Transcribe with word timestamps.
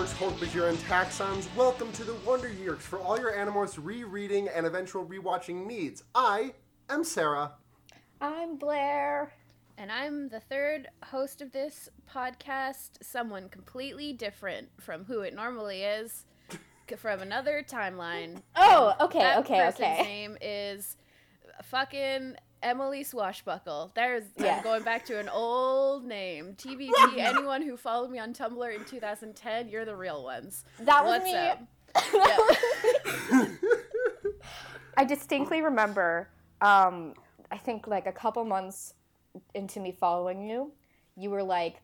Yeerks, 0.00 0.14
Yeerks, 0.14 0.48
Hork 0.48 0.68
and 0.70 0.78
Taxxons. 0.78 1.54
Welcome 1.54 1.92
to 1.92 2.04
the 2.04 2.14
Wonder 2.26 2.50
Years 2.50 2.80
for 2.80 2.98
all 3.00 3.18
your 3.18 3.32
Animorphs 3.32 3.78
rereading 3.78 4.48
and 4.48 4.64
eventual 4.64 5.04
rewatching 5.04 5.66
needs. 5.66 6.04
I 6.14 6.54
am 6.88 7.04
Sarah. 7.04 7.52
I'm 8.18 8.56
Blair. 8.56 9.34
And 9.76 9.92
I'm 9.92 10.30
the 10.30 10.40
third 10.40 10.88
host 11.04 11.42
of 11.42 11.52
this 11.52 11.90
podcast, 12.10 13.02
someone 13.02 13.50
completely 13.50 14.14
different 14.14 14.70
from 14.80 15.04
who 15.04 15.20
it 15.20 15.34
normally 15.34 15.82
is, 15.82 16.24
from 16.96 17.20
another 17.20 17.62
timeline. 17.62 18.40
Oh, 18.56 18.94
okay, 19.02 19.18
that 19.18 19.38
okay, 19.40 19.58
person's 19.58 19.80
okay. 19.80 20.02
name 20.02 20.38
is 20.40 20.96
fucking 21.64 22.36
Emily 22.62 23.02
Swashbuckle. 23.02 23.92
There's 23.94 24.24
Yeah. 24.38 24.56
I'm 24.58 24.62
going 24.62 24.82
back 24.82 25.04
to 25.06 25.18
an 25.18 25.28
old 25.32 26.04
name. 26.04 26.54
TBT. 26.56 26.90
anyone 27.18 27.62
who 27.62 27.76
followed 27.76 28.10
me 28.10 28.18
on 28.18 28.32
Tumblr 28.34 28.74
in 28.74 28.84
2010, 28.84 29.68
you're 29.68 29.84
the 29.84 29.96
real 29.96 30.22
ones. 30.24 30.64
That 30.80 31.04
was 31.04 31.20
What's 31.22 31.24
me. 31.24 31.34
up? 31.36 31.60
I 34.96 35.04
distinctly 35.04 35.62
remember, 35.62 36.28
um, 36.60 37.14
I 37.50 37.56
think 37.56 37.86
like 37.86 38.06
a 38.06 38.12
couple 38.12 38.44
months 38.44 38.94
into 39.54 39.80
me 39.80 39.92
following 39.92 40.42
you, 40.48 40.72
you 41.16 41.30
were 41.30 41.42
like, 41.42 41.80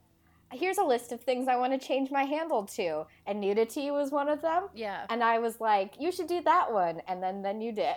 here's 0.52 0.78
a 0.78 0.84
list 0.84 1.12
of 1.12 1.20
things 1.20 1.48
I 1.48 1.56
want 1.56 1.72
to 1.72 1.78
change 1.86 2.10
my 2.10 2.22
handle 2.24 2.64
to. 2.66 3.04
And 3.26 3.40
nudity 3.40 3.90
was 3.90 4.10
one 4.10 4.28
of 4.28 4.42
them. 4.42 4.68
Yeah. 4.74 5.06
And 5.10 5.22
I 5.24 5.38
was 5.38 5.60
like, 5.60 5.94
you 5.98 6.12
should 6.12 6.28
do 6.28 6.40
that 6.42 6.72
one. 6.72 7.00
And 7.08 7.22
then, 7.22 7.42
then 7.42 7.60
you 7.60 7.72
did. 7.72 7.96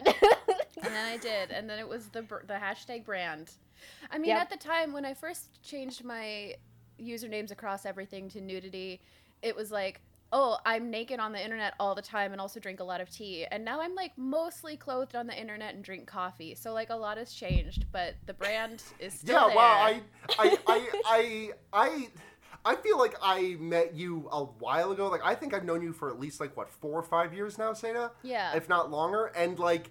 And 0.84 0.94
then 0.94 1.06
I 1.08 1.18
did, 1.18 1.52
and 1.52 1.70
then 1.70 1.80
it 1.80 1.88
was 1.88 2.08
the 2.10 2.22
the 2.22 2.54
hashtag 2.56 3.06
brand. 3.06 3.52
I 4.12 4.18
mean, 4.18 4.30
Yep. 4.30 4.42
at 4.42 4.50
the 4.50 4.58
time 4.58 4.92
when 4.94 5.06
I 5.06 5.14
first 5.14 5.62
changed 5.64 6.04
my 6.04 6.56
usernames 7.00 7.52
across 7.52 7.86
everything 7.86 8.30
to 8.30 8.42
nudity, 8.42 9.00
it 9.42 9.56
was 9.56 9.72
like, 9.72 10.02
oh, 10.32 10.58
I'm 10.66 10.92
naked 10.92 11.20
on 11.20 11.32
the 11.32 11.44
internet 11.44 11.74
all 11.80 11.96
the 11.96 12.02
time 12.02 12.34
and 12.34 12.42
also 12.42 12.60
drink 12.60 12.82
a 12.82 12.84
lot 12.84 13.02
of 13.02 13.10
tea. 13.10 13.46
And 13.50 13.64
now 13.66 13.82
I'm 13.82 13.96
like 13.96 14.12
mostly 14.18 14.76
clothed 14.78 15.16
on 15.16 15.26
the 15.28 15.40
internet 15.40 15.74
and 15.76 15.84
drink 15.84 16.08
coffee. 16.08 16.56
So 16.56 16.74
like 16.74 16.90
a 16.90 16.96
lot 16.96 17.18
has 17.18 17.34
changed, 17.34 17.86
but 17.92 18.16
the 18.26 18.34
brand 18.34 18.84
is 19.00 19.14
still 19.14 19.36
yeah, 19.42 19.48
there. 19.48 19.56
wow. 19.56 19.82
I, 19.82 20.02
I, 20.38 20.58
I, 20.68 20.90
I, 21.06 21.52
I, 21.74 22.08
I 22.66 22.76
feel 22.76 23.00
like 23.00 23.16
I 23.24 23.56
met 23.60 23.96
you 23.96 24.28
a 24.32 24.44
while 24.44 24.92
ago. 24.92 25.08
Like, 25.08 25.22
I 25.24 25.34
think 25.34 25.54
I've 25.54 25.64
known 25.64 25.82
you 25.82 25.94
for 25.94 26.10
at 26.10 26.20
least 26.20 26.40
like 26.42 26.56
what 26.58 26.70
four 26.70 27.00
or 27.00 27.04
five 27.04 27.34
years 27.34 27.58
now, 27.58 27.72
Seda. 27.72 28.12
Yeah. 28.22 28.54
if 28.56 28.68
not 28.68 28.92
longer. 28.92 29.28
And 29.36 29.58
like 29.58 29.90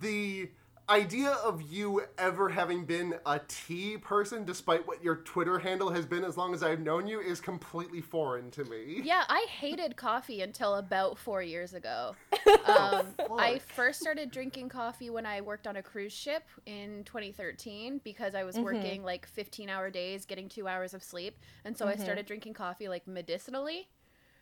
the 0.00 0.50
idea 0.88 1.30
of 1.44 1.62
you 1.62 2.02
ever 2.18 2.48
having 2.48 2.84
been 2.84 3.14
a 3.26 3.40
tea 3.48 3.96
person, 3.96 4.44
despite 4.44 4.86
what 4.86 5.02
your 5.02 5.16
Twitter 5.16 5.58
handle 5.58 5.90
has 5.90 6.04
been 6.04 6.24
as 6.24 6.36
long 6.36 6.52
as 6.52 6.62
I've 6.62 6.80
known 6.80 7.06
you, 7.06 7.20
is 7.20 7.40
completely 7.40 8.00
foreign 8.00 8.50
to 8.52 8.64
me. 8.64 9.00
Yeah, 9.02 9.24
I 9.28 9.46
hated 9.48 9.96
coffee 9.96 10.42
until 10.42 10.74
about 10.76 11.18
four 11.18 11.42
years 11.42 11.74
ago. 11.74 12.16
Um, 12.66 13.08
I 13.38 13.58
first 13.58 14.00
started 14.00 14.30
drinking 14.30 14.70
coffee 14.70 15.10
when 15.10 15.26
I 15.26 15.42
worked 15.42 15.66
on 15.66 15.76
a 15.76 15.82
cruise 15.82 16.14
ship 16.14 16.44
in 16.64 17.04
2013 17.04 18.00
because 18.04 18.34
I 18.34 18.42
was 18.42 18.58
working 18.58 19.02
like 19.02 19.26
15 19.26 19.68
hour 19.68 19.90
days, 19.90 20.24
getting 20.24 20.48
two 20.48 20.66
hours 20.66 20.94
of 20.94 21.02
sleep. 21.02 21.38
And 21.64 21.76
so 21.76 21.86
I 21.86 21.96
started 21.96 22.24
drinking 22.24 22.54
coffee 22.54 22.88
like 22.88 23.06
medicinally. 23.06 23.88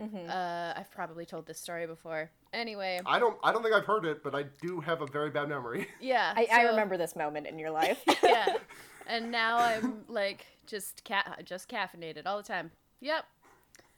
Uh, 0.03 0.75
I've 0.77 0.91
probably 0.91 1.25
told 1.25 1.47
this 1.47 1.59
story 1.61 1.87
before. 1.87 2.31
Anyway, 2.53 3.01
I 3.07 3.19
don't. 3.19 3.37
I 3.43 3.53
don't 3.53 3.63
think 3.63 3.75
I've 3.75 3.85
heard 3.85 4.05
it, 4.05 4.23
but 4.23 4.35
I 4.35 4.45
do 4.61 4.81
have 4.81 5.01
a 5.01 5.07
very 5.07 5.31
bad 5.31 5.49
memory. 5.49 5.89
yeah. 6.01 6.33
I, 6.37 6.47
I 6.53 6.63
remember 6.63 6.97
this 6.97 7.17
moment 7.17 7.47
in 7.47 7.59
your 7.59 7.71
life. 7.83 8.03
Yeah. 8.23 8.57
And 9.09 9.33
now 9.33 9.59
I'm 9.59 10.05
like 10.09 10.47
just 10.65 11.05
ca- 11.05 11.35
just 11.45 11.69
caffeinated 11.69 12.23
all 12.25 12.37
the 12.37 12.45
time. 12.45 12.71
Yep. 13.01 13.25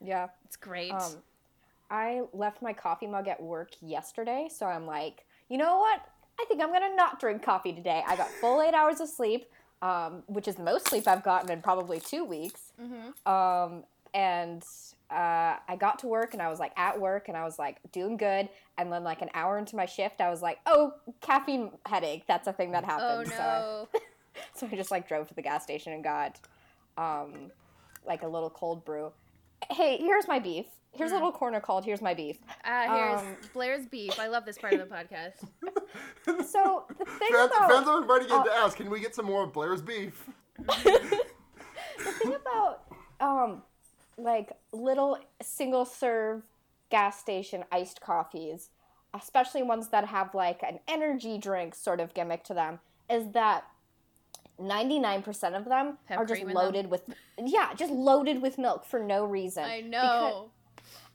yeah. 0.01 0.29
It's 0.47 0.57
great. 0.57 0.93
Um, 0.93 1.17
I 1.91 2.23
left 2.33 2.63
my 2.63 2.73
coffee 2.73 3.07
mug 3.07 3.29
at 3.29 3.41
work 3.41 3.73
yesterday, 3.83 4.49
so 4.51 4.65
I'm 4.65 4.87
like, 4.87 5.27
you 5.51 5.59
know 5.59 5.77
what? 5.79 6.01
I 6.41 6.47
think 6.49 6.63
I'm 6.63 6.73
gonna 6.73 6.97
not 6.97 7.21
drink 7.21 7.43
coffee 7.43 7.75
today. 7.75 8.03
I 8.07 8.17
got 8.17 8.31
full 8.31 8.63
eight 8.63 8.73
hours 8.73 8.99
of 9.01 9.11
sleep, 9.11 9.45
um, 9.83 10.23
which 10.27 10.49
is 10.49 10.57
the 10.57 10.63
most 10.65 10.89
sleep 10.89 11.07
I've 11.07 11.23
gotten 11.23 11.51
in 11.51 11.61
probably 11.61 12.01
two 12.01 12.25
weeks. 12.25 12.73
Mm-hmm. 12.83 13.31
Um, 13.31 13.85
and 14.15 14.65
uh, 15.11 15.57
I 15.69 15.77
got 15.79 15.99
to 16.01 16.07
work 16.07 16.33
and 16.33 16.43
I 16.43 16.49
was 16.49 16.59
like 16.59 16.73
at 16.77 17.01
work 17.01 17.29
and 17.29 17.37
I 17.37 17.45
was 17.45 17.59
like 17.59 17.79
doing 17.93 18.17
good. 18.17 18.49
And 18.79 18.93
then 18.93 19.05
like 19.05 19.23
an 19.23 19.31
hour 19.35 19.59
into 19.59 19.77
my 19.77 19.87
shift, 19.87 20.21
I 20.21 20.31
was 20.31 20.43
like, 20.43 20.59
oh, 20.67 20.95
caffeine 21.21 21.71
headache. 21.87 22.25
That's 22.27 22.49
a 22.49 22.53
thing 22.53 22.73
that 22.73 22.85
oh 22.85 22.87
happens. 22.87 23.31
So, 23.31 23.89
no. 23.95 24.01
so 24.55 24.69
I 24.71 24.77
just 24.77 24.91
like 24.91 25.07
drove 25.07 25.29
to 25.29 25.35
the 25.35 25.43
gas 25.43 25.63
station 25.63 25.93
and 25.93 26.03
got 26.03 26.41
um, 26.97 27.51
like 28.07 28.23
a 28.23 28.29
little 28.29 28.51
cold 28.51 28.85
brew. 28.85 29.13
Hey, 29.71 29.99
here's 29.99 30.29
my 30.29 30.39
beef. 30.39 30.67
Here's 30.97 31.11
a 31.11 31.15
little 31.15 31.33
corner 31.33 31.59
called 31.59 31.85
"Here's 31.85 32.01
My 32.01 32.15
Beef." 32.15 32.39
Ah, 32.65 32.95
here's 32.95 33.21
Um, 33.21 33.37
Blair's 33.53 33.85
beef. 33.87 34.19
I 34.21 34.29
love 34.29 34.45
this 34.45 34.59
part 34.59 34.75
of 34.75 34.89
the 34.89 34.95
podcast. 34.95 35.45
So 36.47 36.85
the 36.89 37.05
thing 37.05 37.33
fans, 37.33 37.51
about 37.55 37.71
fans 37.71 37.87
have 37.87 38.01
been 38.01 38.09
writing 38.09 38.29
in 38.31 38.45
to 38.45 38.51
uh, 38.51 38.65
ask, 38.65 38.77
can 38.79 38.89
we 38.89 38.99
get 38.99 39.15
some 39.15 39.27
more 39.27 39.45
of 39.45 39.53
Blair's 39.53 39.83
beef? 39.83 40.25
the 40.59 41.21
thing 41.99 42.35
about 42.35 42.83
um 43.21 43.63
like 44.17 44.53
little 44.73 45.19
single 45.43 45.85
serve 45.85 46.43
gas 46.91 47.19
station 47.19 47.65
iced 47.73 48.01
coffees 48.01 48.71
especially 49.15 49.63
ones 49.63 49.89
that 49.89 50.07
have 50.07 50.35
like 50.35 50.63
an 50.63 50.79
energy 50.89 51.39
drink 51.39 51.75
sort 51.75 52.01
of 52.01 52.13
gimmick 52.15 52.43
to 52.45 52.55
them 52.55 52.79
is 53.11 53.31
that 53.33 53.65
99% 54.61 55.57
of 55.57 55.65
them 55.65 55.99
Have 56.07 56.19
are 56.19 56.25
just 56.25 56.41
cream 56.41 56.49
in 56.51 56.55
them? 56.55 56.65
loaded 56.65 56.91
with 56.91 57.03
yeah 57.39 57.75
just 57.75 57.93
loaded 57.93 58.41
with 58.41 58.59
milk 58.59 58.85
for 58.85 59.01
no 59.01 59.25
reason 59.25 59.65
I 59.65 59.81
know. 59.81 60.51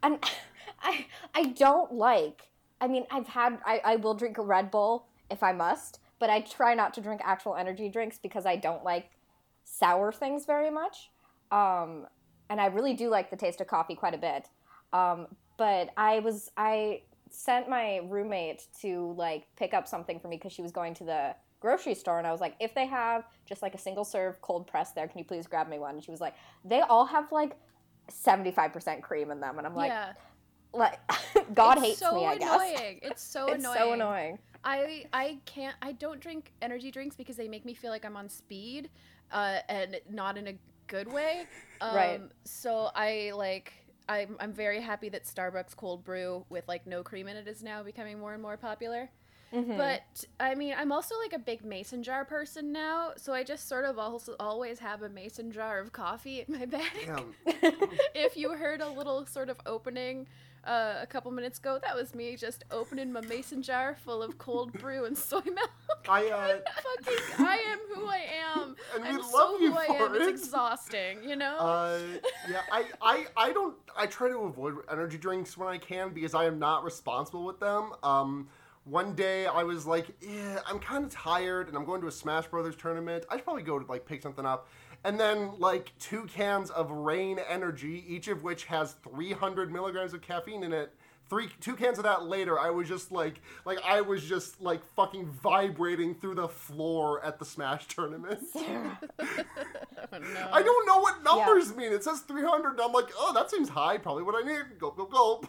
and 0.02 0.18
I 0.82 1.06
I 1.34 1.44
don't 1.44 1.92
like. 1.92 2.48
I 2.80 2.88
mean, 2.88 3.04
I've 3.10 3.26
had 3.28 3.58
I, 3.66 3.80
I 3.84 3.96
will 3.96 4.14
drink 4.14 4.38
a 4.38 4.42
Red 4.42 4.70
Bull 4.70 5.04
if 5.30 5.42
I 5.42 5.52
must, 5.52 6.00
but 6.18 6.30
I 6.30 6.40
try 6.40 6.72
not 6.74 6.94
to 6.94 7.02
drink 7.02 7.20
actual 7.22 7.54
energy 7.54 7.90
drinks 7.90 8.18
because 8.18 8.46
I 8.46 8.56
don't 8.56 8.82
like 8.82 9.10
sour 9.64 10.10
things 10.10 10.46
very 10.46 10.70
much. 10.70 11.10
Um, 11.50 12.06
and 12.50 12.60
I 12.60 12.66
really 12.66 12.92
do 12.92 13.08
like 13.08 13.30
the 13.30 13.36
taste 13.36 13.60
of 13.60 13.68
coffee 13.68 13.94
quite 13.94 14.14
a 14.14 14.18
bit. 14.18 14.48
Um, 14.92 15.28
but 15.56 15.90
I 15.96 16.18
was 16.18 16.50
I 16.56 17.02
sent 17.30 17.68
my 17.68 18.00
roommate 18.08 18.66
to 18.82 19.14
like 19.16 19.46
pick 19.56 19.72
up 19.72 19.86
something 19.86 20.18
for 20.18 20.28
me 20.28 20.36
because 20.36 20.52
she 20.52 20.62
was 20.62 20.72
going 20.72 20.92
to 20.94 21.04
the 21.04 21.34
grocery 21.60 21.94
store 21.94 22.18
and 22.18 22.26
I 22.26 22.32
was 22.32 22.40
like, 22.40 22.56
if 22.60 22.74
they 22.74 22.86
have 22.86 23.24
just 23.46 23.62
like 23.62 23.74
a 23.74 23.78
single 23.78 24.04
serve 24.04 24.40
cold 24.42 24.66
press 24.66 24.92
there, 24.92 25.06
can 25.06 25.18
you 25.18 25.24
please 25.24 25.46
grab 25.46 25.68
me 25.68 25.78
one? 25.78 25.94
And 25.94 26.04
she 26.04 26.10
was 26.10 26.20
like, 26.20 26.34
they 26.64 26.80
all 26.80 27.06
have 27.06 27.30
like 27.30 27.56
75% 28.10 29.00
cream 29.02 29.30
in 29.30 29.40
them. 29.40 29.58
And 29.58 29.66
I'm 29.66 29.76
like, 29.76 29.90
yeah. 29.90 30.12
like 30.72 30.98
God 31.54 31.78
It's 31.78 31.86
hates 31.86 31.98
so 32.00 32.14
me, 32.14 32.26
I 32.26 32.36
guess. 32.36 32.52
annoying. 32.52 33.00
It's 33.02 33.22
so 33.22 33.46
It's 33.46 33.54
annoying. 33.64 33.76
It's 33.76 33.84
so 33.84 33.92
annoying. 33.92 34.38
I 34.64 35.04
I 35.12 35.38
can't. 35.46 35.74
I 35.80 35.92
don't 35.92 36.20
drink 36.20 36.52
energy 36.60 36.90
drinks 36.90 37.16
because 37.16 37.36
they 37.36 37.48
make 37.48 37.64
me 37.64 37.72
feel 37.72 37.90
like 37.90 38.04
I'm 38.04 38.16
on 38.16 38.28
speed, 38.28 38.90
uh, 39.32 39.60
and 39.70 39.98
not 40.10 40.36
in 40.36 40.48
a 40.48 40.54
good 40.90 41.12
way. 41.12 41.46
Um, 41.80 41.96
Right. 41.96 42.20
So 42.44 42.90
I 42.94 43.32
like. 43.34 43.72
I'm 44.08 44.36
I'm 44.40 44.52
very 44.52 44.80
happy 44.80 45.08
that 45.10 45.24
Starbucks 45.24 45.76
cold 45.76 46.04
brew 46.04 46.44
with 46.48 46.66
like 46.66 46.86
no 46.86 47.02
cream 47.02 47.28
in 47.28 47.36
it 47.36 47.46
is 47.46 47.62
now 47.62 47.82
becoming 47.82 48.18
more 48.18 48.34
and 48.34 48.42
more 48.42 48.56
popular. 48.56 49.08
Mm-hmm. 49.54 49.76
But 49.76 50.24
I 50.38 50.54
mean, 50.54 50.74
I'm 50.76 50.92
also 50.92 51.18
like 51.18 51.32
a 51.32 51.38
big 51.38 51.64
mason 51.64 52.02
jar 52.02 52.24
person 52.24 52.72
now, 52.72 53.12
so 53.16 53.32
I 53.32 53.42
just 53.42 53.68
sort 53.68 53.84
of 53.84 53.98
also 53.98 54.36
always 54.38 54.78
have 54.78 55.02
a 55.02 55.08
mason 55.08 55.50
jar 55.50 55.80
of 55.80 55.92
coffee 55.92 56.44
in 56.46 56.58
my 56.58 56.66
bag. 56.66 56.90
Damn. 57.06 57.34
if 58.14 58.36
you 58.36 58.50
heard 58.50 58.80
a 58.80 58.88
little 58.88 59.26
sort 59.26 59.48
of 59.48 59.56
opening 59.66 60.26
uh, 60.64 60.94
a 61.00 61.06
couple 61.06 61.30
minutes 61.30 61.58
ago, 61.58 61.78
that 61.82 61.96
was 61.96 62.14
me 62.14 62.36
just 62.36 62.64
opening 62.70 63.12
my 63.12 63.20
mason 63.22 63.62
jar 63.62 63.96
full 64.04 64.22
of 64.22 64.38
cold 64.38 64.72
brew 64.80 65.04
and 65.04 65.16
soy 65.16 65.40
milk. 65.40 65.70
I, 66.08 66.28
uh, 66.28 66.58
Fucking, 67.04 67.46
I 67.46 67.56
am 67.56 67.78
who 67.94 68.06
I 68.06 68.26
am. 68.54 68.76
And 68.94 69.04
we 69.04 69.10
I'm 69.10 69.18
love 69.18 69.30
so 69.30 69.58
you 69.58 69.72
who 69.72 69.78
I 69.78 69.86
for 69.86 69.92
am. 69.92 70.14
It's 70.16 70.28
exhausting, 70.28 71.22
you 71.22 71.36
know. 71.36 71.56
Uh, 71.58 72.00
yeah, 72.48 72.62
I, 72.72 72.84
I, 73.00 73.26
I 73.36 73.52
don't. 73.52 73.74
I 73.96 74.06
try 74.06 74.28
to 74.28 74.38
avoid 74.38 74.74
energy 74.90 75.18
drinks 75.18 75.56
when 75.56 75.68
I 75.68 75.78
can 75.78 76.10
because 76.10 76.34
I 76.34 76.44
am 76.44 76.58
not 76.58 76.84
responsible 76.84 77.44
with 77.44 77.60
them. 77.60 77.92
Um, 78.02 78.48
one 78.84 79.14
day 79.14 79.46
I 79.46 79.62
was 79.62 79.86
like, 79.86 80.06
yeah, 80.20 80.60
I'm 80.66 80.78
kind 80.78 81.04
of 81.04 81.10
tired, 81.10 81.68
and 81.68 81.76
I'm 81.76 81.84
going 81.84 82.00
to 82.00 82.08
a 82.08 82.12
Smash 82.12 82.46
Brothers 82.48 82.76
tournament. 82.76 83.24
I 83.30 83.36
should 83.36 83.44
probably 83.44 83.62
go 83.62 83.78
to 83.78 83.86
like 83.86 84.06
pick 84.06 84.22
something 84.22 84.44
up. 84.46 84.68
And 85.04 85.18
then 85.18 85.52
like 85.58 85.92
two 85.98 86.24
cans 86.26 86.70
of 86.70 86.90
Reign 86.90 87.38
Energy, 87.48 88.04
each 88.06 88.28
of 88.28 88.42
which 88.42 88.64
has 88.64 88.92
300 89.14 89.72
milligrams 89.72 90.12
of 90.12 90.20
caffeine 90.20 90.62
in 90.62 90.72
it. 90.72 90.92
Three, 91.30 91.48
two 91.60 91.76
cans 91.76 91.96
of 91.96 92.04
that 92.04 92.24
later, 92.24 92.58
I 92.58 92.70
was 92.70 92.88
just 92.88 93.12
like, 93.12 93.40
like 93.64 93.78
I 93.84 94.00
was 94.00 94.24
just 94.24 94.60
like 94.60 94.84
fucking 94.96 95.26
vibrating 95.26 96.12
through 96.16 96.34
the 96.34 96.48
floor 96.48 97.24
at 97.24 97.38
the 97.38 97.44
Smash 97.44 97.86
tournament. 97.86 98.40
oh, 98.56 98.96
no. 100.12 100.48
I 100.52 100.60
don't 100.60 100.86
know 100.86 100.98
what 100.98 101.22
numbers 101.22 101.74
mean. 101.76 101.92
It 101.92 102.02
says 102.02 102.20
300, 102.20 102.70
and 102.72 102.80
I'm 102.80 102.92
like, 102.92 103.10
oh, 103.16 103.32
that 103.32 103.48
seems 103.48 103.68
high. 103.68 103.96
Probably 103.96 104.24
what 104.24 104.34
I 104.34 104.46
need. 104.46 104.78
Gulp, 104.80 104.96
gulp, 104.96 105.12
gulp. 105.12 105.46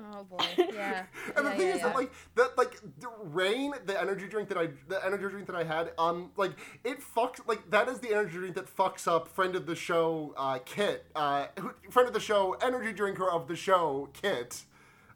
Oh 0.00 0.24
boy. 0.24 0.44
Yeah. 0.72 1.04
And 1.36 1.36
yeah, 1.36 1.42
the 1.42 1.50
thing 1.50 1.68
yeah, 1.68 1.74
is 1.76 1.82
that 1.82 1.94
like 1.94 2.12
that 2.36 2.56
like 2.56 2.80
the 3.00 3.08
Reign, 3.24 3.72
the 3.86 4.00
energy 4.00 4.28
drink 4.28 4.48
that 4.50 4.58
I, 4.58 4.68
the 4.88 5.04
energy 5.04 5.28
drink 5.28 5.46
that 5.48 5.56
I 5.56 5.64
had, 5.64 5.92
um, 5.98 6.30
like 6.36 6.52
it 6.84 7.00
fucks, 7.00 7.40
like 7.46 7.68
that 7.70 7.88
is 7.88 7.98
the 7.98 8.10
energy 8.12 8.36
drink 8.38 8.54
that 8.56 8.74
fucks 8.74 9.06
up 9.08 9.28
friend 9.28 9.56
of 9.56 9.66
the 9.66 9.74
show, 9.74 10.34
uh, 10.36 10.58
Kit, 10.64 11.06
uh, 11.16 11.46
who- 11.58 11.72
friend 11.90 12.06
of 12.06 12.14
the 12.14 12.20
show, 12.20 12.54
energy 12.62 12.92
drinker 12.92 13.28
of 13.30 13.48
the 13.48 13.56
show, 13.56 14.08
Kit, 14.12 14.62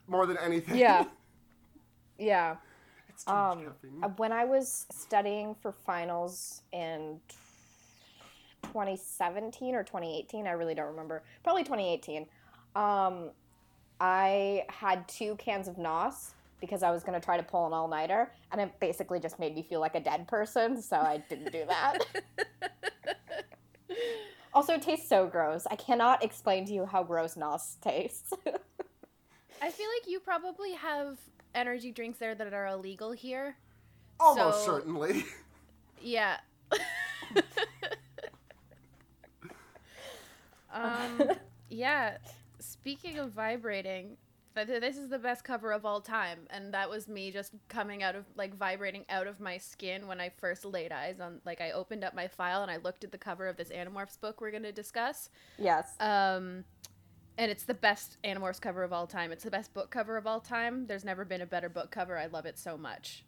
more 0.07 0.25
than 0.25 0.37
anything. 0.37 0.77
Yeah. 0.77 1.05
Yeah. 2.19 2.57
it's 3.09 3.23
too 3.25 3.31
Um, 3.33 3.65
caffeine. 3.65 4.03
uh, 4.03 4.09
when 4.17 4.31
I 4.31 4.45
was 4.45 4.85
studying 4.91 5.55
for 5.55 5.71
finals 5.71 6.61
in 6.71 7.19
2017 8.63 9.75
or 9.75 9.83
2018, 9.83 10.47
I 10.47 10.51
really 10.51 10.75
don't 10.75 10.87
remember. 10.87 11.23
Probably 11.43 11.63
2018. 11.63 12.27
Um, 12.75 13.31
I 13.99 14.65
had 14.69 15.07
two 15.07 15.35
cans 15.35 15.67
of 15.67 15.77
Nos 15.77 16.33
because 16.59 16.81
I 16.83 16.91
was 16.91 17.03
going 17.03 17.19
to 17.19 17.23
try 17.23 17.35
to 17.37 17.43
pull 17.43 17.67
an 17.67 17.73
all 17.73 17.87
nighter, 17.87 18.31
and 18.51 18.61
it 18.61 18.79
basically 18.79 19.19
just 19.19 19.37
made 19.37 19.53
me 19.53 19.63
feel 19.63 19.81
like 19.81 19.95
a 19.95 19.99
dead 19.99 20.27
person, 20.27 20.81
so 20.81 20.95
I 20.95 21.21
didn't 21.29 21.51
do 21.51 21.65
that. 21.67 21.97
also, 24.53 24.75
it 24.75 24.81
tastes 24.81 25.09
so 25.09 25.27
gross. 25.27 25.67
I 25.69 25.75
cannot 25.75 26.23
explain 26.23 26.65
to 26.67 26.73
you 26.73 26.85
how 26.85 27.03
gross 27.03 27.35
Nos 27.35 27.75
tastes. 27.81 28.31
I 29.61 29.69
feel 29.71 29.87
like 29.87 30.07
you 30.07 30.21
probably 30.21 30.71
have 30.73 31.17
energy 31.53 31.91
drinks 31.91 32.19
there 32.19 32.33
that 32.35 32.53
are 32.53 32.67
illegal 32.67 33.11
here. 33.11 33.57
Almost 34.19 34.65
so- 34.65 34.71
certainly. 34.73 35.25
Yeah. 36.05 36.37
um, 40.73 41.21
yeah. 41.69 42.17
Speaking 42.83 43.17
of 43.17 43.31
vibrating, 43.31 44.17
th- 44.55 44.67
th- 44.67 44.81
this 44.81 44.97
is 44.97 45.07
the 45.09 45.17
best 45.17 45.45
cover 45.45 45.71
of 45.71 45.85
all 45.85 46.01
time, 46.01 46.39
and 46.49 46.73
that 46.73 46.89
was 46.89 47.07
me 47.07 47.31
just 47.31 47.53
coming 47.69 48.03
out 48.03 48.13
of 48.13 48.25
like 48.35 48.53
vibrating 48.53 49.05
out 49.09 49.25
of 49.25 49.39
my 49.39 49.57
skin 49.57 50.05
when 50.05 50.19
I 50.19 50.27
first 50.29 50.65
laid 50.65 50.91
eyes 50.91 51.21
on. 51.21 51.39
Like 51.45 51.61
I 51.61 51.71
opened 51.71 52.03
up 52.03 52.13
my 52.13 52.27
file 52.27 52.61
and 52.61 52.69
I 52.69 52.77
looked 52.77 53.05
at 53.05 53.11
the 53.13 53.17
cover 53.17 53.47
of 53.47 53.55
this 53.55 53.69
Animorphs 53.69 54.19
book 54.19 54.41
we're 54.41 54.51
gonna 54.51 54.71
discuss. 54.73 55.29
yes. 55.57 55.95
Um, 56.01 56.65
and 57.37 57.49
it's 57.49 57.63
the 57.63 57.73
best 57.73 58.17
Animorphs 58.23 58.59
cover 58.61 58.83
of 58.83 58.91
all 58.93 59.07
time. 59.07 59.31
It's 59.31 59.43
the 59.45 59.49
best 59.49 59.73
book 59.73 59.89
cover 59.89 60.17
of 60.17 60.27
all 60.27 60.39
time. 60.41 60.85
There's 60.85 61.05
never 61.05 61.23
been 61.25 61.41
a 61.41 61.45
better 61.47 61.69
book 61.69 61.89
cover. 61.89 62.17
I 62.17 62.25
love 62.27 62.45
it 62.45 62.59
so 62.59 62.77
much. 62.77 63.23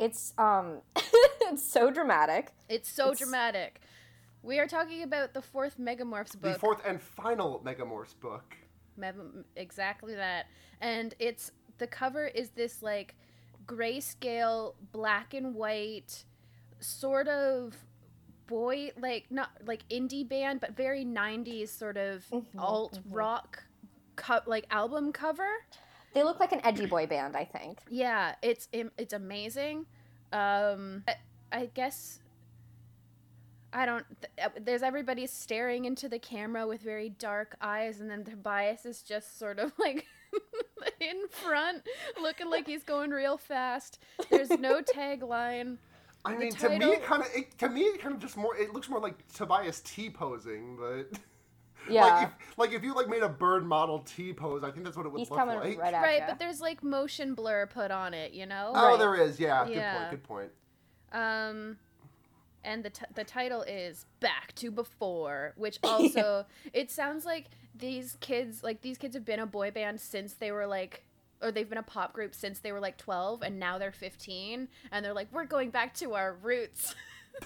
It's 0.00 0.34
um 0.38 0.80
it's 0.96 1.72
so 1.72 1.90
dramatic. 1.92 2.52
It's 2.68 2.90
so 2.90 3.04
It's- 3.12 3.20
dramatic. 3.20 3.80
We 4.44 4.58
are 4.58 4.66
talking 4.66 5.04
about 5.04 5.34
the 5.34 5.40
fourth 5.40 5.78
Megamorphs 5.78 6.32
book. 6.32 6.54
the 6.54 6.58
fourth 6.58 6.82
and 6.84 7.00
final 7.00 7.62
Megamorphs 7.64 8.18
book. 8.18 8.56
Exactly 9.56 10.14
that. 10.14 10.46
And 10.80 11.14
it's 11.18 11.52
the 11.78 11.86
cover 11.86 12.26
is 12.26 12.50
this 12.50 12.82
like 12.82 13.14
grayscale 13.66 14.74
black 14.92 15.34
and 15.34 15.54
white 15.54 16.24
sort 16.80 17.28
of 17.28 17.76
boy 18.46 18.90
like 19.00 19.26
not 19.30 19.50
like 19.64 19.88
indie 19.88 20.28
band 20.28 20.60
but 20.60 20.76
very 20.76 21.04
90s 21.04 21.70
sort 21.70 21.96
of 21.96 22.24
Mhm, 22.30 22.42
alt 22.58 22.94
mhm. 22.94 23.14
rock 23.14 23.62
co- 24.16 24.40
like 24.46 24.66
album 24.70 25.12
cover. 25.12 25.48
They 26.14 26.22
look 26.22 26.40
like 26.40 26.52
an 26.52 26.60
edgy 26.64 26.86
boy 26.86 27.06
band, 27.06 27.36
I 27.36 27.44
think. 27.44 27.78
Yeah, 27.88 28.34
it's 28.42 28.68
it's 28.72 29.12
amazing. 29.14 29.86
Um, 30.32 31.04
I 31.50 31.66
guess 31.66 32.20
I 33.72 33.86
don't. 33.86 34.04
Th- 34.20 34.46
uh, 34.46 34.50
there's 34.60 34.82
everybody 34.82 35.26
staring 35.26 35.84
into 35.86 36.08
the 36.08 36.18
camera 36.18 36.66
with 36.66 36.80
very 36.82 37.08
dark 37.08 37.56
eyes, 37.60 38.00
and 38.00 38.10
then 38.10 38.24
Tobias 38.24 38.84
is 38.84 39.02
just 39.02 39.38
sort 39.38 39.58
of 39.58 39.72
like 39.78 40.06
in 41.00 41.28
front, 41.30 41.82
looking 42.20 42.50
like 42.50 42.66
he's 42.66 42.84
going 42.84 43.10
real 43.10 43.38
fast. 43.38 43.98
There's 44.30 44.50
no 44.50 44.80
tagline. 44.94 45.78
I 46.24 46.34
The 46.34 46.38
mean, 46.38 46.52
to 46.52 46.68
me, 46.68 46.86
it 46.86 47.02
kind 47.04 47.22
of, 47.22 47.28
to 47.58 47.68
me, 47.68 47.80
it 47.82 48.00
kind 48.00 48.14
of 48.14 48.20
just 48.20 48.36
more. 48.36 48.56
It 48.56 48.72
looks 48.72 48.88
more 48.88 49.00
like 49.00 49.14
Tobias 49.32 49.80
T 49.80 50.08
posing, 50.08 50.76
but 50.76 51.18
Yeah. 51.90 52.04
like, 52.04 52.28
if, 52.28 52.58
like 52.58 52.72
if 52.72 52.84
you 52.84 52.94
like 52.94 53.08
made 53.08 53.22
a 53.24 53.28
bird 53.28 53.64
model 53.66 54.00
T 54.00 54.32
pose, 54.32 54.62
I 54.62 54.70
think 54.70 54.84
that's 54.84 54.96
what 54.96 55.04
it 55.04 55.10
would 55.10 55.18
He's 55.18 55.30
look 55.30 55.38
coming 55.38 55.56
like. 55.58 55.78
right 55.80 55.92
at 55.94 56.00
Right, 56.02 56.22
but 56.28 56.38
there's 56.38 56.60
like 56.60 56.84
motion 56.84 57.34
blur 57.34 57.66
put 57.66 57.90
on 57.90 58.14
it, 58.14 58.32
you 58.32 58.46
know. 58.46 58.70
Oh, 58.74 58.90
Right. 58.90 58.98
there 59.00 59.16
is. 59.16 59.40
Yeah. 59.40 59.66
Yeah. 59.66 60.10
Good 60.10 60.22
point. 60.22 60.50
Good 61.10 61.14
point. 61.14 61.20
Um, 61.24 61.78
and 62.64 62.84
the 62.84 62.90
t- 62.90 63.04
the 63.14 63.24
title 63.24 63.62
is 63.62 64.06
Back 64.20 64.54
to 64.56 64.70
Before, 64.70 65.52
which 65.56 65.78
also 65.84 66.46
it 66.72 66.90
sounds 66.90 67.24
like 67.24 67.46
these 67.74 68.16
kids 68.20 68.62
like 68.62 68.82
these 68.82 68.98
kids 68.98 69.14
have 69.14 69.24
been 69.24 69.40
a 69.40 69.46
boy 69.46 69.70
band 69.70 70.00
since 70.00 70.34
they 70.34 70.52
were 70.52 70.66
like 70.66 71.04
or 71.40 71.50
they've 71.50 71.68
been 71.68 71.78
a 71.78 71.82
pop 71.82 72.12
group 72.12 72.34
since 72.34 72.60
they 72.60 72.70
were 72.70 72.78
like 72.80 72.96
12 72.98 73.42
and 73.42 73.58
now 73.58 73.78
they're 73.78 73.90
15 73.90 74.68
and 74.92 75.04
they're 75.04 75.14
like 75.14 75.28
we're 75.32 75.44
going 75.46 75.70
back 75.70 75.94
to 75.94 76.12
our 76.14 76.34
roots 76.34 76.94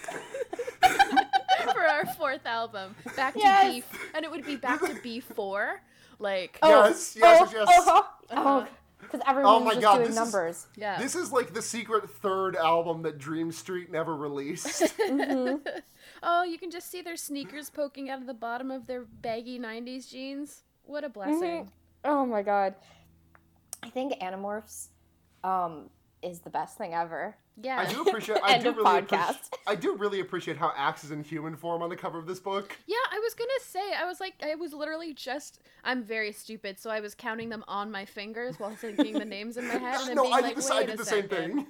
for 1.73 1.81
our 1.87 2.05
fourth 2.17 2.45
album 2.45 2.93
back 3.15 3.33
to 3.33 3.39
Yes. 3.39 3.73
B 3.73 3.83
and 4.13 4.25
it 4.25 4.31
would 4.31 4.45
be 4.45 4.55
back 4.55 4.79
to 4.81 4.93
B4 4.95 5.77
like 6.19 6.59
Yes, 6.63 7.15
yes, 7.19 7.51
yes. 7.53 7.67
Oh, 7.69 8.07
Uh-huh. 8.29 8.65
oh, 8.65 8.67
because 8.99 9.21
everyone 9.27 9.61
my 9.63 9.67
was 9.67 9.75
just 9.75 9.81
God, 9.81 9.95
doing 9.95 10.07
this 10.07 10.09
is- 10.09 10.15
numbers. 10.33 10.67
yeah 10.75 10.97
This 10.99 11.15
is 11.15 11.31
like 11.31 11.53
the 11.53 11.61
secret 11.61 12.09
third 12.09 12.55
album 12.55 13.01
that 13.03 13.17
Dream 13.17 13.51
Street 13.51 13.91
never 13.91 14.15
released. 14.15 14.81
Mhm. 14.99 15.61
oh 16.23 16.43
you 16.43 16.57
can 16.57 16.71
just 16.71 16.89
see 16.91 17.01
their 17.01 17.15
sneakers 17.17 17.69
poking 17.69 18.09
out 18.09 18.19
of 18.21 18.27
the 18.27 18.33
bottom 18.33 18.71
of 18.71 18.87
their 18.87 19.03
baggy 19.05 19.59
90s 19.59 20.09
jeans 20.09 20.63
what 20.85 21.03
a 21.03 21.09
blessing 21.09 21.69
Oh 22.05 22.25
my 22.25 22.41
god. 22.41 22.75
I 23.83 23.89
think 23.89 24.13
Animorphs 24.21 24.87
um, 25.43 25.89
is 26.21 26.39
the 26.39 26.49
best 26.49 26.77
thing 26.77 26.93
ever. 26.93 27.35
Yeah 27.59 27.79
I 27.79 27.85
do 27.91 28.03
appreciate. 28.03 28.37
I 28.43 28.53
End 28.53 28.63
do 28.63 28.69
of 28.69 28.77
really 28.77 28.89
podcast. 29.01 29.01
appreciate. 29.01 29.59
I 29.65 29.75
do 29.75 29.95
really 29.95 30.19
appreciate 30.19 30.57
how 30.57 30.71
Ax 30.77 31.03
is 31.03 31.11
in 31.11 31.23
human 31.23 31.55
form 31.55 31.81
on 31.81 31.89
the 31.89 31.95
cover 31.95 32.19
of 32.19 32.27
this 32.27 32.39
book. 32.39 32.77
Yeah, 32.85 32.95
I 33.11 33.19
was 33.19 33.33
gonna 33.33 33.49
say, 33.61 33.93
I 33.99 34.05
was 34.05 34.19
like, 34.19 34.35
I 34.43 34.55
was 34.55 34.73
literally 34.73 35.13
just, 35.13 35.59
I'm 35.83 36.03
very 36.03 36.31
stupid, 36.31 36.79
so 36.79 36.89
I 36.89 36.99
was 36.99 37.15
counting 37.15 37.49
them 37.49 37.63
on 37.67 37.89
my 37.91 38.05
fingers 38.05 38.59
while 38.59 38.75
thinking 38.75 39.13
the 39.17 39.25
names 39.25 39.57
in 39.57 39.67
my 39.67 39.73
head, 39.75 39.99
and 40.01 40.09
then 40.09 40.15
no, 40.17 40.23
being 40.23 40.33
I 40.35 40.39
like, 40.39 40.55
did 40.55 40.63
the, 40.63 40.73
I 40.73 40.83
did 40.83 40.93
a 40.95 40.97
the 40.97 41.05
same 41.05 41.27
thing. 41.27 41.65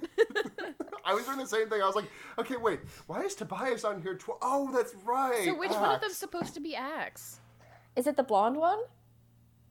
I 1.04 1.14
was 1.14 1.24
doing 1.24 1.38
the 1.38 1.46
same 1.46 1.70
thing. 1.70 1.80
I 1.80 1.86
was 1.86 1.96
like, 1.96 2.10
okay, 2.38 2.56
wait, 2.56 2.80
why 3.06 3.22
is 3.22 3.34
Tobias 3.34 3.84
on 3.84 4.02
here? 4.02 4.14
Tw- 4.14 4.36
oh, 4.42 4.70
that's 4.72 4.94
right. 5.06 5.42
So 5.46 5.54
which 5.58 5.70
one 5.70 5.94
of 5.94 6.00
them's 6.02 6.16
supposed 6.16 6.52
to 6.54 6.60
be 6.60 6.76
Ax? 6.76 7.40
Is 7.96 8.06
it 8.06 8.16
the 8.16 8.22
blonde 8.22 8.56
one? 8.58 8.78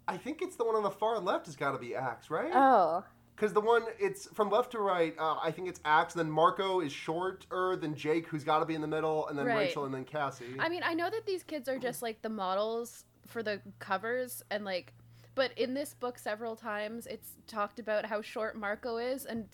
I 0.07 0.17
think 0.17 0.41
it's 0.41 0.55
the 0.55 0.65
one 0.65 0.75
on 0.75 0.83
the 0.83 0.89
far 0.89 1.19
left 1.19 1.45
has 1.45 1.55
got 1.55 1.73
to 1.73 1.77
be 1.77 1.95
Ax, 1.95 2.31
right? 2.31 2.51
Oh. 2.53 3.03
Because 3.37 3.53
the 3.53 3.61
one 3.61 3.83
it's 3.99 4.25
from 4.33 4.49
left 4.49 4.71
to 4.71 4.79
right. 4.79 5.13
Uh, 5.19 5.35
I 5.41 5.51
think 5.51 5.69
it's 5.69 5.79
Ax. 5.85 6.15
Then 6.15 6.29
Marco 6.29 6.79
is 6.81 6.91
shorter 6.91 7.75
than 7.75 7.93
Jake, 7.93 8.25
who's 8.27 8.43
got 8.43 8.59
to 8.59 8.65
be 8.65 8.73
in 8.73 8.81
the 8.81 8.87
middle, 8.87 9.27
and 9.27 9.37
then 9.37 9.45
Right. 9.45 9.67
Rachel, 9.67 9.85
and 9.85 9.93
then 9.93 10.05
Cassie. 10.05 10.55
I 10.57 10.69
mean, 10.69 10.81
I 10.83 10.95
know 10.95 11.07
that 11.09 11.27
these 11.27 11.43
kids 11.43 11.69
are 11.69 11.77
just 11.77 12.01
like 12.01 12.23
the 12.23 12.29
models 12.29 13.05
for 13.27 13.43
the 13.43 13.61
covers, 13.77 14.41
and 14.49 14.65
like, 14.65 14.91
but 15.35 15.51
in 15.55 15.75
this 15.75 15.93
book, 15.93 16.17
several 16.17 16.55
times 16.55 17.05
it's 17.05 17.33
talked 17.45 17.77
about 17.79 18.05
how 18.07 18.23
short 18.23 18.57
Marco 18.57 18.97
is, 18.97 19.25
and 19.25 19.45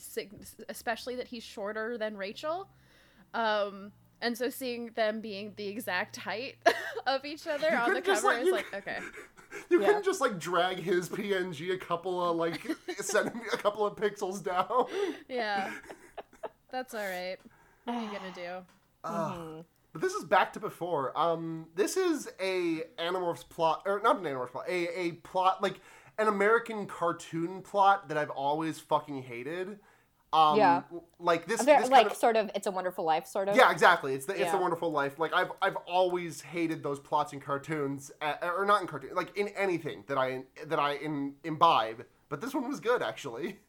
especially 0.70 1.16
that 1.18 1.28
he's 1.28 1.44
shorter 1.44 1.98
than 1.98 2.16
Rachel. 2.16 2.70
Um, 3.34 3.92
and 4.22 4.38
so 4.38 4.50
seeing 4.50 4.92
them 4.96 5.20
being 5.20 5.52
the 5.58 5.68
exact 5.68 6.16
height 6.16 6.56
of 7.08 7.26
each 7.26 7.48
other 7.48 7.76
on 7.76 7.94
the 7.94 8.02
cover 8.02 8.28
like- 8.28 8.42
is 8.44 8.52
like, 8.52 8.74
okay. 8.74 9.00
You 9.70 9.80
Yeah. 9.82 9.88
couldn't 9.88 10.06
just 10.06 10.22
like 10.22 10.40
drag 10.40 10.78
his 10.78 11.10
PNG 11.10 11.74
a 11.74 11.78
couple 11.78 12.24
of 12.24 12.36
like 12.38 12.66
send 13.00 13.34
me 13.36 13.42
a 13.52 13.58
couple 13.58 13.86
of 13.86 13.96
pixels 13.96 14.44
down. 14.44 14.86
Yeah. 15.28 15.72
That's 16.72 16.94
all 16.94 17.02
right. 17.06 17.38
What 17.86 17.96
are 17.98 18.02
you 18.02 18.08
gonna 18.08 18.34
do? 18.34 18.66
Ugh. 19.04 19.38
Mhm. 19.38 19.66
But 19.92 20.02
this 20.02 20.14
is 20.14 20.24
back 20.26 20.54
to 20.54 20.60
before. 20.60 21.16
Um, 21.18 21.68
this 21.76 21.98
is 21.98 22.28
a 22.40 22.84
Animorphs 22.98 23.48
plot, 23.48 23.84
or 23.86 24.02
not 24.04 24.18
an 24.18 24.24
Animorphs 24.24 24.50
plot, 24.52 24.66
a 24.68 25.00
a 25.00 25.12
plot 25.14 25.62
like 25.62 25.80
an 26.18 26.28
American 26.28 26.88
cartoon 26.88 27.62
plot 27.62 28.08
that 28.10 28.18
I've 28.18 28.32
always 28.32 28.80
fucking 28.80 29.24
hated. 29.24 29.80
Um, 30.34 30.58
Yeah. 30.58 30.82
like 31.20 31.46
this, 31.46 31.62
A 31.62 31.64
ver- 31.64 31.80
this 31.80 31.90
like 31.92 32.02
kind 32.06 32.12
of, 32.12 32.18
sort 32.18 32.36
of, 32.36 32.50
it's 32.56 32.66
a 32.66 32.72
Wonderful 32.72 33.06
Life, 33.06 33.28
sort 33.28 33.48
of. 33.50 33.56
yeah, 33.56 33.72
exactly. 33.72 34.16
It's 34.16 34.26
the 34.26 34.34
it's 34.34 34.52
the 34.52 34.58
Yeah. 34.58 34.62
Wonderful 34.62 34.92
Life. 34.92 35.20
Like 35.20 35.32
I've 35.32 35.52
I've 35.62 35.76
always 35.88 36.42
hated 36.42 36.82
those 36.82 37.00
plots 37.00 37.34
in 37.34 37.40
cartoons, 37.40 38.12
uh, 38.20 38.34
or 38.42 38.66
not 38.66 38.82
in 38.82 38.88
cartoons, 38.88 39.14
like 39.16 39.38
in 39.38 39.50
anything 39.50 40.04
that 40.08 40.18
I 40.18 40.44
that 40.66 40.80
I 40.80 40.94
in, 40.96 41.36
imbibe. 41.44 42.06
But 42.30 42.42
this 42.42 42.54
one 42.54 42.68
was 42.68 42.80
good 42.80 43.04
actually. 43.04 43.60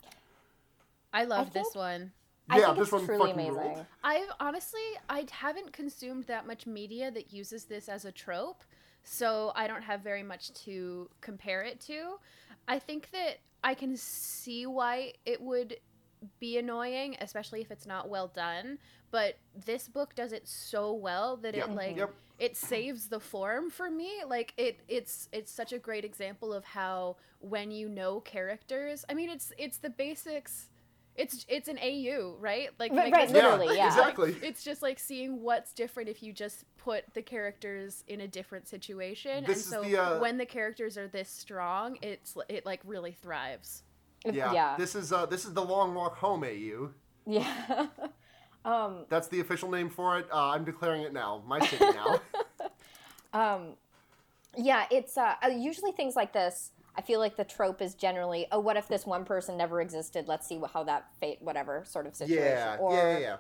I 1.13 1.25
love 1.25 1.53
this 1.53 1.75
one. 1.75 2.13
I 2.51 2.59
yeah, 2.59 2.67
think 2.67 2.79
this 2.79 2.87
it's 2.89 2.93
one 2.93 3.07
truly 3.07 3.31
fucking 3.33 3.35
amazing. 3.49 3.55
ruled. 3.73 3.87
I've 4.03 4.29
honestly, 4.41 4.81
I 5.09 5.27
haven't 5.31 5.73
consumed 5.73 6.25
that 6.25 6.47
much 6.47 6.67
media 6.67 7.11
that 7.11 7.33
uses 7.33 7.65
this 7.67 7.89
as 7.89 8.05
a 8.05 8.13
trope, 8.13 8.65
so 9.03 9.53
I 9.55 9.67
don't 9.67 9.83
have 9.83 10.01
very 10.01 10.23
much 10.23 10.53
to 10.65 11.09
compare 11.21 11.63
it 11.63 11.81
to. 11.83 12.19
I 12.69 12.79
think 12.79 13.11
that 13.13 13.39
I 13.63 13.75
can 13.75 13.97
see 13.97 14.67
why 14.67 15.13
it 15.25 15.41
would 15.41 15.77
be 16.41 16.59
annoying, 16.59 17.17
especially 17.21 17.61
if 17.61 17.71
it's 17.71 17.87
not 17.87 18.09
well 18.09 18.29
done. 18.29 18.79
But 19.11 19.37
this 19.55 19.89
book 19.89 20.15
does 20.15 20.33
it 20.33 20.47
so 20.49 20.93
well 20.93 21.37
that 21.39 21.55
Yep. 21.55 21.69
it 21.69 21.75
like 21.75 21.97
Yep. 21.97 22.15
it 22.39 22.57
saves 22.57 23.09
the 23.09 23.21
form 23.21 23.71
for 23.71 23.91
me. 23.91 24.11
Like 24.27 24.55
it, 24.57 24.81
it's 24.89 25.29
it's 25.33 25.53
such 25.53 25.73
a 25.73 25.79
great 25.79 26.05
example 26.05 26.53
of 26.53 26.65
how 26.65 27.17
when 27.41 27.71
you 27.71 27.89
know 27.89 28.21
characters. 28.21 29.05
I 29.09 29.15
mean, 29.15 29.31
it's 29.31 29.53
it's 29.59 29.79
the 29.79 29.91
basics 29.91 30.69
it's 31.17 31.47
it's 31.49 31.69
an 31.69 31.79
AU, 31.79 32.35
right? 32.41 32.71
Like, 32.79 32.91
Right, 32.91 33.05
like 33.05 33.13
right, 33.15 33.31
literally, 33.31 33.77
yeah. 33.77 33.87
exactly. 33.87 34.35
It's 34.43 34.65
just 34.65 34.83
like 34.83 34.99
seeing 34.99 35.43
what's 35.43 35.73
different 35.73 36.09
if 36.09 36.25
you 36.25 36.33
just 36.33 36.65
put 36.77 37.05
the 37.15 37.23
characters 37.23 38.03
in 38.09 38.21
a 38.23 38.27
different 38.27 38.67
situation. 38.67 39.45
This 39.47 39.59
is 39.67 39.73
and 39.73 39.85
so 39.85 39.89
the, 39.89 39.97
uh, 40.03 40.19
when 40.19 40.39
the 40.39 40.47
characters 40.47 40.99
are 40.99 41.07
this 41.07 41.29
strong, 41.29 41.99
it's 42.03 42.37
it 42.49 42.67
like 42.67 42.81
really 42.85 43.13
thrives. 43.13 43.85
Yeah. 44.25 44.53
yeah, 44.53 44.77
This 44.79 44.95
is 44.95 45.13
uh, 45.13 45.27
this 45.27 45.45
is 45.45 45.53
the 45.53 45.63
long 45.65 45.95
walk 45.95 46.17
home, 46.17 46.45
AU. 46.45 46.91
yeah. 47.27 47.87
um, 48.65 49.05
That's 49.09 49.29
the 49.29 49.41
official 49.41 49.71
name 49.71 49.91
for 49.91 50.19
it. 50.19 50.27
Uh, 50.33 50.51
I'm 50.51 50.65
declaring 50.65 51.03
it 51.03 51.13
now. 51.13 51.43
My 51.47 51.61
city 51.67 51.85
now. 51.85 52.21
um, 53.33 53.75
yeah. 54.57 54.87
It's 54.91 55.17
uh, 55.19 55.35
uh, 55.45 55.49
usually 55.49 55.93
things 55.93 56.17
like 56.17 56.33
this. 56.33 56.71
I 56.97 57.03
feel 57.03 57.19
like 57.19 57.37
the 57.37 57.45
trope 57.45 57.83
is 57.83 57.95
generally, 57.95 58.47
oh, 58.53 58.61
what 58.61 58.77
if 58.77 58.87
this 58.87 59.05
one 59.05 59.25
person 59.25 59.57
never 59.57 59.81
existed? 59.81 60.29
Let's 60.29 60.47
see 60.47 60.61
how 60.73 60.85
that 60.85 61.09
fate, 61.21 61.39
whatever 61.43 61.83
sort 61.85 62.07
of 62.07 62.15
situation. 62.15 62.45
yeah, 62.45 62.77
or, 62.79 62.95
yeah, 62.95 63.19
yeah, 63.19 63.37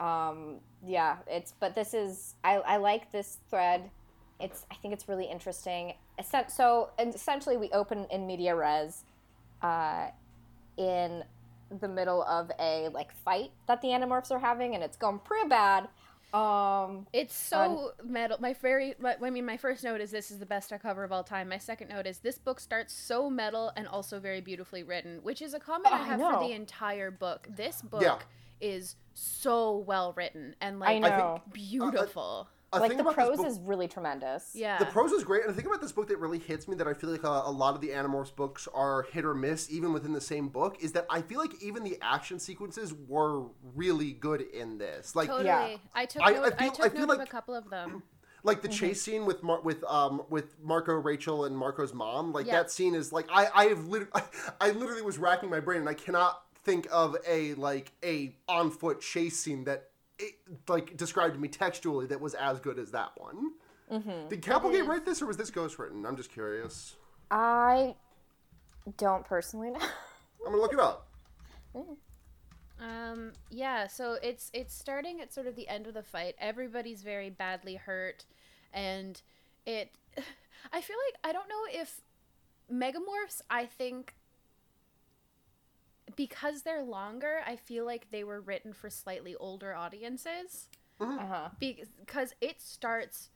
yeah. 0.00 0.28
um 0.28 0.56
yeah 0.84 1.16
it's 1.28 1.52
but 1.60 1.74
this 1.76 1.94
is 1.94 2.34
i 2.42 2.54
i 2.56 2.76
like 2.78 3.12
this 3.12 3.38
thread 3.48 3.88
it's 4.40 4.66
i 4.70 4.74
think 4.74 4.92
it's 4.92 5.08
really 5.08 5.24
interesting 5.24 5.94
so 6.48 6.90
essentially 6.98 7.56
we 7.56 7.70
open 7.70 8.04
in 8.10 8.26
media 8.26 8.54
res 8.56 9.04
uh 9.62 10.08
in 10.76 11.24
the 11.80 11.88
middle 11.88 12.22
of 12.24 12.50
a 12.60 12.88
like 12.90 13.12
fight 13.24 13.50
that 13.66 13.80
the 13.82 13.88
animorphs 13.88 14.30
are 14.30 14.38
having 14.38 14.74
and 14.74 14.84
it's 14.84 14.96
going 14.96 15.18
pretty 15.18 15.48
bad 15.48 15.88
um 16.32 17.06
It's 17.12 17.34
so 17.34 17.92
metal. 18.04 18.36
My 18.40 18.54
very, 18.54 18.94
my, 18.98 19.14
I 19.22 19.30
mean, 19.30 19.46
my 19.46 19.56
first 19.56 19.84
note 19.84 20.00
is 20.00 20.10
this 20.10 20.32
is 20.32 20.40
the 20.40 20.46
best 20.46 20.72
I 20.72 20.78
cover 20.78 21.04
of 21.04 21.12
all 21.12 21.22
time. 21.22 21.48
My 21.48 21.58
second 21.58 21.88
note 21.90 22.08
is 22.08 22.18
this 22.18 22.38
book 22.38 22.58
starts 22.58 22.92
so 22.92 23.30
metal 23.30 23.70
and 23.76 23.86
also 23.86 24.18
very 24.18 24.40
beautifully 24.40 24.82
written, 24.82 25.20
which 25.22 25.40
is 25.40 25.54
a 25.54 25.60
comment 25.60 25.94
Oh, 25.94 25.96
I 25.96 26.00
I 26.00 26.04
have 26.06 26.18
know. 26.18 26.32
for 26.40 26.44
the 26.48 26.52
entire 26.52 27.12
book. 27.12 27.46
This 27.54 27.82
book 27.82 28.02
Yeah. 28.02 28.18
is 28.60 28.96
so 29.14 29.76
well 29.76 30.12
written 30.16 30.56
and 30.60 30.82
i 30.82 30.98
like 30.98 31.02
know 31.02 31.40
beautiful. 31.52 32.48
A 32.76 32.80
like 32.80 32.88
thing 32.90 32.98
the 32.98 33.02
about 33.04 33.14
prose 33.14 33.36
book- 33.38 33.46
is 33.46 33.58
really 33.60 33.88
tremendous 33.88 34.50
yeah. 34.54 34.78
The 34.78 34.86
prose 34.86 35.12
is 35.12 35.24
great, 35.24 35.44
and 35.44 35.50
the 35.50 35.56
thing 35.56 35.66
about 35.66 35.80
this 35.80 35.92
book 35.92 36.08
that 36.08 36.18
really 36.18 36.38
hits 36.38 36.66
me 36.68 36.76
that 36.76 36.86
I 36.86 36.94
feel 36.94 37.10
like 37.10 37.24
uh, 37.24 37.28
a, 37.28 37.48
a 37.48 37.50
lot 37.50 37.74
of 37.74 37.80
the 37.80 37.88
Animorphs 37.90 38.34
books 38.34 38.68
are 38.74 39.02
hit 39.12 39.24
or 39.24 39.34
miss, 39.34 39.70
even 39.70 39.92
within 39.92 40.12
the 40.12 40.20
same 40.20 40.48
book, 40.48 40.76
is 40.80 40.92
that 40.92 41.06
I 41.10 41.22
feel 41.22 41.38
like 41.38 41.62
even 41.62 41.84
the 41.84 41.98
action 42.02 42.38
sequences 42.38 42.92
were 43.08 43.44
really 43.74 44.12
good 44.12 44.40
in 44.40 44.78
this. 44.78 45.14
Like, 45.16 45.28
totally. 45.28 45.46
Yeah. 45.46 45.76
I 45.94 46.06
took 46.06 46.22
I- 46.22 46.30
note, 46.32 46.42
I 46.44 46.46
I, 46.46 46.50
feel- 46.50 46.70
took 46.72 46.84
I 46.86 46.88
feel 46.90 47.00
note 47.06 47.12
of 47.14 47.18
like- 47.20 47.28
a 47.28 47.30
couple 47.30 47.54
of 47.54 47.70
them. 47.70 48.02
like 48.42 48.60
the 48.60 48.68
chase 48.68 49.00
scene 49.00 49.24
with 49.24 49.42
Mar- 49.42 49.62
with 49.62 49.82
um 49.84 50.22
with 50.28 50.56
Marco, 50.62 50.92
Rachel, 50.94 51.44
and 51.46 51.56
Marco's 51.56 51.94
mom. 51.94 52.32
Like 52.32 52.46
Yeah. 52.46 52.56
that 52.56 52.70
scene 52.70 52.94
is 52.94 53.12
like 53.12 53.26
I 53.32 53.48
I 53.54 53.64
have 53.66 53.86
lit- 53.88 54.08
I 54.60 54.70
literally 54.70 55.02
was 55.02 55.16
racking 55.18 55.48
my 55.48 55.60
brain, 55.60 55.80
and 55.80 55.88
I 55.88 55.94
cannot 55.94 56.40
think 56.64 56.86
of 56.92 57.16
a 57.26 57.54
like 57.54 57.92
a 58.04 58.34
on 58.48 58.70
foot 58.70 59.00
chase 59.00 59.38
scene 59.38 59.64
that. 59.64 59.88
It, 60.24 60.34
like 60.68 60.96
described 60.96 61.34
to 61.34 61.40
me 61.40 61.48
textually 61.48 62.06
that 62.06 62.20
was 62.20 62.34
as 62.34 62.60
good 62.60 62.78
as 62.78 62.90
that 62.92 63.12
one. 63.16 63.52
Mm-hmm. 63.90 64.28
Did 64.28 64.42
K.A. 64.42 64.56
Applegate 64.56 64.86
write 64.86 65.04
this 65.04 65.20
or 65.20 65.26
was 65.26 65.36
this 65.36 65.50
ghost 65.50 65.78
written? 65.78 66.06
I'm 66.06 66.16
just 66.16 66.30
curious. 66.30 66.96
i 67.30 67.94
don't 68.98 69.24
personally 69.24 69.70
know 69.70 69.80
I'm 69.80 70.52
gonna 70.52 70.58
look 70.58 70.72
it 70.72 70.78
up. 70.78 71.08
Um, 72.80 73.32
yeah, 73.50 73.86
so 73.86 74.18
it's 74.22 74.50
it's 74.52 74.74
starting 74.74 75.20
at 75.20 75.32
sort 75.32 75.46
of 75.46 75.56
the 75.56 75.68
end 75.68 75.86
of 75.86 75.94
the 75.94 76.02
fight. 76.02 76.34
Everybody's 76.38 77.02
very 77.02 77.30
badly 77.30 77.76
hurt, 77.76 78.24
and 78.72 79.20
it. 79.66 79.90
I 80.72 80.80
feel 80.80 80.96
like 81.08 81.20
I 81.22 81.32
don't 81.32 81.48
know 81.48 81.64
if 81.70 82.00
megamorphs. 82.72 83.42
I 83.50 83.66
think 83.66 84.14
because 86.16 86.62
they're 86.62 86.82
longer, 86.84 87.40
I 87.46 87.56
feel 87.56 87.84
like 87.84 88.10
they 88.10 88.24
were 88.24 88.40
written 88.40 88.72
for 88.72 88.90
slightly 88.90 89.34
older 89.36 89.74
audiences 89.74 90.68
uh-huh 91.00 91.48
because 91.58 92.32
it 92.40 92.62
starts 92.62 93.30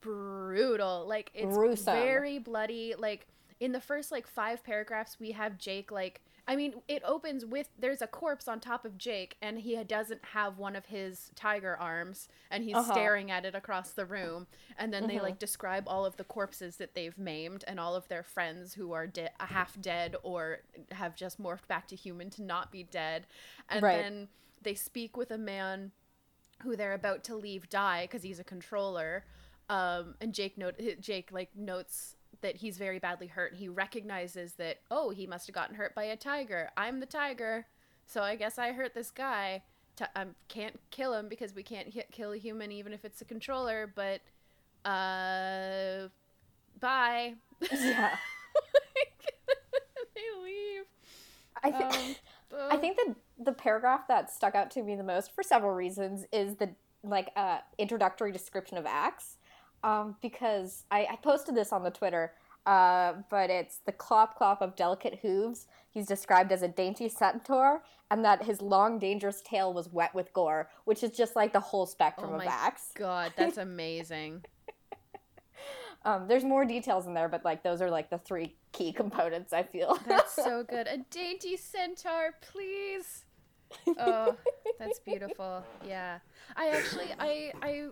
brutal. 0.00 1.06
Like 1.08 1.30
it's 1.34 1.56
Gruesome. 1.56 1.94
very 1.94 2.38
bloody. 2.38 2.94
Like 2.98 3.26
in 3.60 3.72
the 3.72 3.80
first 3.80 4.10
like 4.10 4.26
five 4.26 4.64
paragraphs, 4.64 5.20
we 5.20 5.32
have 5.32 5.58
Jake 5.58 5.90
like. 5.92 6.22
I 6.48 6.56
mean, 6.56 6.82
it 6.88 7.02
opens 7.04 7.44
with 7.46 7.68
there's 7.78 8.02
a 8.02 8.08
corpse 8.08 8.48
on 8.48 8.58
top 8.58 8.84
of 8.84 8.98
Jake, 8.98 9.36
and 9.40 9.58
he 9.60 9.76
doesn't 9.84 10.24
have 10.32 10.58
one 10.58 10.74
of 10.74 10.86
his 10.86 11.30
tiger 11.36 11.76
arms, 11.76 12.26
and 12.50 12.64
he's 12.64 12.74
Uh-huh. 12.74 12.92
staring 12.92 13.30
at 13.30 13.44
it 13.44 13.54
across 13.54 13.92
the 13.92 14.04
room. 14.06 14.48
And 14.76 14.92
then 14.92 15.06
they 15.06 15.16
Mhm. 15.16 15.22
like 15.22 15.38
describe 15.38 15.86
all 15.86 16.04
of 16.04 16.16
the 16.16 16.24
corpses 16.24 16.78
that 16.78 16.94
they've 16.94 17.16
maimed, 17.16 17.62
and 17.68 17.78
all 17.78 17.94
of 17.94 18.08
their 18.08 18.24
friends 18.24 18.74
who 18.74 18.92
are 18.92 19.06
de- 19.06 19.30
half 19.38 19.80
dead 19.80 20.16
or 20.24 20.62
have 20.92 21.14
just 21.14 21.40
morphed 21.40 21.68
back 21.68 21.86
to 21.88 21.94
human 21.96 22.30
to 22.30 22.42
not 22.42 22.72
be 22.72 22.82
dead. 22.82 23.26
And 23.68 23.82
Right. 23.82 24.02
then 24.02 24.28
they 24.62 24.74
speak 24.74 25.16
with 25.16 25.30
a 25.30 25.38
man 25.38 25.92
who 26.62 26.74
they're 26.74 26.94
about 26.94 27.22
to 27.24 27.36
leave 27.36 27.68
die 27.68 28.04
because 28.04 28.22
he's 28.22 28.40
a 28.40 28.44
controller. 28.44 29.24
Um, 29.68 30.16
and 30.20 30.34
Jake 30.34 30.58
note 30.58 30.80
Jake 31.00 31.30
like 31.30 31.54
notes 31.54 32.16
that 32.42 32.56
he's 32.56 32.78
very 32.78 32.98
badly 32.98 33.26
hurt. 33.26 33.54
He 33.54 33.68
recognizes 33.68 34.54
that 34.54 34.78
oh 34.90 35.10
he 35.10 35.26
must 35.26 35.46
have 35.46 35.54
gotten 35.54 35.74
hurt 35.76 35.94
by 35.94 36.04
a 36.04 36.16
tiger. 36.16 36.70
I'm 36.76 37.00
the 37.00 37.06
tiger, 37.06 37.66
so 38.06 38.22
I 38.22 38.36
guess 38.36 38.58
I 38.58 38.72
hurt 38.72 38.94
this 38.94 39.10
guy. 39.10 39.62
T- 39.96 40.04
I 40.16 40.26
can't 40.48 40.78
kill 40.90 41.14
him 41.14 41.28
because 41.28 41.54
we 41.54 41.62
can't 41.62 41.88
hit, 41.88 42.10
kill 42.12 42.32
a 42.32 42.36
human 42.38 42.72
even 42.72 42.92
if 42.92 43.04
it's 43.04 43.20
a 43.20 43.24
controller. 43.24 43.92
But 43.94 44.20
uh, 44.88 46.08
bye. 46.80 47.34
yeah 47.70 48.16
they 50.14 50.22
leave. 50.42 50.84
i 51.62 51.70
think 51.70 51.92
Um, 51.92 52.16
I 52.70 52.76
think 52.76 52.96
that 52.96 53.14
the 53.38 53.52
paragraph 53.52 54.08
that 54.08 54.30
stuck 54.30 54.54
out 54.54 54.70
to 54.72 54.82
me 54.82 54.96
the 54.96 55.04
most 55.04 55.32
for 55.32 55.42
several 55.42 55.72
reasons 55.72 56.24
is 56.32 56.56
the 56.56 56.70
like 57.02 57.30
uh, 57.36 57.58
introductory 57.78 58.32
description 58.32 58.76
of 58.76 58.86
Ax, 58.86 59.36
um, 59.82 60.16
because 60.20 60.84
I, 60.90 61.06
I 61.10 61.16
posted 61.16 61.54
this 61.54 61.72
on 61.72 61.82
the 61.82 61.90
Twitter, 61.90 62.32
uh, 62.66 63.14
but 63.30 63.50
it's 63.50 63.78
the 63.86 63.92
clop 63.92 64.36
clop 64.36 64.60
of 64.60 64.76
delicate 64.76 65.20
hooves. 65.22 65.66
He's 65.90 66.06
described 66.06 66.52
as 66.52 66.62
a 66.62 66.68
dainty 66.68 67.08
centaur, 67.08 67.82
and 68.10 68.24
that 68.24 68.44
his 68.44 68.60
long 68.60 68.98
dangerous 68.98 69.40
tail 69.42 69.72
was 69.72 69.88
wet 69.92 70.14
with 70.14 70.32
gore, 70.32 70.70
which 70.84 71.02
is 71.02 71.10
just 71.10 71.36
like 71.36 71.52
the 71.52 71.60
whole 71.60 71.86
spectrum 71.86 72.30
Oh 72.32 72.36
of 72.36 72.42
Ax. 72.42 72.92
God, 72.94 73.32
that's 73.36 73.58
amazing. 73.58 74.44
Um, 76.04 76.26
there's 76.28 76.44
more 76.44 76.64
details 76.64 77.06
in 77.06 77.12
there, 77.12 77.28
but 77.28 77.44
like 77.44 77.62
those 77.62 77.82
are 77.82 77.90
like 77.90 78.08
the 78.08 78.16
three 78.16 78.56
key 78.72 78.90
components. 78.90 79.52
I 79.52 79.62
feel. 79.64 79.98
That's 80.08 80.34
so 80.34 80.62
good. 80.68 80.86
A 80.86 80.98
dainty 81.10 81.58
centaur, 81.58 82.36
please. 82.40 83.24
Oh, 83.98 84.34
that's 84.78 84.98
beautiful. 85.00 85.62
Yeah. 85.86 86.18
I 86.56 86.68
actually 86.70 87.08
I 87.18 87.52
I 87.60 87.88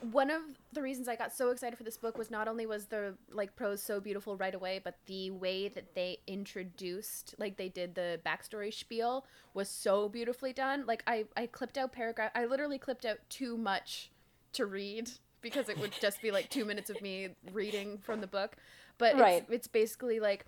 one 0.00 0.30
of 0.30 0.42
the 0.72 0.82
reasons 0.82 1.08
I 1.08 1.16
got 1.16 1.32
so 1.32 1.50
excited 1.50 1.76
for 1.76 1.84
this 1.84 1.96
book 1.96 2.18
was 2.18 2.30
not 2.30 2.48
only 2.48 2.66
was 2.66 2.86
the 2.86 3.16
like 3.30 3.56
prose 3.56 3.82
so 3.82 4.00
beautiful 4.00 4.36
right 4.36 4.54
away, 4.54 4.80
but 4.82 4.96
the 5.06 5.30
way 5.30 5.68
that 5.68 5.94
they 5.94 6.18
introduced 6.26 7.34
like 7.38 7.56
they 7.56 7.68
did 7.68 7.94
the 7.94 8.20
backstory 8.24 8.72
spiel 8.72 9.26
was 9.54 9.68
so 9.68 10.08
beautifully 10.08 10.52
done. 10.52 10.84
Like 10.86 11.02
I 11.06 11.24
I 11.36 11.46
clipped 11.46 11.78
out 11.78 11.92
paragraph 11.92 12.30
I 12.34 12.44
literally 12.44 12.78
clipped 12.78 13.04
out 13.04 13.18
too 13.28 13.56
much 13.56 14.10
to 14.52 14.66
read 14.66 15.10
because 15.40 15.68
it 15.68 15.78
would 15.78 15.92
just 16.00 16.20
be 16.22 16.30
like 16.30 16.50
2 16.50 16.64
minutes 16.64 16.90
of 16.90 17.00
me 17.00 17.30
reading 17.52 17.98
from 17.98 18.20
the 18.20 18.26
book. 18.26 18.56
But 18.98 19.16
Right. 19.16 19.42
it's, 19.42 19.50
it's 19.50 19.68
basically 19.68 20.20
like 20.20 20.46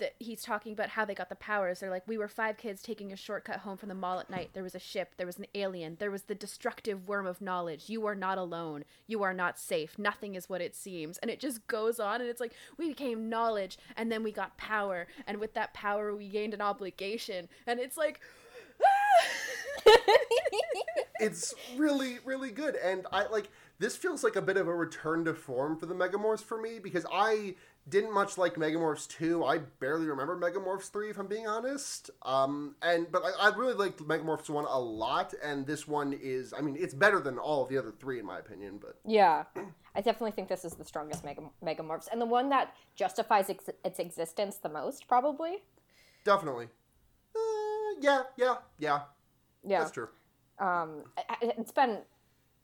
that 0.00 0.14
he's 0.18 0.42
talking 0.42 0.72
about 0.72 0.90
how 0.90 1.04
they 1.04 1.14
got 1.14 1.28
the 1.28 1.36
powers. 1.36 1.80
They're 1.80 1.90
like, 1.90 2.06
we 2.06 2.18
were 2.18 2.28
five 2.28 2.56
kids 2.56 2.82
taking 2.82 3.12
a 3.12 3.16
shortcut 3.16 3.60
home 3.60 3.76
from 3.76 3.88
the 3.88 3.94
mall 3.94 4.18
at 4.18 4.28
night. 4.28 4.50
There 4.52 4.62
was 4.62 4.74
a 4.74 4.80
ship. 4.80 5.14
There 5.16 5.26
was 5.26 5.38
an 5.38 5.46
alien. 5.54 5.96
There 5.98 6.10
was 6.10 6.24
the 6.24 6.34
destructive 6.34 7.08
worm 7.08 7.26
of 7.26 7.40
knowledge. 7.40 7.88
You 7.88 8.06
are 8.06 8.14
not 8.14 8.38
alone. 8.38 8.84
You 9.06 9.22
are 9.22 9.34
not 9.34 9.58
safe. 9.58 9.98
Nothing 9.98 10.34
is 10.34 10.48
what 10.48 10.60
it 10.60 10.74
seems. 10.74 11.18
And 11.18 11.30
it 11.30 11.40
just 11.40 11.66
goes 11.66 12.00
on. 12.00 12.20
And 12.20 12.28
it's 12.28 12.40
like, 12.40 12.54
we 12.76 12.88
became 12.88 13.28
knowledge. 13.28 13.78
And 13.96 14.10
then 14.10 14.22
we 14.22 14.32
got 14.32 14.56
power. 14.56 15.06
And 15.26 15.38
with 15.38 15.54
that 15.54 15.72
power, 15.72 16.14
we 16.14 16.28
gained 16.28 16.54
an 16.54 16.60
obligation. 16.60 17.48
And 17.66 17.78
it's 17.78 17.96
like, 17.96 18.20
it's 21.20 21.54
really 21.76 22.18
really 22.24 22.50
good 22.50 22.76
and 22.76 23.06
i 23.12 23.26
like 23.26 23.48
this 23.78 23.96
feels 23.96 24.24
like 24.24 24.36
a 24.36 24.42
bit 24.42 24.56
of 24.56 24.68
a 24.68 24.74
return 24.74 25.24
to 25.24 25.34
form 25.34 25.76
for 25.76 25.86
the 25.86 25.94
megamorphs 25.94 26.42
for 26.42 26.60
me 26.60 26.78
because 26.78 27.04
i 27.12 27.54
didn't 27.90 28.12
much 28.14 28.38
like 28.38 28.54
megamorphs 28.54 29.06
2 29.08 29.44
i 29.44 29.58
barely 29.80 30.06
remember 30.06 30.36
megamorphs 30.38 30.90
3 30.90 31.10
if 31.10 31.18
i'm 31.18 31.26
being 31.26 31.46
honest. 31.46 32.10
Um 32.22 32.74
and 32.82 33.10
but 33.10 33.22
I, 33.24 33.48
I 33.50 33.56
really 33.56 33.74
liked 33.74 33.98
megamorphs 34.00 34.48
1 34.48 34.64
a 34.64 34.78
lot 34.78 35.34
and 35.42 35.66
this 35.66 35.86
one 35.88 36.12
is 36.12 36.54
i 36.56 36.60
mean 36.60 36.76
it's 36.78 36.94
better 36.94 37.20
than 37.20 37.38
all 37.38 37.62
of 37.62 37.68
the 37.68 37.76
other 37.78 37.90
three 37.90 38.18
in 38.18 38.26
my 38.26 38.38
opinion 38.38 38.78
but 38.80 38.96
Yeah, 39.04 39.44
I 39.94 40.00
definitely 40.00 40.30
think 40.32 40.48
this 40.48 40.64
is 40.64 40.74
the 40.74 40.84
strongest 40.84 41.24
mega 41.24 41.42
megamorphs 41.64 42.08
and 42.10 42.20
the 42.20 42.26
one 42.26 42.48
that 42.50 42.74
justifies 42.94 43.50
ex- 43.50 43.68
its 43.84 43.98
existence 43.98 44.56
the 44.56 44.68
most, 44.68 45.08
probably. 45.08 45.62
definitely. 46.24 46.68
Uh, 47.34 47.40
yeah 48.00 48.22
yeah 48.36 48.54
yeah. 48.78 49.00
Yeah. 49.64 49.80
that's 49.80 49.90
true. 49.90 50.08
Um, 50.58 51.04
I- 51.18 51.24
I- 51.28 51.54
it's 51.58 51.72
been 51.72 51.98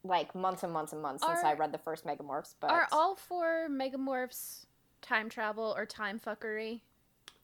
like 0.04 0.34
months 0.34 0.62
and 0.62 0.72
months 0.72 0.92
and 0.92 1.02
months 1.02 1.24
since 1.26 1.40
I 1.42 1.54
read 1.54 1.72
the 1.72 1.78
first 1.78 2.06
megamorphs, 2.06 2.54
but 2.60 2.70
are 2.70 2.86
all 2.92 3.16
four 3.16 3.66
megamorphs 3.68 4.66
time 5.06 5.28
travel 5.28 5.74
or 5.76 5.86
time 5.86 6.20
fuckery? 6.24 6.80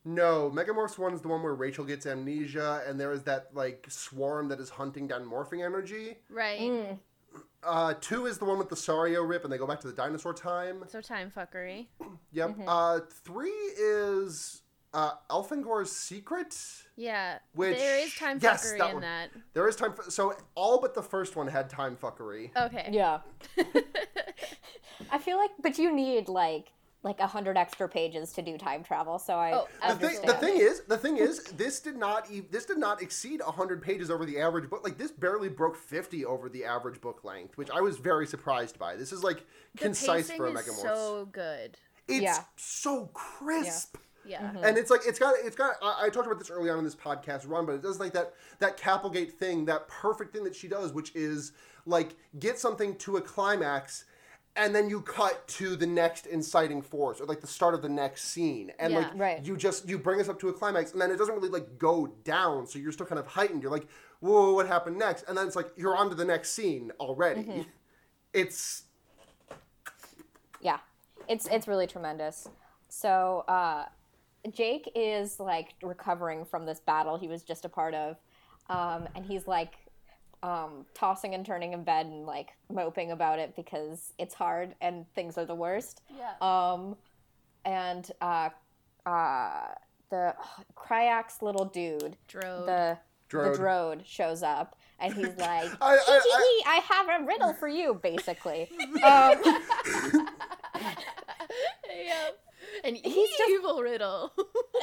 No, 0.05 0.51
Megamorphs 0.53 0.99
one's 0.99 1.21
the 1.21 1.29
one 1.29 1.43
where 1.43 1.55
Rachel 1.55 1.85
gets 1.85 2.07
amnesia, 2.07 2.83
and 2.87 2.99
there 2.99 3.13
is 3.13 3.23
that 3.23 3.49
like 3.55 3.87
swarm 3.89 4.49
that 4.49 4.59
is 4.59 4.69
hunting 4.69 5.07
down 5.07 5.25
morphing 5.25 5.65
energy. 5.65 6.19
Right. 6.29 6.61
Mm. 6.61 6.99
Uh, 7.63 7.95
two 8.01 8.27
is 8.27 8.39
the 8.39 8.45
one 8.45 8.59
with 8.59 8.69
the 8.69 8.75
Sario 8.75 9.27
rip, 9.27 9.45
and 9.45 9.53
they 9.53 9.59
go 9.59 9.67
back 9.67 9.79
to 9.81 9.87
the 9.87 9.93
dinosaur 9.93 10.35
time. 10.35 10.85
So 10.89 11.01
time 11.01 11.33
fuckery. 11.35 11.87
Yep. 12.35 12.51
Mm-hmm. 12.51 12.63
Uh, 12.67 13.01
three 13.25 13.51
is 13.51 14.63
uh, 14.95 15.13
Elfangor's 15.31 15.93
secret. 15.93 16.57
Yeah. 16.97 17.39
Which- 17.55 17.77
there 17.77 17.99
is 17.99 18.15
time 18.15 18.39
yes, 18.41 18.65
fuckery 18.73 18.79
that 18.79 18.89
in 18.89 18.95
one. 18.95 19.03
that. 19.03 19.31
There 19.53 19.69
is 19.69 19.77
time 19.77 19.93
for 19.93 20.11
so 20.11 20.35
all 20.55 20.81
but 20.81 20.95
the 20.95 21.03
first 21.03 21.37
one 21.37 21.47
had 21.47 21.69
time 21.69 21.97
fuckery. 22.01 22.51
Okay. 22.57 22.89
Yeah. 22.91 23.21
I 25.11 25.19
feel 25.19 25.37
like, 25.37 25.51
but 25.61 25.79
you 25.79 25.95
need 25.95 26.29
like 26.29 26.73
like 27.03 27.19
a 27.21 27.27
hundred 27.27 27.57
extra 27.57 27.89
pages 27.89 28.33
to 28.33 28.43
do 28.43 28.57
time 28.57 28.85
travel. 28.85 29.19
So 29.19 29.35
I 29.35 29.53
Oh, 29.53 29.67
The 29.89 29.95
thing, 29.97 30.09
understand. 30.19 30.29
the 30.29 30.35
thing 30.35 30.57
is, 30.59 30.81
the 30.83 30.97
thing 30.99 31.17
is, 31.19 31.45
this 31.45 31.81
did 31.81 31.97
not 31.97 32.31
e- 32.31 32.43
this 32.51 32.65
did 32.65 32.79
not 32.79 33.03
exceed 33.03 33.41
hundred 33.43 33.83
pages 33.83 34.11
over 34.11 34.25
the 34.25 34.39
average 34.41 34.71
book. 34.71 34.85
Like 34.85 34.99
this 34.99 35.11
barely 35.11 35.49
broke 35.49 35.77
fifty 35.77 36.25
over 36.25 36.49
the 36.49 36.65
average 36.65 37.01
book 37.01 37.25
length, 37.25 37.59
which 37.59 37.71
I 37.71 37.81
was 37.81 37.97
very 37.99 38.27
surprised 38.27 38.79
by. 38.79 38.97
This 38.97 39.13
is 39.13 39.23
like 39.25 39.45
The 39.75 39.79
concise 39.83 40.31
for 40.31 40.47
a 40.47 40.53
is 40.53 40.65
so 40.81 41.29
good. 41.33 41.77
it's 42.09 42.23
Yeah. 42.23 42.39
so 42.57 43.07
crisp. 43.13 43.97
Yeah. 44.25 44.41
Mm-hmm. 44.43 44.65
And 44.65 44.79
it's 44.79 44.89
like 44.91 45.01
it's 45.05 45.19
got 45.19 45.35
it's 45.43 45.57
got. 45.57 45.75
I, 45.83 46.05
I 46.07 46.09
talked 46.09 46.27
about 46.27 46.39
this 46.39 46.51
early 46.51 46.71
on 46.71 46.79
in 46.79 46.85
this 46.85 46.95
podcast 46.95 47.49
run, 47.49 47.67
but 47.67 47.73
it 47.75 47.83
does 47.83 47.99
like 47.99 48.13
that 48.13 48.35
that 48.61 48.77
K.A. 48.77 48.95
Applegate 48.95 49.33
thing, 49.33 49.65
that 49.65 49.89
perfect 49.89 50.33
thing 50.33 50.45
that 50.45 50.55
she 50.55 50.69
does, 50.69 50.93
which 50.93 51.13
is 51.17 51.51
like 51.85 52.15
get 52.39 52.61
something 52.61 52.95
to 52.99 53.17
a 53.17 53.21
climax, 53.21 54.05
and 54.57 54.75
then 54.75 54.91
you 54.91 55.01
cut 55.01 55.47
to 55.49 55.77
the 55.77 55.87
next 55.87 56.27
inciting 56.27 56.83
force 56.83 57.21
or 57.21 57.25
like 57.25 57.41
the 57.41 57.47
start 57.47 57.75
of 57.75 57.83
the 57.83 57.89
next 57.89 58.25
scene, 58.25 58.73
and 58.79 58.93
Yeah. 58.93 58.99
like 59.01 59.11
Right. 59.15 59.45
you 59.45 59.57
just 59.57 59.89
you 59.89 59.99
bring 59.99 60.21
us 60.21 60.29
up 60.29 60.39
to 60.41 60.49
a 60.49 60.53
climax, 60.53 60.93
and 60.93 61.01
then 61.01 61.11
it 61.11 61.17
doesn't 61.17 61.35
really 61.35 61.49
like 61.49 61.79
go 61.79 62.07
down, 62.25 62.67
so 62.67 62.79
you're 62.79 62.93
still 62.93 63.07
kind 63.07 63.19
of 63.19 63.27
heightened. 63.27 63.63
You're 63.63 63.73
like, 63.73 63.87
whoa, 64.21 64.53
what 64.53 64.67
happened 64.67 64.99
next? 64.99 65.25
And 65.29 65.37
then 65.37 65.47
it's 65.47 65.57
like 65.57 65.71
you're 65.77 65.97
on 65.97 66.09
to 66.11 66.15
the 66.15 66.25
next 66.25 66.53
scene 66.53 66.93
already. 67.01 67.43
Mm-hmm. 67.43 67.63
It's 68.35 68.85
Yeah, 70.61 70.79
it's 71.29 71.47
it's 71.49 71.69
really 71.69 71.87
tremendous. 71.87 72.49
So 72.89 73.45
uh, 73.49 73.87
Jake 74.51 74.91
is 74.95 75.39
like 75.39 75.75
recovering 75.83 76.45
from 76.47 76.65
this 76.67 76.81
battle 76.81 77.19
he 77.19 77.29
was 77.29 77.43
just 77.43 77.65
a 77.65 77.69
part 77.69 77.95
of, 77.95 78.17
um, 78.71 79.07
and 79.15 79.25
he's 79.27 79.47
like 79.47 79.75
um, 80.43 80.85
tossing 80.95 81.35
and 81.35 81.45
turning 81.47 81.73
in 81.73 81.85
bed 81.85 82.07
and 82.07 82.27
like 82.27 82.51
moping 82.73 83.11
about 83.13 83.39
it 83.39 83.55
because 83.57 84.13
it's 84.19 84.35
hard 84.35 84.75
and 84.81 85.07
things 85.15 85.39
are 85.39 85.45
the 85.45 85.55
worst. 85.55 86.03
Yeah. 86.17 86.33
Um, 86.41 86.97
and 87.65 88.11
uh, 88.21 88.51
uh, 89.07 89.69
the 90.11 90.35
Crayak's 90.75 91.43
little 91.43 91.65
dude, 91.67 92.17
Drode. 92.29 92.67
the 92.67 92.99
Drode. 93.31 93.53
the 93.53 93.59
Drode 93.63 94.03
shows 94.07 94.43
up, 94.43 94.77
and 94.99 95.15
he's 95.15 95.27
like, 95.39 95.71
I- 95.81 95.97
I- 95.97 95.99
"Hee, 95.99 96.31
hee, 96.31 96.37
hee, 96.37 96.65
I 96.67 96.81
have 96.89 97.09
a 97.23 97.25
riddle 97.25 97.55
for 97.55 97.69
you," 97.69 97.95
basically. 98.03 98.69
um, 99.05 99.41
yeah. 101.89 102.29
An 102.85 102.95
He's 102.97 103.31
just- 103.31 103.51
evil 103.51 103.81
riddle. 103.83 104.33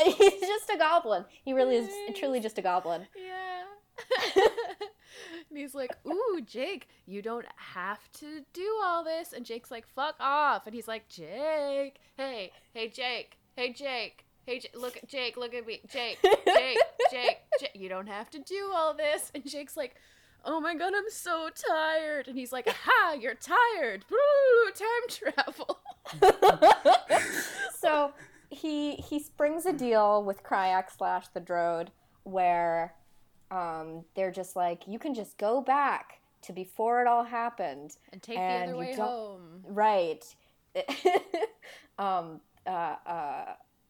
he's 0.03 0.39
just 0.41 0.69
a 0.73 0.77
goblin. 0.77 1.25
He 1.43 1.53
really 1.53 1.75
is 1.77 1.89
truly 2.17 2.39
just 2.39 2.57
a 2.57 2.61
goblin. 2.61 3.07
yeah. 3.15 3.63
And 5.49 5.57
he's 5.57 5.75
like, 5.75 5.91
"Ooh, 6.07 6.41
Jake, 6.45 6.87
you 7.05 7.21
don't 7.21 7.45
have 7.55 8.11
to 8.13 8.41
do 8.53 8.79
all 8.83 9.03
this." 9.03 9.33
And 9.33 9.45
Jake's 9.45 9.71
like, 9.71 9.87
"Fuck 9.87 10.15
off." 10.19 10.65
And 10.65 10.75
he's 10.75 10.87
like, 10.87 11.07
"Jake, 11.09 11.99
hey, 12.17 12.51
hey, 12.73 12.89
Jake, 12.89 13.37
hey, 13.55 13.73
Jake." 13.73 14.25
Hey, 14.45 14.57
J- 14.57 14.69
look 14.73 14.97
at 14.97 15.07
Jake, 15.07 15.37
look 15.37 15.53
at 15.53 15.67
me. 15.67 15.79
Jake, 15.87 16.17
Jake, 16.23 16.77
Jake, 17.11 17.37
Jake, 17.59 17.71
you 17.75 17.87
don't 17.87 18.07
have 18.07 18.31
to 18.31 18.39
do 18.39 18.71
all 18.73 18.95
this. 18.95 19.31
And 19.35 19.47
Jake's 19.47 19.77
like, 19.77 19.93
oh 20.45 20.59
my 20.59 20.75
god, 20.75 20.93
I'm 20.95 21.09
so 21.09 21.49
tired. 21.69 22.27
And 22.27 22.37
he's 22.37 22.51
like, 22.51 22.67
aha, 22.67 23.13
you're 23.13 23.35
tired. 23.35 24.05
Woo, 24.09 24.71
time 24.73 25.35
travel. 25.45 25.79
so 27.79 28.13
he 28.49 28.95
he 28.95 29.19
springs 29.19 29.65
a 29.65 29.73
deal 29.73 30.23
with 30.23 30.43
Crayak 30.43 30.85
slash 30.95 31.27
the 31.29 31.39
Drode 31.39 31.89
where 32.23 32.95
um, 33.51 34.03
they're 34.15 34.31
just 34.31 34.55
like, 34.55 34.87
you 34.87 34.99
can 34.99 35.13
just 35.13 35.37
go 35.37 35.61
back 35.61 36.19
to 36.43 36.53
before 36.53 37.01
it 37.01 37.07
all 37.07 37.23
happened. 37.23 37.97
And 38.11 38.21
take 38.21 38.37
And 38.37 38.69
the 38.69 38.73
other 38.73 38.83
you 38.83 38.89
way 38.89 38.95
don't- 38.95 39.07
home. 39.07 39.63
Right. 39.67 40.23
um, 41.99 42.41
uh, 42.65 42.95
uh, 43.05 43.45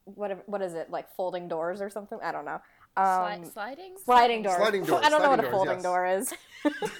what 0.05 0.47
what 0.47 0.61
is 0.61 0.73
it 0.73 0.89
like 0.89 1.13
folding 1.15 1.47
doors 1.47 1.81
or 1.81 1.89
something? 1.89 2.17
I 2.23 2.31
don't 2.31 2.45
know. 2.45 2.61
Sli- 2.97 3.37
Um, 3.37 3.45
sliding? 3.45 3.97
sliding 4.03 4.41
doors. 4.43 4.57
Sliding 4.57 4.83
doors, 4.85 5.03
I 5.05 5.09
don't 5.09 5.21
know 5.21 5.29
what 5.29 5.39
sliding 5.39 5.45
a 5.45 5.51
doors, 5.51 5.51
folding 5.51 5.73
yes. 5.75 5.83
door 5.83 6.05
is. 6.07 6.33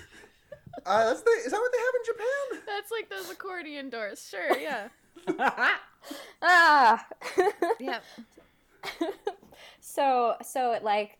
uh, 0.85 1.05
that's 1.05 1.21
the, 1.21 1.31
is 1.45 1.51
that 1.51 1.59
what 1.59 1.71
they 1.71 1.77
have 1.79 1.95
in 1.95 2.05
Japan? 2.05 2.63
That's 2.67 2.91
like 2.91 3.09
those 3.09 3.31
accordion 3.31 3.89
doors. 3.89 4.27
Sure, 4.29 4.57
yeah. 4.57 4.89
ah. 6.41 7.05
yeah. 7.79 7.99
so 9.79 10.35
so 10.41 10.71
it 10.73 10.83
like 10.83 11.17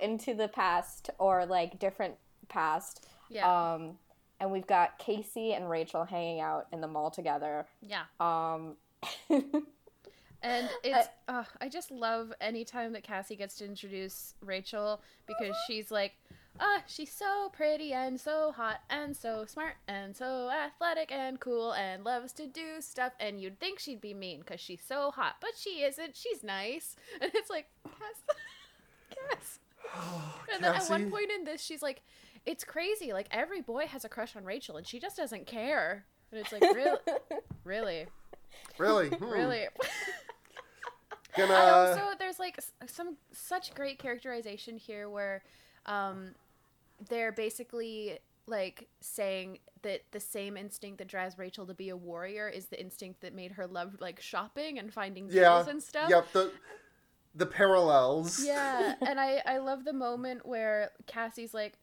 into 0.00 0.34
the 0.34 0.48
past 0.48 1.10
or 1.18 1.46
like 1.46 1.78
different 1.78 2.14
past. 2.48 3.06
Yeah. 3.30 3.72
Um, 3.72 3.98
and 4.40 4.50
we've 4.52 4.66
got 4.66 4.98
Cassie 4.98 5.52
and 5.52 5.68
Rachel 5.68 6.04
hanging 6.04 6.40
out 6.40 6.66
in 6.72 6.80
the 6.80 6.88
mall 6.88 7.10
together. 7.10 7.66
yeah. 7.82 8.04
Um, 8.20 8.76
And 10.42 10.68
it's, 10.84 11.08
uh, 11.26 11.44
I 11.60 11.68
just 11.68 11.90
love 11.90 12.32
anytime 12.40 12.92
that 12.92 13.02
Cassie 13.02 13.34
gets 13.36 13.56
to 13.56 13.64
introduce 13.64 14.34
Rachel 14.40 15.02
because 15.26 15.56
she's 15.66 15.90
like, 15.90 16.12
ah, 16.60 16.82
she's 16.86 17.12
so 17.12 17.50
pretty 17.52 17.92
and 17.92 18.20
so 18.20 18.52
hot 18.52 18.80
and 18.88 19.16
so 19.16 19.44
smart 19.46 19.74
and 19.88 20.16
so 20.16 20.48
athletic 20.50 21.10
and 21.10 21.40
cool 21.40 21.72
and 21.72 22.04
loves 22.04 22.32
to 22.34 22.46
do 22.46 22.80
stuff. 22.80 23.12
And 23.18 23.40
you'd 23.40 23.58
think 23.58 23.80
she'd 23.80 24.00
be 24.00 24.14
mean 24.14 24.40
because 24.40 24.60
she's 24.60 24.82
so 24.86 25.10
hot, 25.10 25.36
but 25.40 25.50
she 25.56 25.82
isn't. 25.82 26.16
She's 26.16 26.44
nice. 26.44 26.94
And 27.20 27.32
it's 27.34 27.50
like, 27.50 27.66
Cass, 27.84 28.22
Cass. 29.30 29.58
And 30.52 30.62
then 30.62 30.74
at 30.74 30.88
one 30.88 31.10
point 31.10 31.30
in 31.30 31.44
this, 31.44 31.62
she's 31.62 31.82
like, 31.82 32.02
it's 32.46 32.64
crazy. 32.64 33.12
Like, 33.12 33.28
every 33.30 33.60
boy 33.60 33.86
has 33.86 34.04
a 34.04 34.08
crush 34.08 34.36
on 34.36 34.44
Rachel 34.44 34.76
and 34.76 34.86
she 34.86 34.98
just 34.98 35.16
doesn't 35.16 35.46
care. 35.46 36.04
And 36.30 36.40
it's 36.40 36.52
like, 36.52 36.62
really? 36.74 36.98
really? 37.64 38.06
Really? 38.78 39.08
Hmm. 39.18 39.24
Really? 39.24 39.66
Gonna, 41.36 41.52
I 41.52 41.70
also 41.70 42.00
there's 42.18 42.38
like 42.40 42.58
some 42.86 43.16
such 43.32 43.74
great 43.74 43.98
characterization 43.98 44.76
here 44.76 45.08
where 45.08 45.44
um 45.86 46.34
they're 47.08 47.30
basically 47.30 48.18
like 48.46 48.88
saying 49.00 49.58
that 49.82 50.02
the 50.10 50.18
same 50.18 50.56
instinct 50.56 50.98
that 50.98 51.06
drives 51.06 51.38
Rachel 51.38 51.66
to 51.66 51.74
be 51.74 51.90
a 51.90 51.96
warrior 51.96 52.48
is 52.48 52.66
the 52.66 52.80
instinct 52.80 53.20
that 53.20 53.34
made 53.34 53.52
her 53.52 53.66
love 53.66 53.96
like 54.00 54.20
shopping 54.20 54.78
and 54.78 54.92
finding 54.92 55.28
yeah. 55.30 55.50
deals 55.50 55.68
and 55.68 55.82
stuff. 55.82 56.10
Yep. 56.10 56.32
The 56.32 56.52
the 57.38 57.46
parallels. 57.46 58.44
Yeah, 58.44 58.94
and 59.06 59.18
I 59.18 59.42
I 59.46 59.58
love 59.58 59.84
the 59.84 59.92
moment 59.92 60.44
where 60.44 60.90
Cassie's 61.06 61.54
like 61.54 61.74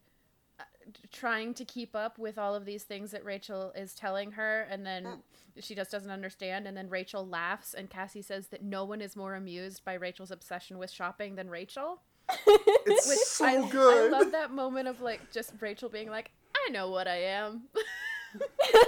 uh, 0.60 0.64
trying 1.10 1.54
to 1.54 1.64
keep 1.64 1.96
up 1.96 2.18
with 2.18 2.38
all 2.38 2.54
of 2.54 2.64
these 2.64 2.84
things 2.84 3.10
that 3.10 3.24
Rachel 3.24 3.72
is 3.74 3.94
telling 3.94 4.32
her 4.32 4.66
and 4.70 4.86
then 4.86 5.22
she 5.58 5.74
just 5.74 5.90
doesn't 5.90 6.10
understand 6.10 6.66
and 6.66 6.76
then 6.76 6.88
Rachel 6.88 7.26
laughs 7.26 7.74
and 7.74 7.90
Cassie 7.90 8.22
says 8.22 8.48
that 8.48 8.62
no 8.62 8.84
one 8.84 9.00
is 9.00 9.16
more 9.16 9.34
amused 9.34 9.84
by 9.84 9.94
Rachel's 9.94 10.30
obsession 10.30 10.78
with 10.78 10.90
shopping 10.90 11.34
than 11.34 11.50
Rachel. 11.50 12.00
It's 12.88 13.08
Which 13.08 13.18
so 13.18 13.44
I, 13.44 13.68
good. 13.68 14.14
I 14.14 14.16
love 14.16 14.30
that 14.30 14.52
moment 14.52 14.86
of 14.86 15.00
like 15.00 15.32
just 15.32 15.52
Rachel 15.58 15.88
being 15.88 16.08
like, 16.08 16.30
I 16.54 16.70
know 16.70 16.88
what 16.88 17.08
I 17.08 17.16
am. 17.16 17.62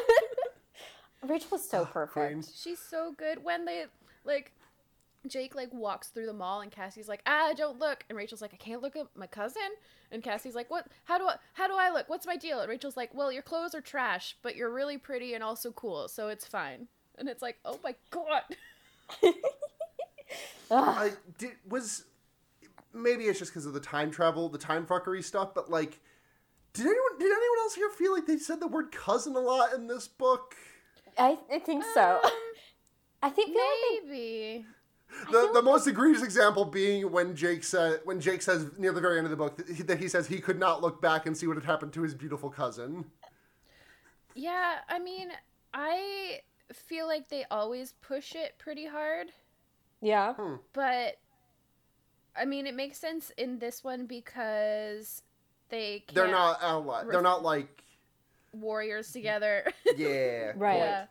Rachel 1.27 1.57
is 1.57 1.69
so 1.69 1.85
perfect. 1.85 2.13
Queen. 2.13 2.45
She's 2.55 2.79
so 2.79 3.13
good 3.17 3.43
when 3.43 3.65
they 3.65 3.87
like 4.25 4.53
Jake 5.27 5.55
like 5.55 5.73
walks 5.73 6.09
through 6.09 6.27
the 6.27 6.33
mall 6.33 6.61
and 6.61 6.71
Cassie's 6.71 7.09
like, 7.09 7.23
"Ah, 7.27 7.53
don't 7.57 7.79
look." 7.79 8.05
And 8.09 8.17
Rachel's 8.17 8.41
like, 8.41 8.55
"I 8.55 8.57
can't 8.57 8.81
look 8.83 8.97
at 8.97 9.07
my 9.17 9.27
cousin." 9.27 9.63
And 10.13 10.23
Cassie's 10.23 10.55
like, 10.55 10.71
"What? 10.71 10.87
How 11.05 11.19
do 11.19 11.25
I 11.27 11.37
how 11.55 11.67
do 11.67 11.75
I 11.77 11.91
look? 11.91 12.09
What's 12.09 12.27
my 12.27 12.37
deal?" 12.37 12.61
And 12.61 12.69
Rachel's 12.71 12.97
like, 12.97 13.13
"Well, 13.15 13.33
your 13.33 13.43
clothes 13.43 13.75
are 13.75 13.81
trash, 13.81 14.37
but 14.43 14.57
you're 14.57 14.71
really 14.71 14.97
pretty 14.99 15.35
and 15.35 15.43
also 15.43 15.73
cool, 15.73 16.09
so 16.09 16.29
it's 16.29 16.47
fine." 16.47 16.87
And 17.17 17.29
it's 17.29 17.43
like, 17.43 17.59
"Oh 17.65 17.79
my 17.83 17.95
god." 18.11 18.43
I 20.71 21.13
did 21.39 21.53
was 21.69 22.05
maybe 22.93 23.25
it's 23.25 23.39
just 23.39 23.53
because 23.53 23.67
of 23.67 23.73
the 23.73 23.81
time 23.81 24.11
travel, 24.11 24.49
the 24.49 24.59
time 24.59 24.87
fuckery 24.87 25.25
stuff, 25.25 25.55
but 25.55 25.71
like, 25.71 25.99
did 26.75 26.87
anyone 26.87 27.19
did 27.19 27.27
anyone 27.31 27.59
else 27.61 27.75
here 27.75 27.91
feel 27.91 28.13
like 28.13 28.27
they 28.27 28.39
said 28.39 28.61
the 28.61 28.67
word 28.67 28.93
cousin 28.93 29.35
a 29.35 29.41
lot 29.41 29.73
in 29.73 29.87
this 29.87 30.07
book? 30.09 30.55
I, 31.19 31.39
I 31.53 31.59
think 31.59 31.85
so. 31.95 32.21
Um, 32.23 32.31
I 33.23 33.31
think 33.31 33.49
feel 33.49 33.57
like 33.59 34.03
they- 34.05 34.09
Maybe. 34.09 34.67
The, 35.31 35.51
the 35.55 35.63
most 35.63 35.87
egregious 35.87 36.23
example 36.23 36.65
being 36.65 37.11
when 37.11 37.35
Jake 37.35 37.65
said 37.65 38.01
when 38.05 38.21
Jake 38.21 38.43
says 38.43 38.71
near 38.79 38.93
the 38.93 39.01
very 39.01 39.19
end 39.19 39.27
of 39.27 39.31
the 39.31 39.37
book 39.37 39.57
that 39.57 39.69
he, 39.69 39.83
that 39.85 39.99
he 39.99 40.09
says 40.09 40.27
he 40.27 40.41
could 40.41 40.59
not 40.59 40.81
look 40.81 41.01
back 41.03 41.27
and 41.27 41.37
see 41.37 41.47
what 41.47 41.57
had 41.57 41.65
happened 41.65 41.93
to 41.95 42.03
his 42.03 42.15
beautiful 42.15 42.51
cousin. 42.51 43.05
Yeah, 44.35 44.77
I 44.89 44.99
mean, 44.99 45.31
I 45.75 46.41
feel 46.73 47.07
like 47.07 47.29
they 47.29 47.45
always 47.51 47.95
push 48.01 48.35
it 48.35 48.55
pretty 48.59 48.87
hard. 48.87 49.29
Yeah. 50.01 50.35
but 50.73 51.17
I 52.37 52.45
mean, 52.45 52.67
it 52.67 52.75
makes 52.75 52.99
sense 52.99 53.33
in 53.37 53.59
this 53.59 53.83
one 53.83 54.07
because 54.07 55.23
they 55.71 56.05
can't 56.07 56.15
They're 56.15 56.31
not 56.31 56.63
ally. 56.63 57.05
They're 57.11 57.21
not 57.21 57.43
like 57.43 57.83
warriors 58.53 59.13
together. 59.13 59.65
yeah. 59.97 60.53
Right. 60.57 60.79
yeah. 60.79 61.07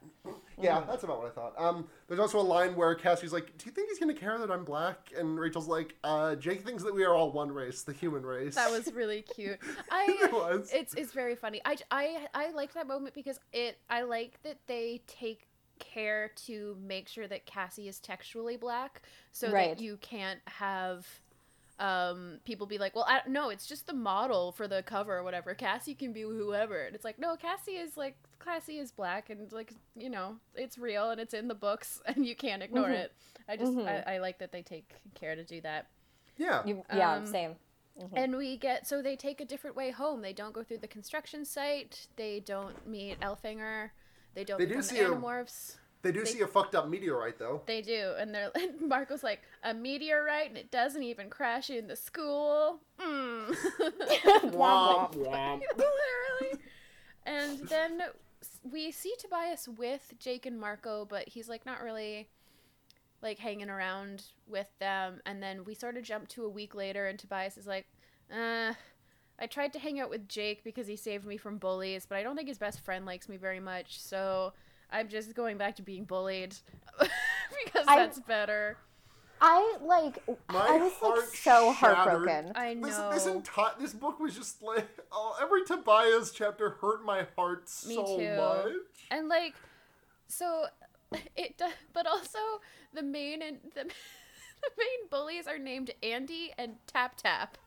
Yeah, 0.60 0.84
that's 0.88 1.04
about 1.04 1.20
what 1.20 1.28
I 1.28 1.32
thought. 1.32 1.54
Um, 1.58 1.88
there's 2.08 2.20
also 2.20 2.40
a 2.40 2.42
line 2.42 2.76
where 2.76 2.94
Cassie's 2.96 3.34
like, 3.34 3.58
"Do 3.58 3.66
you 3.66 3.72
think 3.72 3.90
he's 3.90 4.00
gonna 4.00 4.14
care 4.14 4.38
that 4.38 4.50
I'm 4.52 4.64
black?" 4.64 5.12
And 5.18 5.40
Rachel's 5.40 5.68
like, 5.68 5.96
"Uh, 6.04 6.36
Jake 6.36 6.64
thinks 6.66 6.84
that 6.84 6.94
we 6.94 7.04
are 7.04 7.14
all 7.14 7.32
one 7.32 7.52
race, 7.52 7.84
the 7.84 7.94
human 7.94 8.26
race." 8.26 8.56
That 8.56 8.72
was 8.72 8.92
really 8.94 9.22
cute. 9.24 9.60
it 9.78 9.86
I 9.92 10.30
was. 10.32 10.72
it's 10.74 10.94
it's 10.94 11.12
very 11.14 11.36
funny. 11.36 11.62
I 11.66 11.78
I 11.92 12.28
I 12.34 12.52
liked 12.52 12.74
that 12.76 12.88
moment 12.88 13.14
because 13.14 13.40
it 13.52 13.78
I 13.90 14.04
like 14.04 14.42
that 14.44 14.58
they 14.68 15.02
take 15.08 15.48
care 15.80 16.32
to 16.36 16.76
make 16.82 17.08
sure 17.08 17.28
that 17.28 17.46
Cassie 17.46 17.88
is 17.88 18.00
textually 18.00 18.58
black 18.58 19.04
so 19.32 19.52
Right. 19.52 19.78
that 19.78 19.84
you 19.84 19.98
can't 19.98 20.40
have 20.48 21.06
um 21.80 22.40
people 22.44 22.66
be 22.66 22.78
like 22.80 22.96
well 22.96 23.06
I, 23.08 23.22
no 23.28 23.50
it's 23.50 23.68
just 23.68 23.86
the 23.86 23.94
model 23.94 24.52
for 24.52 24.68
the 24.68 24.82
cover 24.84 25.16
or 25.18 25.24
whatever 25.24 25.54
cassie 25.54 25.94
can 25.94 26.12
be 26.12 26.22
whoever 26.22 26.84
and 26.86 26.96
it's 26.96 27.06
like 27.06 27.20
no 27.20 27.36
cassie 27.36 27.74
is 27.74 27.96
like 27.96 28.18
cassie 28.44 28.80
is 28.80 28.92
black 28.92 29.30
and 29.30 29.52
like 29.52 29.74
you 29.96 30.10
know 30.10 30.38
it's 30.56 30.78
real 30.80 31.12
and 31.12 31.22
it's 31.22 31.34
in 31.36 31.48
the 31.48 31.54
books 31.56 32.02
and 32.08 32.26
you 32.26 32.36
can't 32.36 32.64
ignore 32.64 32.88
Mhm. 32.88 32.94
it 33.04 33.12
i 33.48 33.56
just 33.56 33.74
Mhm. 33.74 33.88
I, 34.08 34.16
I 34.16 34.18
like 34.18 34.40
that 34.40 34.52
they 34.52 34.64
take 34.64 34.90
care 35.14 35.36
to 35.36 35.44
do 35.44 35.62
that 35.62 35.88
yeah. 36.40 36.62
You, 36.66 36.84
yeah. 36.96 37.14
Um, 37.16 37.26
same. 37.26 37.56
Mhm. 38.00 38.10
and 38.16 38.38
we 38.38 38.58
get 38.58 38.88
so 38.88 39.02
they 39.02 39.16
take 39.16 39.42
a 39.42 39.46
different 39.46 39.76
way 39.76 39.90
home. 39.90 40.22
They 40.22 40.34
don't 40.34 40.54
go 40.54 40.62
through 40.64 40.78
the 40.80 40.88
construction 40.88 41.46
site. 41.46 42.06
They 42.16 42.40
don't 42.40 42.88
meet 42.88 43.20
Elfangor. 43.22 43.90
They 44.36 44.44
don't 44.44 44.60
They 44.60 44.66
do 44.66 44.70
become 44.70 44.84
see 44.84 45.00
a- 45.00 45.10
animorphs. 45.10 45.78
They 46.08 46.14
do 46.14 46.24
they- 46.24 46.32
see 46.32 46.42
a 46.42 46.48
fucked 46.48 46.74
up 46.74 46.88
meteorite 46.88 47.38
though. 47.38 47.62
They 47.66 47.82
do, 47.82 48.14
and 48.18 48.34
they're 48.34 48.50
Marco's 48.82 49.24
like 49.24 49.42
a 49.64 49.74
meteorite, 49.74 50.48
and 50.48 50.58
it 50.58 50.72
doesn't 50.72 51.04
even 51.04 51.30
crash 51.30 51.70
in 51.70 51.88
the 51.88 51.98
school. 51.98 52.80
Mm. 52.98 53.50
Womp 54.54 55.16
womp. 55.16 55.62
Literally. 55.78 56.64
And 57.26 57.60
then 57.68 58.04
we 58.64 58.92
see 58.92 59.14
Tobias 59.20 59.68
with 59.68 60.14
Jake 60.18 60.46
and 60.46 60.58
Marco, 60.58 61.04
but 61.06 61.28
he's 61.28 61.50
like 61.50 61.66
not 61.66 61.82
really 61.84 62.30
like 63.22 63.38
hanging 63.38 63.70
around 63.70 64.24
with 64.48 64.70
them. 64.80 65.20
And 65.26 65.44
then 65.44 65.66
we 65.66 65.74
sort 65.74 65.98
of 65.98 66.04
jump 66.04 66.30
to 66.30 66.46
a 66.46 66.50
week 66.50 66.74
later, 66.74 67.08
and 67.08 67.20
Tobias 67.20 67.58
is 67.58 67.68
like, 67.68 67.86
uh, 68.32 68.74
I 69.40 69.48
tried 69.48 69.74
to 69.74 69.80
hang 69.80 70.00
out 70.00 70.10
with 70.10 70.30
Jake 70.30 70.64
because 70.64 70.88
he 70.88 70.96
saved 70.96 71.26
me 71.26 71.36
from 71.36 71.58
bullies, 71.58 72.06
but 72.08 72.18
I 72.18 72.24
don't 72.24 72.38
think 72.38 72.48
his 72.48 72.58
best 72.58 72.80
friend 72.80 73.06
likes 73.06 73.28
me 73.28 73.36
very 73.36 73.60
much, 73.60 74.00
so 74.00 74.54
I'm 74.92 75.10
just 75.10 75.36
going 75.36 75.58
back 75.58 75.76
to 75.78 75.82
being 75.82 76.06
bullied 76.06 76.56
because 77.00 77.86
I- 77.88 77.98
that's 78.00 78.20
better. 78.20 78.78
I 79.40 79.78
like. 79.84 80.18
My 80.52 80.66
I 80.68 80.78
was 80.80 80.94
heart 80.94 81.18
like 81.20 81.26
so 81.28 81.72
shattered. 81.74 81.96
heartbroken. 81.96 82.52
I 82.56 82.74
know. 82.74 83.12
this 83.14 83.28
entire 83.28 83.74
this 83.80 83.94
book 83.94 84.20
was 84.20 84.36
just 84.36 84.64
like 84.64 84.88
oh, 85.12 85.38
every 85.40 85.64
Tobias 85.64 86.32
chapter 86.32 86.72
hurt 86.82 87.06
my 87.06 87.28
heart 87.36 87.70
Me 87.88 87.94
so 87.94 88.18
too. 88.18 88.36
much. 88.36 88.74
and 89.12 89.28
like 89.30 89.54
so 90.28 90.66
it 91.36 91.56
do- 91.56 91.66
but 91.94 92.08
also 92.08 92.40
the 92.96 93.04
main 93.04 93.44
and 93.44 93.58
the, 93.76 93.84
the 93.84 94.70
main 94.76 95.10
bullies 95.12 95.46
are 95.46 95.60
named 95.60 95.92
Andy 96.02 96.52
and 96.58 96.78
Tap 96.88 97.16
Tap. 97.18 97.60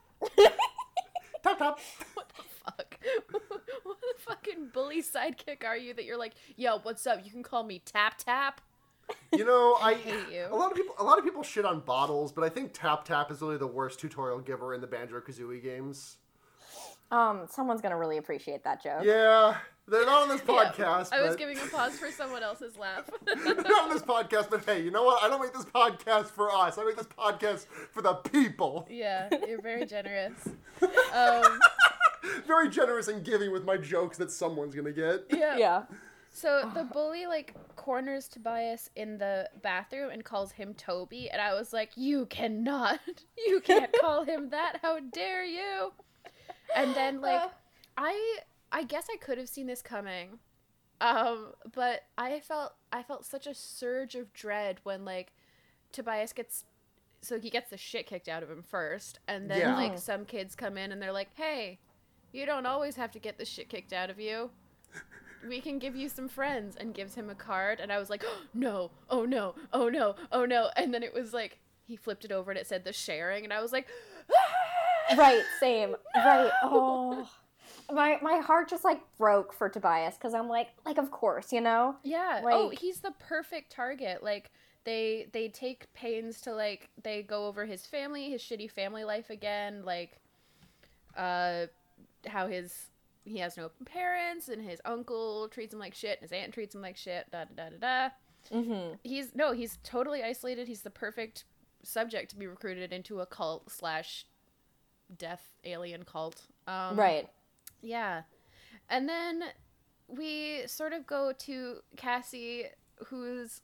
Tap 1.44 1.58
tap. 1.58 1.78
What 2.14 2.28
the 2.30 2.34
fuck? 2.34 2.46
what 3.30 4.00
the 4.00 4.14
fucking 4.18 4.68
bully 4.72 5.02
sidekick 5.02 5.64
are 5.64 5.76
you 5.76 5.94
that 5.94 6.04
you're 6.04 6.18
like, 6.18 6.34
yo, 6.56 6.78
what's 6.78 7.06
up? 7.06 7.24
You 7.24 7.30
can 7.30 7.42
call 7.42 7.62
me 7.62 7.80
Tap 7.84 8.18
Tap. 8.18 8.60
You 9.32 9.44
know, 9.44 9.76
I, 9.80 9.94
hate 9.94 10.32
you. 10.32 10.46
a 10.50 10.54
lot 10.56 10.70
of 10.70 10.76
people 10.76 10.94
a 10.98 11.04
lot 11.04 11.18
of 11.18 11.24
people 11.24 11.42
shit 11.42 11.64
on 11.64 11.80
bottles, 11.80 12.32
but 12.32 12.44
I 12.44 12.48
think 12.48 12.72
Tap 12.72 13.04
Tap 13.04 13.30
is 13.30 13.40
really 13.42 13.56
the 13.56 13.66
worst 13.66 13.98
tutorial 14.00 14.40
giver 14.40 14.74
in 14.74 14.80
the 14.80 14.86
Banjo 14.86 15.20
Kazooie 15.20 15.62
games. 15.62 16.16
Um, 17.10 17.46
someone's 17.50 17.80
gonna 17.80 17.96
really 17.98 18.18
appreciate 18.18 18.62
that 18.62 18.80
joke. 18.80 19.02
Yeah, 19.02 19.56
they're 19.88 20.06
not 20.06 20.22
on 20.22 20.28
this 20.28 20.42
Yeah, 20.48 20.54
podcast. 20.70 21.08
I 21.12 21.22
was 21.22 21.30
but- 21.30 21.38
giving 21.38 21.58
a 21.58 21.62
pause 21.66 21.98
for 21.98 22.08
someone 22.12 22.44
else's 22.44 22.76
laugh. 22.78 23.10
They're 23.24 23.54
not 23.56 23.82
on 23.84 23.90
this 23.90 24.02
podcast, 24.02 24.48
but 24.48 24.64
hey, 24.64 24.82
you 24.84 24.92
know 24.92 25.02
what? 25.02 25.20
I 25.20 25.28
don't 25.28 25.40
make 25.42 25.52
this 25.52 25.64
podcast 25.64 26.26
for 26.26 26.54
us. 26.54 26.78
I 26.78 26.84
make 26.84 26.96
this 26.96 27.08
podcast 27.08 27.66
for 27.90 28.00
the 28.02 28.14
people. 28.14 28.86
yeah, 28.88 29.28
you're 29.48 29.60
very 29.60 29.86
generous. 29.86 30.34
Um, 31.12 31.58
Very 32.46 32.68
generous 32.68 33.08
and 33.08 33.24
giving 33.24 33.52
with 33.52 33.64
my 33.64 33.76
jokes 33.76 34.16
that 34.18 34.30
someone's 34.30 34.74
gonna 34.74 34.92
get. 34.92 35.26
yeah. 35.30 35.56
Yeah. 35.56 35.82
So 36.32 36.70
the 36.74 36.84
bully 36.84 37.26
like 37.26 37.54
corners 37.74 38.28
Tobias 38.28 38.88
in 38.94 39.18
the 39.18 39.48
bathroom 39.62 40.10
and 40.10 40.24
calls 40.24 40.52
him 40.52 40.74
Toby, 40.74 41.28
and 41.28 41.42
I 41.42 41.54
was 41.54 41.72
like, 41.72 41.90
"You 41.96 42.26
cannot, 42.26 43.00
you 43.46 43.60
can't 43.60 43.92
call 44.00 44.24
him 44.24 44.50
that. 44.50 44.78
How 44.80 45.00
dare 45.00 45.44
you?" 45.44 45.92
And 46.76 46.94
then 46.94 47.20
like, 47.22 47.50
I 47.96 48.38
I 48.70 48.84
guess 48.84 49.06
I 49.12 49.16
could 49.16 49.38
have 49.38 49.48
seen 49.48 49.66
this 49.66 49.82
coming, 49.82 50.38
um, 51.00 51.48
but 51.74 52.02
I 52.16 52.38
felt 52.38 52.74
I 52.92 53.02
felt 53.02 53.24
such 53.26 53.48
a 53.48 53.54
surge 53.54 54.14
of 54.14 54.32
dread 54.32 54.78
when 54.84 55.04
like 55.04 55.32
Tobias 55.90 56.32
gets. 56.32 56.64
So 57.22 57.38
he 57.40 57.50
gets 57.50 57.68
the 57.70 57.76
shit 57.76 58.06
kicked 58.06 58.28
out 58.28 58.42
of 58.44 58.50
him 58.50 58.62
first, 58.62 59.18
and 59.26 59.50
then 59.50 59.58
Yeah. 59.58 59.74
like 59.76 59.98
some 59.98 60.24
kids 60.24 60.54
come 60.54 60.78
in 60.78 60.92
and 60.92 61.02
they're 61.02 61.12
like, 61.12 61.34
"Hey, 61.34 61.80
you 62.32 62.46
don't 62.46 62.66
always 62.66 62.96
have 62.96 63.10
to 63.12 63.18
get 63.18 63.38
the 63.38 63.44
shit 63.44 63.68
kicked 63.68 63.92
out 63.92 64.10
of 64.10 64.20
you." 64.20 64.50
we 65.48 65.58
can 65.58 65.78
give 65.78 65.96
you 65.96 66.06
some 66.06 66.28
friends 66.28 66.76
and 66.76 66.92
gives 66.92 67.14
him 67.14 67.30
a 67.30 67.34
card 67.34 67.80
and 67.80 67.90
i 67.90 67.98
was 67.98 68.10
like 68.10 68.22
oh, 68.26 68.42
no 68.52 68.90
oh 69.08 69.24
no 69.24 69.54
oh 69.72 69.88
no 69.88 70.14
oh 70.32 70.44
no 70.44 70.68
and 70.76 70.92
then 70.92 71.02
it 71.02 71.14
was 71.14 71.32
like 71.32 71.58
he 71.86 71.96
flipped 71.96 72.26
it 72.26 72.30
over 72.30 72.50
and 72.50 72.60
it 72.60 72.66
said 72.66 72.84
the 72.84 72.92
sharing 72.92 73.42
and 73.42 73.50
i 73.50 73.62
was 73.62 73.72
like 73.72 73.88
Right. 75.16 75.42
Same. 75.58 75.96
Right. 76.14 76.50
Oh. 76.62 77.28
My 77.90 78.18
my 78.22 78.36
heart 78.38 78.68
just 78.68 78.84
like 78.84 79.00
broke 79.18 79.52
for 79.52 79.68
Tobias 79.68 80.14
because 80.14 80.34
I'm 80.34 80.48
like 80.48 80.68
like 80.86 80.98
of 80.98 81.10
course 81.10 81.52
you 81.52 81.60
know 81.60 81.96
yeah 82.04 82.40
oh 82.44 82.70
he's 82.70 83.00
the 83.00 83.12
perfect 83.18 83.72
target 83.72 84.22
like 84.22 84.50
they 84.84 85.28
they 85.32 85.48
take 85.48 85.92
pains 85.92 86.40
to 86.42 86.54
like 86.54 86.88
they 87.02 87.22
go 87.22 87.46
over 87.46 87.64
his 87.66 87.86
family 87.86 88.30
his 88.30 88.42
shitty 88.42 88.70
family 88.70 89.02
life 89.02 89.30
again 89.30 89.84
like 89.84 90.18
uh 91.16 91.66
how 92.26 92.46
his 92.46 92.86
he 93.24 93.38
has 93.38 93.56
no 93.56 93.70
parents 93.84 94.48
and 94.48 94.62
his 94.62 94.80
uncle 94.84 95.48
treats 95.48 95.72
him 95.72 95.78
like 95.78 95.94
shit 95.94 96.18
and 96.20 96.30
his 96.30 96.32
aunt 96.32 96.52
treats 96.52 96.74
him 96.74 96.80
like 96.82 96.96
shit 96.96 97.26
da 97.30 97.44
da 97.44 97.64
da 97.64 97.70
da 97.70 97.76
da 98.08 98.08
Mm-hmm. 98.50 98.94
he's 99.04 99.34
no 99.34 99.52
he's 99.52 99.78
totally 99.84 100.22
isolated 100.22 100.66
he's 100.66 100.80
the 100.80 100.88
perfect 100.90 101.44
subject 101.82 102.30
to 102.30 102.36
be 102.36 102.46
recruited 102.46 102.90
into 102.90 103.20
a 103.20 103.26
cult 103.26 103.70
slash 103.70 104.24
death 105.18 105.50
alien 105.64 106.04
cult 106.04 106.46
um, 106.66 106.96
right. 106.98 107.28
yeah 107.82 108.22
and 108.88 109.06
then 109.06 109.42
we 110.08 110.62
sort 110.66 110.94
of 110.94 111.06
go 111.06 111.32
to 111.38 111.76
cassie 111.98 112.64
who's 113.08 113.60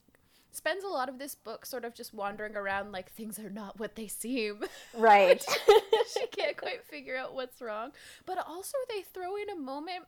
spends 0.56 0.84
a 0.84 0.88
lot 0.88 1.08
of 1.08 1.18
this 1.18 1.34
book 1.34 1.66
sort 1.66 1.84
of 1.84 1.94
just 1.94 2.14
wandering 2.14 2.56
around 2.56 2.92
like 2.92 3.10
things 3.10 3.38
are 3.38 3.50
not 3.50 3.78
what 3.78 3.94
they 3.94 4.08
seem 4.08 4.64
Right. 4.96 5.44
she 6.12 6.26
can't 6.28 6.56
quite 6.56 6.84
figure 6.84 7.16
out 7.16 7.34
what's 7.34 7.60
wrong. 7.60 7.92
But 8.24 8.38
also 8.46 8.76
they 8.88 9.02
throw 9.02 9.36
in 9.36 9.50
a 9.50 9.56
moment 9.56 10.04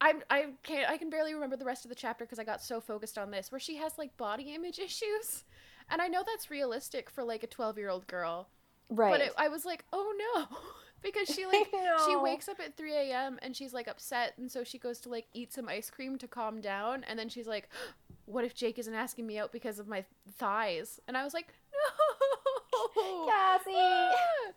I'm 0.00 0.22
I 0.30 0.46
can't 0.62 0.88
I 0.88 0.96
can 0.96 1.10
barely 1.10 1.34
remember 1.34 1.56
the 1.56 1.64
rest 1.64 1.84
of 1.84 1.88
the 1.88 1.94
chapter 1.94 2.24
because 2.24 2.38
I 2.38 2.44
got 2.44 2.62
so 2.62 2.80
focused 2.80 3.18
on 3.18 3.30
this 3.30 3.52
where 3.52 3.60
she 3.60 3.76
has 3.76 3.98
like 3.98 4.16
body 4.16 4.54
image 4.54 4.78
issues. 4.78 5.44
And 5.90 6.00
I 6.00 6.08
know 6.08 6.22
that's 6.24 6.50
realistic 6.50 7.10
for 7.10 7.24
like 7.24 7.42
a 7.42 7.48
12-year-old 7.48 8.06
girl. 8.06 8.48
right. 8.88 9.10
But 9.10 9.20
it, 9.20 9.32
I 9.36 9.48
was 9.48 9.64
like, 9.64 9.84
"Oh 9.92 10.14
no." 10.36 10.56
Because 11.02 11.28
she 11.28 11.46
like 11.52 11.68
she 12.06 12.16
wakes 12.16 12.48
up 12.48 12.60
at 12.60 12.76
3 12.76 12.94
a.m. 12.94 13.38
and 13.42 13.56
she's 13.56 13.72
like 13.72 13.88
upset 13.88 14.34
and 14.38 14.50
so 14.50 14.64
she 14.64 14.78
goes 14.78 14.98
to 15.00 15.08
like 15.08 15.26
eat 15.32 15.52
some 15.52 15.68
ice 15.68 15.90
cream 15.90 16.18
to 16.18 16.28
calm 16.28 16.60
down 16.60 17.04
and 17.08 17.18
then 17.18 17.28
she's 17.28 17.46
like 17.46 17.68
what 18.26 18.44
if 18.44 18.54
Jake 18.54 18.78
isn't 18.78 18.94
asking 18.94 19.26
me 19.26 19.38
out 19.38 19.50
because 19.50 19.78
of 19.80 19.88
my 19.88 20.04
thighs? 20.38 21.00
And 21.08 21.16
I 21.16 21.24
was 21.24 21.34
like, 21.34 21.48
no. 22.94 23.26
Cassie. 23.28 23.72
Ah! 23.74 24.52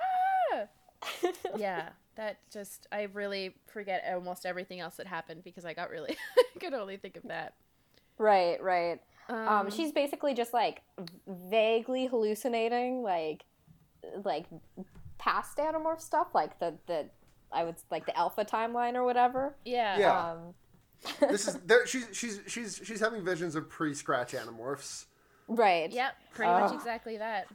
Ah! 0.00 0.66
yeah, 1.56 1.88
that 2.16 2.38
just 2.50 2.86
I 2.92 3.02
really 3.12 3.54
forget 3.66 4.04
almost 4.14 4.46
everything 4.46 4.80
else 4.80 4.96
that 4.96 5.06
happened 5.06 5.44
because 5.44 5.64
I 5.64 5.74
got 5.74 5.90
really 5.90 6.16
I 6.56 6.58
could 6.58 6.72
only 6.74 6.96
think 6.96 7.16
of 7.16 7.24
that. 7.24 7.54
right. 8.18 8.62
Right. 8.62 9.00
Um, 9.28 9.48
Um, 9.48 9.70
she's 9.70 9.92
basically 9.92 10.34
just 10.34 10.52
like 10.54 10.82
vaguely 11.26 12.06
hallucinating, 12.06 13.02
like 13.02 13.44
like 14.24 14.46
past 15.20 15.58
Animorph 15.58 16.00
stuff, 16.00 16.28
like 16.34 16.58
the 16.58 16.74
the 16.86 17.06
I 17.52 17.62
would 17.64 17.76
like 17.90 18.06
the 18.06 18.16
Alpha 18.16 18.44
timeline 18.44 18.94
or 18.94 19.04
whatever. 19.04 19.54
yeah. 19.64 19.98
Yeah. 19.98 20.30
Um, 20.32 20.54
This 21.30 21.46
is 21.48 21.54
there. 21.66 21.86
She's 21.86 22.06
she's 22.12 22.40
she's 22.46 22.80
she's 22.84 23.00
having 23.00 23.24
visions 23.24 23.54
of 23.54 23.68
pre-scratch 23.68 24.32
animorphs. 24.32 25.06
right. 25.48 25.90
Yep, 25.90 26.12
pretty 26.34 26.50
much 26.52 26.72
exactly 26.74 27.16
that. 27.18 27.46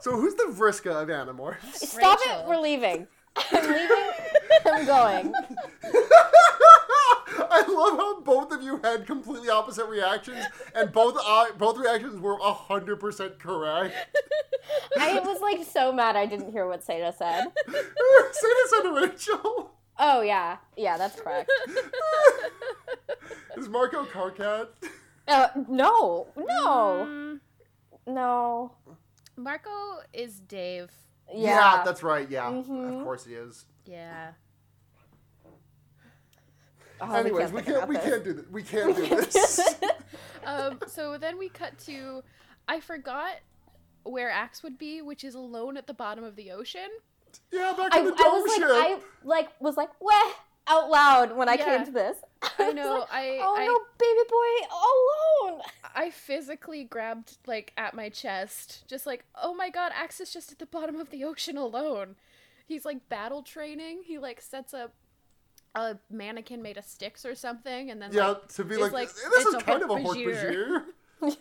So 0.00 0.12
who's 0.16 0.34
the 0.34 0.44
Vriska 0.50 0.90
of 1.02 1.08
animorphs? 1.08 1.74
Stop 1.76 2.18
Rachel. 2.26 2.40
it. 2.42 2.48
We're 2.48 2.60
leaving. 2.60 3.06
I'm 3.52 3.62
leaving. 3.66 4.10
I'm 4.66 4.84
going. 4.86 5.32
I 7.54 7.60
love 7.68 7.98
how 7.98 8.20
both 8.20 8.50
of 8.52 8.62
you 8.62 8.78
had 8.82 9.06
completely 9.06 9.50
opposite 9.50 9.86
reactions, 9.86 10.44
and 10.74 10.90
both 10.92 11.16
uh, 11.22 11.46
both 11.58 11.76
reactions 11.76 12.18
were 12.20 12.38
hundred 12.40 12.96
percent 13.00 13.38
correct. 13.38 13.94
I 14.98 15.20
was 15.20 15.40
like 15.40 15.64
so 15.66 15.92
mad 15.92 16.16
I 16.16 16.26
didn't 16.26 16.52
hear 16.52 16.66
what 16.66 16.80
Seda 16.84 17.14
said. 17.16 17.46
Say 18.32 18.48
said 18.68 18.86
on 18.86 18.94
Rachel. 18.94 19.70
Oh 19.98 20.22
yeah, 20.22 20.56
yeah, 20.76 20.96
that's 20.96 21.20
correct. 21.20 21.50
Is 23.56 23.68
Marco 23.68 24.04
Karkat? 24.06 24.68
Uh, 25.28 25.48
no, 25.68 26.26
no, 26.36 27.06
Mm, 27.08 27.40
no. 28.06 28.72
Marco 29.36 30.00
is 30.12 30.40
Dave. 30.40 30.90
Yeah, 31.32 31.82
that's 31.84 32.02
right. 32.02 32.28
Yeah, 32.28 32.50
Mhm. 32.50 32.98
of 32.98 33.04
course 33.04 33.24
he 33.26 33.34
is. 33.34 33.66
Yeah. 33.84 34.32
Oh, 37.02 37.14
Anyways, 37.14 37.50
we 37.52 37.56
think 37.62 37.66
can't 37.66 37.76
about 37.78 37.88
we 37.88 37.96
can't 37.96 38.24
do 38.24 38.32
this. 38.32 38.44
We 38.50 38.62
can't 38.62 38.96
do 38.96 39.06
this. 39.16 39.60
Um, 40.44 40.80
so 40.88 41.18
then 41.18 41.38
we 41.38 41.48
cut 41.48 41.78
to 41.86 42.22
I 42.66 42.80
forgot 42.80 43.34
where 44.02 44.28
Ax 44.28 44.62
would 44.64 44.76
be, 44.76 45.00
which 45.00 45.22
is 45.22 45.36
alone 45.36 45.76
at 45.76 45.86
the 45.86 45.94
bottom 45.94 46.24
of 46.24 46.34
the 46.34 46.50
ocean. 46.50 46.88
yeah, 47.52 47.72
back 47.76 47.94
I, 47.94 48.00
in 48.00 48.06
the 48.06 48.12
I 48.12 48.16
dome 48.16 48.42
was 48.42 48.58
like. 48.58 48.70
I 48.70 48.98
like 49.24 49.48
was 49.60 49.76
like, 49.76 49.90
what? 50.00 50.36
out 50.68 50.88
loud 50.90 51.36
when 51.36 51.48
I 51.48 51.54
Yeah. 51.54 51.64
came 51.76 51.84
to 51.86 51.90
this. 51.92 52.16
I 52.58 52.66
was 52.66 52.74
know. 52.74 52.98
like, 53.00 53.08
I 53.12 53.38
oh 53.42 53.56
I, 53.56 53.66
no, 53.66 53.80
baby 53.98 55.50
boy, 55.50 55.50
alone. 55.52 55.62
I 55.94 56.10
physically 56.10 56.84
grabbed 56.84 57.36
like 57.46 57.72
at 57.76 57.94
my 57.94 58.08
chest, 58.08 58.84
just 58.88 59.06
like, 59.06 59.24
oh 59.40 59.54
my 59.54 59.70
god, 59.70 59.92
Ax 59.94 60.20
is 60.20 60.32
just 60.32 60.50
at 60.52 60.58
the 60.58 60.66
bottom 60.66 60.96
of 60.96 61.10
the 61.10 61.24
ocean 61.24 61.56
alone. 61.56 62.16
He's 62.66 62.84
like 62.84 63.08
battle 63.08 63.42
training. 63.42 64.02
He 64.06 64.18
like 64.18 64.40
sets 64.40 64.72
up 64.74 64.94
a 65.74 65.98
mannequin 66.10 66.62
made 66.62 66.76
of 66.76 66.84
sticks 66.84 67.24
or 67.24 67.34
something, 67.34 67.90
and 67.90 68.00
then 68.00 68.12
yeah, 68.12 68.28
like 68.28 68.48
to 68.48 68.64
be 68.64 68.74
it's 68.74 68.82
like, 68.82 68.92
like, 68.92 69.08
this 69.08 69.24
it's 69.24 69.46
is 69.46 69.54
a 69.54 69.60
kind 69.60 69.82
of 69.82 69.90
a 69.90 69.94
Hork 69.94 70.16
Hork 70.16 70.26
Bajir." 70.26 70.82
Bajir. 71.20 71.36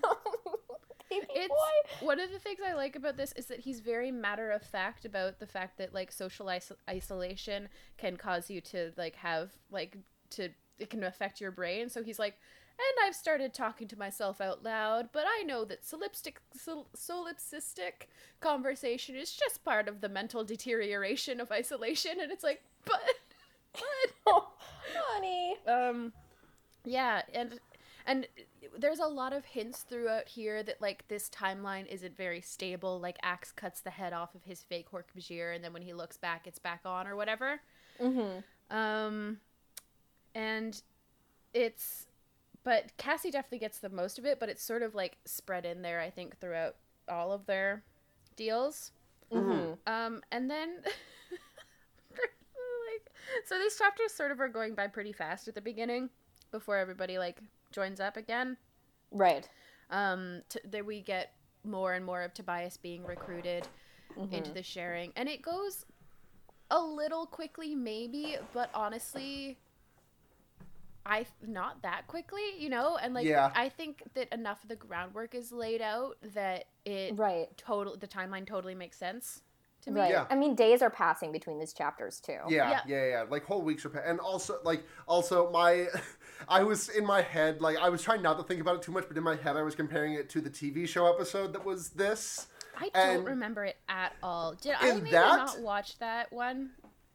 baby 1.11 1.27
it's 1.35 1.49
boy. 1.49 2.05
one 2.05 2.19
of 2.19 2.31
the 2.31 2.39
things 2.39 2.59
I 2.65 2.73
like 2.73 2.95
about 2.95 3.17
this 3.17 3.33
is 3.33 3.47
that 3.47 3.59
he's 3.59 3.81
very 3.81 4.11
matter 4.11 4.51
of 4.51 4.63
fact 4.63 5.05
about 5.05 5.39
the 5.39 5.47
fact 5.47 5.77
that 5.77 5.93
like 5.93 6.11
social 6.11 6.45
iso- 6.47 6.77
isolation 6.89 7.69
can 7.97 8.17
cause 8.17 8.49
you 8.49 8.61
to 8.61 8.91
like 8.97 9.15
have 9.17 9.51
like 9.69 9.97
to 10.31 10.49
it 10.79 10.89
can 10.89 11.03
affect 11.03 11.39
your 11.39 11.51
brain. 11.51 11.89
So 11.89 12.01
he's 12.01 12.17
like, 12.17 12.39
and 12.77 13.07
I've 13.07 13.15
started 13.15 13.53
talking 13.53 13.87
to 13.89 13.99
myself 13.99 14.41
out 14.41 14.63
loud, 14.63 15.09
but 15.11 15.25
I 15.27 15.43
know 15.43 15.63
that 15.65 15.83
solipstic 15.83 16.37
sol- 16.55 16.87
solipsistic 16.95 18.07
conversation 18.39 19.15
is 19.15 19.33
just 19.33 19.63
part 19.63 19.87
of 19.87 20.01
the 20.01 20.09
mental 20.09 20.43
deterioration 20.43 21.39
of 21.39 21.51
isolation. 21.51 22.19
And 22.19 22.31
it's 22.31 22.43
like, 22.43 22.63
but 22.85 23.01
Oh, 24.27 24.49
honey. 24.95 25.55
um 25.67 26.13
yeah 26.85 27.21
and 27.33 27.59
and 28.05 28.27
there's 28.77 28.99
a 28.99 29.05
lot 29.07 29.33
of 29.33 29.45
hints 29.45 29.81
throughout 29.83 30.27
here 30.27 30.63
that 30.63 30.81
like 30.81 31.07
this 31.07 31.29
timeline 31.29 31.87
isn't 31.87 32.15
very 32.17 32.41
stable 32.41 32.99
like 32.99 33.17
axe 33.23 33.51
cuts 33.51 33.81
the 33.81 33.89
head 33.91 34.13
off 34.13 34.33
of 34.35 34.43
his 34.43 34.61
fake 34.63 34.87
hork 34.91 35.05
bajir 35.17 35.53
and 35.55 35.63
then 35.63 35.73
when 35.73 35.81
he 35.81 35.93
looks 35.93 36.17
back 36.17 36.45
it's 36.47 36.59
back 36.59 36.81
on 36.85 37.07
or 37.07 37.15
whatever 37.15 37.61
Mm-hmm. 38.01 38.75
um 38.75 39.37
and 40.33 40.81
it's 41.53 42.07
but 42.63 42.95
cassie 42.97 43.31
definitely 43.31 43.59
gets 43.59 43.79
the 43.79 43.89
most 43.89 44.17
of 44.17 44.25
it 44.25 44.39
but 44.39 44.49
it's 44.49 44.63
sort 44.63 44.81
of 44.81 44.95
like 44.95 45.17
spread 45.25 45.65
in 45.65 45.81
there 45.81 45.99
i 45.99 46.09
think 46.09 46.39
throughout 46.39 46.75
all 47.09 47.31
of 47.31 47.45
their 47.45 47.83
deals 48.35 48.91
Mm-hmm. 49.31 49.73
um, 49.91 50.21
and 50.33 50.49
then 50.51 50.79
so 53.45 53.57
these 53.59 53.77
chapters 53.77 54.13
sort 54.13 54.31
of 54.31 54.39
are 54.39 54.49
going 54.49 54.75
by 54.75 54.87
pretty 54.87 55.11
fast 55.11 55.47
at 55.47 55.55
the 55.55 55.61
beginning 55.61 56.09
before 56.51 56.77
everybody 56.77 57.17
like 57.17 57.39
joins 57.71 57.99
up 57.99 58.17
again. 58.17 58.57
Right. 59.11 59.47
Um, 59.89 60.41
t- 60.49 60.59
there 60.63 60.83
we 60.83 61.01
get 61.01 61.33
more 61.63 61.93
and 61.93 62.05
more 62.05 62.21
of 62.21 62.33
Tobias 62.33 62.77
being 62.77 63.05
recruited 63.05 63.67
Mm-hmm. 64.19 64.33
into 64.33 64.51
the 64.51 64.61
sharing, 64.61 65.13
and 65.15 65.29
it 65.29 65.41
goes 65.41 65.85
a 66.69 66.77
little 66.81 67.25
quickly, 67.25 67.75
maybe, 67.75 68.35
but 68.53 68.69
honestly. 68.73 69.57
I 71.05 71.25
not 71.47 71.81
that 71.81 72.07
quickly, 72.07 72.41
you 72.59 72.69
know, 72.69 72.97
and 73.01 73.13
like 73.13 73.25
Yeah. 73.25 73.51
I 73.55 73.69
think 73.69 74.03
that 74.13 74.31
enough 74.33 74.61
of 74.63 74.69
the 74.69 74.75
groundwork 74.75 75.33
is 75.33 75.51
laid 75.51 75.81
out 75.81 76.17
that 76.33 76.65
it 76.85 77.17
Right. 77.17 77.47
total 77.57 77.95
the 77.97 78.07
timeline 78.07 78.45
totally 78.45 78.75
makes 78.75 78.97
sense 78.97 79.41
to 79.81 79.91
me. 79.91 79.99
Right. 80.01 80.11
Yeah. 80.11 80.25
I 80.29 80.35
mean, 80.35 80.55
days 80.55 80.81
are 80.81 80.89
passing 80.89 81.31
between 81.31 81.59
these 81.59 81.73
chapters 81.73 82.19
too. 82.19 82.37
Yeah, 82.47 82.69
Yeah. 82.69 82.79
yeah, 82.87 83.05
yeah, 83.07 83.25
Like 83.29 83.45
whole 83.45 83.61
weeks 83.61 83.85
are, 83.85 83.89
pa- 83.89 84.01
and 84.05 84.19
also 84.19 84.57
like 84.63 84.83
also 85.07 85.51
my, 85.51 85.87
I 86.47 86.63
was 86.63 86.89
in 86.89 87.05
my 87.05 87.21
head 87.21 87.61
like 87.61 87.77
I 87.77 87.89
was 87.89 88.01
trying 88.01 88.21
not 88.21 88.37
to 88.37 88.43
think 88.43 88.61
about 88.61 88.75
it 88.77 88.81
too 88.81 88.91
much, 88.91 89.05
but 89.07 89.17
in 89.17 89.23
my 89.23 89.35
head 89.35 89.57
I 89.57 89.61
was 89.63 89.75
comparing 89.75 90.13
it 90.13 90.29
to 90.29 90.41
the 90.41 90.49
TV 90.49 90.87
show 90.87 91.05
episode 91.13 91.53
that 91.53 91.65
was 91.65 91.89
this. 91.89 92.47
I 92.77 92.89
don't 92.93 93.25
remember 93.25 93.65
it 93.65 93.77
at 93.89 94.13
all. 94.23 94.53
Did 94.55 94.75
I 94.79 94.89
in 94.89 94.95
maybe 94.99 95.11
that- 95.11 95.37
not 95.37 95.59
watch 95.61 95.99
that 95.99 96.31
one? 96.31 96.71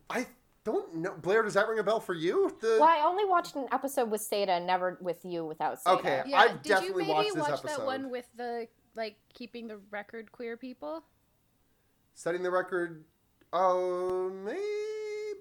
I 0.09 0.27
don't 0.65 0.97
know. 0.97 1.15
Blair, 1.23 1.43
does 1.43 1.55
that 1.55 1.69
ring 1.69 1.79
a 1.79 1.83
bell 1.83 2.01
for 2.01 2.15
you? 2.15 2.57
The 2.61 2.79
Well, 2.81 2.89
I 2.89 3.05
only 3.07 3.25
watched 3.25 3.55
an 3.57 3.67
episode 3.73 4.11
with 4.11 4.21
Seda, 4.21 4.65
never 4.65 4.99
with 5.01 5.25
you 5.25 5.45
without 5.45 5.83
Seda. 5.83 5.99
Okay. 5.99 6.23
Yeah, 6.27 6.39
I've 6.41 6.63
did 6.63 6.69
you 6.71 6.75
definitely 6.75 7.03
maybe 7.05 7.13
watched 7.13 7.35
this 7.35 7.37
watch 7.43 7.51
episode. 7.61 7.79
that 7.81 7.87
one 7.87 8.11
with 8.11 8.27
the 8.37 8.69
like 8.97 9.17
keeping 9.35 9.67
the 9.69 9.79
record 9.91 10.31
queer 10.33 10.57
people? 10.57 11.05
Setting 12.17 12.43
the 12.43 12.51
record. 12.51 13.05
Oh, 13.53 14.29
maybe 14.45 14.59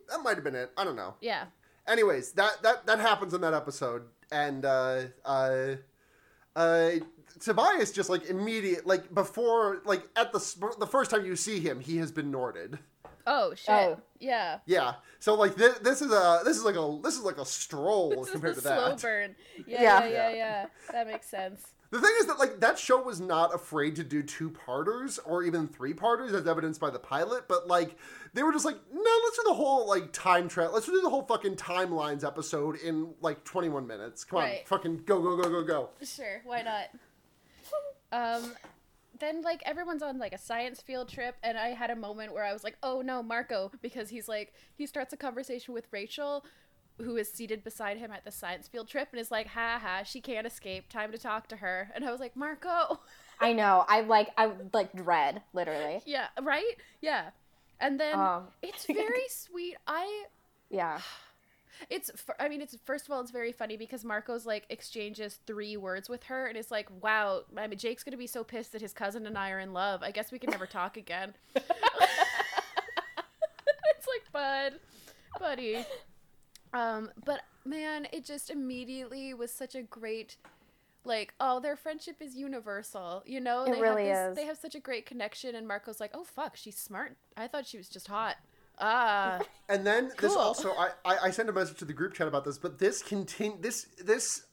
that 0.10 0.20
might 0.24 0.36
have 0.36 0.44
been 0.44 0.54
it. 0.56 0.70
I 0.78 0.84
don't 0.84 0.96
know. 0.96 1.16
Yeah. 1.22 1.46
anyways, 1.88 2.34
that 2.34 2.62
that 2.62 2.86
that 2.86 3.00
happens 3.00 3.34
in 3.34 3.42
that 3.42 3.54
episode, 3.56 4.04
and 4.32 4.64
uh, 4.64 5.02
uh, 5.26 5.76
uh, 6.56 6.90
Tobias 7.40 7.92
just 7.92 8.10
like 8.10 8.26
immediate, 8.30 8.86
like 8.86 9.14
before, 9.14 9.82
like 9.86 10.04
at 10.16 10.32
the 10.32 10.40
sp- 10.40 10.78
the 10.80 10.88
first 10.88 11.10
time 11.12 11.26
you 11.26 11.36
see 11.36 11.60
him, 11.60 11.80
he 11.80 11.98
has 11.98 12.12
been 12.12 12.32
Norded. 12.32 12.78
Oh 13.28 13.56
shit. 13.56 13.70
Oh. 13.70 14.00
Yeah. 14.20 14.60
Yeah, 14.68 14.94
so 15.20 15.34
like 15.34 15.56
this, 15.56 15.78
this 15.80 16.02
is 16.04 16.12
a 16.12 16.42
this 16.46 16.58
is 16.58 16.64
like 16.64 16.76
a 16.76 17.00
this 17.04 17.16
is 17.16 17.22
like 17.24 17.38
a 17.40 17.46
stroll 17.46 18.12
This 18.22 18.30
compared 18.32 18.56
is 18.56 18.64
to 18.64 18.70
the 18.70 18.76
slow 18.76 18.90
that. 18.90 19.02
burn. 19.02 19.36
Yeah, 19.68 19.82
Yeah. 19.82 20.04
yeah, 20.06 20.10
yeah, 20.10 20.30
yeah. 20.36 20.66
That 20.92 21.08
makes 21.08 21.28
sense. 21.28 21.74
The 21.92 22.02
thing 22.02 22.12
is 22.20 22.28
that 22.28 22.40
like 22.40 22.60
that 22.60 22.80
show 22.80 23.02
was 23.02 23.22
not 23.22 23.54
afraid 23.54 23.96
to 23.98 24.04
do 24.04 24.24
two 24.24 24.50
parters 24.50 25.20
or 25.20 25.44
even 25.44 25.68
three 25.68 25.94
parters, 25.94 26.34
as 26.34 26.48
evidenced 26.48 26.82
by 26.82 26.90
the 26.90 27.00
pilot. 27.00 27.48
But 27.48 27.68
like 27.68 27.96
they 28.34 28.44
were 28.44 28.52
just 28.52 28.66
like, 28.66 28.78
no, 28.92 29.20
let's 29.24 29.38
do 29.38 29.44
the 29.48 29.54
whole 29.54 29.88
like 29.88 30.12
time 30.12 30.48
travel. 30.48 30.74
Let's 30.74 30.88
do 30.88 31.00
the 31.02 31.10
whole 31.10 31.24
fucking 31.24 31.56
timelines 31.56 32.26
episode 32.26 32.78
in 32.78 33.14
like 33.22 33.44
21 33.44 33.86
minutes. 33.86 34.24
Come 34.24 34.40
on, 34.40 34.50
fucking 34.66 35.04
go 35.06 35.22
go 35.22 35.38
go 35.38 35.50
go 35.50 35.64
go. 35.64 35.90
Sure, 36.04 36.42
why 36.44 36.62
not? 36.62 36.90
um 38.12 38.54
then 39.20 39.42
like 39.42 39.62
everyone's 39.66 40.04
on 40.04 40.18
like 40.20 40.34
a 40.34 40.38
science 40.38 40.82
field 40.82 41.10
trip 41.10 41.36
and 41.42 41.58
I 41.58 41.70
had 41.70 41.90
a 41.90 41.96
moment 41.96 42.34
where 42.34 42.44
I 42.44 42.54
was 42.54 42.64
like, 42.64 42.78
"Oh 42.84 43.02
no, 43.02 43.24
Marco," 43.24 43.72
because 43.82 44.10
he's 44.10 44.28
like 44.28 44.54
he 44.76 44.86
starts 44.86 45.14
a 45.14 45.18
conversation 45.18 45.74
with 45.74 45.88
Rachel 45.92 46.46
who 46.98 47.18
is 47.18 47.32
seated 47.32 47.64
beside 47.64 47.98
him 47.98 48.12
at 48.12 48.24
the 48.26 48.32
science 48.32 48.68
field 48.68 48.88
trip 48.88 49.10
and 49.12 49.20
is 49.20 49.32
like, 49.32 49.48
"Ha 49.48 49.80
ha, 49.82 50.04
she 50.04 50.22
can't 50.22 50.48
escape. 50.48 50.90
Time 50.90 51.12
to 51.12 51.18
talk 51.18 51.48
to 51.50 51.58
her." 51.58 51.92
And 51.96 52.06
I 52.06 52.12
was 52.12 52.20
like, 52.20 52.36
"Marco." 52.36 53.00
I 53.40 53.52
know. 53.54 53.84
I 53.88 54.02
like. 54.02 54.30
I 54.38 54.52
like 54.74 54.94
dread 54.96 55.42
literally. 55.54 56.02
yeah, 56.06 56.28
right? 56.42 56.76
Yeah. 57.02 57.32
And 57.82 58.00
then 58.00 58.18
Um. 58.18 58.48
it's 58.62 58.86
very 58.88 59.28
sweet. 59.30 59.76
I 59.88 60.26
Yeah. 60.70 61.00
It's, 61.90 62.10
I 62.40 62.48
mean, 62.48 62.62
it's 62.62 62.78
first 62.86 63.06
of 63.06 63.12
all, 63.12 63.20
it's 63.20 63.32
very 63.32 63.52
funny 63.52 63.76
because 63.76 64.06
Marco's 64.06 64.46
like 64.46 64.66
exchanges 64.70 65.40
three 65.46 65.76
words 65.76 66.08
with 66.08 66.24
her, 66.24 66.46
and 66.48 66.58
it's 66.58 66.72
like, 66.72 66.88
wow, 67.04 67.42
I 67.58 67.68
mean, 67.68 67.78
Jake's 67.78 68.02
gonna 68.02 68.16
be 68.16 68.28
so 68.28 68.46
pissed 68.46 68.72
that 68.72 68.80
his 68.80 68.94
cousin 68.94 69.26
and 69.28 69.38
I 69.38 69.52
are 69.52 69.60
in 69.60 69.74
love. 69.74 70.02
I 70.02 70.12
guess 70.12 70.32
we 70.32 70.40
can 70.40 70.52
never 70.52 70.66
talk 70.66 70.96
again. 70.96 71.34
it's 71.56 71.68
like, 74.08 74.32
bud, 74.32 74.80
buddy. 75.38 75.86
Um, 76.76 77.10
but 77.24 77.42
man, 77.64 78.08
it 78.12 78.26
just 78.26 78.50
immediately 78.50 79.34
was 79.34 79.52
such 79.52 79.76
a 79.76 79.82
great, 79.82 80.36
like, 81.06 81.34
oh, 81.40 81.60
their 81.60 81.76
friendship 81.76 82.18
is 82.20 82.36
universal. 82.36 83.24
You 83.26 83.40
know, 83.40 83.64
It 83.64 83.76
they 83.76 83.82
really 83.82 84.08
have 84.08 84.32
this, 84.32 84.32
is. 84.32 84.36
They 84.36 84.46
have 84.46 84.58
such 84.58 84.76
a 84.76 84.80
great 84.82 85.06
connection, 85.06 85.56
and 85.56 85.68
Marco's 85.68 86.00
like, 86.00 86.12
oh 86.14 86.26
fuck, 86.26 86.58
she's 86.58 86.78
smart. 86.78 87.16
I 87.38 87.48
thought 87.48 87.66
she 87.66 87.78
was 87.78 87.88
just 87.88 88.08
hot. 88.08 88.36
Ah. 88.78 89.40
And 89.70 89.88
then 89.88 90.12
this 90.20 90.36
also, 90.36 90.72
I, 90.72 90.90
I 91.06 91.18
I 91.24 91.32
sent 91.32 91.48
a 91.48 91.54
message 91.54 91.78
to 91.78 91.86
the 91.86 91.94
group 91.94 92.14
chat 92.14 92.28
about 92.28 92.44
this, 92.44 92.58
but 92.58 92.78
this 92.78 93.02
continue 93.02 93.58
this 93.62 93.88
this 94.04 94.48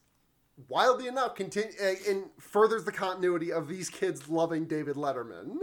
wildly 0.68 1.08
enough 1.08 1.34
continue 1.34 1.72
uh, 1.82 1.94
in 2.08 2.26
furthers 2.38 2.84
the 2.84 2.92
continuity 2.92 3.52
of 3.52 3.66
these 3.66 3.90
kids 3.90 4.28
loving 4.28 4.66
David 4.66 4.94
Letterman. 4.94 5.56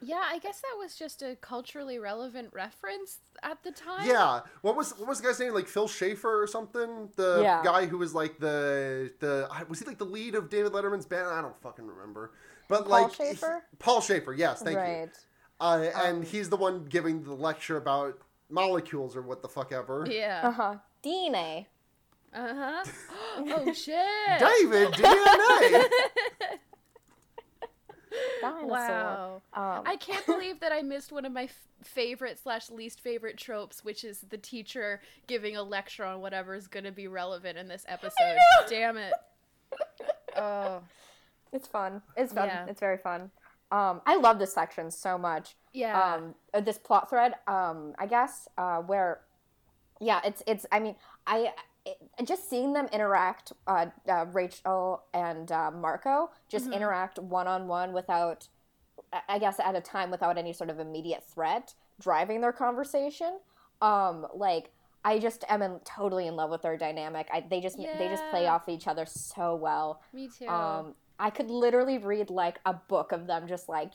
Yeah, 0.00 0.22
I 0.24 0.40
guess 0.40 0.60
that 0.60 0.76
was 0.80 0.96
just 0.96 1.22
a 1.22 1.36
culturally 1.36 1.96
relevant 2.00 2.48
reference 2.52 3.18
at 3.42 3.62
the 3.62 3.72
time. 3.72 4.06
Yeah, 4.06 4.40
what 4.60 4.76
was 4.76 4.92
what 4.98 5.08
was 5.08 5.20
the 5.20 5.28
guy's 5.28 5.40
name? 5.40 5.54
Like 5.54 5.66
Phil 5.68 5.88
Shaffer 5.88 6.42
or 6.42 6.46
something? 6.46 7.08
The 7.16 7.40
Yeah. 7.42 7.62
guy 7.64 7.86
who 7.86 7.98
was 7.98 8.14
like 8.14 8.38
the 8.38 9.12
the 9.20 9.48
was 9.68 9.78
he 9.80 9.84
like 9.84 9.98
the 9.98 10.04
lead 10.06 10.34
of 10.34 10.48
David 10.50 10.72
Letterman's 10.72 11.06
band? 11.06 11.28
I 11.28 11.40
don't 11.42 11.60
fucking 11.62 11.86
remember. 11.86 12.32
But 12.68 12.82
Paul 12.82 12.90
like 13.02 13.14
Shaffer? 13.14 13.64
he- 13.70 13.76
Paul 13.78 14.00
Shaffer, 14.00 14.32
yes, 14.32 14.62
thank 14.62 14.76
you. 14.76 14.80
right. 14.80 15.08
Uh, 15.60 15.90
and 16.04 16.24
he's 16.24 16.48
the 16.48 16.56
one 16.56 16.86
giving 16.86 17.22
the 17.22 17.34
lecture 17.34 17.76
about 17.76 18.18
molecules 18.50 19.14
or 19.16 19.22
what 19.22 19.42
the 19.42 19.48
fuck 19.48 19.70
ever. 19.72 20.06
Yeah. 20.10 20.40
Uh 20.44 20.50
huh. 20.52 20.74
DNA. 21.04 21.66
Uh 22.34 22.54
huh. 22.54 22.84
oh 23.38 23.72
shit. 23.72 23.96
David 24.38 24.92
DNA. 24.92 25.84
Dinosaur. 28.40 28.68
Wow. 28.68 29.42
Um, 29.54 29.82
I 29.86 29.96
can't 29.96 30.24
believe 30.32 30.60
that 30.60 30.72
I 30.72 30.82
missed 30.82 31.12
one 31.12 31.24
of 31.24 31.32
my 31.32 31.44
f- 31.44 31.68
favorite 31.82 32.38
slash 32.42 32.70
least 32.70 33.00
favorite 33.00 33.36
tropes, 33.36 33.84
which 33.84 34.04
is 34.04 34.20
the 34.30 34.38
teacher 34.38 35.00
giving 35.26 35.56
a 35.56 35.62
lecture 35.62 36.04
on 36.04 36.20
whatever 36.20 36.54
is 36.54 36.66
going 36.66 36.84
to 36.84 36.92
be 36.92 37.08
relevant 37.08 37.58
in 37.58 37.68
this 37.68 37.84
episode. 37.88 38.38
Damn 38.68 38.96
it. 38.96 39.12
Oh. 40.34 40.80
It's 41.52 41.68
fun. 41.68 42.00
It's 42.16 42.32
fun. 42.32 42.48
Yeah. 42.48 42.64
It's 42.66 42.80
very 42.80 42.96
fun. 42.96 43.30
Um, 43.70 44.00
I 44.06 44.16
love 44.16 44.38
this 44.38 44.52
section 44.52 44.90
so 44.90 45.18
much. 45.18 45.56
Yeah. 45.74 46.00
Um, 46.14 46.34
uh, 46.54 46.60
this 46.60 46.78
plot 46.78 47.10
thread, 47.10 47.34
um, 47.46 47.94
I 47.98 48.06
guess, 48.06 48.48
uh, 48.56 48.78
where, 48.78 49.20
yeah, 50.00 50.20
it's 50.24 50.42
it's. 50.46 50.66
I 50.72 50.80
mean, 50.80 50.94
I 51.26 51.52
it, 51.84 51.98
just 52.24 52.48
seeing 52.48 52.72
them 52.72 52.86
interact, 52.92 53.52
uh, 53.66 53.86
uh, 54.08 54.26
Rachel 54.32 55.02
and 55.12 55.50
uh, 55.50 55.70
Marco 55.70 56.30
just 56.48 56.68
Mhm. 56.68 56.74
interact 56.74 57.18
one 57.18 57.46
on 57.48 57.66
one 57.68 57.92
without, 57.92 58.48
I- 59.28 59.38
guess, 59.38 59.58
at 59.60 59.74
a 59.74 59.80
time 59.80 60.10
without 60.10 60.38
any 60.38 60.52
sort 60.52 60.70
of 60.70 60.78
immediate 60.78 61.24
threat 61.24 61.74
driving 62.00 62.40
their 62.40 62.52
conversation. 62.52 63.38
Um, 63.80 64.26
like. 64.34 64.72
I 65.04 65.18
just 65.18 65.44
am 65.48 65.62
in, 65.62 65.80
totally 65.80 66.28
in 66.28 66.36
love 66.36 66.50
with 66.50 66.62
their 66.62 66.76
dynamic. 66.76 67.28
I, 67.32 67.40
they 67.40 67.60
just 67.60 67.76
they 67.76 68.06
just 68.08 68.22
play 68.30 68.46
off 68.46 68.68
each 68.68 68.86
other 68.86 69.04
so 69.04 69.56
well. 69.56 70.00
Me 70.12 70.28
too. 70.28 70.46
Um, 70.46 70.94
I 71.18 71.30
could 71.30 71.50
literally 71.50 71.98
read 71.98 72.30
like 72.30 72.60
a 72.64 72.74
book 72.74 73.10
of 73.10 73.26
them 73.26 73.48
just 73.48 73.68
like 73.68 73.94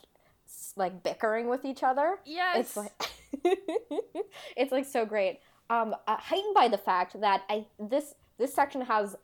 like 0.76 1.04
bickering 1.04 1.48
with 1.48 1.64
each 1.64 1.82
other. 1.82 2.20
yes. 2.26 2.58
It's 2.58 2.76
like 2.76 2.92
it's 4.58 4.72
like 4.74 4.84
so 4.86 5.06
great. 5.06 5.40
Um, 5.70 5.96
uh, 6.08 6.18
heightened 6.18 6.54
by 6.54 6.68
the 6.68 6.78
fact 6.78 7.20
that 7.20 7.44
I 7.50 7.66
this 7.80 8.16
this 8.38 8.54
section 8.54 8.82
has, 8.82 9.16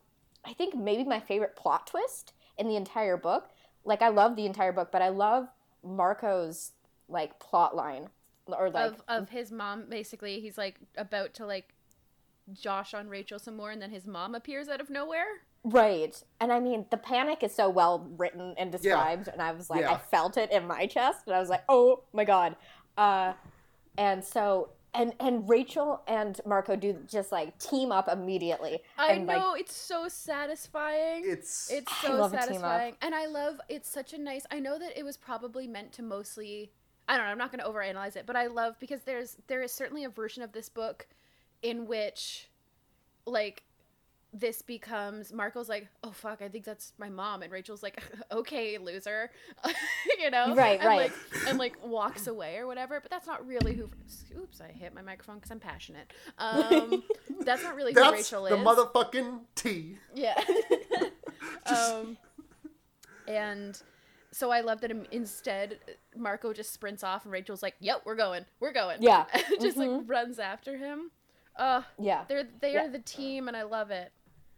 I 0.45 0.53
think 0.53 0.75
maybe 0.75 1.03
my 1.03 1.19
favorite 1.19 1.55
plot 1.55 1.87
twist 1.87 2.33
in 2.57 2.67
the 2.67 2.75
entire 2.75 3.17
book. 3.17 3.49
Like 3.85 4.01
I 4.01 4.09
love 4.09 4.35
the 4.35 4.45
entire 4.45 4.71
book, 4.71 4.91
but 4.91 5.01
I 5.01 5.09
love 5.09 5.47
Marco's 5.83 6.71
like 7.07 7.39
plot 7.39 7.75
line 7.75 8.09
or 8.47 8.69
like 8.69 8.93
of 8.93 9.01
of 9.07 9.29
his 9.29 9.51
mom 9.51 9.85
basically 9.89 10.39
he's 10.41 10.57
like 10.57 10.75
about 10.97 11.33
to 11.33 11.45
like 11.45 11.73
josh 12.51 12.93
on 12.93 13.07
rachel 13.07 13.39
some 13.39 13.55
more 13.55 13.71
and 13.71 13.81
then 13.81 13.89
his 13.89 14.05
mom 14.05 14.35
appears 14.35 14.67
out 14.67 14.81
of 14.81 14.89
nowhere 14.89 15.27
Right. 15.63 16.21
And 16.41 16.51
I 16.51 16.59
mean, 16.59 16.85
the 16.91 16.97
panic 16.97 17.41
is 17.41 17.55
so 17.55 17.69
well 17.69 18.05
written 18.17 18.53
and 18.57 18.71
described, 18.71 19.29
and 19.29 19.41
I 19.41 19.53
was 19.53 19.69
like, 19.69 19.85
I 19.85 19.97
felt 19.97 20.35
it 20.37 20.51
in 20.51 20.67
my 20.67 20.85
chest, 20.87 21.21
and 21.25 21.35
I 21.35 21.39
was 21.39 21.49
like, 21.49 21.63
oh 21.69 22.03
my 22.11 22.25
god. 22.25 22.57
Uh, 22.97 23.33
and 23.97 24.23
so, 24.23 24.69
and 24.93 25.13
and 25.19 25.47
Rachel 25.49 26.01
and 26.07 26.39
Marco 26.45 26.75
do 26.75 26.97
just 27.07 27.31
like 27.31 27.57
team 27.59 27.91
up 27.91 28.07
immediately. 28.07 28.79
i 28.97 29.13
and, 29.13 29.25
know 29.27 29.51
Like, 29.53 29.61
it's 29.61 29.75
so 29.75 30.07
satisfying 30.07 31.23
It's 31.25 31.71
it's 31.71 31.91
I 32.03 32.07
so 32.07 32.15
love 32.15 32.33
a 32.33 32.37
team 32.37 32.41
up. 32.41 32.47
satisfying 32.47 32.95
and 33.01 33.15
i 33.15 33.25
love 33.25 33.59
it's 33.69 33.89
such 33.89 34.13
a 34.13 34.17
nice 34.17 34.45
i 34.51 34.59
know 34.59 34.77
that 34.79 34.97
it 34.97 35.03
was 35.03 35.17
probably 35.17 35.67
meant 35.67 35.91
to 35.93 36.03
mostly 36.03 36.71
i 37.07 37.17
don't 37.17 37.25
know 37.25 37.31
i'm 37.31 37.37
not 37.37 37.51
going 37.51 37.63
to 37.63 37.69
overanalyze 37.69 38.15
it 38.15 38.25
but 38.25 38.35
i 38.35 38.47
love 38.47 38.75
because 38.79 39.01
there's 39.01 39.37
there 39.47 39.61
is 39.63 39.71
certainly 39.71 40.03
a 40.03 40.09
version 40.09 40.43
of 40.43 40.51
this 40.51 40.69
book 40.69 41.07
in 41.61 41.87
which 41.87 42.49
like 43.25 43.63
this 44.35 44.63
becomes 44.63 45.31
Marco's 45.31 45.69
like, 45.69 45.87
oh 46.03 46.09
fuck, 46.11 46.41
I 46.41 46.47
think 46.49 46.65
that's 46.65 46.93
my 46.97 47.07
mom, 47.09 47.43
and 47.43 47.51
Rachel's 47.51 47.83
like, 47.83 48.01
okay, 48.31 48.77
loser, 48.79 49.29
you 50.19 50.31
know, 50.31 50.55
Right, 50.55 50.79
and, 50.79 50.87
right. 50.87 51.11
like, 51.11 51.47
and 51.47 51.59
like 51.59 51.75
walks 51.85 52.25
away 52.27 52.57
or 52.57 52.65
whatever. 52.65 52.99
But 52.99 53.11
that's 53.11 53.27
not 53.27 53.45
really 53.45 53.73
who. 53.75 53.89
Oops, 54.39 54.59
I 54.61 54.71
hit 54.71 54.93
my 54.95 55.01
microphone 55.03 55.35
because 55.35 55.51
I'm 55.51 55.59
passionate. 55.59 56.11
Um, 56.39 57.03
that's 57.41 57.61
not 57.63 57.75
really 57.75 57.93
who 57.93 57.99
that's 57.99 58.13
Rachel 58.31 58.43
the 58.45 58.55
is. 58.57 58.65
motherfucking 58.65 59.41
T. 59.55 59.97
Yeah. 60.15 60.33
um, 61.67 62.17
and 63.27 63.81
so 64.31 64.49
I 64.51 64.61
love 64.61 64.81
that 64.81 64.91
instead 65.11 65.77
Marco 66.17 66.53
just 66.53 66.73
sprints 66.73 67.03
off 67.03 67.23
and 67.23 67.31
Rachel's 67.31 67.61
like, 67.61 67.75
"Yep, 67.79 68.01
we're 68.05 68.15
going, 68.15 68.45
we're 68.59 68.73
going." 68.73 69.01
Yeah. 69.01 69.25
just 69.61 69.77
like 69.77 69.89
Mhm. 69.89 70.09
runs 70.09 70.39
after 70.39 70.77
him. 70.77 71.11
Uh, 71.55 71.83
yeah, 71.99 72.23
they're 72.27 72.47
they 72.61 72.73
Yeah. 72.73 72.85
are 72.85 72.89
the 72.89 72.97
team, 72.99 73.47
and 73.47 73.55
I 73.55 73.61
love 73.61 73.91
it. 73.91 74.11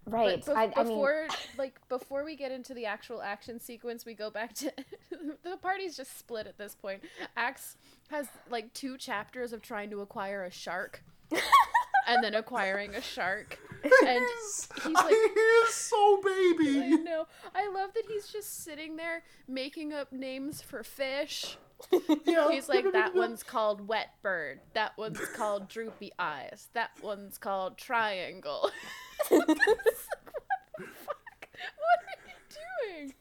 Right. 0.08 0.44
But 0.46 0.54
bef- 0.56 0.58
I, 0.58 0.64
I 0.64 0.84
mean, 0.84 0.94
before 0.94 1.28
like 1.58 1.80
before 1.90 2.24
we 2.24 2.36
get 2.36 2.52
into 2.52 2.74
the 2.74 2.86
actual 2.86 3.22
action 3.22 3.60
sequence, 3.60 4.06
we 4.06 4.14
go 4.14 4.30
back 4.30 4.54
to 4.56 4.72
the 5.44 5.58
party's 5.58 5.98
just 5.98 6.18
split 6.18 6.48
at 6.48 6.58
this 6.58 6.76
point. 6.76 7.02
Ax 7.36 7.78
has 8.10 8.28
like 8.50 8.74
two 8.74 8.98
chapters 8.98 9.52
of 9.54 9.62
trying 9.62 9.90
to 9.90 10.02
acquire 10.02 10.44
a 10.44 10.52
shark. 10.52 11.04
and 12.08 12.24
then 12.24 12.36
acquiring 12.36 12.94
a 12.94 13.02
shark. 13.02 13.58
And 13.84 14.20
He's, 14.24 14.70
he's 14.84 14.94
like- 14.94 15.10
he 15.10 15.16
is 15.16 15.74
so 15.74 16.22
baby. 16.24 16.82
I 16.82 16.90
know. 16.90 17.26
I 17.56 17.68
love 17.70 17.94
that 17.96 18.04
he's 18.08 18.28
just 18.28 18.64
sitting 18.64 18.96
there 18.96 19.24
making 19.48 19.92
up 19.94 20.12
names 20.12 20.62
for 20.62 20.84
fish. 20.84 21.58
Yeah. 22.26 22.50
He's 22.50 22.68
like, 22.70 22.92
that 22.94 23.14
one's 23.16 23.44
called 23.44 23.88
Wet 23.88 24.10
Bird. 24.22 24.60
That 24.74 24.98
one's 24.98 25.20
called 25.36 25.68
Droopy 25.70 26.12
Eyes. 26.20 26.70
That 26.74 26.92
one's 27.04 27.38
called 27.38 27.78
Triangle. 27.78 28.72
Like, 29.32 29.48
what 29.48 29.48
the 29.48 29.56
fuck? 30.88 31.50
What 31.78 32.00
are 32.02 32.28
you 32.28 32.98
doing? 33.00 33.14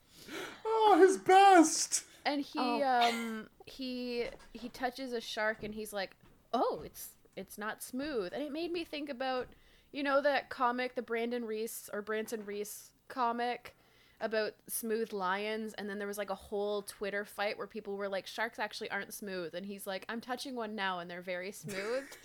Oh, 0.65 0.99
his 1.01 1.19
best. 1.19 2.05
And 2.25 2.41
he 2.41 2.59
Oh. 2.59 2.83
um 2.83 3.49
he 3.67 4.27
he 4.53 4.69
touches 4.71 5.13
a 5.13 5.21
shark 5.21 5.63
and 5.63 5.75
he's 5.75 5.93
like, 5.93 6.17
"Oh, 6.53 6.83
it's 6.85 7.11
it's 7.37 7.59
not 7.59 7.83
smooth." 7.83 8.33
And 8.33 8.43
it 8.43 8.51
made 8.53 8.73
me 8.73 8.85
think 8.85 9.11
about 9.11 9.49
you 9.93 10.03
know 10.03 10.21
that 10.23 10.49
comic, 10.49 10.95
the 10.95 11.03
Brandon 11.03 11.45
Reese 11.45 11.91
or 11.93 12.01
Branson 12.03 12.45
Reese 12.47 12.91
comic 13.09 13.77
about 14.21 14.53
smooth 14.69 15.13
lions 15.13 15.75
and 15.75 15.91
then 15.91 15.99
there 15.99 16.07
was 16.09 16.17
like 16.17 16.31
a 16.31 16.35
whole 16.35 16.83
Twitter 16.83 17.25
fight 17.25 17.59
where 17.59 17.67
people 17.67 17.97
were 17.97 18.09
like 18.09 18.27
sharks 18.27 18.59
actually 18.59 18.91
aren't 18.91 19.13
smooth 19.13 19.55
and 19.55 19.67
he's 19.67 19.87
like 19.87 20.05
I'm 20.09 20.21
touching 20.21 20.55
one 20.55 20.75
now 20.75 21.01
and 21.01 21.11
they're 21.11 21.21
very 21.21 21.51
smooth. 21.53 22.05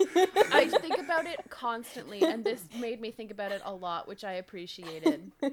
I 0.52 0.66
think 0.80 0.98
about 0.98 1.26
it 1.26 1.40
constantly 1.50 2.22
and 2.22 2.44
this 2.44 2.64
made 2.78 3.00
me 3.00 3.10
think 3.10 3.30
about 3.30 3.52
it 3.52 3.60
a 3.64 3.74
lot, 3.74 4.08
which 4.08 4.24
I 4.24 4.34
appreciated. 4.34 5.32
Ugh. 5.42 5.50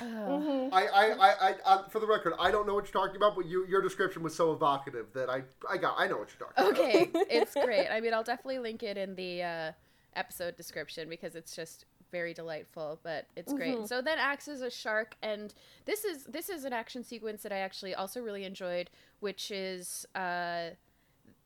Mhm. 0.00 0.70
I, 0.72 0.86
I, 0.86 1.04
I, 1.10 1.28
I, 1.50 1.54
I, 1.66 1.88
for 1.90 1.98
the 2.00 2.06
record, 2.06 2.32
I 2.38 2.50
don't 2.50 2.66
know 2.66 2.74
what 2.74 2.84
you're 2.84 3.02
talking 3.02 3.16
about, 3.16 3.36
but 3.36 3.46
you, 3.46 3.66
your 3.66 3.82
description 3.82 4.22
was 4.22 4.34
so 4.34 4.52
evocative 4.52 5.06
that 5.12 5.28
I, 5.28 5.42
I 5.68 5.76
got, 5.76 5.96
I 5.98 6.06
know 6.08 6.16
what 6.16 6.28
you're 6.38 6.48
talking 6.48 6.72
about. 6.72 6.78
Okay, 6.78 7.10
it's 7.30 7.54
great. 7.54 7.88
I 7.88 8.00
mean, 8.00 8.14
I'll 8.14 8.22
definitely 8.24 8.60
link 8.60 8.82
it 8.82 8.96
in 8.96 9.14
the 9.14 9.42
uh, 9.42 9.72
episode 10.16 10.56
description 10.56 11.08
because 11.10 11.34
it's 11.34 11.54
just 11.54 11.84
very 12.10 12.32
delightful. 12.34 12.98
But 13.02 13.26
it's 13.36 13.52
great. 13.52 13.76
Mhm. 13.76 13.88
So 13.88 14.00
then 14.00 14.18
Ax 14.18 14.48
as 14.48 14.60
a 14.60 14.70
shark, 14.70 15.16
and 15.22 15.52
this 15.84 16.04
is 16.04 16.24
this 16.24 16.48
is 16.48 16.64
an 16.64 16.72
action 16.72 17.02
sequence 17.04 17.42
that 17.42 17.52
I 17.52 17.58
actually 17.58 17.94
also 17.94 18.20
really 18.20 18.44
enjoyed, 18.44 18.90
which 19.20 19.50
is 19.50 20.06
uh, 20.14 20.70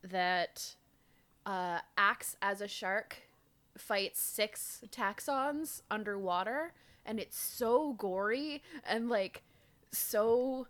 that 0.03 0.75
uh, 1.47 1.81
Ax 1.97 2.37
as 2.43 2.61
a 2.61 2.69
shark 2.69 3.17
fights 3.77 4.21
six 4.21 4.83
Taxxons 4.91 5.83
underwater, 5.91 6.73
and 7.07 7.19
it's 7.19 7.39
so 7.39 7.95
gory 7.95 8.63
and 8.85 9.09
like 9.09 9.43
so 9.91 10.67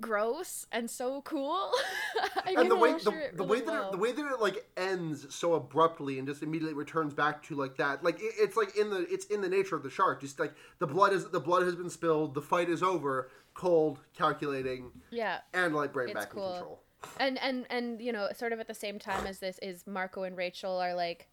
gross 0.00 0.66
and 0.72 0.90
so 0.90 1.22
cool. 1.22 1.72
I 2.46 2.54
And 2.56 2.70
the 2.70 2.76
way, 2.76 2.92
the, 2.92 3.10
it 3.10 3.36
the 3.36 3.44
way 3.44 3.60
that 3.60 3.66
well. 3.66 3.88
it, 3.88 3.92
the 3.92 3.98
way 3.98 4.12
that 4.12 4.32
it 4.32 4.40
like 4.40 4.68
ends 4.76 5.32
so 5.34 5.54
abruptly 5.54 6.18
and 6.18 6.26
just 6.28 6.42
immediately 6.42 6.74
returns 6.74 7.14
back 7.14 7.42
to 7.44 7.54
like 7.54 7.76
that, 7.76 8.02
like 8.04 8.20
it, 8.20 8.32
it's 8.38 8.56
like 8.56 8.76
in 8.76 8.90
the, 8.90 9.06
it's 9.10 9.26
in 9.26 9.40
the 9.40 9.48
nature 9.48 9.76
of 9.76 9.82
the 9.82 9.90
shark. 9.90 10.20
Just 10.20 10.38
like 10.38 10.54
the 10.78 10.86
blood 10.86 11.12
is, 11.12 11.28
the 11.30 11.40
blood 11.40 11.62
has 11.64 11.74
been 11.74 11.90
spilled, 11.90 12.34
the 12.34 12.42
fight 12.42 12.68
is 12.68 12.82
over, 12.82 13.30
cold, 13.54 14.00
calculating, 14.16 14.90
yeah. 15.10 15.38
and 15.54 15.74
like 15.74 15.92
brain 15.92 16.08
It's 16.10 16.14
back 16.14 16.30
cool. 16.30 16.46
in 16.46 16.52
control. 16.58 16.82
and 17.20 17.38
and 17.38 17.66
and 17.70 18.00
you 18.00 18.12
know 18.12 18.28
sort 18.34 18.52
of 18.52 18.60
at 18.60 18.66
the 18.68 18.74
same 18.74 18.98
time 18.98 19.26
as 19.26 19.38
this 19.38 19.58
is 19.60 19.86
marco 19.86 20.24
and 20.24 20.36
rachel 20.36 20.78
are 20.78 20.94
like 20.94 21.28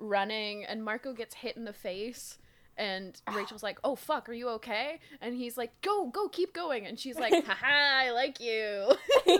running 0.00 0.64
and 0.64 0.84
marco 0.84 1.12
gets 1.12 1.34
hit 1.36 1.56
in 1.56 1.64
the 1.64 1.72
face 1.72 2.38
and 2.80 3.20
rachel's 3.36 3.62
like 3.62 3.78
oh 3.84 3.94
fuck 3.94 4.28
are 4.28 4.32
you 4.32 4.48
okay 4.48 4.98
and 5.20 5.34
he's 5.36 5.56
like 5.56 5.70
go 5.82 6.06
go 6.06 6.28
keep 6.28 6.52
going 6.52 6.86
and 6.86 6.98
she's 6.98 7.16
like 7.16 7.32
haha 7.46 8.06
i 8.06 8.10
like 8.10 8.40
you 8.40 8.90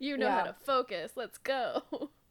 you 0.00 0.16
know 0.16 0.30
how 0.30 0.42
to 0.42 0.54
focus 0.64 1.12
let's 1.14 1.38
go 1.38 1.82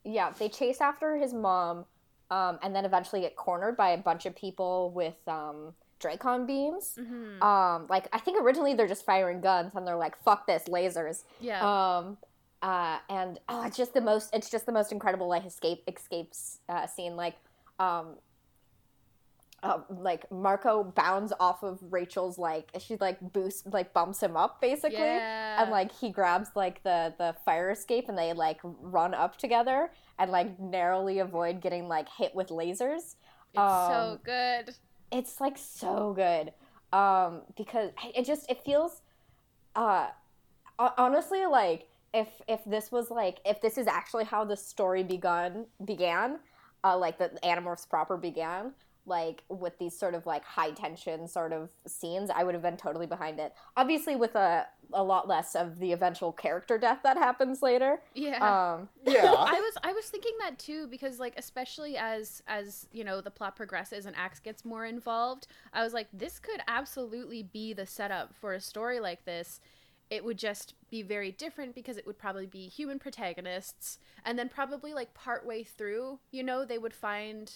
yeah, 0.03 0.31
they 0.37 0.49
chase 0.49 0.81
after 0.81 1.15
his 1.15 1.33
mom, 1.33 1.85
um, 2.29 2.59
and 2.63 2.75
then 2.75 2.85
eventually 2.85 3.21
get 3.21 3.35
cornered 3.35 3.77
by 3.77 3.89
a 3.89 3.97
bunch 3.97 4.25
of 4.25 4.35
people 4.35 4.91
with 4.91 5.15
um, 5.27 5.73
Dracon 5.99 6.47
beams. 6.47 6.97
Mhm. 6.99 7.41
Um, 7.41 7.85
like 7.89 8.07
I 8.11 8.19
think 8.19 8.41
originally 8.41 8.73
they're 8.73 8.87
just 8.87 9.05
firing 9.05 9.41
guns, 9.41 9.75
and 9.75 9.85
they're 9.85 9.95
like, 9.95 10.17
"Fuck 10.23 10.47
this, 10.47 10.63
lasers." 10.63 11.23
yeah 11.39 11.61
Um, 11.61 12.17
uh, 12.61 12.97
and 13.09 13.39
oh, 13.47 13.63
it's 13.63 13.77
just 13.77 13.93
the 13.93 14.01
most. 14.01 14.33
It's 14.33 14.49
just 14.49 14.65
the 14.65 14.71
most 14.71 14.91
incredible 14.91 15.27
like 15.27 15.45
escape 15.45 15.83
escapes 15.87 16.59
uh, 16.67 16.87
scene. 16.87 17.15
Like, 17.15 17.35
um, 17.79 18.15
uh, 19.63 19.79
like 19.89 20.29
Marco 20.31 20.83
bounds 20.83 21.31
off 21.39 21.61
of 21.63 21.79
Rachel's 21.91 22.37
like 22.39 22.71
she 22.79 22.97
like 22.99 23.19
boosts 23.33 23.63
like 23.67 23.93
bumps 23.93 24.21
him 24.21 24.35
up 24.35 24.59
basically 24.59 24.97
Yeah. 24.97 25.61
and 25.61 25.69
like 25.71 25.91
he 25.91 26.09
grabs 26.09 26.49
like 26.55 26.81
the 26.83 27.13
the 27.19 27.35
fire 27.45 27.69
escape 27.69 28.09
and 28.09 28.17
they 28.17 28.33
like 28.33 28.59
run 28.63 29.13
up 29.13 29.37
together 29.37 29.91
and 30.17 30.31
like 30.31 30.59
narrowly 30.59 31.19
avoid 31.19 31.61
getting 31.61 31.87
like 31.87 32.07
hit 32.09 32.33
with 32.33 32.47
lasers 32.47 33.15
It's 33.53 33.55
so 33.55 34.13
um, 34.13 34.19
good. 34.23 34.73
it's 35.11 35.39
like 35.39 35.57
so 35.59 36.13
good 36.13 36.53
um 36.91 37.43
because 37.55 37.91
it 38.15 38.25
just 38.25 38.49
it 38.49 38.63
feels 38.65 39.01
uh 39.75 40.07
honestly 40.97 41.45
like 41.45 41.87
if 42.13 42.27
if 42.47 42.63
this 42.65 42.91
was 42.91 43.11
like 43.11 43.39
if 43.45 43.61
this 43.61 43.77
is 43.77 43.85
actually 43.87 44.23
how 44.25 44.43
the 44.43 44.57
story 44.57 45.03
begun 45.03 45.65
began 45.85 46.39
uh 46.83 46.97
like 46.97 47.19
the 47.19 47.29
animorphs 47.43 47.87
proper 47.87 48.17
began 48.17 48.73
like 49.05 49.43
with 49.49 49.77
these 49.79 49.97
sort 49.97 50.13
of 50.13 50.25
like 50.25 50.43
high 50.43 50.71
tension 50.71 51.27
sort 51.27 51.51
of 51.51 51.69
scenes 51.87 52.29
i 52.29 52.43
would 52.43 52.53
have 52.53 52.61
been 52.61 52.77
totally 52.77 53.07
behind 53.07 53.39
it 53.39 53.53
obviously 53.75 54.15
with 54.15 54.35
a 54.35 54.65
a 54.93 55.03
lot 55.03 55.27
less 55.27 55.55
of 55.55 55.79
the 55.79 55.91
eventual 55.91 56.31
character 56.31 56.77
death 56.77 56.99
that 57.03 57.17
happens 57.17 57.61
later 57.61 58.01
Yeah. 58.13 58.35
um 58.77 58.89
Yeah. 59.05 59.33
I 59.37 59.59
was 59.59 59.73
I 59.83 59.93
was 59.93 60.05
thinking 60.05 60.33
that 60.39 60.59
too 60.59 60.87
because 60.87 61.19
like 61.19 61.33
especially 61.37 61.97
as 61.97 62.43
as 62.47 62.87
you 62.91 63.03
know 63.03 63.21
the 63.21 63.31
plot 63.31 63.55
progresses 63.55 64.05
and 64.05 64.15
Ax 64.15 64.39
gets 64.39 64.65
more 64.65 64.85
involved, 64.85 65.47
I 65.73 65.83
was 65.83 65.93
like 65.93 66.07
this 66.13 66.39
could 66.39 66.61
absolutely 66.67 67.41
be 67.41 67.73
the 67.73 67.85
setup 67.85 68.35
for 68.35 68.53
a 68.53 68.59
story 68.59 68.99
like 68.99 69.25
this. 69.25 69.61
It 70.09 70.25
would 70.25 70.37
just 70.37 70.73
be 70.89 71.01
very 71.03 71.31
different 71.31 71.73
because 71.73 71.95
it 71.97 72.05
would 72.05 72.17
probably 72.19 72.45
be 72.45 72.67
human 72.67 72.99
protagonists 72.99 73.97
and 74.25 74.37
then 74.37 74.49
probably 74.49 74.93
like 74.93 75.13
partway 75.13 75.63
through, 75.63 76.19
you 76.31 76.43
know, 76.43 76.65
they 76.65 76.77
would 76.77 76.93
find 76.93 77.49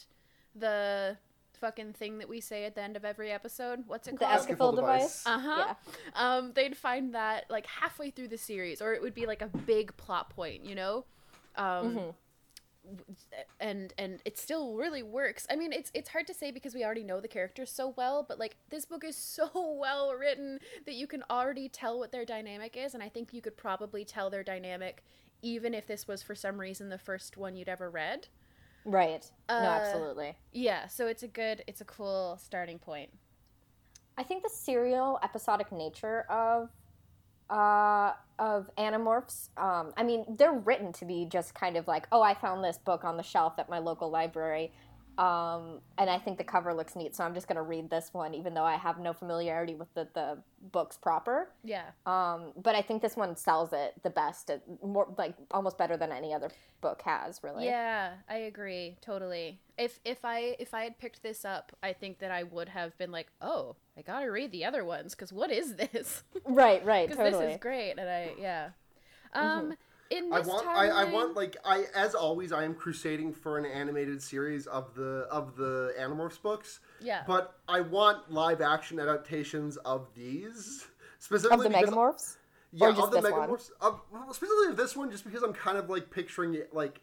the 0.56 1.18
fucking 1.66 1.93
thing 1.93 2.20
that 2.20 2.30
we 2.30 2.39
say 2.41 2.66
at 2.66 2.76
the 2.76 2.82
end 2.82 2.95
of 2.95 3.03
every 3.03 3.32
episode. 3.32 3.84
What's 3.88 4.07
it 4.07 4.20
the 4.20 4.26
called? 4.26 4.41
Escafil 4.41 4.57
escafil 4.57 4.76
device, 4.76 5.24
device. 5.24 5.28
Uh-huh. 5.28 5.66
yeah 5.68 5.76
um, 6.38 6.51
they'd 6.53 6.78
find 6.78 7.13
that 7.16 7.45
like 7.49 7.66
halfway 7.66 8.11
through 8.11 8.28
the 8.28 8.38
series, 8.38 8.82
or 8.82 8.93
it 8.93 9.01
would 9.01 9.16
be 9.16 9.26
like 9.26 9.41
a 9.41 9.47
big 9.47 9.95
plot 9.97 10.30
point, 10.30 10.63
you 10.66 10.76
know. 10.76 11.05
Um, 11.55 11.95
Mhm. 11.95 12.13
And 13.59 13.93
and 13.97 14.22
it 14.26 14.38
still 14.38 14.76
really 14.76 15.01
works. 15.01 15.47
I 15.49 15.55
mean, 15.55 15.74
it's 15.74 15.89
it's 15.95 16.09
hard 16.09 16.28
to 16.28 16.36
say 16.36 16.51
because 16.51 16.76
we 16.76 16.84
already 16.86 17.03
know 17.03 17.20
the 17.20 17.28
characters 17.28 17.72
so 17.72 17.93
well, 17.97 18.24
but 18.30 18.38
like 18.38 18.57
this 18.70 18.86
book 18.86 19.03
is 19.03 19.16
so 19.38 19.49
well 19.80 20.13
written 20.13 20.59
that 20.86 20.93
you 20.93 21.07
can 21.07 21.24
already 21.30 21.68
tell 21.68 21.97
what 21.97 22.11
their 22.11 22.26
dynamic 22.26 22.78
is, 22.78 22.93
and 22.93 23.01
I 23.01 23.09
think 23.09 23.34
you 23.34 23.41
could 23.41 23.57
probably 23.57 24.05
tell 24.05 24.30
their 24.30 24.43
dynamic 24.43 25.03
even 25.41 25.74
if 25.74 25.88
this 25.88 26.07
was 26.07 26.22
for 26.22 26.36
some 26.36 26.59
reason 26.59 26.89
the 26.89 26.97
first 26.99 27.38
one 27.38 27.55
you'd 27.55 27.70
ever 27.70 27.89
read. 27.89 28.28
Right. 28.86 29.29
No 29.49 29.55
Uh, 29.55 29.61
absolutely. 29.61 30.36
Yeah, 30.53 30.88
so 30.88 31.07
it's 31.07 31.23
a 31.23 31.27
good, 31.27 31.63
it's 31.67 31.81
a 31.81 31.86
cool 31.86 32.39
starting 32.41 32.79
point. 32.79 33.09
I 34.17 34.23
think 34.23 34.43
the 34.43 34.49
serial 34.49 35.19
episodic 35.23 35.71
nature 35.71 36.25
of 36.29 36.69
uh 37.49 38.11
of 38.39 38.71
animorphs 38.75 39.49
um 39.57 39.93
i 39.97 40.01
mean 40.01 40.25
they're 40.36 40.51
written 40.51 40.91
to 40.91 41.05
be 41.05 41.25
just 41.25 41.53
kind 41.53 41.77
of 41.77 41.88
like 41.88 42.07
oh 42.11 42.19
i 42.19 42.33
found 42.33 42.63
this 42.63 42.79
book 42.79 43.03
on 43.03 43.17
the 43.17 43.23
shelf 43.23 43.53
at 43.59 43.69
my 43.69 43.77
local 43.77 44.09
library 44.09 44.71
um 45.18 45.80
and 45.97 46.09
i 46.09 46.18
think 46.18 46.38
the 46.38 46.43
cover 46.43 46.74
looks 46.74 46.95
neat 46.95 47.16
so 47.16 47.24
i'm 47.24 47.34
just 47.34 47.47
going 47.47 47.55
to 47.55 47.61
read 47.61 47.89
this 47.89 48.09
one 48.13 48.34
even 48.34 48.53
though 48.53 48.63
i 48.63 48.76
have 48.76 48.99
no 48.99 49.13
familiarity 49.13 49.76
with 49.76 49.93
the, 49.93 50.07
the 50.13 50.38
books 50.72 50.97
proper 50.97 51.49
Yeah. 51.63 51.86
um 52.05 52.51
but 52.57 52.76
i 52.76 52.82
think 52.82 53.01
this 53.01 53.16
one 53.16 53.36
sells 53.36 53.72
it 53.74 53.93
the 54.03 54.09
best 54.09 54.49
it, 54.49 54.61
more 54.84 55.07
like 55.18 55.36
almost 55.51 55.78
better 55.78 55.97
than 55.97 56.11
any 56.11 56.34
other 56.34 56.49
book 56.82 57.01
has 57.03 57.41
really 57.43 57.66
Yeah, 57.66 58.13
I 58.30 58.38
agree 58.38 58.97
totally. 59.01 59.59
If 59.78 59.99
if 60.05 60.24
I 60.24 60.55
if 60.59 60.74
I 60.74 60.84
had 60.84 60.99
picked 60.99 61.24
this 61.24 61.43
up, 61.43 61.76
I 61.82 61.93
think 61.93 62.20
that 62.20 62.32
I 62.32 62.43
would 62.43 62.70
have 62.70 62.95
been 62.97 63.11
like, 63.11 63.28
"Oh, 63.41 63.76
I 63.97 64.01
got 64.03 64.20
to 64.20 64.28
read 64.28 64.51
the 64.51 64.66
other 64.66 64.86
ones 64.86 65.16
cuz 65.16 65.34
what 65.34 65.51
is 65.51 65.76
this?" 65.76 66.24
right 66.45 66.86
right 66.86 67.09
totally 67.16 67.45
this 67.45 67.55
is 67.55 67.59
great 67.59 67.93
and 67.97 68.09
I 68.09 68.34
yeah. 68.39 68.70
Um 69.34 69.76
in 70.12 70.32
I 70.32 70.39
this 70.39 70.47
want 70.47 70.68
I, 70.68 70.88
I 70.88 71.03
want 71.06 71.36
like 71.36 71.58
I 71.66 71.86
as 71.95 72.16
always 72.16 72.51
I 72.51 72.64
am 72.64 72.74
crusading 72.74 73.34
for 73.34 73.58
an 73.58 73.66
animated 73.66 74.22
series 74.22 74.68
of 74.68 74.93
the 74.95 75.28
of 75.32 75.56
the 75.56 75.93
Animorphs 75.99 76.41
books. 76.41 76.80
Yeah. 77.01 77.24
But 77.26 77.56
I 77.68 77.82
want 77.82 78.32
live 78.32 78.62
action 78.62 78.99
adaptations 78.99 79.78
of 79.78 80.08
these 80.16 80.86
of 80.86 81.22
specifically 81.24 81.70
the 81.70 81.70
because 81.70 81.89
megamorphs 81.89 82.38
yeah, 82.76 82.88
Or 82.88 82.91
just 82.91 83.03
of 83.03 83.12
the 83.12 83.22
this 83.22 83.32
one? 83.32 83.49
Megamorphs. 83.49 83.72
Of, 83.80 84.01
specifically 84.36 84.68
of 84.68 84.76
this 84.76 84.97
one, 84.97 85.10
just 85.10 85.24
because 85.24 85.43
I'm 85.43 85.53
kind 85.53 85.78
of 85.78 85.89
like 85.89 86.12
picturing 86.12 86.56
it. 86.56 86.74
Like 86.74 86.99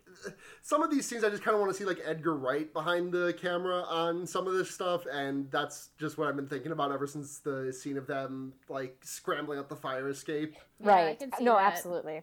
some 0.61 0.83
of 0.83 0.91
these 0.91 1.07
scenes, 1.07 1.25
I 1.25 1.31
just 1.31 1.43
kind 1.43 1.55
of 1.55 1.61
want 1.61 1.73
to 1.73 1.79
see 1.79 1.87
like 1.87 1.99
Edgar 2.05 2.37
Wright 2.37 2.71
behind 2.75 3.11
the 3.11 3.35
camera 3.41 3.81
on 3.85 4.27
some 4.27 4.47
of 4.47 4.53
this 4.53 4.71
stuff, 4.71 5.07
and 5.11 5.51
that's 5.51 5.89
just 5.99 6.19
what 6.19 6.29
I've 6.29 6.37
been 6.37 6.47
thinking 6.47 6.73
about 6.73 6.93
ever 6.93 7.07
since 7.07 7.39
the 7.39 7.73
scene 7.73 7.97
of 7.97 8.07
them 8.07 8.53
like 8.69 8.99
scrambling 9.03 9.59
up 9.59 9.71
the 9.71 9.77
fire 9.77 10.11
escape. 10.11 10.57
Yeah, 10.79 10.93
I 10.93 11.05
right 11.07 11.19
can 11.19 11.33
see 11.39 11.45
no 11.45 11.55
that. 11.55 11.73
absolutely 11.73 12.21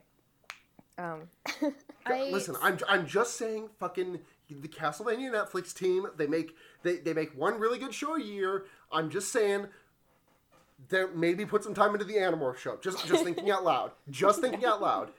um 1.00 1.30
I 2.06 2.30
Listen, 2.32 2.56
I'm, 2.62 2.78
I'm 2.88 3.08
just 3.08 3.36
saying, 3.36 3.70
fucking 3.80 4.20
the 4.50 4.68
Castlevania 4.68 5.32
Netflix 5.32 5.74
team. 5.74 6.08
They 6.18 6.28
make 6.28 6.56
they, 6.84 6.97
they 6.97 7.14
make 7.14 7.38
one 7.38 7.60
really 7.60 7.78
good 7.78 7.93
show 7.93 8.16
a 8.16 8.22
year. 8.22 8.66
I'm 8.91 9.10
just 9.10 9.32
saying. 9.32 9.68
They 10.88 11.04
maybe 11.14 11.45
put 11.45 11.64
some 11.64 11.74
time 11.74 11.93
into 11.93 12.06
the 12.06 12.16
Animorph 12.16 12.58
show. 12.58 12.78
Just 12.82 13.06
just 13.06 13.24
thinking 13.24 13.52
out 13.52 13.64
loud. 13.64 13.91
Just 14.10 14.41
thinking 14.41 14.66
out 14.66 14.82
loud. 14.82 15.12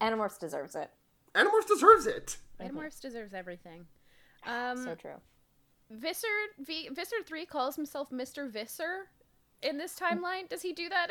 animorphs 0.00 0.38
deserves 0.38 0.74
it 0.74 0.90
Animorphs 1.34 1.66
deserves 1.66 2.06
it. 2.06 2.36
Animorphs 2.60 3.00
deserves 3.00 3.34
everything. 3.34 3.86
Um 4.46 4.84
so 4.84 4.94
true 4.94 5.16
Visser 5.90 6.28
v 6.60 6.88
Visser 6.92 7.16
3 7.26 7.44
calls 7.44 7.74
himself 7.74 8.08
Mr. 8.10 8.48
Visser 8.48 9.08
in 9.62 9.78
this 9.78 9.98
timeline. 10.00 10.48
Does 10.48 10.62
he 10.62 10.72
do 10.72 10.88
that? 10.88 11.08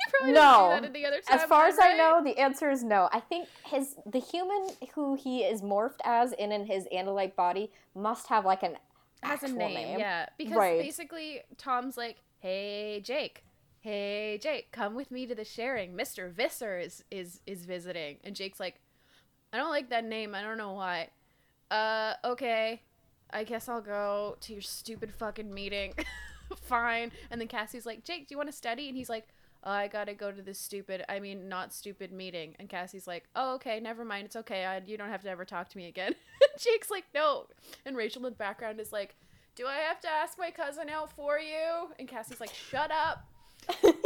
he 0.04 0.10
probably 0.10 0.34
doesn't 0.34 0.34
No. 0.34 0.76
do 0.76 0.82
that 0.82 0.92
the 0.92 1.06
other 1.06 1.16
timeline. 1.20 1.34
As 1.34 1.42
far 1.44 1.66
as 1.66 1.78
I 1.80 1.96
know, 1.96 2.22
the 2.24 2.38
answer 2.38 2.70
is 2.70 2.82
no. 2.84 3.08
I 3.12 3.20
think 3.20 3.48
his 3.64 3.96
the 4.06 4.20
human 4.20 4.68
who 4.94 5.14
he 5.14 5.40
is 5.44 5.62
morphed 5.62 6.00
as 6.04 6.32
in 6.32 6.52
in 6.52 6.66
his 6.66 6.86
Andalite 6.92 7.36
body 7.36 7.70
must 7.94 8.26
have 8.28 8.44
like 8.44 8.62
an 8.62 8.76
has 9.22 9.42
a 9.42 9.46
actual 9.46 9.58
name, 9.58 9.98
yeah. 9.98 10.26
Because 10.38 10.56
Right. 10.56 10.78
basically, 10.80 11.42
Tom's 11.58 11.96
like, 11.98 12.16
"Hey, 12.38 13.00
Jake, 13.04 13.44
hey, 13.80 14.38
Jake, 14.40 14.72
come 14.72 14.94
with 14.94 15.10
me 15.10 15.26
to 15.26 15.34
the 15.34 15.44
sharing. 15.44 15.94
Mister 15.94 16.28
Visser 16.30 16.78
is 16.78 17.04
is 17.10 17.40
is 17.46 17.64
visiting." 17.66 18.16
And 18.24 18.34
Jake's 18.34 18.58
like, 18.60 18.80
"I 19.52 19.58
don't 19.58 19.68
like 19.70 19.90
that 19.90 20.04
name. 20.04 20.34
I 20.34 20.40
don't 20.42 20.56
know 20.58 20.72
why." 20.72 21.10
Uh, 21.70 22.14
okay, 22.24 22.80
I 23.30 23.44
guess 23.44 23.68
I'll 23.68 23.82
go 23.82 24.36
to 24.40 24.52
your 24.54 24.62
stupid 24.62 25.12
fucking 25.12 25.52
meeting. 25.52 25.92
Fine. 26.62 27.12
And 27.30 27.40
then 27.40 27.46
Cassie's 27.48 27.84
like, 27.86 28.02
"Jake, 28.04 28.26
do 28.26 28.32
you 28.32 28.36
want 28.38 28.48
to 28.48 28.56
study?" 28.56 28.88
And 28.88 28.96
he's 28.96 29.10
like. 29.10 29.28
"Oh, 29.64 29.70
I 29.70 29.88
gotta 29.88 30.14
go 30.14 30.30
to 30.32 30.40
this 30.42 30.58
stupid, 30.58 31.04
I 31.08 31.20
mean, 31.20 31.48
not 31.48 31.72
stupid 31.72 32.12
meeting. 32.12 32.54
And 32.58 32.68
Cassie's 32.68 33.06
like, 33.06 33.24
oh, 33.36 33.54
okay, 33.54 33.78
never 33.80 34.04
mind. 34.04 34.26
It's 34.26 34.36
okay. 34.36 34.64
I, 34.64 34.78
you 34.86 34.96
don't 34.96 35.08
have 35.10 35.22
to 35.22 35.30
ever 35.30 35.44
talk 35.44 35.68
to 35.70 35.76
me 35.76 35.86
again. 35.86 36.14
Jake's 36.58 36.90
like, 36.90 37.04
no. 37.14 37.46
And 37.84 37.96
Rachel 37.96 38.24
in 38.26 38.32
the 38.32 38.36
background 38.36 38.80
is 38.80 38.92
like, 38.92 39.16
do 39.56 39.66
I 39.66 39.76
have 39.76 40.00
to 40.00 40.08
ask 40.08 40.38
my 40.38 40.50
cousin 40.50 40.88
out 40.88 41.10
for 41.12 41.38
you? 41.38 41.88
And 41.98 42.08
Cassie's 42.08 42.40
like, 42.40 42.54
shut 42.54 42.90
up. 42.90 43.24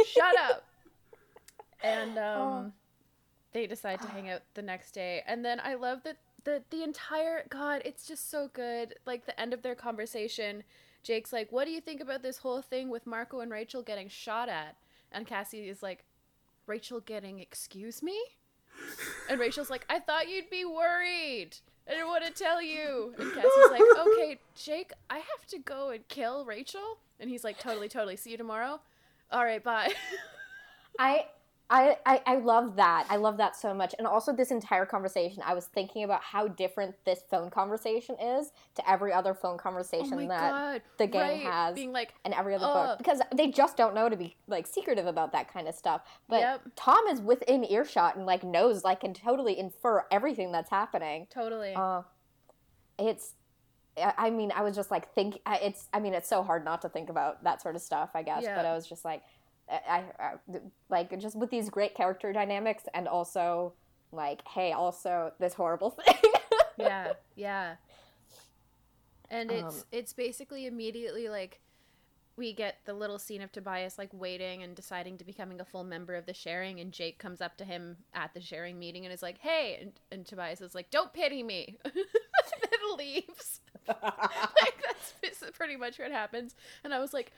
Shut 0.07 0.35
up. 0.37 0.65
And 1.83 2.17
um, 2.17 2.41
Oh. 2.41 2.71
they 3.53 3.67
decide 3.67 4.01
to 4.01 4.07
hang 4.07 4.29
out 4.29 4.41
the 4.55 4.61
next 4.61 4.91
day. 4.93 5.21
And 5.27 5.45
then 5.45 5.59
I 5.63 5.75
love 5.75 6.01
that 6.03 6.17
the, 6.43 6.63
the 6.71 6.83
entire, 6.83 7.45
God, 7.49 7.81
it's 7.85 8.07
just 8.07 8.31
so 8.31 8.49
good. 8.53 8.95
Like 9.05 9.25
the 9.25 9.39
end 9.39 9.53
of 9.53 9.61
their 9.61 9.75
conversation, 9.75 10.63
Jake's 11.03 11.31
like, 11.31 11.51
what 11.51 11.65
do 11.65 11.71
you 11.71 11.81
think 11.81 12.01
about 12.01 12.23
this 12.23 12.37
whole 12.37 12.61
thing 12.61 12.89
with 12.89 13.05
Marco 13.05 13.39
and 13.41 13.51
Rachel 13.51 13.83
getting 13.83 14.09
shot 14.09 14.49
at? 14.49 14.75
And 15.11 15.25
Cassie 15.25 15.69
is 15.69 15.81
like, 15.81 16.05
Rachel 16.67 16.99
getting, 16.99 17.39
excuse 17.39 18.01
me? 18.01 18.17
And 19.29 19.39
Rachel's 19.39 19.69
like, 19.69 19.85
I 19.89 19.99
thought 19.99 20.29
you'd 20.29 20.49
be 20.49 20.65
worried. 20.65 21.57
I 21.87 21.91
didn't 21.91 22.07
want 22.07 22.25
to 22.25 22.31
tell 22.31 22.61
you. 22.61 23.13
And 23.17 23.31
Cassie's 23.31 23.71
like, 23.71 23.81
okay, 23.99 24.39
Jake, 24.55 24.91
I 25.09 25.17
have 25.17 25.45
to 25.49 25.59
go 25.59 25.89
and 25.91 26.07
kill 26.07 26.45
Rachel. 26.45 26.97
And 27.19 27.29
he's 27.29 27.43
like, 27.43 27.59
totally, 27.59 27.87
totally. 27.87 28.15
See 28.15 28.31
you 28.31 28.37
tomorrow. 28.37 28.81
All 29.31 29.43
right, 29.43 29.63
bye. 29.63 29.93
I, 30.99 31.27
I 31.69 31.97
I 32.05 32.21
I 32.27 32.35
love 32.37 32.75
that. 32.75 33.07
I 33.09 33.15
love 33.15 33.37
that 33.37 33.55
so 33.55 33.73
much. 33.73 33.95
And 33.97 34.05
also 34.05 34.31
this 34.31 34.51
entire 34.51 34.85
conversation, 34.85 35.41
I 35.43 35.55
was 35.55 35.65
thinking 35.65 36.03
about 36.03 36.21
how 36.21 36.47
different 36.47 36.95
this 37.05 37.21
phone 37.29 37.49
conversation 37.49 38.15
is 38.19 38.51
to 38.75 38.87
every 38.89 39.11
other 39.11 39.33
phone 39.33 39.55
oh 39.55 39.57
conversation 39.57 40.15
my 40.15 40.27
that 40.27 40.51
god. 40.51 40.81
the 40.99 41.07
gang 41.07 41.43
right. 41.43 41.51
has 41.51 41.75
Being 41.75 41.91
like, 41.91 42.13
and 42.23 42.33
every 42.35 42.53
other 42.53 42.65
Uh, 42.67 42.73
book 42.87 42.97
because 42.99 43.19
they 43.35 43.47
just 43.47 43.77
don't 43.77 43.95
know 43.95 44.09
to 44.09 44.15
be 44.15 44.35
like 44.47 44.67
secretive 44.67 45.07
about 45.07 45.31
that 45.31 45.51
kind 45.51 45.67
of 45.67 45.73
stuff. 45.73 46.01
But 46.29 46.41
Yep. 46.41 46.61
Tom 46.75 47.07
is 47.07 47.19
within 47.19 47.63
earshot 47.63 48.15
and 48.15 48.27
like 48.27 48.43
knows 48.43 48.83
like 48.83 48.99
can 48.99 49.15
totally 49.15 49.57
infer 49.57 50.05
everything 50.11 50.51
that's 50.51 50.69
happening. 50.69 51.27
totally. 51.33 51.73
Uh, 51.75 52.03
it's, 52.99 53.33
I 53.97 54.13
I 54.17 54.29
mean, 54.29 54.51
I 54.55 54.61
was 54.61 54.75
just 54.75 54.91
like 54.91 55.13
think. 55.13 55.39
It's, 55.47 55.87
I 55.93 55.99
mean, 55.99 56.13
it's 56.13 56.29
so 56.29 56.43
hard 56.43 56.63
not 56.63 56.81
to 56.83 56.89
think 56.89 57.09
about 57.09 57.43
that 57.43 57.61
sort 57.61 57.75
of 57.75 57.81
stuff, 57.81 58.11
I 58.13 58.21
guess. 58.21 58.43
Yeah. 58.43 58.55
But 58.55 58.65
I 58.65 58.73
was 58.75 58.85
just 58.87 59.03
like, 59.03 59.23
I, 59.69 60.03
I, 60.19 60.33
like 60.89 61.17
just 61.19 61.35
with 61.35 61.49
these 61.49 61.69
great 61.69 61.95
character 61.95 62.31
dynamics 62.31 62.83
and 62.93 63.07
also 63.07 63.73
like, 64.11 64.47
hey, 64.47 64.71
also 64.71 65.31
this 65.39 65.53
horrible 65.53 65.89
thing. 66.05 66.31
yeah, 66.77 67.13
yeah. 67.35 67.75
And 69.29 69.51
it's 69.51 69.81
Um, 69.81 69.83
it's 69.91 70.13
basically 70.13 70.67
immediately 70.67 71.29
like 71.29 71.59
we 72.37 72.53
get 72.53 72.79
the 72.85 72.93
little 72.93 73.17
scene 73.17 73.41
of 73.41 73.51
Tobias 73.51 73.97
like 73.97 74.09
waiting 74.13 74.61
and 74.61 74.75
deciding 74.75 75.17
to 75.17 75.23
becoming 75.23 75.61
a 75.61 75.65
full 75.65 75.83
member 75.83 76.15
of 76.15 76.25
the 76.25 76.33
sharing 76.33 76.79
and 76.79 76.91
Jake 76.91 77.17
comes 77.17 77.41
up 77.41 77.57
to 77.57 77.65
him 77.65 77.97
at 78.13 78.33
the 78.33 78.41
sharing 78.41 78.77
meeting 78.77 79.05
and 79.05 79.13
is 79.13 79.23
like, 79.23 79.39
"Hey." 79.39 79.79
And, 79.81 79.93
and 80.11 80.25
Tobias 80.25 80.61
is 80.61 80.75
like, 80.75 80.91
"Don't 80.91 81.13
pity 81.13 81.43
me." 81.43 81.77
and 81.85 81.93
then 81.95 82.97
leaves. 82.97 83.61
like 83.87 84.83
that's 84.83 85.13
pretty 85.53 85.75
much 85.75 85.97
what 85.97 86.11
happens. 86.11 86.55
And 86.83 86.93
I 86.93 86.99
was 86.99 87.13
like 87.13 87.31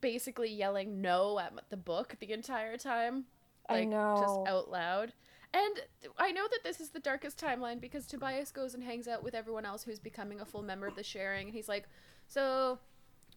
basically 0.00 0.50
yelling 0.50 1.00
no 1.00 1.38
at 1.38 1.52
the 1.70 1.76
book 1.76 2.16
the 2.20 2.32
entire 2.32 2.76
time. 2.76 3.24
I 3.68 3.84
know. 3.84 4.16
just 4.20 4.48
out 4.52 4.70
loud. 4.70 5.12
And 5.52 5.80
I 6.18 6.30
know 6.32 6.46
that 6.50 6.60
this 6.64 6.80
is 6.80 6.90
the 6.90 7.00
darkest 7.00 7.38
timeline 7.40 7.80
because 7.80 8.06
Tobias 8.06 8.52
goes 8.52 8.74
and 8.74 8.82
hangs 8.84 9.08
out 9.08 9.22
with 9.24 9.34
everyone 9.34 9.64
else 9.64 9.82
who's 9.82 9.98
becoming 9.98 10.40
a 10.40 10.44
full 10.44 10.62
member 10.62 10.86
of 10.86 10.94
the 10.96 11.02
sharing 11.02 11.46
and 11.48 11.54
he's 11.54 11.68
like, 11.68 11.88
"So 12.28 12.78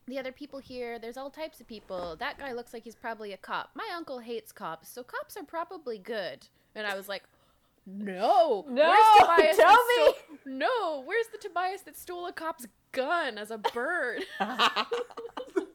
the 0.08 0.20
other 0.20 0.32
people 0.32 0.60
here, 0.60 1.00
there's 1.00 1.18
all 1.18 1.30
types 1.32 1.60
of 1.60 1.68
people. 1.68 2.16
That 2.18 2.38
guy 2.38 2.52
looks 2.54 2.74
like 2.74 2.84
he's 2.84 2.94
probably 2.96 3.34
a 3.34 3.38
cop. 3.38 3.72
My 3.74 3.88
uncle 3.96 4.20
hates 4.20 4.52
cops, 4.52 4.90
so 4.90 5.02
cops 5.04 5.36
are 5.38 5.44
probably 5.44 5.98
good." 5.98 6.48
And 6.76 6.86
I 6.86 6.96
was 6.96 7.08
like, 7.10 7.24
"No. 7.88 8.66
No, 8.70 8.90
Where's 8.90 9.20
Tobias 9.20 9.58
that 9.58 9.68
Toby! 9.68 10.18
stole- 10.36 10.38
No, 10.54 11.02
where's 11.06 11.28
the 11.32 11.38
Tobias 11.40 11.82
that 11.82 11.98
stole 11.98 12.28
a 12.28 12.34
cop's 12.34 12.68
gun 12.92 13.38
as 13.40 13.50
a 13.50 13.58
bird?" 13.58 14.24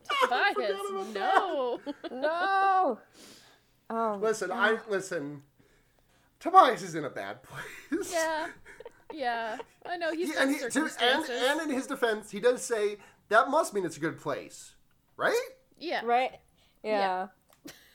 Tobias, 0.23 0.81
no. 1.15 1.81
no. 2.11 2.99
Um, 3.91 4.21
Listen, 4.21 4.53
I 4.53 4.79
listen. 4.89 5.43
Tobias 6.41 6.83
is 6.83 6.95
in 6.95 7.05
a 7.05 7.11
bad 7.11 7.39
place. 7.43 8.13
Yeah. 8.13 8.47
Yeah. 9.13 9.59
I 9.87 9.97
know 9.97 10.13
he's 10.13 10.31
He- 10.33 10.37
and, 10.39 10.51
he, 10.51 10.59
to, 10.69 10.89
and, 11.01 11.25
and 11.29 11.61
in 11.63 11.71
his 11.71 11.87
defense, 11.87 12.31
he 12.31 12.39
does 12.41 12.63
say 12.63 12.99
that 13.29 13.49
must 13.49 13.73
mean 13.75 13.85
it's 13.87 13.97
a 13.97 14.01
good 14.01 14.19
place, 14.21 14.75
right? 15.17 15.35
yeah. 15.79 16.03
right? 16.05 16.33
Yeah. 16.85 17.29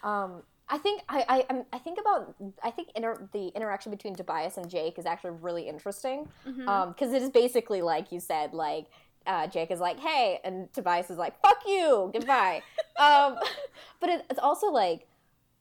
Um, 0.04 0.42
I 0.68 0.78
think 0.80 1.04
I 1.08 1.26
I, 1.30 1.46
I'm- 1.50 1.66
think 1.84 2.00
about 2.00 2.36
I 2.64 2.72
think 2.72 2.90
inter- 2.96 3.30
the 3.32 3.48
interaction 3.50 3.92
between 3.92 4.16
Tobias 4.16 4.58
and 4.58 4.70
Jake 4.70 4.98
is 4.98 5.06
actually 5.06 5.32
really 5.42 5.68
interesting 5.70 6.28
because 6.46 7.14
it 7.14 7.22
is 7.22 7.30
basically 7.30 7.82
like 7.82 8.12
you 8.12 8.20
said, 8.20 8.54
like 8.54 8.88
uh, 9.28 9.48
Jake 9.48 9.72
is 9.72 9.80
like, 9.80 10.00
"Hey," 10.00 10.40
and 10.44 10.72
Tobias 10.74 11.10
is 11.10 11.18
like, 11.18 11.40
"Fuck 11.42 11.64
you, 11.66 12.10
goodbye." 12.14 12.62
um, 13.00 13.38
but 14.00 14.10
it, 14.10 14.26
it's 14.30 14.40
also 14.40 14.68
like. 14.68 15.08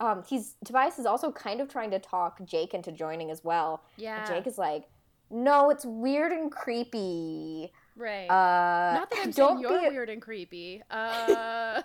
Um, 0.00 0.24
he's 0.28 0.56
Tobias 0.64 0.98
is 0.98 1.06
also 1.06 1.30
kind 1.30 1.60
of 1.60 1.68
trying 1.68 1.92
to 1.92 2.00
talk 2.00 2.44
Jake 2.44 2.74
into 2.74 2.90
joining 2.90 3.30
as 3.30 3.44
well. 3.44 3.84
Yeah. 3.96 4.18
And 4.18 4.26
Jake 4.26 4.46
is 4.48 4.58
like, 4.58 4.88
"No, 5.30 5.70
it's 5.70 5.84
weird 5.84 6.32
and 6.32 6.50
creepy." 6.50 7.70
Right. 7.94 8.26
Uh, 8.26 8.94
Not 8.94 9.10
that 9.10 9.20
I'm 9.22 9.30
don't 9.32 9.62
saying 9.62 9.82
you're 9.82 9.90
weird 9.92 10.10
and 10.10 10.20
creepy. 10.20 10.82
Uh, 10.90 11.82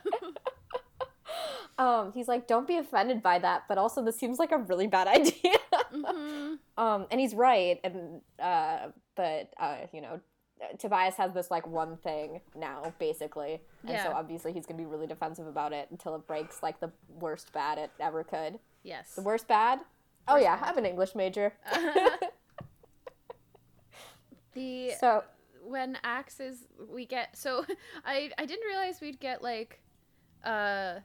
Um, 1.80 2.11
he's 2.13 2.28
like, 2.28 2.47
don't 2.47 2.67
be 2.67 2.78
offended 2.78 3.21
by 3.21 3.38
that, 3.39 3.65
but 3.67 3.78
also 3.78 4.03
this 4.03 4.17
seems 4.17 4.39
like 4.39 4.51
a 4.51 4.57
really 4.57 4.88
bad 4.88 5.07
idea. 5.07 5.57
mhm. 5.93 6.57
um, 6.78 7.05
and 7.11 7.19
he's 7.19 7.36
right, 7.36 7.80
and 7.84 8.21
uh, 8.39 8.88
but 9.15 9.53
uh, 9.59 9.78
you 9.93 10.01
know, 10.01 10.19
Tobias 10.80 11.16
has 11.16 11.34
this 11.34 11.51
like 11.51 11.68
one 11.68 11.97
thing 11.97 12.41
now, 12.55 12.93
basically, 12.99 13.60
and 13.88 13.99
so 14.01 14.12
obviously 14.14 14.53
he's 14.53 14.66
gonna 14.66 14.78
be 14.78 14.86
really 14.86 15.08
defensive 15.08 15.47
about 15.47 15.74
it 15.74 15.88
until 15.91 16.16
it 16.16 16.26
breaks 16.28 16.64
like 16.64 16.80
the 16.80 16.91
worst 17.20 17.51
bad 17.53 17.78
it 17.78 17.91
ever 17.99 18.24
could. 18.24 18.60
Yes. 18.84 19.16
The 19.16 19.22
worst 19.22 19.47
bad. 19.47 19.80
Oh 20.28 20.38
yeah, 20.38 20.60
bad. 20.60 20.70
I'm 20.70 20.78
an 20.78 20.86
English 20.86 21.16
major. 21.16 21.53
the 24.53 24.91
so 24.99 25.24
when 25.64 25.97
Ax 26.03 26.39
is 26.39 26.66
we 26.91 27.05
get 27.05 27.38
so 27.38 27.66
I 28.05 28.32
I 28.38 28.45
didn't 28.45 28.66
realize 28.66 29.01
we'd 29.01 29.20
get 29.20 29.43
like 29.43 29.82
uh 30.43 30.95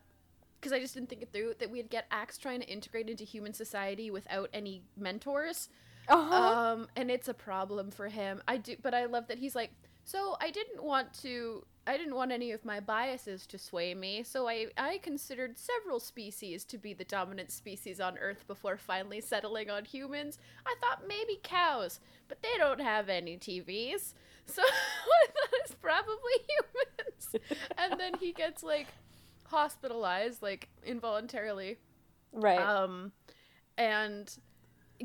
because 0.61 0.73
I 0.73 0.79
just 0.79 0.95
didn't 0.95 1.09
think 1.09 1.23
it 1.23 1.33
through 1.33 1.55
that 1.59 1.71
we'd 1.71 1.91
get 1.91 2.07
Ax 2.13 2.39
trying 2.39 2.61
to 2.61 2.69
integrate 2.69 3.11
into 3.11 3.25
human 3.25 3.53
society 3.53 4.13
without 4.13 4.49
any 4.53 4.85
mentors. 4.97 5.69
Uh-huh. 6.09 6.35
um 6.35 6.89
and 6.97 7.11
it's 7.11 7.29
a 7.29 7.35
problem 7.35 7.91
for 7.91 8.09
him 8.09 8.43
i 8.49 8.57
do 8.57 8.77
but 8.83 8.95
i 8.95 9.05
love 9.05 9.27
that 9.29 9.39
he's 9.39 9.55
like 9.55 9.71
so 10.05 10.37
i 10.41 10.51
didn't 10.51 10.83
want 10.83 11.13
to 11.13 11.65
i 11.87 11.97
didn't 11.97 12.15
want 12.15 12.33
any 12.33 12.53
of 12.53 12.65
my 12.65 12.81
biases 12.81 13.47
to 13.47 13.59
sway 13.59 13.95
me 13.95 14.23
so 14.23 14.49
i 14.49 14.67
i 14.77 14.99
considered 14.99 15.57
several 15.59 16.01
species 16.01 16.65
to 16.65 16.79
be 16.79 16.93
the 16.93 17.05
dominant 17.05 17.51
species 17.51 18.01
on 18.01 18.19
earth 18.19 18.47
before 18.47 18.77
finally 18.77 19.21
settling 19.21 19.71
on 19.71 19.85
humans 19.85 20.39
i 20.67 20.75
thought 20.81 21.07
maybe 21.07 21.39
cows 21.43 22.01
but 22.29 22.43
they 22.43 22.57
don't 22.59 22.81
have 22.81 23.09
any 23.09 23.37
tvs 23.37 24.15
so 24.47 24.63
i 24.63 25.27
thought 25.27 25.61
it's 25.65 25.75
probably 25.75 26.33
humans 26.49 27.59
and 27.79 28.01
then 28.01 28.13
he 28.19 28.33
gets 28.33 28.63
like 28.63 28.89
hospitalized 29.45 30.43
like 30.43 30.69
involuntarily 30.85 31.77
right. 32.33 32.59
um, 32.59 33.13
and 33.77 34.39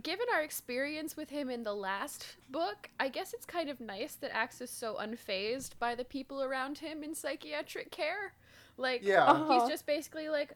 given 0.04 0.26
our 0.34 0.42
experience 0.42 1.16
with 1.18 1.30
him 1.30 1.50
in 1.50 1.64
the 1.64 1.74
last 1.74 2.26
book, 2.50 2.90
I 3.00 3.10
guess 3.10 3.34
it's 3.34 3.46
kind 3.46 3.70
of 3.70 3.80
nice 3.80 4.16
that 4.16 4.36
Ax 4.36 4.62
is 4.62 4.70
so 4.70 4.98
unfazed 5.02 5.72
by 5.80 5.96
the 5.96 6.04
people 6.06 6.44
around 6.44 6.78
him 6.80 7.04
in 7.04 7.14
psychiatric 7.16 7.92
care. 7.92 8.34
Like, 8.78 9.02
Yeah. 9.04 9.24
Uh-huh. 9.26 9.60
he's 9.62 9.70
just 9.70 9.86
basically 9.86 10.30
like, 10.30 10.54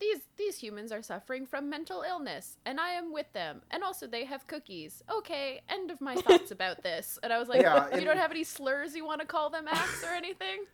these 0.00 0.18
these 0.36 0.58
humans 0.58 0.90
are 0.90 1.02
suffering 1.02 1.46
from 1.46 1.70
mental 1.70 2.02
illness, 2.02 2.58
and 2.66 2.80
I 2.80 2.90
am 2.94 3.12
with 3.12 3.32
them. 3.32 3.62
And 3.70 3.84
also, 3.84 4.08
they 4.08 4.24
have 4.24 4.46
cookies. 4.48 5.04
Okay, 5.10 5.62
end 5.68 5.90
of 5.92 6.00
my 6.00 6.16
thoughts 6.16 6.50
about 6.58 6.82
this. 6.82 7.16
And 7.22 7.32
I 7.32 7.38
was 7.38 7.48
like, 7.48 7.62
Yeah, 7.62 7.88
you 7.92 7.98
in- 7.98 8.04
don't 8.04 8.18
have 8.18 8.32
any 8.32 8.42
slurs 8.44 8.96
you 8.96 9.06
want 9.06 9.20
to 9.20 9.26
call 9.26 9.50
them, 9.50 9.66
Ax, 9.68 10.02
or 10.02 10.08
anything? 10.10 10.64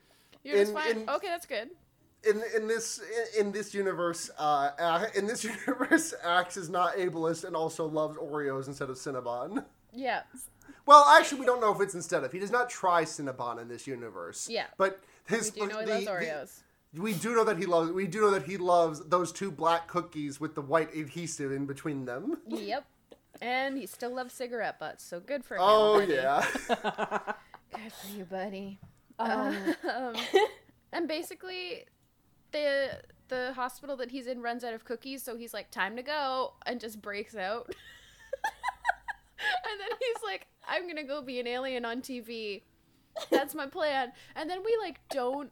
You're 0.43 0.57
just 0.57 0.73
fine. 0.73 1.03
in- 1.03 1.11
okay, 1.11 1.29
that's 1.29 1.45
good. 1.47 1.69
In 2.29 2.43
in 2.55 2.69
this 2.69 3.01
in 3.39 3.51
this 3.53 3.73
universe, 3.73 4.31
uh, 4.39 4.71
uh, 4.79 5.07
in 5.15 5.27
this 5.27 5.43
universe, 5.67 6.13
Ax 6.23 6.57
is 6.59 6.69
not 6.69 6.97
ableist 6.97 7.45
and 7.45 7.57
also 7.57 7.87
loves 7.87 8.17
Oreos 8.19 8.67
instead 8.69 8.91
of 8.91 8.97
Cinnabon. 8.97 9.65
Yeah. 9.93 10.23
Well, 10.87 11.05
actually, 11.19 11.41
we 11.41 11.47
don't 11.47 11.61
know 11.61 11.73
if 11.75 11.81
it's 11.81 11.95
instead 11.95 12.23
of. 12.25 12.33
He 12.33 12.39
does 12.39 12.51
not 12.51 12.69
try 12.69 13.05
Cinnabon 13.05 13.61
in 13.61 13.69
this 13.69 13.87
universe. 13.87 14.49
Yeah. 14.51 14.67
but 14.77 15.01
his 15.27 15.53
We 15.55 15.61
do 15.63 15.67
know 15.69 15.79
he 15.81 15.85
the- 15.87 15.93
loves 15.93 16.05
the- 16.05 16.11
Oreos. 16.11 16.61
we 16.95 17.13
do 17.15 17.35
know 17.35 17.45
that 17.45 17.57
he 17.59 17.67
loves. 17.67 17.91
We 17.91 18.07
do 18.07 18.21
know 18.23 18.31
that 18.33 18.43
he 18.45 18.57
loves 18.59 19.01
those 19.09 19.33
two 19.33 19.51
black 19.51 19.89
cookies 19.89 20.41
with 20.41 20.55
the 20.55 20.63
white 20.63 20.95
adhesive 20.95 21.53
in 21.53 21.65
between 21.67 22.05
them. 22.05 22.39
Yep. 22.49 22.85
And 23.41 23.79
he 23.79 23.87
still 23.87 24.15
loves 24.15 24.35
cigarette 24.35 24.79
butts, 24.79 25.03
so 25.05 25.21
good 25.21 25.45
for 25.45 25.55
him. 25.55 25.61
Oh 25.65 26.01
buddy. 26.01 26.13
yeah. 26.15 26.45
Good 27.73 27.93
for 27.93 28.17
you, 28.17 28.25
buddy. 28.25 28.79
Um, 29.19 29.57
Um, 29.89 30.15
and 30.93 31.07
basically, 31.09 31.85
the 32.53 33.01
the 33.29 33.53
hospital 33.55 33.97
that 33.97 34.11
he's 34.11 34.27
in 34.27 34.43
runs 34.43 34.65
out 34.65 34.75
of 34.75 34.85
cookies, 34.85 35.23
so 35.23 35.37
he's 35.37 35.55
like, 35.55 35.71
"Time 35.71 35.97
to 35.97 36.03
go," 36.03 36.55
and 36.67 36.81
just 36.81 37.01
breaks 37.01 37.37
out. 37.37 37.67
and 39.39 39.81
then 39.81 39.89
he's 39.99 40.23
like, 40.25 40.47
"I'm 40.69 40.87
gonna 40.87 41.05
go 41.05 41.23
be 41.23 41.41
an 41.41 41.47
alien 41.47 41.85
on 41.85 42.03
TV." 42.03 42.63
That's 43.31 43.55
my 43.55 43.67
plan. 43.67 44.13
And 44.37 44.49
then 44.49 44.63
we 44.65 44.77
like 44.81 45.01
don't 45.09 45.51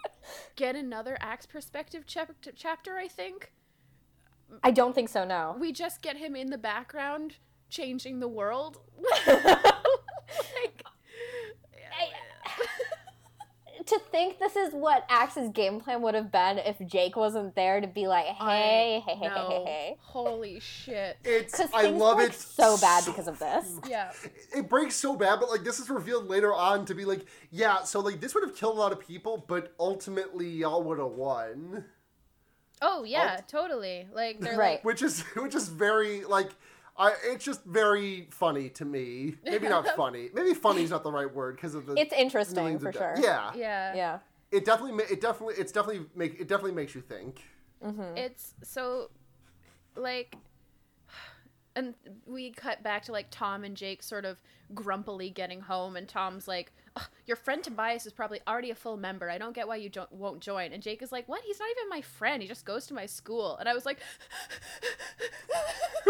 get 0.57 0.77
another 0.77 1.19
Ax 1.21 1.47
perspective 1.47 2.07
chap- 2.07 2.35
chapter. 2.55 2.97
I 2.97 3.09
think 3.09 3.53
I 4.63 4.71
don't 4.71 4.95
think 4.95 5.09
so. 5.09 5.25
No. 5.25 5.57
we 5.59 5.73
just 5.73 6.03
get 6.03 6.17
him 6.17 6.35
in 6.35 6.51
the 6.51 6.59
background 6.59 7.37
changing 7.69 8.21
the 8.21 8.29
world. 8.29 8.79
like, 9.27 10.83
to 13.89 13.99
think 14.11 14.39
this 14.39 14.57
is 14.57 14.73
what 14.73 15.05
Ax's 15.09 15.51
game 15.51 15.81
plan 15.81 16.03
would 16.03 16.15
have 16.15 16.31
been 16.33 16.59
if 16.59 16.77
Jake 16.87 17.17
wasn't 17.17 17.55
there 17.55 17.81
to 17.81 17.87
be 17.87 18.07
like, 18.07 18.27
hey, 18.27 19.03
hey, 19.07 19.15
hey, 19.15 19.29
hey, 19.29 19.29
hey, 19.29 19.65
hey. 19.65 19.97
Holy 20.01 20.61
shit. 20.61 21.17
It's. 21.25 21.61
I 21.75 21.87
love 21.91 22.21
it 22.21 22.35
so 22.35 22.77
bad 22.79 23.05
because 23.05 23.29
of 23.29 23.39
this. 23.39 23.79
Yeah. 23.89 24.13
it 24.55 24.69
breaks 24.69 24.95
so 24.97 25.17
bad, 25.17 25.41
but 25.41 25.51
like 25.51 25.65
this 25.65 25.79
is 25.81 25.91
revealed 25.91 26.29
later 26.29 26.55
on 26.55 26.85
to 26.87 26.95
be 26.95 27.05
like, 27.05 27.27
yeah, 27.51 27.83
so 27.85 28.01
like 28.01 28.21
this 28.21 28.35
would 28.35 28.45
have 28.45 28.57
killed 28.57 28.77
a 28.77 28.81
lot 28.81 28.93
of 28.93 29.01
people, 29.01 29.45
but 29.49 29.75
ultimately 29.79 30.49
y'all 30.49 30.83
would 30.85 30.99
have 30.99 31.13
won. 31.13 31.85
Oh 32.81 33.03
yeah, 33.05 33.41
totally. 33.49 34.09
Like 34.13 34.41
they're 34.41 34.57
Right. 34.57 34.77
like 34.77 34.85
Which 34.85 35.03
is 35.03 35.21
which 35.37 35.55
is 35.55 35.69
very 35.69 36.25
like 36.25 36.51
I 36.99 37.13
it's 37.25 37.45
just 37.45 37.65
very 37.65 38.27
funny 38.31 38.69
to 38.71 38.85
me. 38.85 39.37
Maybe 39.45 39.69
not 39.69 39.87
funny. 39.97 40.31
Maybe 40.35 40.53
funny 40.55 40.83
is 40.83 40.91
not 40.91 41.05
the 41.05 41.13
right 41.13 41.33
word 41.33 41.57
because 41.57 41.75
of 41.75 41.87
the 41.87 41.95
It's 41.95 42.13
interesting 42.13 42.79
for 42.79 42.93
sure. 42.93 43.15
Yeah. 43.19 43.53
yeah. 43.55 43.95
Yeah. 43.95 44.19
It 44.51 44.65
definitely 44.65 44.93
ma- 44.93 45.11
it 45.11 45.21
definitely 45.21 45.55
it's 45.57 45.73
definitely 45.73 46.07
make 46.15 46.41
it 46.41 46.49
definitely 46.49 46.73
makes 46.73 46.95
you 46.95 47.01
think. 47.01 47.43
Mm-hmm. 47.85 48.17
It's 48.17 48.55
so 48.63 49.11
like 49.95 50.37
and 51.77 51.95
we 52.27 52.51
cut 52.51 52.83
back 52.83 53.05
to 53.05 53.13
like 53.13 53.27
Tom 53.31 53.63
and 53.63 53.77
Jake 53.77 54.03
sort 54.03 54.25
of 54.25 54.41
grumpily 54.75 55.31
getting 55.31 55.61
home 55.61 55.97
and 55.97 56.09
Tom's 56.09 56.49
like, 56.49 56.73
"Ugh, 56.88 56.88
"Your 57.27 57.37
friend 57.37 57.63
Tobias 57.63 58.07
is 58.07 58.13
probably 58.13 58.41
already 58.47 58.71
a 58.71 58.75
full 58.75 58.97
member. 58.97 59.29
I 59.31 59.39
don't 59.39 59.55
get 59.55 59.69
why 59.69 59.77
you 59.77 59.89
don't 59.89 60.11
won't 60.13 60.41
join." 60.41 60.73
And 60.73 60.83
Jake 60.83 61.03
is 61.03 61.13
like, 61.13 61.29
"What? 61.29 61.43
He's 61.45 61.59
not 61.59 61.69
even 61.71 61.89
my 61.89 62.01
friend. 62.03 62.43
He 62.43 62.49
just 62.49 62.65
goes 62.65 62.87
to 62.87 62.95
my 62.95 63.07
school." 63.07 63.57
And 63.59 63.69
I 63.69 63.75
was 63.75 63.85
like 63.87 63.99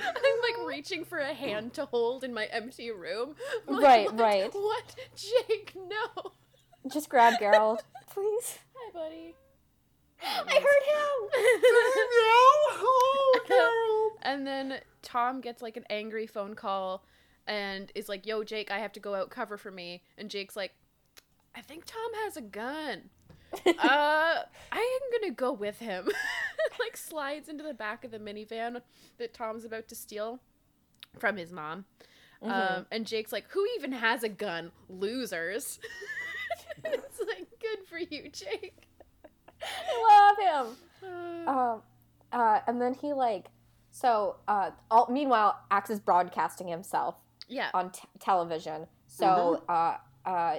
I'm 0.00 0.40
like 0.42 0.66
reaching 0.66 1.04
for 1.04 1.18
a 1.18 1.34
hand 1.34 1.74
to 1.74 1.84
hold 1.86 2.24
in 2.24 2.32
my 2.32 2.46
empty 2.46 2.90
room. 2.90 3.34
Like, 3.66 3.82
Right, 3.84 4.12
what? 4.12 4.20
right. 4.20 4.54
What? 4.54 4.94
Jake, 5.16 5.74
no. 5.76 6.32
Just 6.90 7.08
grab 7.08 7.34
Garold, 7.40 7.80
please. 8.12 8.58
Hi, 8.74 8.90
buddy. 8.92 9.34
I 10.22 10.54
heard 10.54 10.84
him. 10.94 11.30
oh, 12.80 13.40
Carol. 13.46 14.10
And 14.22 14.46
then 14.46 14.80
Tom 15.02 15.40
gets 15.40 15.60
like 15.62 15.76
an 15.76 15.84
angry 15.90 16.26
phone 16.26 16.54
call 16.54 17.04
and 17.48 17.90
is 17.94 18.08
like, 18.08 18.26
"Yo, 18.26 18.44
Jake, 18.44 18.70
I 18.70 18.78
have 18.78 18.92
to 18.92 19.00
go 19.00 19.14
out 19.14 19.30
cover 19.30 19.56
for 19.56 19.70
me." 19.70 20.02
And 20.16 20.30
Jake's 20.30 20.54
like, 20.54 20.72
"I 21.56 21.62
think 21.62 21.84
Tom 21.86 22.14
has 22.24 22.36
a 22.36 22.42
gun. 22.42 23.10
uh, 23.66 23.72
I 23.78 24.42
am 24.72 25.20
gonna 25.20 25.34
go 25.34 25.52
with 25.52 25.78
him." 25.78 26.08
like 26.78 26.96
slides 26.96 27.48
into 27.48 27.64
the 27.64 27.74
back 27.74 28.04
of 28.04 28.10
the 28.10 28.18
minivan 28.18 28.82
that 29.16 29.34
Tom's 29.34 29.64
about 29.64 29.88
to 29.88 29.94
steal 29.94 30.40
from 31.18 31.36
his 31.36 31.50
mom. 31.50 31.86
Um, 32.40 32.86
and 32.92 33.04
Jake's 33.04 33.32
like, 33.32 33.50
"Who 33.50 33.66
even 33.76 33.92
has 33.92 34.22
a 34.22 34.28
gun? 34.28 34.70
Losers." 34.88 35.80
it's 36.84 37.20
like, 37.26 37.48
good 37.60 37.86
for 37.88 37.98
you, 37.98 38.30
Jake. 38.30 38.88
I 39.62 40.36
love 40.38 40.66
him. 40.66 40.76
Uh, 41.02 41.50
Um, 41.50 41.82
uh, 42.30 42.60
and 42.66 42.80
then 42.80 42.94
he 42.94 43.12
like, 43.12 43.46
so 43.90 44.36
uh, 44.46 44.70
all, 44.90 45.08
meanwhile, 45.10 45.58
Ax 45.70 45.90
is 45.90 45.98
broadcasting 45.98 46.68
himself 46.68 47.16
yeah. 47.48 47.70
on 47.74 47.90
t- 47.90 48.02
television. 48.20 48.86
So 49.06 49.62
uh, 49.68 49.96
uh, 50.24 50.56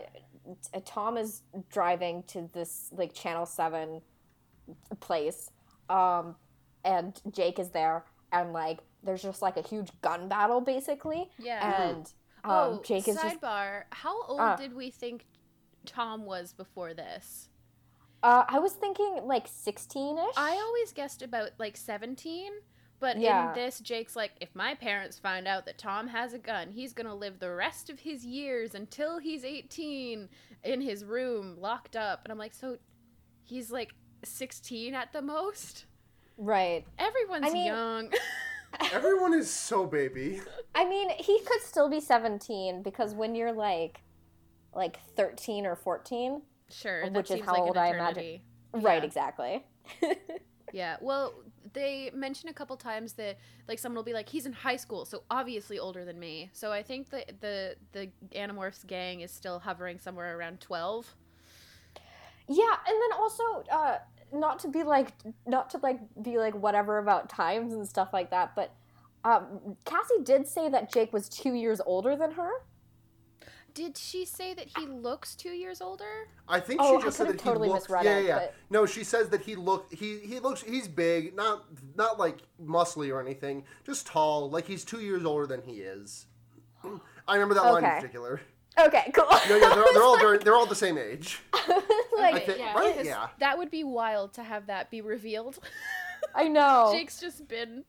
t- 0.73 0.79
Tom 0.85 1.17
is 1.17 1.43
driving 1.69 2.23
to 2.27 2.49
this 2.53 2.89
like 2.91 3.13
Channel 3.13 3.45
Seven 3.45 4.01
place, 4.99 5.51
um, 5.89 6.35
and 6.83 7.19
Jake 7.31 7.59
is 7.59 7.69
there, 7.69 8.05
and 8.31 8.53
like 8.53 8.79
there's 9.03 9.21
just 9.21 9.41
like 9.41 9.57
a 9.57 9.61
huge 9.61 9.89
gun 10.01 10.27
battle 10.27 10.61
basically, 10.61 11.29
Yeah. 11.39 11.89
and 11.89 12.11
um, 12.43 12.51
oh, 12.51 12.81
Jake 12.85 13.07
is 13.07 13.15
just. 13.15 13.41
sidebar. 13.41 13.83
How 13.91 14.23
old 14.23 14.39
Ah. 14.41 14.55
did 14.55 14.73
we 14.73 14.89
think 14.91 15.25
Tom 15.85 16.25
was 16.25 16.53
before 16.53 16.93
this? 16.93 17.49
Uh, 18.21 18.43
I 18.47 18.59
was 18.59 18.73
thinking 18.73 19.21
like 19.23 19.47
sixteen 19.47 20.17
ish. 20.17 20.33
I 20.35 20.51
always 20.57 20.91
guessed 20.91 21.21
about 21.21 21.51
like 21.57 21.77
17, 21.77 22.51
but 22.99 23.17
Yeah. 23.19 23.49
in 23.49 23.55
this, 23.55 23.79
Jake's 23.79 24.15
like, 24.15 24.31
if 24.41 24.53
my 24.55 24.75
parents 24.75 25.17
find 25.19 25.47
out 25.47 25.65
that 25.65 25.77
Tom 25.77 26.07
has 26.07 26.33
a 26.33 26.39
gun, 26.39 26.71
he's 26.71 26.93
gonna 26.93 27.15
live 27.15 27.39
the 27.39 27.53
rest 27.53 27.89
of 27.89 27.99
his 28.01 28.25
years 28.25 28.75
until 28.75 29.19
he's 29.19 29.43
18 29.45 30.29
in 30.63 30.81
his 30.81 31.05
room, 31.05 31.55
locked 31.59 31.95
up. 31.95 32.21
And 32.25 32.31
I'm 32.31 32.37
like, 32.37 32.53
so 32.53 32.77
he's 33.43 33.71
like 33.71 33.93
16 34.23 34.93
at 34.95 35.13
the 35.13 35.21
most? 35.21 35.85
right. 36.37 36.85
Everyone's 36.97 37.45
I 37.47 37.49
mean- 37.51 37.65
young. 37.65 38.13
Everyone 38.93 39.33
is 39.33 39.49
so 39.51 39.85
baby. 39.85 40.41
I 40.75 40.87
mean, 40.87 41.09
he 41.17 41.39
could 41.41 41.61
still 41.61 41.89
be 41.89 41.99
17 41.99 42.83
because 42.83 43.13
when 43.15 43.33
you're 43.35 43.51
like 43.51 44.01
like 44.73 44.99
13 45.15 45.65
or 45.65 45.75
14, 45.75 46.41
sure, 46.69 47.09
Which 47.09 47.25
is 47.31 47.37
seems 47.37 47.45
how 47.45 47.53
like 47.53 47.61
old 47.63 47.77
I 47.77 47.87
imagine- 47.87 48.23
eternity. 48.23 48.43
right, 48.73 49.03
exactly. 49.03 49.65
Yeah. 50.71 50.97
Well, 51.01 51.33
they 51.73 52.11
mention 52.13 52.49
a 52.49 52.53
couple 52.53 52.75
times 52.77 53.13
that 53.13 53.37
like 53.67 53.79
someone 53.79 53.95
will 53.97 54.03
be 54.03 54.13
like, 54.13 54.29
he's 54.29 54.45
in 54.45 54.53
high 54.53 54.75
school, 54.75 55.05
so 55.05 55.23
obviously 55.29 55.79
older 55.79 56.05
than 56.05 56.19
me. 56.19 56.49
So 56.53 56.71
I 56.71 56.83
think 56.83 57.09
that 57.09 57.41
the 57.41 57.75
the 57.91 58.09
Animorphs 58.35 58.85
gang 58.85 59.21
is 59.21 59.31
still 59.31 59.59
hovering 59.59 59.99
somewhere 59.99 60.37
around 60.37 60.59
12. 60.59 61.15
Yeah, 62.47 62.63
and 62.87 62.95
then 63.01 63.19
also 63.19 63.43
uh 63.71 63.97
not 64.33 64.59
to 64.59 64.67
be 64.67 64.83
like 64.83 65.13
not 65.45 65.69
to 65.71 65.77
like 65.81 65.99
be 66.21 66.37
like 66.37 66.55
whatever 66.55 66.97
about 66.97 67.29
times 67.29 67.73
and 67.73 67.87
stuff 67.87 68.09
like 68.13 68.31
that, 68.31 68.55
but 68.55 68.73
um 69.23 69.75
Cassie 69.85 70.23
did 70.23 70.47
say 70.47 70.69
that 70.69 70.91
Jake 70.91 71.13
was 71.13 71.29
2 71.29 71.53
years 71.53 71.81
older 71.85 72.15
than 72.15 72.31
her. 72.31 72.51
Did 73.73 73.97
she 73.97 74.25
say 74.25 74.53
that 74.53 74.67
he 74.77 74.85
looks 74.85 75.35
two 75.35 75.49
years 75.49 75.81
older? 75.81 76.27
I 76.47 76.59
think 76.59 76.79
Oh, 76.81 76.97
she 76.97 77.01
I 77.03 77.05
just 77.05 77.17
said 77.17 77.27
could've 77.27 77.37
that 77.41 77.43
totally 77.43 77.67
he 77.67 77.73
looks. 77.73 77.85
misread 77.85 78.05
yeah, 78.05 78.19
yeah, 78.19 78.27
yeah. 78.27 78.35
but- 78.39 78.53
No, 78.69 78.85
she 78.85 79.03
says 79.03 79.29
that 79.29 79.41
he 79.41 79.55
look. 79.55 79.91
He 79.93 80.19
he 80.19 80.39
looks. 80.39 80.61
He's 80.61 80.87
big, 80.87 81.35
not 81.35 81.65
not 81.95 82.19
like 82.19 82.39
muscly 82.63 83.11
or 83.13 83.19
anything. 83.21 83.63
Just 83.85 84.07
tall. 84.07 84.49
Like 84.49 84.65
he's 84.67 84.83
two 84.83 84.99
years 85.01 85.25
older 85.25 85.45
than 85.47 85.61
he 85.61 85.81
is. 85.81 86.25
I 87.27 87.33
remember 87.33 87.55
that 87.55 87.63
line 87.65 87.83
in 87.83 87.89
particular. 87.91 88.41
Okay, 88.79 89.11
cool. 89.13 89.25
No, 89.49 89.55
yeah, 89.57 89.75
they're, 89.75 89.83
they're 89.93 90.03
all 90.03 90.17
very, 90.19 90.37
they're 90.37 90.55
all 90.55 90.65
the 90.65 90.75
same 90.75 90.97
age. 90.97 91.39
like 92.17 92.45
think, 92.45 92.59
yeah, 92.59 92.73
right? 92.73 93.03
Yeah. 93.03 93.27
That 93.39 93.57
would 93.57 93.69
be 93.71 93.83
wild 93.83 94.33
to 94.35 94.43
have 94.43 94.67
that 94.67 94.89
be 94.89 95.01
revealed. 95.01 95.59
I 96.33 96.47
know. 96.47 96.89
Jake's 96.93 97.19
just 97.19 97.47
been 97.47 97.83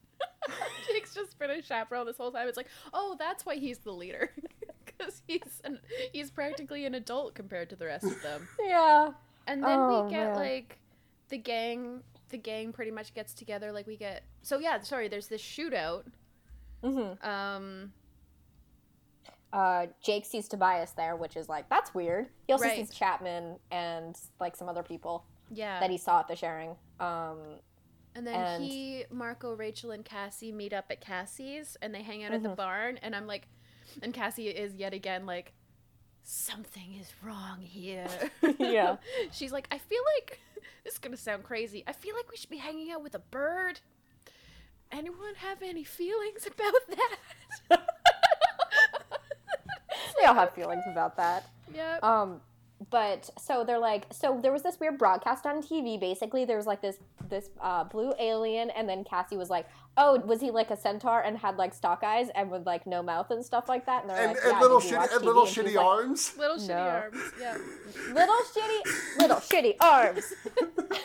Jake's 0.88 1.14
just 1.14 1.38
been 1.38 1.50
a 1.50 1.62
chaperone 1.62 2.06
this 2.06 2.16
whole 2.16 2.32
time. 2.32 2.48
It's 2.48 2.56
like, 2.56 2.68
oh, 2.92 3.14
that's 3.18 3.46
why 3.46 3.56
he's 3.56 3.78
the 3.78 3.92
leader, 3.92 4.30
because 4.34 4.49
he's 5.32 5.60
an, 5.64 5.78
he's 6.12 6.30
practically 6.30 6.84
an 6.86 6.94
adult 6.94 7.34
compared 7.34 7.70
to 7.70 7.76
the 7.76 7.86
rest 7.86 8.04
of 8.04 8.20
them. 8.22 8.48
Yeah. 8.60 9.10
And 9.46 9.62
then 9.64 9.78
Oh, 9.78 10.04
we 10.04 10.10
get 10.10 10.28
man. 10.28 10.36
like 10.36 10.78
the 11.28 11.38
gang. 11.38 12.02
The 12.28 12.38
gang 12.38 12.72
pretty 12.72 12.90
much 12.92 13.14
gets 13.14 13.34
together. 13.34 13.72
Like 13.72 13.86
we 13.86 13.96
get. 13.96 14.22
So 14.42 14.58
yeah, 14.58 14.80
sorry. 14.82 15.08
There's 15.08 15.26
this 15.28 15.42
shootout. 15.42 16.04
Mhm. 16.84 17.24
Um. 17.24 17.92
Uh 19.52 19.86
Jake 20.02 20.24
sees 20.26 20.46
Tobias 20.48 20.92
there, 20.92 21.16
which 21.16 21.36
is 21.36 21.48
like 21.48 21.68
that's 21.68 21.92
weird. 21.94 22.28
He 22.46 22.52
also 22.52 22.66
Right. 22.66 22.76
sees 22.76 22.90
Chapman 22.96 23.56
and 23.72 24.16
like 24.38 24.54
some 24.54 24.68
other 24.68 24.82
people 24.84 25.24
Yeah. 25.50 25.80
that 25.80 25.90
he 25.90 25.98
saw 25.98 26.20
at 26.20 26.28
the 26.28 26.36
sharing. 26.36 26.76
Um 27.00 27.38
And 28.14 28.26
then 28.26 28.34
And- 28.34 28.64
he, 28.64 29.04
Marco, 29.10 29.54
Rachel, 29.54 29.90
and 29.92 30.04
Cassie 30.04 30.50
meet 30.52 30.72
up 30.72 30.86
at 30.90 31.00
Cassie's 31.00 31.76
and 31.82 31.94
they 31.94 32.02
hang 32.02 32.22
out 32.24 32.32
at 32.32 32.42
the 32.42 32.48
Mhm. 32.50 32.56
barn. 32.56 32.96
And 32.98 33.14
I'm 33.16 33.26
like, 33.26 33.48
and 34.02 34.12
Cassie 34.14 34.48
is 34.48 34.74
yet 34.76 34.92
again 34.94 35.26
like, 35.26 35.52
something 36.22 36.94
is 37.00 37.10
wrong 37.24 37.60
here. 37.60 38.08
Yeah. 38.58 38.96
She's 39.32 39.52
like, 39.52 39.66
I 39.70 39.78
feel 39.78 40.02
like, 40.18 40.40
this 40.84 40.94
is 40.94 40.98
going 40.98 41.12
to 41.14 41.20
sound 41.20 41.44
crazy. 41.44 41.82
I 41.86 41.92
feel 41.92 42.14
like 42.14 42.30
we 42.30 42.36
should 42.36 42.50
be 42.50 42.58
hanging 42.58 42.90
out 42.92 43.02
with 43.02 43.14
a 43.14 43.18
bird. 43.18 43.80
Anyone 44.92 45.34
have 45.36 45.62
any 45.62 45.84
feelings 45.84 46.46
about 46.46 46.98
that? 47.68 47.80
they 50.18 50.26
all 50.26 50.34
have 50.34 50.52
feelings 50.54 50.82
about 50.90 51.16
that. 51.16 51.48
yep. 51.72 52.02
Um, 52.02 52.40
but 52.90 53.30
so 53.38 53.64
they're 53.64 53.78
like, 53.78 54.06
so 54.10 54.38
there 54.42 54.52
was 54.52 54.62
this 54.62 54.78
weird 54.80 54.98
broadcast 54.98 55.46
on 55.46 55.62
TV. 55.62 55.98
Basically, 55.98 56.44
there 56.44 56.56
was 56.56 56.66
like 56.66 56.82
this 56.82 56.98
this 57.28 57.50
uh, 57.60 57.84
blue 57.84 58.12
alien, 58.18 58.70
and 58.70 58.88
then 58.88 59.04
Cassie 59.04 59.36
was 59.36 59.48
like, 59.50 59.66
"Oh, 59.96 60.18
was 60.20 60.40
he 60.40 60.50
like 60.50 60.70
a 60.70 60.76
centaur 60.76 61.20
and 61.20 61.38
had 61.38 61.56
like 61.56 61.72
stalk 61.74 62.02
eyes 62.02 62.28
and 62.34 62.50
with 62.50 62.66
like 62.66 62.86
no 62.86 63.02
mouth 63.02 63.30
and 63.30 63.44
stuff 63.44 63.68
like 63.68 63.86
that?" 63.86 64.02
And 64.02 64.10
they're 64.10 64.16
And, 64.18 64.32
like, 64.34 64.42
and 64.44 64.52
"Yeah, 64.52 64.60
little 64.60 64.80
shitty 64.80 65.16
and 65.16 65.24
little 65.24 65.42
And 65.46 65.50
shitty 65.50 65.74
like, 65.74 65.84
arms. 65.86 66.32
Little 66.36 66.56
shitty 66.56 66.68
no. 66.68 66.74
arms. 66.76 67.18
Yeah. 67.40 67.56
Little 68.12 68.36
shitty, 68.54 69.18
little 69.18 69.36
shitty 69.36 69.74
arms. 69.80 70.32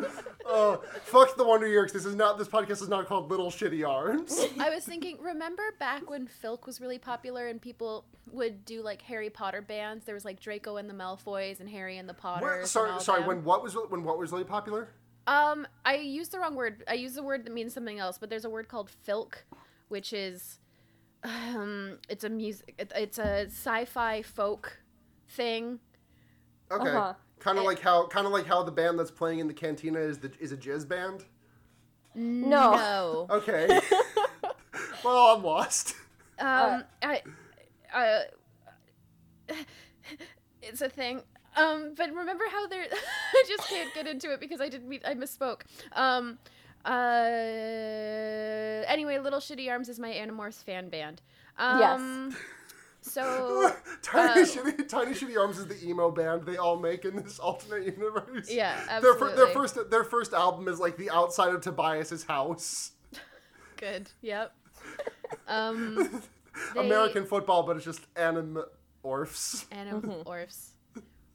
Oh, 0.50 0.82
fuck 1.04 1.36
the 1.36 1.44
Wonder 1.44 1.66
Years. 1.66 1.92
This 1.92 2.04
is 2.06 2.14
not. 2.14 2.38
This 2.38 2.48
podcast 2.48 2.80
is 2.82 2.88
not 2.88 3.06
called 3.06 3.30
Little 3.30 3.50
Shitty 3.50 3.86
Arms. 3.86 4.40
I 4.58 4.70
was 4.70 4.84
thinking, 4.84 5.18
remember 5.20 5.62
back 5.78 6.08
when 6.08 6.26
Filk 6.42 6.64
was 6.66 6.80
really 6.80 6.98
popular 6.98 7.48
and 7.48 7.60
people 7.60 8.06
would 8.32 8.64
do 8.64 8.82
like 8.82 9.02
Harry 9.02 9.28
Potter 9.30 9.60
bands? 9.60 10.06
There 10.06 10.14
was 10.14 10.24
like 10.24 10.40
Draco 10.40 10.76
and 10.78 10.88
the 10.88 10.94
Malfoys 10.94 11.60
and 11.60 11.68
Harry 11.68 11.98
and 11.98 12.08
the 12.08 12.14
Potters. 12.14 12.60
What? 12.60 12.68
Sorry, 12.68 13.00
sorry. 13.00 13.20
them. 13.20 13.28
When 13.28 13.44
what 13.44 13.62
was 13.62 13.76
when 13.90 14.02
what 14.04 14.18
was 14.18 14.32
really 14.32 14.44
popular? 14.44 14.88
Um, 15.26 15.66
I 15.84 15.96
used 15.96 16.32
the 16.32 16.38
wrong 16.38 16.54
word. 16.54 16.82
I 16.88 16.94
used 16.94 17.18
a 17.18 17.22
word 17.22 17.44
that 17.44 17.52
means 17.52 17.74
something 17.74 17.98
else, 17.98 18.16
but 18.16 18.30
there's 18.30 18.46
a 18.46 18.50
word 18.50 18.68
called 18.68 18.90
filk, 19.06 19.34
which 19.88 20.14
is, 20.14 20.58
um, 21.22 21.98
it's 22.08 22.24
a 22.24 22.30
music. 22.30 22.74
it- 22.78 22.92
It's 22.96 23.18
a 23.18 23.44
sci-fi 23.48 24.22
folk 24.22 24.78
thing. 25.28 25.80
Okay. 26.70 26.88
Uh-huh. 26.88 27.12
Kind 27.40 27.58
of 27.58 27.64
like 27.64 27.80
how 27.80 28.06
kind 28.06 28.26
of 28.26 28.32
like 28.32 28.46
how 28.46 28.62
the 28.62 28.72
band 28.72 28.98
that's 28.98 29.10
playing 29.10 29.38
in 29.38 29.46
the 29.46 29.54
cantina 29.54 29.98
is 29.98 30.18
the 30.18 30.30
is 30.40 30.52
a 30.52 30.56
jazz 30.56 30.84
band. 30.84 31.24
No. 32.14 32.72
No. 32.72 33.26
Okay. 33.36 33.68
well, 35.04 35.36
I'm 35.36 35.42
lost. 35.44 35.94
Um, 36.38 36.84
I, 37.02 37.22
uh, 37.94 38.20
it's 40.62 40.80
a 40.80 40.88
thing. 40.88 41.22
Um, 41.56 41.94
but 41.96 42.12
remember 42.14 42.44
how 42.50 42.66
there? 42.68 42.86
I 43.34 43.44
just 43.46 43.68
can't 43.68 43.92
get 43.94 44.06
into 44.06 44.32
it 44.32 44.40
because 44.40 44.60
I 44.60 44.68
didn't 44.68 44.88
mean 44.88 45.00
I 45.04 45.14
misspoke. 45.14 45.62
Um, 45.92 46.38
uh, 46.84 46.90
anyway, 48.86 49.18
Little 49.18 49.40
Shitty 49.40 49.68
Arms 49.70 49.88
is 49.88 49.98
my 49.98 50.10
Animorphs 50.10 50.62
fan 50.62 50.88
band. 50.88 51.22
Um, 51.58 52.36
So 53.08 53.72
Tiny 54.02 54.42
uh, 54.42 54.44
shitty 54.44 54.88
Tiny 54.88 55.12
Shitty 55.12 55.38
Arms 55.38 55.58
is 55.58 55.66
the 55.66 55.88
emo 55.88 56.10
band 56.10 56.44
they 56.44 56.56
all 56.56 56.78
make 56.78 57.04
in 57.04 57.16
this 57.16 57.38
alternate 57.40 57.86
universe. 57.96 58.50
yeah, 58.50 58.76
Their, 59.00 59.12
absolutely. 59.12 59.28
fir- 59.28 59.36
their 59.36 59.46
first 59.54 59.90
their 59.90 60.04
first 60.04 60.32
album 60.32 60.68
is 60.68 60.78
like 60.78 60.96
the 60.96 61.10
outside 61.10 61.54
of 61.54 61.60
Tobias's 61.60 62.24
house. 62.24 62.92
Good. 63.76 64.10
Yep. 64.22 64.52
Um, 65.46 66.22
they- 66.74 66.80
American 66.80 67.24
football, 67.24 67.62
but 67.62 67.76
it's 67.76 67.84
just 67.84 68.00
anim 68.16 68.62
orphs. 69.04 69.64
Animorphs. 69.70 70.70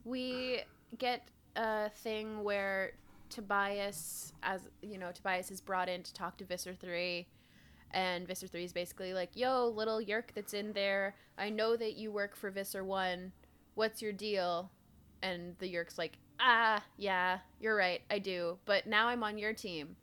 we 0.04 0.60
get 0.98 1.28
a 1.56 1.90
thing 1.90 2.44
where 2.44 2.92
Tobias, 3.30 4.34
as 4.44 4.62
you 4.82 4.98
know, 4.98 5.12
Tobias 5.12 5.50
is 5.52 5.62
brought 5.62 5.90
in 5.90 6.04
to 6.04 6.14
talk 6.14 6.38
to 6.38 6.46
Visser 6.46 6.74
Three, 6.76 7.28
And 7.94 8.28
Visser 8.28 8.48
3 8.48 8.64
is 8.64 8.74
basically 8.74 9.14
like, 9.14 9.30
yo, 9.36 9.68
little 9.68 10.02
Yeerk 10.02 10.34
that's 10.34 10.54
in 10.54 10.74
there, 10.74 11.16
I 11.38 11.50
know 11.50 11.76
that 11.78 11.96
you 11.96 12.12
work 12.12 12.36
for 12.36 12.50
Visser 12.50 12.84
1. 12.84 13.32
What's 13.76 14.02
your 14.02 14.12
deal? 14.14 14.72
And 15.22 15.56
the 15.60 15.72
Yeerk's 15.72 15.98
like, 15.98 16.18
ah, 16.40 16.84
yeah, 16.98 17.40
you're 17.60 17.76
right, 17.76 18.02
I 18.10 18.20
do. 18.20 18.58
But 18.66 18.88
now 18.88 19.08
I'm 19.08 19.24
on 19.24 19.38
your 19.38 19.54
team. 19.54 19.96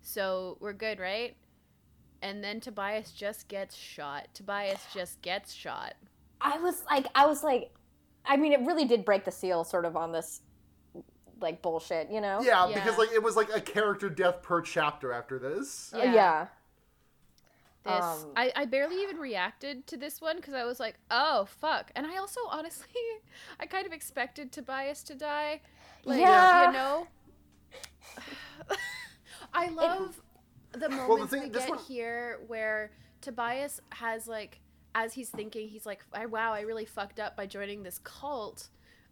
So 0.00 0.58
we're 0.60 0.72
good, 0.72 1.00
right? 1.00 1.36
And 2.22 2.42
then 2.42 2.60
Tobias 2.60 3.10
just 3.10 3.48
gets 3.48 3.74
shot. 3.76 4.28
Tobias 4.32 4.80
just 4.94 5.20
gets 5.20 5.52
shot. 5.52 5.94
I 6.40 6.58
was 6.58 6.82
like, 6.90 7.06
I 7.14 7.26
was 7.26 7.42
like, 7.42 7.74
I 8.24 8.36
mean, 8.36 8.52
it 8.52 8.60
really 8.60 8.84
did 8.84 9.04
break 9.04 9.24
the 9.24 9.30
seal, 9.30 9.64
sort 9.64 9.84
of 9.84 9.96
on 9.96 10.12
this, 10.12 10.40
like 11.40 11.62
bullshit, 11.62 12.10
you 12.10 12.20
know? 12.20 12.40
Yeah, 12.42 12.68
Yeah. 12.68 12.74
because 12.74 12.96
like 12.96 13.12
it 13.12 13.22
was 13.22 13.36
like 13.36 13.50
a 13.54 13.60
character 13.60 14.08
death 14.08 14.40
per 14.42 14.60
chapter 14.62 15.12
after 15.12 15.38
this. 15.38 15.92
Uh, 15.92 15.98
yeah. 15.98 16.46
This 17.84 17.94
Um, 18.04 18.32
I, 18.36 18.52
I 18.56 18.64
barely 18.64 19.02
even 19.02 19.16
reacted 19.18 19.86
to 19.88 19.96
this 19.96 20.20
one 20.20 20.36
because 20.36 20.54
I 20.54 20.64
was 20.64 20.80
like, 20.80 20.96
oh 21.10 21.44
fuck. 21.44 21.90
And 21.94 22.06
I 22.06 22.16
also 22.16 22.40
honestly 22.50 22.86
I 23.60 23.66
kind 23.66 23.86
of 23.86 23.92
expected 23.92 24.52
Tobias 24.52 25.02
to 25.04 25.14
die. 25.14 25.60
Like 26.04 26.20
Yeah. 26.20 26.66
you 26.68 26.72
know? 26.72 27.06
I 29.52 29.68
love 29.68 30.20
the 30.72 30.88
moments 30.88 31.32
thing- 31.32 31.42
we 31.44 31.48
get 31.50 31.68
one- 31.68 31.78
here 31.80 32.40
where 32.46 32.90
Tobias 33.20 33.80
has 33.90 34.26
like 34.26 34.60
as 34.96 35.12
he's 35.14 35.28
thinking, 35.28 35.66
he's 35.68 35.84
like, 35.86 36.04
I, 36.12 36.26
wow, 36.26 36.52
I 36.52 36.60
really 36.60 36.84
fucked 36.84 37.18
up 37.18 37.36
by 37.36 37.46
joining 37.46 37.82
this 37.82 37.98
cult. 38.04 38.68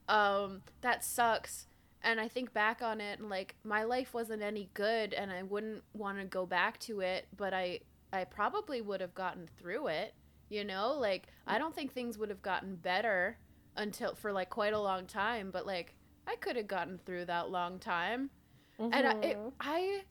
Um, 0.09 0.62
that 0.81 1.05
sucks. 1.05 1.66
And 2.05 2.20
I 2.20 2.29
think 2.29 2.53
back 2.53 2.83
on 2.83 3.01
it 3.01 3.18
and 3.18 3.29
like 3.29 3.57
my 3.64 3.83
life 3.83 4.14
wasn't 4.14 4.43
any 4.43 4.68
good 4.75 5.12
and 5.12 5.33
I 5.33 5.43
wouldn't 5.43 5.83
want 5.93 6.18
to 6.18 6.25
go 6.25 6.47
back 6.47 6.79
to 6.81 7.01
it, 7.01 7.27
but 7.37 7.53
I 7.53 7.81
I 8.12 8.24
probably 8.24 8.80
would 8.80 9.00
have 9.00 9.14
gotten 9.14 9.48
through 9.58 9.88
it, 9.88 10.14
you 10.48 10.64
know? 10.64 10.92
Like 10.98 11.28
I 11.46 11.58
don't 11.58 11.74
think 11.74 11.92
things 11.92 12.18
would 12.18 12.30
have 12.30 12.42
gotten 12.42 12.76
better 12.76 13.38
until 13.76 14.14
for 14.14 14.32
like 14.32 14.50
quite 14.50 14.72
a 14.74 14.80
long 14.80 15.06
time, 15.06 15.50
but 15.50 15.66
like 15.66 15.94
I 16.26 16.36
could 16.36 16.56
have 16.56 16.68
gotten 16.68 16.98
through 16.98 17.26
that 17.26 17.50
long 17.50 17.78
time. 17.78 18.30
And 18.78 19.06
I, 19.06 19.14
it, 19.22 19.36
Mhm. 19.36 19.52
I 19.60 20.04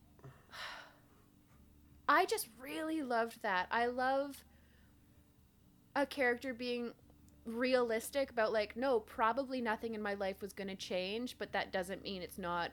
I 2.10 2.26
just 2.26 2.50
really 2.60 3.04
loved 3.04 3.42
that. 3.44 3.68
I 3.72 3.86
love 3.88 4.44
a 5.96 6.06
character 6.06 6.54
being 6.54 6.94
realistic 7.46 8.30
about 8.32 8.52
like 8.54 8.76
no, 8.76 9.00
probably 9.00 9.62
nothing 9.62 9.94
in 9.94 10.02
my 10.02 10.14
life 10.14 10.42
was 10.42 10.54
going 10.54 10.68
to 10.68 10.76
change, 10.76 11.38
but 11.38 11.52
that 11.54 11.72
doesn't 11.72 12.04
mean 12.04 12.22
it's 12.22 12.38
not 12.38 12.72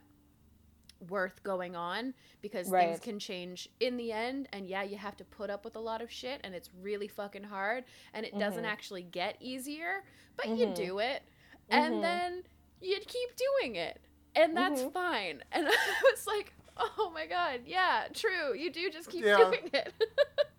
worth 1.08 1.42
going 1.42 1.76
on 1.76 2.12
because 2.42 2.68
things 2.68 3.00
can 3.00 3.18
change 3.18 3.68
in 3.80 3.96
the 3.96 4.10
end. 4.12 4.48
And 4.52 4.66
yeah, 4.68 4.82
you 4.82 4.96
have 4.96 5.16
to 5.18 5.24
put 5.24 5.48
up 5.50 5.64
with 5.64 5.76
a 5.76 5.80
lot 5.80 6.02
of 6.02 6.10
shit 6.10 6.40
and 6.44 6.54
it's 6.54 6.70
really 6.82 7.08
fucking 7.08 7.44
hard 7.44 7.84
and 8.12 8.26
it 8.26 8.36
doesn't 8.38 8.64
Mhm. 8.64 8.68
actually 8.68 9.02
get 9.02 9.36
easier, 9.40 10.02
but 10.36 10.48
you 10.56 10.66
Mhm. 10.66 10.74
do 10.74 10.98
it. 10.98 11.22
And 11.70 12.02
then 12.02 12.42
you 12.80 12.98
keep 13.06 13.30
doing 13.36 13.76
it. 13.76 14.00
And 14.34 14.56
that's 14.56 14.82
Mhm. 14.82 14.92
fine. 14.92 15.44
And 15.52 15.68
i 15.68 16.02
was 16.10 16.26
like 16.26 16.52
oh 16.76 17.10
my 17.14 17.26
god. 17.26 17.60
Yeah 17.66 18.06
true. 18.12 18.54
You 18.54 18.70
do 18.70 18.90
just 18.90 19.08
keep 19.10 19.24
Yeah. 19.24 19.36
doing 19.50 19.70
it. 19.72 19.92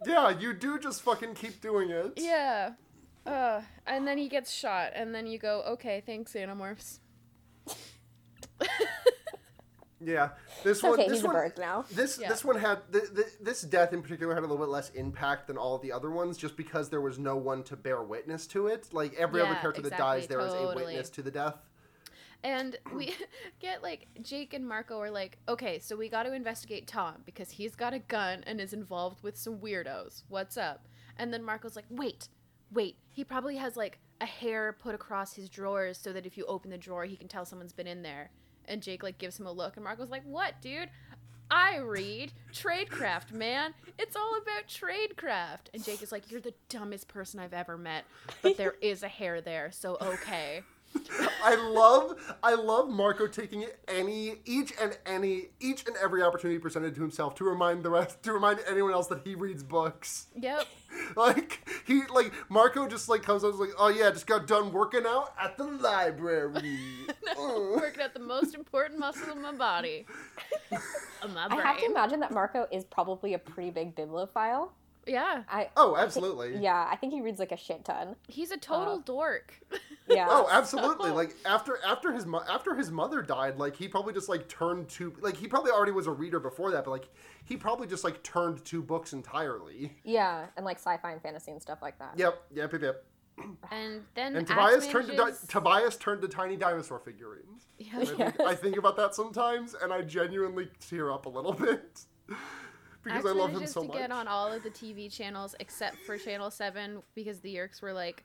Yeah, 0.06 0.30
you 0.30 0.54
do 0.54 0.80
just 0.80 1.02
fucking 1.02 1.34
keep 1.36 1.60
doing 1.60 1.90
it. 1.90 2.14
yeah. 2.16 2.76
Uh, 3.26 3.62
and 3.86 4.08
then 4.08 4.18
he 4.18 4.30
gets 4.30 4.50
shot. 4.52 4.94
And 4.96 5.14
then 5.14 5.28
you 5.28 5.38
go 5.38 5.62
okay 5.64 6.02
thanks 6.06 6.34
animorphs 6.34 7.00
Yeah. 10.02 10.30
This 10.64 10.78
It's 10.78 10.84
one 10.84 10.94
okay, 10.94 11.08
this 11.10 11.18
he's 11.18 11.24
a 11.24 11.28
one 11.28 11.36
bird 11.36 11.58
now. 11.58 11.86
This 11.92 12.18
Yeah. 12.20 12.30
this 12.30 12.46
one 12.46 12.58
had 12.58 12.80
th- 12.92 13.14
th- 13.14 13.38
this 13.42 13.62
death 13.64 13.92
in 13.94 14.02
particular 14.02 14.34
had 14.34 14.40
a 14.40 14.48
little 14.48 14.58
bit 14.58 14.70
less 14.70 14.90
impact 14.92 15.48
than 15.48 15.58
all 15.58 15.76
of 15.76 15.82
the 15.82 15.92
other 15.92 16.10
ones, 16.10 16.38
just 16.38 16.56
because 16.56 16.90
there 16.90 17.02
was 17.02 17.20
no 17.20 17.36
one 17.36 17.64
to 17.64 17.76
bear 17.76 18.02
witness 18.02 18.48
to 18.48 18.68
it. 18.68 18.88
Like 18.94 19.14
every 19.16 19.42
other 19.42 19.52
Yeah, 19.52 19.62
character 19.62 19.82
that 19.82 19.88
exactly, 19.94 20.20
dies, 20.22 20.28
there 20.28 20.40
is 20.40 20.54
a 20.54 20.74
witness 20.76 21.10
to 21.12 21.22
the 21.22 21.32
death. 21.32 21.56
and 22.44 22.78
we 22.96 23.14
get 23.60 23.84
like 23.84 24.08
jake 24.22 24.54
and 24.54 24.66
marco 24.66 24.98
are 25.02 25.12
like 25.12 25.38
okay 25.50 25.78
so 25.80 25.98
we 25.98 26.08
got 26.08 26.24
to 26.24 26.32
investigate 26.34 26.88
tom 26.88 27.16
because 27.26 27.50
he's 27.52 27.76
got 27.76 27.94
a 27.94 28.00
gun 28.00 28.42
and 28.48 28.62
is 28.62 28.72
involved 28.72 29.22
with 29.22 29.36
some 29.38 29.58
weirdos 29.58 30.24
what's 30.30 30.56
up 30.56 30.88
and 31.18 31.34
then 31.34 31.44
marco's 31.44 31.76
like 31.76 31.84
wait 31.90 32.30
wait 32.72 32.96
he 33.10 33.26
probably 33.26 33.58
has 33.58 33.76
like 33.76 34.00
a 34.22 34.26
hair 34.26 34.72
put 34.72 34.96
across 34.96 35.34
his 35.34 35.50
drawers 35.50 35.98
so 35.98 36.14
that 36.14 36.26
if 36.26 36.38
you 36.38 36.46
open 36.46 36.72
the 36.72 36.78
drawer 36.78 37.04
he 37.04 37.18
can 37.18 37.28
tell 37.28 37.44
someone's 37.44 37.74
been 37.74 37.88
in 37.88 38.04
there 38.04 38.32
and 38.70 38.82
jake 38.82 39.04
like 39.04 39.18
gives 39.18 39.40
him 39.40 39.48
a 39.48 39.52
look 39.52 39.76
and 39.76 39.84
marco's 39.84 40.10
like 40.10 40.24
what 40.26 40.62
dude 40.62 40.90
I 41.52 41.78
read 41.78 42.32
tradecraft, 42.54 43.32
man. 43.32 43.74
It's 43.98 44.16
all 44.16 44.38
about 44.40 44.68
tradecraft. 44.68 45.74
And 45.74 45.84
Jake 45.84 46.04
is 46.04 46.12
like, 46.12 46.30
You're 46.30 46.42
the 46.42 46.54
dumbest 46.70 47.08
person 47.08 47.40
I've 47.40 47.54
ever 47.54 47.78
met, 47.78 48.06
but 48.42 48.58
there 48.58 48.76
is 48.82 49.02
a 49.02 49.08
hair 49.08 49.42
there, 49.42 49.72
so 49.72 49.98
okay. 50.00 50.62
I 51.44 51.56
love 51.56 52.36
I 52.44 52.56
love 52.56 52.90
Marco 52.90 53.28
taking 53.28 53.66
any 53.88 54.36
each 54.46 54.74
and 54.80 54.98
any 55.06 55.50
each 55.60 55.86
and 55.88 55.96
every 56.02 56.22
opportunity 56.22 56.60
presented 56.60 56.96
to 56.96 57.02
himself 57.02 57.36
to 57.36 57.44
remind 57.44 57.84
the 57.84 57.90
rest 57.90 58.22
to 58.24 58.34
remind 58.34 58.60
anyone 58.68 58.94
else 58.94 59.08
that 59.08 59.22
he 59.24 59.36
reads 59.36 59.64
books. 59.64 60.28
Yep. 60.36 60.66
Like 61.16 61.68
he 61.86 62.02
like 62.08 62.34
Marco 62.50 62.88
just 62.88 63.10
like 63.10 63.22
comes 63.22 63.44
up 63.44 63.52
and 63.52 63.62
is 63.62 63.68
like, 63.68 63.76
oh 63.80 63.90
yeah, 63.90 64.10
just 64.10 64.26
got 64.28 64.48
done 64.48 64.72
working 64.74 65.06
out 65.08 65.34
at 65.42 65.58
the 65.58 65.64
library. 65.66 66.80
Mm. 67.38 67.76
working 67.80 68.02
out 68.02 68.14
the 68.14 68.20
most 68.20 68.54
important 68.54 69.00
muscle 69.00 69.32
in 69.32 69.42
my 69.42 69.52
body. 69.54 70.06
Of 71.22 71.34
my 71.34 71.48
I 71.50 71.62
have 71.62 71.80
to 71.80 71.86
imagine 71.86 72.20
that 72.22 72.32
Marco 72.32 72.68
is 72.72 72.86
probably 72.86 73.34
a 73.34 73.40
pretty 73.40 73.70
big 73.72 73.96
bibliophile. 73.96 74.74
Yeah, 75.10 75.44
I 75.50 75.70
Oh, 75.76 75.96
absolutely. 75.98 76.58
yeah, 76.58 76.88
I 76.92 76.96
think 76.96 77.12
he 77.14 77.22
reads 77.22 77.40
like 77.40 77.52
a 77.52 77.58
shit 77.58 77.84
ton. 77.86 78.16
he's 78.28 78.52
a 78.52 78.58
total 78.58 78.96
Uh, 78.96 79.02
dork. 79.06 79.54
Yeah. 80.12 80.26
Oh, 80.28 80.48
absolutely! 80.52 81.12
Like 81.22 81.36
after 81.46 81.78
after 81.86 82.12
his 82.12 82.26
mo- 82.26 82.42
after 82.50 82.74
his 82.74 82.90
mother 82.90 83.22
died, 83.22 83.60
like 83.60 83.76
he 83.76 83.88
probably 83.88 84.12
just 84.12 84.28
like 84.28 84.48
turned 84.50 84.90
to 84.90 85.14
like 85.22 85.38
he 85.38 85.48
probably 85.48 85.70
already 85.72 85.92
was 85.92 86.08
a 86.08 86.12
reader 86.12 86.40
before 86.40 86.72
that, 86.72 86.84
but 86.86 86.90
like 86.90 87.10
he 87.46 87.56
probably 87.56 87.86
just 87.86 88.04
like 88.04 88.24
turned 88.24 88.66
to 88.66 88.82
books 88.82 89.14
entirely. 89.14 89.96
Yeah, 90.04 90.48
and 90.58 90.66
like 90.66 90.78
sci-fi 90.78 91.12
and 91.12 91.22
fantasy 91.22 91.52
and 91.52 91.62
stuff 91.62 91.78
like 91.84 92.00
that. 92.00 92.14
Yep, 92.18 92.42
yep, 92.56 92.74
yep, 92.74 92.82
yep. 92.82 93.04
And 93.72 94.02
then 94.16 94.36
And 94.36 94.50
Ax 94.50 94.50
Tobias 94.50 94.88
turned 94.88 95.08
to 95.10 95.16
di- 95.16 95.32
Tobias 95.48 95.96
turned 95.98 96.22
to 96.24 96.28
tiny 96.28 96.58
dinosaur 96.58 96.98
figurines. 96.98 97.68
Yeah. 97.78 98.00
I 98.00 98.06
think, 98.06 98.40
I 98.42 98.56
think 98.56 98.78
about 98.78 98.98
that 98.98 99.14
sometimes, 99.14 99.76
and 99.80 99.94
I 99.94 100.02
genuinely 100.02 100.70
tear 100.90 101.12
up 101.12 101.28
a 101.28 101.30
little 101.30 101.54
bit 101.68 102.00
because 103.04 103.26
I 103.26 103.32
love 103.32 103.52
him 103.54 103.66
so 103.68 103.82
to 103.82 103.88
much. 103.88 103.98
get 103.98 104.12
on 104.12 104.28
all 104.28 104.52
of 104.52 104.64
the 104.64 104.70
TV 104.70 105.12
channels 105.12 105.56
except 105.60 105.98
for 106.06 106.18
Channel 106.18 106.52
Seven 106.52 107.02
because 107.16 107.40
the 107.40 107.56
Yeerks 107.56 107.82
were 107.82 107.94
like, 107.94 108.24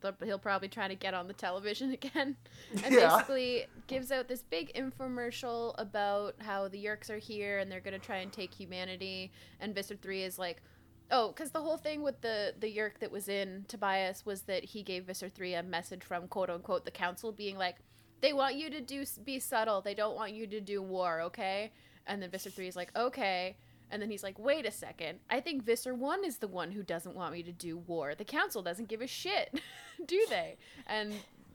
the, 0.00 0.14
he'll 0.24 0.38
probably 0.38 0.68
try 0.68 0.88
to 0.88 0.94
get 0.94 1.12
on 1.12 1.26
the 1.28 1.34
television 1.34 1.92
again, 1.92 2.36
and 2.84 2.94
Yeah. 2.94 3.08
basically 3.16 3.66
gives 3.86 4.10
out 4.10 4.28
this 4.28 4.42
big 4.42 4.72
infomercial 4.74 5.74
about 5.78 6.36
how 6.40 6.68
the 6.68 6.82
Yeerks 6.82 7.10
are 7.10 7.18
here 7.18 7.58
and 7.58 7.70
they're 7.70 7.80
gonna 7.80 7.98
try 7.98 8.16
and 8.18 8.32
take 8.32 8.54
humanity. 8.54 9.30
And 9.60 9.74
Visser 9.74 9.96
Three 9.96 10.22
is 10.22 10.38
like, 10.38 10.62
oh, 11.10 11.28
because 11.28 11.50
the 11.50 11.60
whole 11.60 11.76
thing 11.76 12.02
with 12.02 12.20
the 12.22 12.54
the 12.58 12.74
Yeerk 12.74 12.98
that 13.00 13.10
was 13.12 13.28
in 13.28 13.66
Tobias 13.68 14.24
was 14.24 14.42
that 14.42 14.64
he 14.64 14.82
gave 14.82 15.04
Visser 15.04 15.28
Three 15.28 15.52
a 15.54 15.62
message 15.62 16.02
from 16.02 16.28
quote 16.28 16.48
unquote 16.48 16.86
the 16.86 16.90
council, 16.90 17.30
being 17.30 17.58
like, 17.58 17.76
they 18.22 18.32
want 18.32 18.54
you 18.54 18.70
to 18.70 18.80
do 18.80 19.04
be 19.24 19.38
subtle, 19.38 19.82
they 19.82 19.94
don't 19.94 20.16
want 20.16 20.32
you 20.32 20.46
to 20.46 20.60
do 20.62 20.80
war, 20.80 21.20
okay? 21.22 21.72
And 22.06 22.22
then 22.22 22.30
Visser 22.30 22.50
3 22.50 22.66
is 22.68 22.76
like, 22.76 22.90
okay. 22.96 23.56
And 23.90 24.00
then 24.00 24.10
he's 24.10 24.22
like, 24.22 24.38
wait 24.38 24.66
a 24.66 24.70
second. 24.70 25.18
I 25.28 25.40
think 25.40 25.64
Visser 25.64 25.94
1 25.94 26.24
is 26.24 26.38
the 26.38 26.48
one 26.48 26.70
who 26.72 26.82
doesn't 26.82 27.14
want 27.16 27.32
me 27.32 27.42
to 27.42 27.52
do 27.52 27.78
war. 27.78 28.14
The 28.14 28.24
council 28.24 28.62
doesn't 28.62 28.88
give 28.88 29.00
a 29.00 29.06
shit, 29.06 29.60
do 30.06 30.24
they? 30.28 30.56
And 30.86 31.12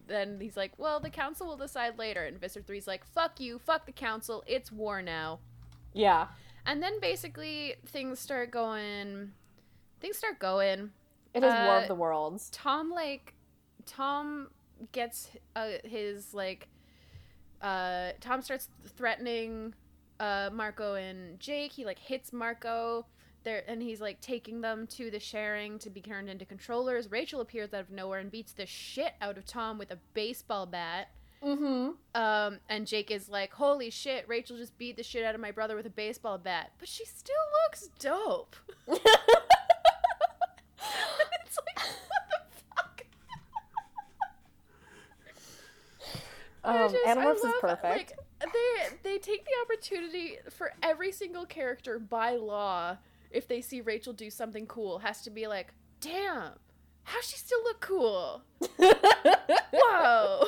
then 0.07 0.39
he's 0.39 0.57
like, 0.57 0.73
well, 0.77 0.99
the 0.99 1.09
council 1.09 1.47
will 1.47 1.57
decide 1.57 1.97
later. 1.97 2.23
And 2.23 2.39
Visser 2.39 2.61
3 2.61 2.77
is 2.77 2.87
like, 2.87 3.05
fuck 3.05 3.39
you, 3.39 3.57
fuck 3.59 3.85
the 3.85 3.91
council, 3.91 4.43
it's 4.47 4.71
war 4.71 5.01
now. 5.01 5.39
Yeah. 5.93 6.27
And 6.65 6.81
then 6.83 6.99
basically 6.99 7.75
things 7.85 8.19
start 8.19 8.51
going. 8.51 9.31
Things 10.01 10.17
start 10.17 10.39
going. 10.39 10.91
It 11.33 11.43
is 11.43 11.53
War 11.53 11.77
Uh, 11.77 11.81
of 11.81 11.87
the 11.87 11.95
Worlds. 11.95 12.49
Tom 12.51 12.89
like 12.91 13.33
Tom 13.85 14.49
gets 14.91 15.29
uh, 15.55 15.69
his 15.83 16.33
like 16.33 16.67
uh 17.61 18.11
Tom 18.19 18.41
starts 18.41 18.69
threatening 18.97 19.73
uh 20.19 20.49
Marco 20.51 20.95
and 20.95 21.39
Jake. 21.39 21.73
He 21.73 21.85
like 21.85 21.99
hits 21.99 22.33
Marco 22.33 23.05
there 23.45 23.63
and 23.67 23.81
he's 23.81 24.01
like 24.01 24.19
taking 24.19 24.59
them 24.59 24.87
to 24.87 25.09
the 25.09 25.19
sharing 25.19 25.79
to 25.79 25.89
be 25.89 26.01
turned 26.01 26.29
into 26.29 26.43
controllers. 26.43 27.09
Rachel 27.09 27.39
appears 27.39 27.73
out 27.73 27.81
of 27.81 27.91
nowhere 27.91 28.19
and 28.19 28.29
beats 28.29 28.51
the 28.51 28.65
shit 28.65 29.13
out 29.21 29.37
of 29.37 29.45
Tom 29.45 29.77
with 29.77 29.91
a 29.91 29.97
baseball 30.13 30.65
bat. 30.65 31.09
Mm-hmm. 31.43 31.91
Um, 32.19 32.59
and 32.69 32.87
Jake 32.87 33.11
is 33.11 33.29
like, 33.29 33.53
"Holy 33.53 33.91
shit! 33.91 34.27
Rachel 34.27 34.57
just 34.57 34.77
beat 34.79 34.97
the 34.97 35.03
shit 35.03 35.23
out 35.23 35.35
of 35.35 35.41
my 35.41 35.51
brother 35.51 35.75
with 35.75 35.85
a 35.85 35.91
baseball 35.91 36.39
bat, 36.39 36.71
but 36.79 36.89
she 36.89 37.05
still 37.05 37.35
looks 37.63 37.89
dope." 37.99 38.55
it's 38.87 38.99
like, 41.57 41.85
what 42.07 42.49
the 42.51 42.63
fuck? 42.75 43.05
Um, 46.63 46.91
just- 46.91 47.05
I 47.05 47.13
Animorphs 47.15 47.45
is 47.45 47.53
perfect. 47.61 47.83
Like, 47.83 48.24
they 48.53 49.11
they 49.11 49.17
take 49.17 49.45
the 49.45 49.51
opportunity 49.63 50.37
for 50.49 50.73
every 50.83 51.11
single 51.11 51.45
character 51.45 51.99
by 51.99 52.35
law 52.35 52.97
if 53.31 53.47
they 53.47 53.61
see 53.61 53.81
Rachel 53.81 54.13
do 54.13 54.29
something 54.29 54.65
cool, 54.65 54.99
has 54.99 55.21
to 55.23 55.29
be 55.29 55.45
like, 55.47 55.73
damn, 55.99 56.51
how 57.03 57.19
she 57.21 57.35
still 57.37 57.61
look 57.63 57.81
cool? 57.81 58.41
Whoa. 59.73 60.47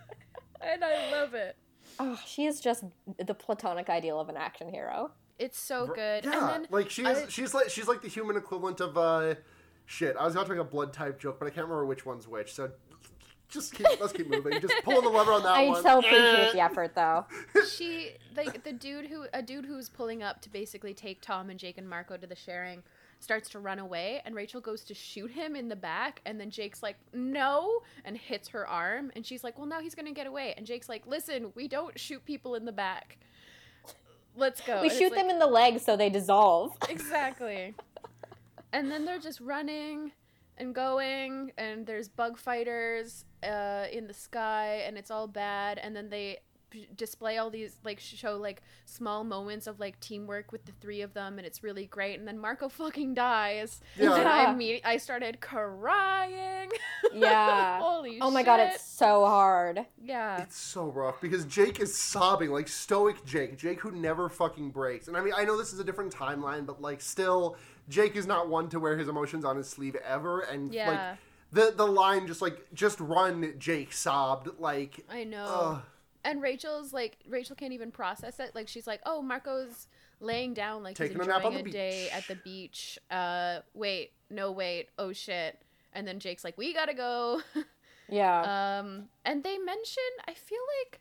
and 0.60 0.84
I 0.84 1.10
love 1.12 1.34
it. 1.34 1.56
Oh, 1.98 2.18
she 2.26 2.44
is 2.46 2.60
just 2.60 2.84
the 3.24 3.34
platonic 3.34 3.88
ideal 3.88 4.20
of 4.20 4.28
an 4.28 4.36
action 4.36 4.68
hero. 4.68 5.12
It's 5.38 5.58
so 5.58 5.86
good. 5.86 6.24
Yeah, 6.24 6.54
And 6.54 6.64
then 6.64 6.66
like 6.70 6.90
she's 6.90 7.06
I- 7.06 7.28
she's 7.28 7.54
like 7.54 7.70
she's 7.70 7.86
like 7.88 8.02
the 8.02 8.08
human 8.08 8.36
equivalent 8.36 8.80
of 8.80 8.96
uh, 8.98 9.34
shit. 9.84 10.16
I 10.18 10.24
was 10.24 10.34
about 10.34 10.46
to 10.46 10.52
make 10.52 10.60
a 10.60 10.64
blood 10.64 10.92
type 10.92 11.20
joke, 11.20 11.38
but 11.38 11.46
I 11.46 11.50
can't 11.50 11.66
remember 11.66 11.86
which 11.86 12.04
one's 12.04 12.26
which. 12.26 12.52
So 12.54 12.70
just 13.48 13.74
keep 13.74 13.86
let's 14.00 14.12
keep 14.12 14.28
moving. 14.28 14.60
Just 14.60 14.74
pulling 14.84 15.02
the 15.02 15.08
lever 15.10 15.32
on 15.32 15.42
that 15.44 15.56
I 15.56 15.68
one. 15.68 15.82
so 15.82 15.98
appreciate 15.98 16.52
the 16.52 16.60
effort, 16.60 16.94
though. 16.94 17.26
she 17.70 18.12
like 18.36 18.64
the 18.64 18.72
dude 18.72 19.06
who 19.06 19.26
a 19.32 19.42
dude 19.42 19.64
who's 19.66 19.88
pulling 19.88 20.22
up 20.22 20.40
to 20.42 20.50
basically 20.50 20.94
take 20.94 21.20
Tom 21.20 21.50
and 21.50 21.58
Jake 21.58 21.78
and 21.78 21.88
Marco 21.88 22.16
to 22.16 22.26
the 22.26 22.34
sharing 22.36 22.82
starts 23.18 23.48
to 23.48 23.58
run 23.58 23.78
away 23.78 24.20
and 24.26 24.34
Rachel 24.34 24.60
goes 24.60 24.82
to 24.84 24.92
shoot 24.92 25.30
him 25.30 25.56
in 25.56 25.68
the 25.68 25.76
back 25.76 26.20
and 26.26 26.38
then 26.38 26.50
Jake's 26.50 26.82
like 26.82 26.96
no 27.14 27.80
and 28.04 28.14
hits 28.14 28.48
her 28.48 28.68
arm 28.68 29.10
and 29.16 29.24
she's 29.24 29.42
like 29.42 29.56
well 29.56 29.66
now 29.66 29.80
he's 29.80 29.94
going 29.94 30.04
to 30.04 30.12
get 30.12 30.26
away 30.26 30.52
and 30.58 30.66
Jake's 30.66 30.86
like 30.86 31.06
listen 31.06 31.50
we 31.54 31.66
don't 31.66 31.98
shoot 31.98 32.22
people 32.26 32.54
in 32.56 32.66
the 32.66 32.72
back 32.72 33.16
let's 34.36 34.60
go 34.60 34.74
We 34.74 34.78
And 34.80 34.86
it's 34.88 34.98
shoot 34.98 35.12
like- 35.12 35.20
them 35.22 35.30
in 35.30 35.38
the 35.38 35.46
legs 35.46 35.82
so 35.82 35.96
they 35.96 36.10
dissolve. 36.10 36.76
exactly 36.90 37.74
and 38.74 38.90
then 38.90 39.06
they're 39.06 39.18
just 39.18 39.40
running 39.40 40.12
and 40.58 40.74
going 40.74 41.52
and 41.56 41.86
there's 41.86 42.08
bug 42.08 42.36
fighters 42.36 43.24
uh, 43.46 43.86
in 43.92 44.06
the 44.06 44.14
sky 44.14 44.82
and 44.86 44.98
it's 44.98 45.10
all 45.10 45.26
bad 45.28 45.78
and 45.78 45.94
then 45.96 46.08
they 46.10 46.38
display 46.96 47.38
all 47.38 47.48
these 47.48 47.76
like 47.84 47.98
show 48.00 48.36
like 48.36 48.60
small 48.84 49.22
moments 49.24 49.66
of 49.68 49.78
like 49.80 49.98
teamwork 50.00 50.50
with 50.52 50.64
the 50.66 50.72
three 50.80 51.00
of 51.00 51.14
them 51.14 51.38
and 51.38 51.46
it's 51.46 51.62
really 51.62 51.86
great 51.86 52.18
and 52.18 52.26
then 52.28 52.36
marco 52.38 52.68
fucking 52.82 53.14
dies 53.14 53.80
Yeah. 53.96 54.14
and 54.16 54.28
i 54.28 54.42
Yeah. 54.42 54.54
imme- 54.54 54.80
i 54.84 54.96
started 54.98 55.40
crying 55.40 56.70
Yeah. 57.14 57.78
holy 57.80 58.18
Oh 58.20 58.30
my 58.30 58.42
god, 58.42 58.60
it's 58.60 58.84
so 58.84 59.24
hard. 59.24 59.86
yeah 60.02 60.42
It's 60.42 60.58
so 60.58 60.86
rough 60.88 61.20
because 61.20 61.44
Jake 61.46 61.80
is 61.80 61.96
sobbing, 61.96 62.50
like 62.50 62.68
stoic 62.68 63.24
Jake, 63.24 63.56
Jake 63.56 63.80
who 63.80 63.92
never 63.92 64.28
fucking 64.28 64.70
breaks. 64.70 65.08
And 65.08 65.16
I 65.16 65.20
mean, 65.22 65.32
I 65.36 65.44
know 65.44 65.56
this 65.56 65.72
is 65.72 65.78
a 65.78 65.84
different 65.84 66.12
timeline, 66.14 66.66
but 66.66 66.80
like 66.82 67.00
still, 67.00 67.56
Jake 67.88 68.16
is 68.16 68.26
not 68.26 68.48
one 68.48 68.68
to 68.70 68.80
wear 68.80 68.98
his 68.98 69.08
emotions 69.08 69.44
on 69.44 69.56
his 69.56 69.68
sleeve 69.68 69.96
ever. 70.04 70.40
And 70.40 70.74
Yeah. 70.74 70.90
like 70.90 71.18
the 71.56 71.72
the 71.76 71.86
line 71.86 72.26
just 72.26 72.40
like 72.40 72.72
just 72.72 73.00
run, 73.00 73.54
Jake 73.58 73.92
sobbed 73.92 74.48
like. 74.60 75.04
i 75.10 75.24
know 75.24 75.46
Ugh. 75.48 75.82
and 76.24 76.40
Rachel's 76.40 76.92
like 76.92 77.18
Rachel 77.28 77.56
can't 77.56 77.72
even 77.72 77.90
process 77.90 78.38
it. 78.38 78.54
Like 78.54 78.68
she's 78.68 78.86
like, 78.86 79.00
"Oh, 79.04 79.20
Marco's 79.22 79.88
laying 80.20 80.54
down 80.54 80.82
like 80.82 80.94
Taking 80.96 81.16
a 81.16 81.20
he's 81.20 81.28
nap 81.28 81.36
enjoying 81.44 81.54
on 81.56 81.60
a 81.60 81.64
the 81.64 81.70
day 81.70 82.02
beach." 82.04 82.12
at 82.14 82.28
the 82.28 82.36
beach." 82.36 82.98
Uh, 83.10 83.58
wait, 83.74 84.12
no, 84.30 84.52
wait, 84.52 84.88
oh 84.98 85.12
shit. 85.12 85.60
And 85.92 86.06
then 86.06 86.20
Jake's 86.20 86.44
like, 86.44 86.56
"We 86.58 86.72
gotta 86.72 86.94
go." 86.94 87.40
Yeah. 88.08 88.78
um, 88.78 89.08
and 89.24 89.42
they 89.42 89.58
mention, 89.58 90.04
I 90.28 90.34
feel 90.34 90.60
like, 90.84 91.00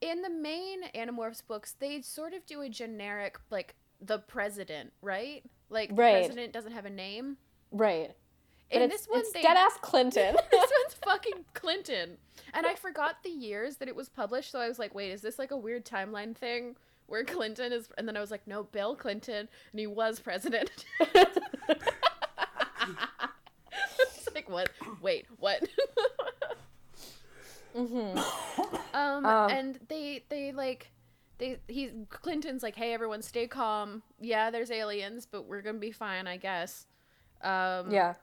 in 0.00 0.22
the 0.22 0.30
main 0.30 0.84
Animorphs 0.94 1.42
books, 1.46 1.76
they 1.78 2.00
sort 2.00 2.32
of 2.32 2.46
do 2.46 2.62
a 2.62 2.68
generic 2.70 3.38
like 3.50 3.74
the 4.00 4.18
president, 4.18 4.94
right? 5.02 5.42
Like 5.68 5.90
the 5.90 5.94
president 5.96 6.54
doesn't 6.54 6.72
have 6.72 6.86
a 6.86 6.90
name. 6.90 7.36
right. 7.70 8.12
It's, 8.72 8.94
this 8.94 9.08
one's 9.10 9.30
dead 9.30 9.56
ass 9.56 9.78
Clinton. 9.80 10.36
this 10.50 10.70
one's 10.82 10.94
fucking 11.04 11.44
Clinton. 11.54 12.16
And 12.54 12.66
I 12.66 12.74
forgot 12.74 13.22
the 13.22 13.30
years 13.30 13.76
that 13.76 13.88
it 13.88 13.96
was 13.96 14.08
published, 14.08 14.50
so 14.50 14.58
I 14.58 14.68
was 14.68 14.78
like, 14.78 14.94
wait, 14.94 15.10
is 15.12 15.20
this 15.22 15.38
like 15.38 15.50
a 15.50 15.56
weird 15.56 15.84
timeline 15.84 16.34
thing 16.36 16.76
where 17.06 17.24
Clinton 17.24 17.72
is 17.72 17.88
and 17.98 18.08
then 18.08 18.16
I 18.16 18.20
was 18.20 18.30
like, 18.30 18.46
no, 18.46 18.62
Bill 18.64 18.96
Clinton 18.96 19.48
and 19.72 19.80
he 19.80 19.86
was 19.86 20.18
president. 20.20 20.70
it's 21.14 21.38
like 24.34 24.48
what? 24.48 24.70
Wait, 25.00 25.26
what? 25.38 25.62
hmm 27.74 28.18
um, 28.94 29.24
Um. 29.24 29.50
and 29.50 29.78
they 29.88 30.24
they 30.28 30.52
like 30.52 30.90
they 31.38 31.58
he 31.68 31.90
Clinton's 32.10 32.62
like, 32.62 32.76
"Hey 32.76 32.92
everyone, 32.92 33.22
stay 33.22 33.46
calm. 33.46 34.02
Yeah, 34.20 34.50
there's 34.50 34.70
aliens, 34.70 35.26
but 35.26 35.46
we're 35.46 35.62
going 35.62 35.76
to 35.76 35.80
be 35.80 35.90
fine, 35.92 36.26
I 36.26 36.36
guess." 36.36 36.86
Um 37.42 37.90
Yeah. 37.90 38.14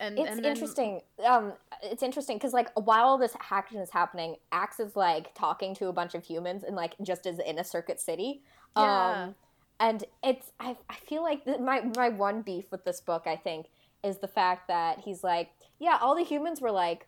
And 0.00 0.18
It's 0.18 0.30
and 0.30 0.44
then, 0.44 0.52
interesting. 0.52 1.00
Um, 1.26 1.54
it's 1.82 2.02
interesting 2.02 2.36
because 2.36 2.52
like 2.52 2.68
while 2.74 3.18
this 3.18 3.36
action 3.50 3.78
is 3.78 3.90
happening, 3.90 4.36
Ax 4.52 4.78
is 4.78 4.94
like 4.94 5.34
talking 5.34 5.74
to 5.76 5.88
a 5.88 5.92
bunch 5.92 6.14
of 6.14 6.24
humans 6.24 6.62
and 6.62 6.76
like 6.76 6.94
just 7.02 7.26
as 7.26 7.38
in 7.40 7.58
a 7.58 7.64
circuit 7.64 8.00
city. 8.00 8.42
Yeah. 8.76 9.24
Um, 9.24 9.34
and 9.80 10.04
it's 10.22 10.52
I, 10.60 10.76
I 10.88 10.94
feel 10.94 11.22
like 11.22 11.44
th- 11.44 11.60
my 11.60 11.82
my 11.96 12.08
one 12.08 12.42
beef 12.42 12.70
with 12.70 12.84
this 12.84 13.00
book 13.00 13.24
I 13.26 13.36
think 13.36 13.66
is 14.02 14.18
the 14.18 14.28
fact 14.28 14.68
that 14.68 15.00
he's 15.00 15.22
like 15.22 15.50
yeah 15.78 15.98
all 16.00 16.16
the 16.16 16.24
humans 16.24 16.60
were 16.60 16.70
like 16.70 17.06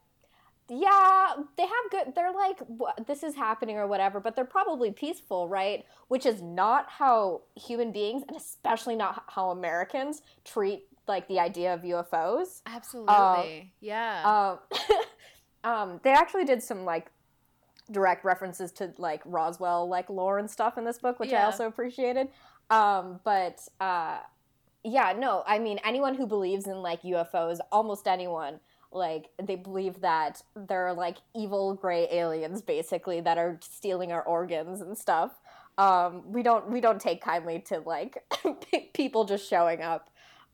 yeah 0.68 1.32
they 1.56 1.64
have 1.64 1.90
good 1.90 2.14
they're 2.14 2.32
like 2.32 2.60
this 3.06 3.24
is 3.24 3.34
happening 3.34 3.76
or 3.76 3.88
whatever 3.88 4.20
but 4.20 4.36
they're 4.36 4.44
probably 4.44 4.92
peaceful 4.92 5.48
right 5.48 5.84
which 6.08 6.24
is 6.24 6.40
not 6.42 6.86
how 6.88 7.40
human 7.56 7.90
beings 7.90 8.22
and 8.28 8.36
especially 8.36 8.94
not 8.94 9.24
how 9.26 9.50
Americans 9.50 10.22
treat 10.44 10.84
like 11.08 11.28
the 11.28 11.40
idea 11.40 11.74
of 11.74 11.82
UFOs 11.82 12.62
Absolutely. 12.66 13.72
yeah. 13.80 14.56
um, 14.64 14.90
um, 15.64 16.00
they 16.02 16.10
actually 16.10 16.44
did 16.44 16.62
some 16.62 16.84
like 16.84 17.10
direct 17.90 18.24
references 18.24 18.72
to 18.72 18.92
like 18.98 19.22
Roswell 19.24 19.88
like 19.88 20.08
lore 20.08 20.38
and 20.38 20.50
stuff 20.50 20.78
in 20.78 20.84
this 20.84 20.98
book, 20.98 21.18
which 21.18 21.32
I 21.32 21.42
also 21.44 21.66
appreciated. 21.66 22.28
Um, 22.70 23.20
but 23.24 23.60
uh, 23.80 24.18
yeah, 24.84 25.12
no, 25.16 25.42
I 25.46 25.58
mean 25.58 25.78
anyone 25.84 26.14
who 26.14 26.26
believes 26.26 26.66
in 26.66 26.82
like 26.82 27.02
UFOs, 27.02 27.58
almost 27.72 28.06
anyone, 28.06 28.60
like 28.92 29.28
they 29.42 29.56
believe 29.56 30.00
that 30.00 30.42
there 30.54 30.86
are 30.86 30.94
like 30.94 31.18
evil 31.34 31.74
gray 31.74 32.08
aliens 32.10 32.62
basically 32.62 33.20
that 33.20 33.38
are 33.38 33.58
stealing 33.62 34.12
our 34.12 34.22
organs 34.22 34.80
and 34.80 34.96
stuff. 34.96 35.32
Um, 35.78 36.30
we 36.30 36.42
don't 36.42 36.70
we 36.70 36.80
don't 36.80 37.00
take 37.00 37.22
kindly 37.22 37.60
to 37.68 37.80
like 37.80 38.22
people 38.94 39.24
just 39.24 39.48
showing 39.48 39.82
up 39.82 40.10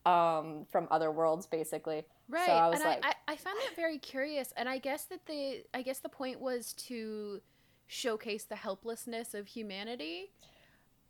um, 0.06 0.64
from 0.70 0.86
other 0.90 1.10
worlds 1.10 1.46
basically. 1.46 2.04
Right. 2.28 2.46
So 2.46 2.52
I 2.52 2.68
was 2.68 2.80
and 2.80 2.88
like- 2.88 3.04
I, 3.04 3.08
I, 3.10 3.32
I 3.32 3.36
found 3.36 3.58
that 3.60 3.76
very 3.76 3.98
curious. 3.98 4.52
And 4.56 4.68
I 4.68 4.78
guess 4.78 5.04
that 5.04 5.26
the 5.26 5.64
I 5.74 5.82
guess 5.82 5.98
the 5.98 6.08
point 6.08 6.40
was 6.40 6.72
to 6.88 7.40
showcase 7.86 8.44
the 8.44 8.56
helplessness 8.56 9.34
of 9.34 9.46
humanity. 9.46 10.30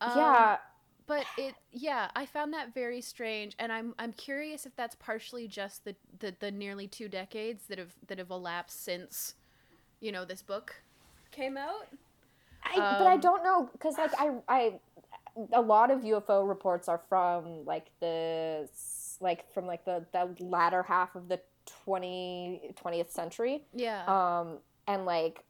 Um, 0.01 0.13
yeah, 0.17 0.57
But 1.07 1.25
it 1.39 1.55
yeah, 1.73 2.11
I 2.17 2.27
found 2.27 2.53
that 2.55 2.75
very 2.75 3.01
strange. 3.01 3.55
And 3.59 3.71
I'm 3.73 3.95
I'm 3.99 4.13
curious 4.13 4.67
if 4.67 4.75
that's 4.77 4.95
partially 4.97 5.47
just 5.49 5.85
the, 5.85 5.95
the, 6.19 6.35
the 6.41 6.51
nearly 6.51 6.87
two 6.89 7.09
decades 7.09 7.67
that 7.69 7.79
have 7.79 7.95
that 8.09 8.19
have 8.19 8.31
elapsed 8.31 8.83
since, 8.85 9.35
you 10.01 10.11
know, 10.13 10.25
this 10.25 10.43
book 10.43 10.75
came 11.31 11.57
out. 11.57 11.89
I, 12.65 12.77
but 12.99 13.07
I 13.07 13.15
Um, 13.15 13.21
don't 13.21 13.45
know 13.45 13.69
because 13.73 13.97
like 13.97 14.13
I 14.19 14.33
I 14.49 14.81
a 15.53 15.61
lot 15.61 15.91
of 15.91 16.01
UFO 16.01 16.47
reports 16.49 16.89
are 16.89 17.01
from 17.09 17.65
like 17.65 17.91
the 18.01 18.69
like 19.21 19.51
from 19.53 19.67
like 19.67 19.85
the 19.85 20.05
the 20.13 20.35
latter 20.45 20.83
half 20.83 21.15
of 21.15 21.29
the 21.29 21.41
20, 21.85 22.75
20th 22.83 23.11
century 23.11 23.65
Yeah. 23.75 24.05
um 24.07 24.59
and 24.87 25.05
like 25.05 25.43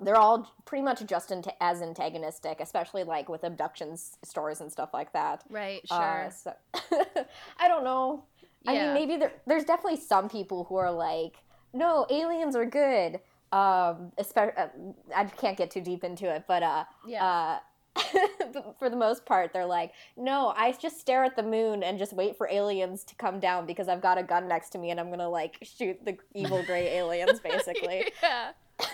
they're 0.00 0.16
all 0.16 0.52
pretty 0.64 0.82
much 0.84 1.04
just 1.06 1.30
anta- 1.30 1.54
as 1.60 1.80
antagonistic 1.82 2.60
especially 2.60 3.04
like 3.04 3.28
with 3.28 3.42
abductions 3.44 4.16
stories 4.24 4.60
and 4.60 4.70
stuff 4.70 4.90
like 4.92 5.12
that 5.12 5.42
right, 5.50 5.80
Uh, 5.90 6.28
sure. 6.30 6.30
so 6.30 6.52
I 7.58 7.68
don't 7.68 7.84
know 7.84 8.24
Yeah. 8.62 8.70
I 8.70 8.74
mean 8.74 8.94
maybe 8.94 9.16
there, 9.16 9.32
there's 9.46 9.64
definitely 9.64 9.98
some 10.00 10.28
people 10.28 10.64
who 10.64 10.76
are 10.76 10.92
like 10.92 11.36
no 11.72 12.06
aliens 12.10 12.54
are 12.56 12.66
good 12.66 13.20
um 13.52 14.12
especially 14.18 14.56
uh, 14.56 14.68
I 15.16 15.24
can't 15.24 15.56
get 15.56 15.70
too 15.70 15.80
deep 15.80 16.04
into 16.04 16.32
it 16.32 16.44
but 16.46 16.62
uh 16.62 16.84
yeah. 17.06 17.24
uh, 17.24 17.58
for 18.78 18.90
the 18.90 18.96
most 18.96 19.24
part, 19.24 19.52
they're 19.52 19.66
like, 19.66 19.92
no, 20.16 20.52
I 20.56 20.72
just 20.72 21.00
stare 21.00 21.24
at 21.24 21.36
the 21.36 21.42
moon 21.42 21.82
and 21.82 21.98
just 21.98 22.12
wait 22.12 22.36
for 22.36 22.48
aliens 22.48 23.04
to 23.04 23.14
come 23.14 23.40
down 23.40 23.66
because 23.66 23.88
I've 23.88 24.00
got 24.00 24.18
a 24.18 24.22
gun 24.22 24.48
next 24.48 24.70
to 24.70 24.78
me 24.78 24.90
and 24.90 24.98
I'm 24.98 25.10
gonna 25.10 25.28
like 25.28 25.58
shoot 25.62 26.04
the 26.04 26.16
evil 26.34 26.62
gray 26.64 26.88
aliens, 26.98 27.40
basically. 27.40 28.12
yeah. 28.22 28.52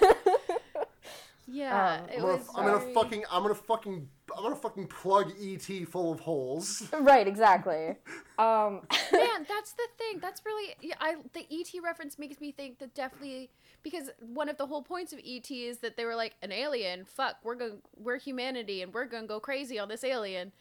Yeah. 1.51 1.95
Um, 2.03 2.09
it 2.09 2.15
I'm 2.17 2.21
gonna, 2.21 2.33
was 2.37 2.49
I'm 2.55 2.65
gonna 2.67 2.95
fucking, 2.95 3.25
I'm 3.31 3.43
gonna 3.43 3.55
fucking, 3.55 4.09
I'm 4.37 4.43
gonna 4.43 4.57
fucking 4.57 4.87
plug 4.87 5.33
ET 5.43 5.89
full 5.89 6.13
of 6.13 6.21
holes. 6.21 6.83
right, 7.01 7.27
exactly. 7.27 7.97
Um, 8.39 8.81
Man, 9.13 9.45
that's 9.49 9.73
the 9.73 9.87
thing. 9.99 10.19
That's 10.19 10.41
really 10.47 10.75
yeah, 10.81 10.95
I 10.99 11.17
the 11.35 11.47
ET 11.51 11.69
reference 11.85 12.19
makes 12.19 12.41
me 12.41 12.53
think 12.53 12.79
that 12.79 12.95
definitely 12.95 13.51
because 13.83 14.09
one 14.19 14.49
of 14.49 14.57
the 14.57 14.65
whole 14.65 14.81
points 14.83 15.13
of 15.13 15.19
ET 15.23 15.51
is 15.51 15.79
that 15.81 15.99
they 15.99 16.07
were 16.07 16.15
like 16.15 16.37
an 16.41 16.51
alien. 16.51 17.05
Fuck, 17.05 17.37
we're 17.43 17.55
going 17.57 17.83
we're 17.99 18.19
humanity 18.19 18.81
and 18.81 18.95
we're 18.95 19.05
going 19.05 19.25
to 19.25 19.29
go 19.29 19.41
crazy 19.41 19.79
on 19.79 19.89
this 19.89 20.03
alien. 20.05 20.53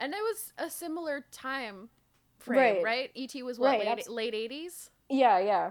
And 0.00 0.14
it 0.14 0.20
was 0.22 0.54
a 0.56 0.70
similar 0.70 1.26
time 1.30 1.90
frame, 2.38 2.76
Right. 2.76 2.82
right? 2.82 3.10
ET 3.14 3.42
was 3.44 3.58
what 3.58 3.78
Right, 3.78 4.08
late 4.08 4.32
80s? 4.32 4.88
yeah, 5.10 5.38
yeah. 5.38 5.70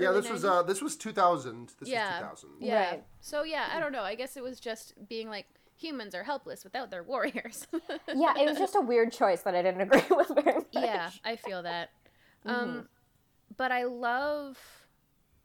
Yeah, 0.00 0.08
Early 0.08 0.20
this 0.22 0.30
was 0.30 0.44
uh, 0.44 0.62
this 0.62 0.80
was 0.82 0.96
2000. 0.96 1.72
This 1.78 1.88
Yeah. 1.88 2.20
was 2.30 2.40
2000. 2.40 2.50
Yeah. 2.60 2.90
Right. 2.90 3.04
So 3.20 3.42
yeah, 3.42 3.68
I 3.72 3.80
don't 3.80 3.92
know. 3.92 4.02
I 4.02 4.14
guess 4.14 4.36
it 4.36 4.42
was 4.42 4.58
just 4.60 4.94
being 5.08 5.28
like 5.28 5.46
humans 5.76 6.14
are 6.14 6.24
helpless 6.24 6.64
without 6.64 6.90
their 6.90 7.02
warriors. 7.02 7.66
yeah, 8.14 8.34
it 8.38 8.48
was 8.48 8.58
just 8.58 8.74
a 8.76 8.80
weird 8.80 9.12
choice 9.12 9.42
that 9.42 9.54
I 9.54 9.62
didn't 9.62 9.80
agree 9.82 10.02
with 10.10 10.28
very 10.34 10.56
much. 10.58 10.66
yeah, 10.72 11.10
I 11.24 11.36
feel 11.36 11.62
that. 11.62 11.90
Mm-hmm. 12.46 12.50
Um, 12.50 12.88
but 13.56 13.72
I 13.72 13.84
love 13.84 14.58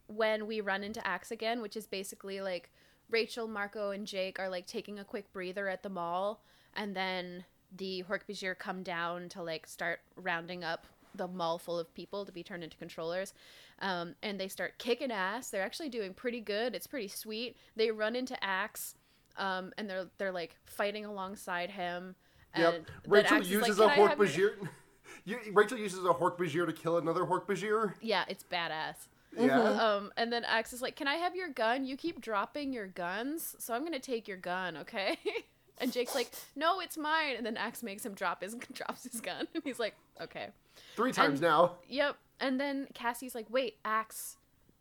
when 0.08 0.46
we 0.48 0.62
run 0.62 0.84
into 0.84 1.06
Ax 1.06 1.32
again, 1.32 1.62
which 1.62 1.76
is 1.76 1.88
basically 1.88 2.42
like 2.42 2.72
Rachel, 3.10 3.48
Marco, 3.48 3.92
and 3.92 4.06
Jake 4.06 4.40
are 4.40 4.50
like 4.50 4.68
taking 4.68 5.00
a 5.00 5.04
quick 5.04 5.32
breather 5.34 5.68
at 5.68 5.84
the 5.84 5.90
mall, 5.90 6.44
and 6.74 6.96
then 6.96 7.46
the 7.76 8.04
Hork-Bajir 8.08 8.58
come 8.58 8.84
down 8.84 9.30
to 9.30 9.44
like 9.44 9.68
start 9.68 10.00
rounding 10.16 10.64
up 10.64 10.86
the 11.18 11.28
mall 11.28 11.58
full 11.58 11.80
of 11.80 11.94
people 11.94 12.26
to 12.26 12.32
be 12.32 12.44
turned 12.44 12.64
into 12.64 12.78
controllers. 12.78 13.34
Um, 13.80 14.16
and 14.24 14.40
they 14.40 14.48
start 14.48 14.78
kicking 14.78 15.12
ass. 15.12 15.50
They're 15.50 15.64
actually 15.64 15.90
doing 15.90 16.14
pretty 16.14 16.42
good. 16.42 16.76
It's 16.76 16.88
pretty 16.88 17.08
sweet. 17.08 17.58
They 17.76 17.92
run 17.92 18.16
into 18.16 18.42
Ax, 18.44 18.96
um, 19.38 19.74
and 19.78 19.90
they're 19.90 20.08
they're 20.18 20.32
like 20.32 20.56
fighting 20.66 21.06
alongside 21.06 21.72
him. 21.72 22.16
And 22.54 22.64
Yep. 22.64 22.86
Rachel 23.08 23.38
is 23.38 23.52
like, 23.52 23.68
uses 23.68 23.80
a 23.80 23.90
"Can 23.90 23.92
I 23.92 24.16
Hork-Bajir. 24.16 24.52
You, 25.24 25.40
Rachel 25.54 25.78
uses 25.80 26.06
a 26.06 26.10
Hork-Bajir 26.14 26.68
to 26.68 26.74
kill 26.74 26.98
another 26.98 27.26
Hork-Bajir. 27.26 27.96
Yeah, 28.00 28.26
it's 28.28 28.44
badass. 28.44 29.08
Yeah. 29.38 29.60
Um, 29.60 30.12
and 30.18 30.32
then 30.32 30.44
Ax 30.46 30.72
is 30.72 30.82
like, 30.82 30.96
"Can 30.96 31.08
I 31.08 31.16
have 31.16 31.36
your 31.36 31.50
gun? 31.50 31.84
You 31.86 31.98
keep 31.98 32.22
dropping 32.22 32.72
your 32.74 32.88
guns, 32.88 33.56
so 33.60 33.74
I'm 33.74 33.84
gonna 33.84 34.00
take 34.00 34.28
your 34.28 34.38
gun, 34.38 34.78
okay?" 34.78 35.18
and 35.80 35.92
Jake's 35.92 36.16
like, 36.16 36.32
"No, 36.56 36.80
it's 36.80 36.98
mine." 36.98 37.36
And 37.38 37.46
then 37.46 37.58
Ax 37.58 37.84
makes 37.84 38.06
him 38.06 38.14
drop 38.14 38.42
his 38.44 38.56
drops 38.74 39.04
his 39.04 39.20
gun, 39.20 39.48
and 39.54 39.64
he's 39.64 39.80
like, 39.80 39.96
"Okay." 40.22 40.50
Three 40.96 41.12
times 41.12 41.40
And- 41.42 41.50
now. 41.50 41.76
Yep. 41.88 42.18
And 42.40 42.60
then 42.60 42.88
Cassie's 42.94 43.34
like, 43.34 43.50
"Wait, 43.50 43.78
Ax, 43.86 44.38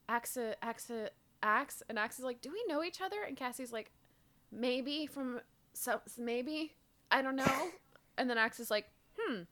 Ax, 0.09 0.36
Ax, 0.61 0.90
Ax," 1.42 1.82
and 1.88 1.99
Ax 1.99 2.18
is 2.18 2.24
like, 2.24 2.40
"Do 2.40 2.51
we 2.51 2.64
know 2.66 2.82
each 2.82 3.01
other?" 3.01 3.22
And 3.22 3.36
Cassie's 3.36 3.72
like, 3.72 3.92
"Maybe 4.51 5.07
from 5.07 5.40
so 5.72 6.01
maybe 6.18 6.74
I 7.11 7.22
don't 7.22 7.36
know." 7.36 7.68
and 8.18 8.28
then 8.28 8.38
Ax 8.38 8.59
is 8.59 8.70
like, 8.72 8.88
"Hmm, 9.16 9.42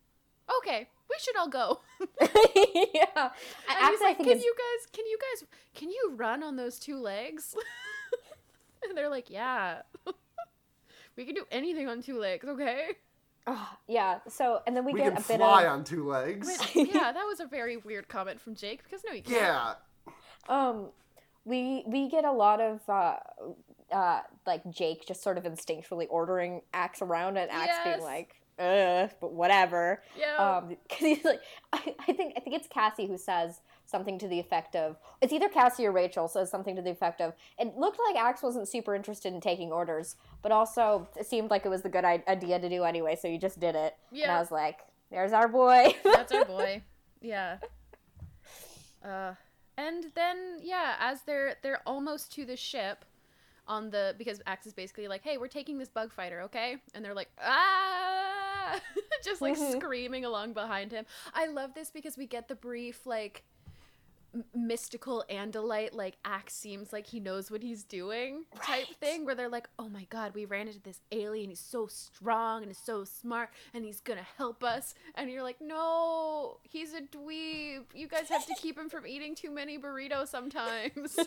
okay, 0.59 0.89
we 1.09 1.17
should 1.21 1.37
all 1.37 1.49
go." 1.49 1.81
yeah. 2.21 3.07
And 3.15 3.31
Actually, 3.69 3.91
he's 3.91 4.01
like, 4.01 4.11
I 4.11 4.15
think 4.15 4.29
"Can 4.29 4.37
it's 4.37 4.45
you 4.45 4.55
guys? 4.59 4.87
Can 4.93 5.07
you 5.07 5.19
guys? 5.19 5.49
Can 5.75 5.91
you 5.91 6.13
run 6.17 6.43
on 6.43 6.57
those 6.57 6.79
two 6.81 6.99
legs?" 6.99 7.55
and 8.89 8.97
they're 8.99 9.09
like, 9.09 9.31
"Yeah, 9.31 9.83
we 11.17 11.25
can 11.25 11.35
do 11.37 11.45
anything 11.53 11.89
on 11.89 12.03
two 12.03 12.19
legs, 12.19 12.49
okay?" 12.49 12.97
Oh, 13.47 13.69
yeah. 13.89 14.19
So 14.29 14.61
and 14.67 14.77
then 14.77 14.85
we, 14.85 14.93
We 14.93 15.01
get 15.01 15.15
can 15.15 15.23
a 15.23 15.27
bit 15.27 15.35
of 15.35 15.41
a 15.41 15.45
fly 15.45 15.63
of 15.65 15.73
on 15.73 15.85
two 15.85 16.07
legs. 16.09 16.47
Wait, 16.75 16.89
yeah, 16.95 17.13
that 17.13 17.25
was 17.25 17.41
a 17.41 17.47
very 17.47 17.77
weird 17.77 18.09
comment 18.09 18.41
from 18.41 18.55
Jake 18.55 18.83
because 18.85 19.03
no, 19.07 19.13
you 19.13 19.23
can't. 19.23 19.37
Yeah. 19.37 19.75
um 20.49 20.87
we 21.45 21.83
we 21.87 22.09
get 22.09 22.25
a 22.25 22.31
lot 22.33 22.61
of 22.61 22.81
uh 22.89 23.17
uh 23.93 24.21
like 24.47 24.63
Jake 24.71 25.07
just 25.07 25.23
sort 25.23 25.39
of 25.39 25.45
instinctually 25.45 26.07
ordering 26.09 26.63
Ax 26.73 27.03
around 27.03 27.37
and 27.37 27.51
Ax 27.51 27.67
Yes. 27.67 27.85
being 27.97 28.05
like 28.05 28.35
uh 28.59 29.09
but 29.21 29.33
whatever 29.33 30.03
Yeah. 30.17 30.37
um 30.59 30.69
because 30.89 30.99
he's 31.07 31.25
like 31.25 31.41
I, 31.73 31.95
I 32.07 32.13
think 32.13 32.35
i 32.37 32.41
think 32.41 32.55
it's 32.55 32.69
cassie 32.69 33.07
who 33.07 33.17
says 33.17 33.61
something 33.93 34.19
to 34.19 34.27
the 34.27 34.41
effect 34.41 34.75
of 34.75 34.97
it's 35.21 35.33
either 35.33 35.49
cassie 35.49 35.87
or 35.87 35.93
rachel 35.93 36.27
says 36.27 36.51
something 36.51 36.75
to 36.75 36.83
the 36.83 36.91
effect 36.91 37.21
of 37.21 37.33
it 37.59 37.77
looked 37.77 38.01
like 38.09 38.17
ax 38.21 38.43
wasn't 38.43 38.67
super 38.67 38.95
interested 38.97 39.33
in 39.33 39.41
taking 39.41 39.71
orders 39.71 40.17
but 40.43 40.51
also 40.51 41.07
it 41.17 41.27
seemed 41.27 41.51
like 41.51 41.65
it 41.65 41.69
was 41.69 41.83
the 41.83 41.89
good 41.89 42.05
idea 42.05 42.59
to 42.59 42.69
do 42.69 42.83
anyway 42.83 43.15
so 43.15 43.29
you 43.29 43.39
just 43.39 43.61
did 43.61 43.77
it 43.77 43.95
and 44.25 44.33
i 44.33 44.41
was 44.41 44.51
like 44.51 44.79
there's 45.13 45.33
our 45.33 45.47
boy 45.47 45.95
That's 46.05 46.33
our 46.33 46.45
boy. 46.47 46.83
Yeah. 47.21 47.59
Uh, 49.05 49.35
and 49.77 50.07
then 50.15 50.59
yeah, 50.63 50.95
as 51.01 51.23
they're 51.23 51.57
they're 51.63 51.81
almost 51.87 52.33
to 52.35 52.45
the 52.47 52.57
ship, 52.57 53.05
on 53.69 53.91
the 53.91 54.15
because 54.19 54.41
Ax 54.47 54.67
is 54.67 54.73
basically 54.73 55.09
like, 55.09 55.23
hey, 55.23 55.39
we're 55.39 55.49
taking 55.49 55.79
this 55.79 55.89
bug 55.89 56.13
fighter, 56.13 56.41
okay? 56.43 56.77
And 56.95 57.05
they're 57.05 57.15
like, 57.15 57.31
ah, 57.43 58.81
just 59.25 59.41
like 59.41 59.57
Mhm. 59.57 59.73
screaming 59.73 60.25
along 60.25 60.53
behind 60.53 60.93
him. 60.93 61.05
I 61.35 61.47
love 61.47 61.75
this 61.75 61.91
because 61.91 62.17
we 62.17 62.27
get 62.27 62.49
the 62.49 62.55
brief 62.55 63.07
like 63.07 63.43
mystical 64.55 65.25
andalite 65.31 65.93
like 65.95 66.17
ax 66.25 66.55
seems 66.55 66.93
like 66.93 67.07
he 67.07 67.21
knows 67.21 67.51
what 67.51 67.63
he's 67.63 67.85
doing 67.85 68.45
type 68.63 68.87
Right. 68.89 68.97
thing 68.99 69.25
where 69.27 69.35
they're 69.35 69.49
like 69.49 69.69
oh 69.79 69.89
my 69.89 70.07
god 70.11 70.35
we 70.35 70.45
ran 70.47 70.69
into 70.69 70.81
this 70.81 71.01
alien 71.13 71.51
he's 71.51 71.61
so 71.61 71.87
strong 71.87 72.63
and 72.63 72.71
he's 72.71 72.79
so 72.79 73.05
smart 73.05 73.51
and 73.75 73.85
he's 73.85 74.01
gonna 74.01 74.27
help 74.39 74.65
us. 74.65 74.95
And 75.15 75.31
you're 75.31 75.43
like 75.43 75.61
no 75.61 76.59
he's 76.63 76.95
a 76.95 77.03
dweeb. 77.03 77.85
You 77.95 78.09
guys 78.09 78.29
have 78.31 78.47
to 78.47 78.55
keep 78.55 78.79
him 78.79 78.89
from 78.89 79.07
eating 79.07 79.35
too 79.35 79.51
many 79.51 79.79
burritos 79.79 80.29
sometimes. 80.29 81.19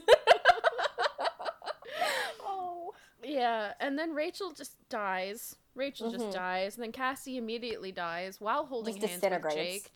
Oh 2.42 2.94
yeah 3.24 3.74
and 3.80 3.98
then 3.98 4.14
rachel 4.14 4.52
just 4.52 4.78
dies. 4.90 5.56
Rachel 5.76 6.10
just 6.12 6.26
Mhm. 6.26 6.34
dies 6.34 6.76
and 6.76 6.84
then 6.84 6.92
cassie 6.92 7.38
immediately 7.38 7.92
dies 7.92 8.40
while 8.40 8.66
holding 8.66 8.96
Just 9.00 9.22
hands 9.22 9.44
with 9.44 9.54
jake 9.54 9.92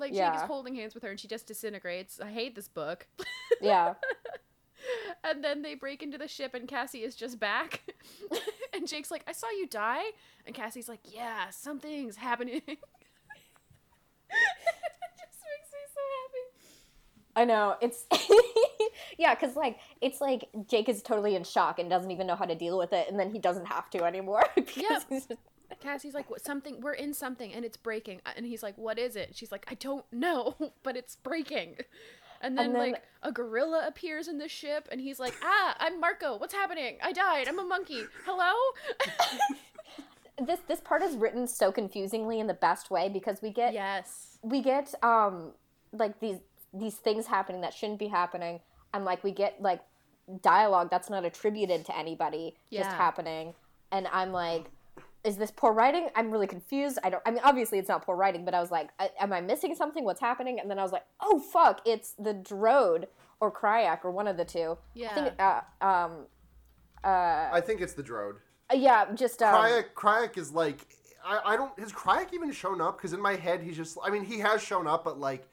like 0.00 0.10
Jake 0.12 0.18
Yeah. 0.18 0.36
is 0.36 0.42
holding 0.42 0.74
hands 0.74 0.94
with 0.94 1.02
her 1.04 1.10
and 1.10 1.20
she 1.20 1.28
just 1.28 1.46
disintegrates. 1.46 2.20
I 2.20 2.30
hate 2.30 2.54
this 2.54 2.68
book. 2.68 3.06
yeah 3.60 3.94
And 5.22 5.44
then 5.44 5.60
they 5.62 5.74
break 5.74 6.02
into 6.02 6.16
the 6.16 6.26
ship 6.26 6.54
and 6.54 6.66
Cassie 6.66 7.02
is 7.04 7.14
just 7.14 7.38
back. 7.38 7.82
and 8.72 8.88
Jake's 8.88 9.10
like, 9.10 9.22
I 9.28 9.32
saw 9.32 9.50
you 9.50 9.66
die. 9.66 10.02
And 10.46 10.54
Cassie's 10.54 10.88
like, 10.88 11.00
Yeah, 11.04 11.50
something's 11.50 12.16
happening. 12.16 12.62
it 12.66 12.78
just 15.18 15.40
makes 15.44 15.70
me 15.70 15.82
so 15.94 16.00
happy. 16.16 16.44
I 17.36 17.44
know 17.44 17.76
it's 17.80 18.06
yeah, 19.18 19.34
because 19.34 19.54
like 19.56 19.78
it's 20.00 20.20
like 20.20 20.48
Jake 20.68 20.88
is 20.88 21.02
totally 21.02 21.34
in 21.36 21.44
shock 21.44 21.78
and 21.78 21.88
doesn't 21.90 22.10
even 22.10 22.26
know 22.26 22.34
how 22.36 22.44
to 22.46 22.54
deal 22.54 22.76
with 22.78 22.92
it, 22.92 23.06
and 23.08 23.18
then 23.20 23.30
he 23.30 23.38
doesn't 23.38 23.66
have 23.66 23.88
to 23.90 24.04
anymore. 24.04 24.44
because 24.54 24.76
Yep. 24.88 25.02
he's 25.08 25.26
just- 25.26 25.40
Cassie's 25.78 26.14
like, 26.14 26.28
what, 26.30 26.44
something, 26.44 26.80
we're 26.80 26.92
in 26.92 27.14
something 27.14 27.52
and 27.52 27.64
it's 27.64 27.76
breaking. 27.76 28.20
And 28.36 28.46
he's 28.46 28.62
like, 28.62 28.76
what 28.76 28.98
is 28.98 29.16
it? 29.16 29.30
She's 29.34 29.52
like, 29.52 29.66
I 29.70 29.74
don't 29.74 30.04
know, 30.12 30.56
but 30.82 30.96
it's 30.96 31.16
breaking. 31.16 31.76
And 32.42 32.56
then, 32.56 32.66
And 32.66 32.74
then- 32.74 32.92
like, 32.92 33.02
a 33.22 33.30
gorilla 33.30 33.84
appears 33.86 34.26
in 34.26 34.38
the 34.38 34.48
ship 34.48 34.88
and 34.90 35.00
he's 35.00 35.20
like, 35.20 35.34
ah, 35.42 35.76
I'm 35.78 36.00
Marco. 36.00 36.36
What's 36.38 36.54
happening? 36.54 36.96
I 37.02 37.12
died. 37.12 37.48
I'm 37.48 37.58
a 37.58 37.64
monkey. 37.64 38.02
Hello? 38.24 38.52
this 40.46 40.60
this 40.68 40.80
part 40.80 41.02
is 41.02 41.16
written 41.16 41.46
so 41.46 41.70
confusingly 41.70 42.40
in 42.40 42.46
the 42.46 42.54
best 42.54 42.90
way 42.90 43.08
because 43.08 43.42
we 43.42 43.50
get 43.50 43.74
yes. 43.74 44.38
we 44.42 44.62
get 44.62 44.94
um 45.02 45.52
like 45.92 46.18
these 46.20 46.38
these 46.72 46.94
things 46.94 47.26
happening 47.26 47.60
that 47.60 47.74
shouldn't 47.74 47.98
be 47.98 48.08
happening, 48.08 48.60
and 48.94 49.04
like 49.04 49.22
we 49.24 49.32
get 49.32 49.60
like 49.60 49.80
dialogue 50.40 50.88
that's 50.90 51.10
not 51.10 51.24
attributed 51.24 51.84
to 51.84 51.96
anybody 51.96 52.54
just 52.72 52.90
happening, 52.90 53.54
and 53.92 54.06
I'm 54.12 54.32
like. 54.32 54.66
Is 55.22 55.36
this 55.36 55.50
poor 55.50 55.72
writing? 55.72 56.08
I'm 56.16 56.30
really 56.30 56.46
confused. 56.46 56.98
I 57.04 57.10
don't. 57.10 57.22
I 57.26 57.30
mean, 57.30 57.40
obviously 57.44 57.78
it's 57.78 57.88
not 57.88 58.04
poor 58.04 58.16
writing, 58.16 58.44
but 58.44 58.54
I 58.54 58.60
was 58.60 58.70
like, 58.70 58.90
I, 58.98 59.10
"Am 59.20 59.32
I 59.32 59.40
missing 59.40 59.74
something? 59.74 60.04
What's 60.04 60.20
happening?" 60.20 60.58
And 60.58 60.70
then 60.70 60.78
I 60.78 60.82
was 60.82 60.92
like, 60.92 61.04
"Oh 61.20 61.38
fuck! 61.38 61.80
It's 61.84 62.14
the 62.18 62.32
Drode 62.32 63.06
or 63.40 63.50
Crayak 63.52 64.04
or 64.04 64.10
one 64.10 64.26
of 64.26 64.36
the 64.36 64.44
two. 64.44 64.78
Yeah. 64.94 65.10
I 65.10 65.14
think. 65.14 65.40
Uh, 65.40 65.60
um. 65.84 66.12
Uh. 67.04 67.50
I 67.52 67.60
think 67.60 67.80
it's 67.80 67.92
the 67.92 68.02
Drode. 68.02 68.36
Yeah. 68.72 69.12
Just. 69.14 69.42
Um, 69.42 69.54
Crayak, 69.54 69.84
Crayak 69.94 70.38
is 70.38 70.52
like, 70.52 70.86
I, 71.24 71.40
I 71.44 71.56
don't, 71.56 71.78
has 71.78 71.92
Crayak 71.92 72.32
even 72.32 72.52
shown 72.52 72.80
up? 72.80 72.96
Because 72.98 73.12
in 73.12 73.20
my 73.20 73.36
head, 73.36 73.62
he's 73.62 73.76
just, 73.76 73.98
I 74.02 74.10
mean, 74.10 74.24
he 74.24 74.38
has 74.38 74.62
shown 74.62 74.86
up, 74.86 75.04
but 75.04 75.18
like, 75.18 75.48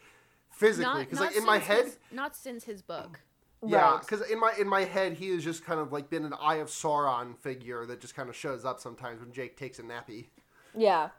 physically. 0.52 0.84
Not, 0.86 1.00
Because 1.00 1.20
like, 1.20 1.36
in 1.36 1.46
my 1.46 1.58
head, 1.58 1.86
his- 1.86 1.98
not 2.12 2.36
since 2.36 2.64
his 2.64 2.82
book. 2.82 3.20
Yeah, 3.66 3.92
Right. 3.94 4.00
because 4.02 4.30
in 4.30 4.40
my, 4.40 4.54
in 4.60 4.68
my 4.68 4.84
head, 4.84 5.14
he 5.14 5.30
has 5.30 5.44
just 5.44 5.66
kind 5.66 5.80
of 5.80 5.92
like 5.92 6.10
been 6.10 6.26
an 6.26 6.34
Eye 6.40 6.56
of 6.58 6.68
Sauron 6.68 7.38
figure 7.38 7.86
that 7.86 8.00
just 8.02 8.16
kind 8.16 8.30
of 8.30 8.36
shows 8.36 8.66
up 8.66 8.80
sometimes 8.80 9.20
when 9.22 9.32
Jake 9.32 9.58
takes 9.58 9.80
a 9.80 9.84
nappy. 9.84 10.28
Yeah. 10.76 11.10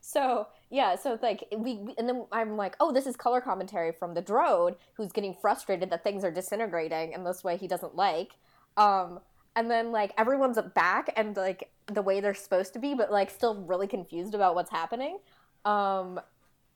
so 0.00 0.46
yeah, 0.70 0.96
so 0.96 1.18
like 1.22 1.44
we, 1.56 1.76
we- 1.76 1.94
and 1.98 2.08
then 2.08 2.24
I'm 2.32 2.56
like, 2.56 2.76
oh, 2.80 2.92
this 2.92 3.06
is 3.06 3.16
color 3.16 3.40
commentary 3.40 3.92
from 3.92 4.14
the 4.14 4.22
Drode, 4.22 4.76
who's 4.94 5.12
getting 5.12 5.34
frustrated 5.34 5.90
that 5.90 6.02
things 6.02 6.24
are 6.24 6.30
disintegrating 6.30 7.12
in 7.12 7.24
this 7.24 7.44
way 7.44 7.56
he 7.56 7.68
doesn't 7.68 7.94
like. 7.94 8.32
Um, 8.76 9.20
and 9.54 9.70
then 9.70 9.92
like 9.92 10.12
everyone's 10.16 10.58
back 10.74 11.12
and 11.16 11.36
like 11.36 11.70
the 11.86 12.00
way 12.02 12.20
they're 12.20 12.34
supposed 12.34 12.72
to 12.72 12.78
be, 12.78 12.94
but 12.94 13.12
like 13.12 13.28
still 13.30 13.62
really 13.62 13.86
confused 13.86 14.34
about 14.34 14.54
what's 14.54 14.70
happening. 14.70 15.18
Um, 15.66 16.20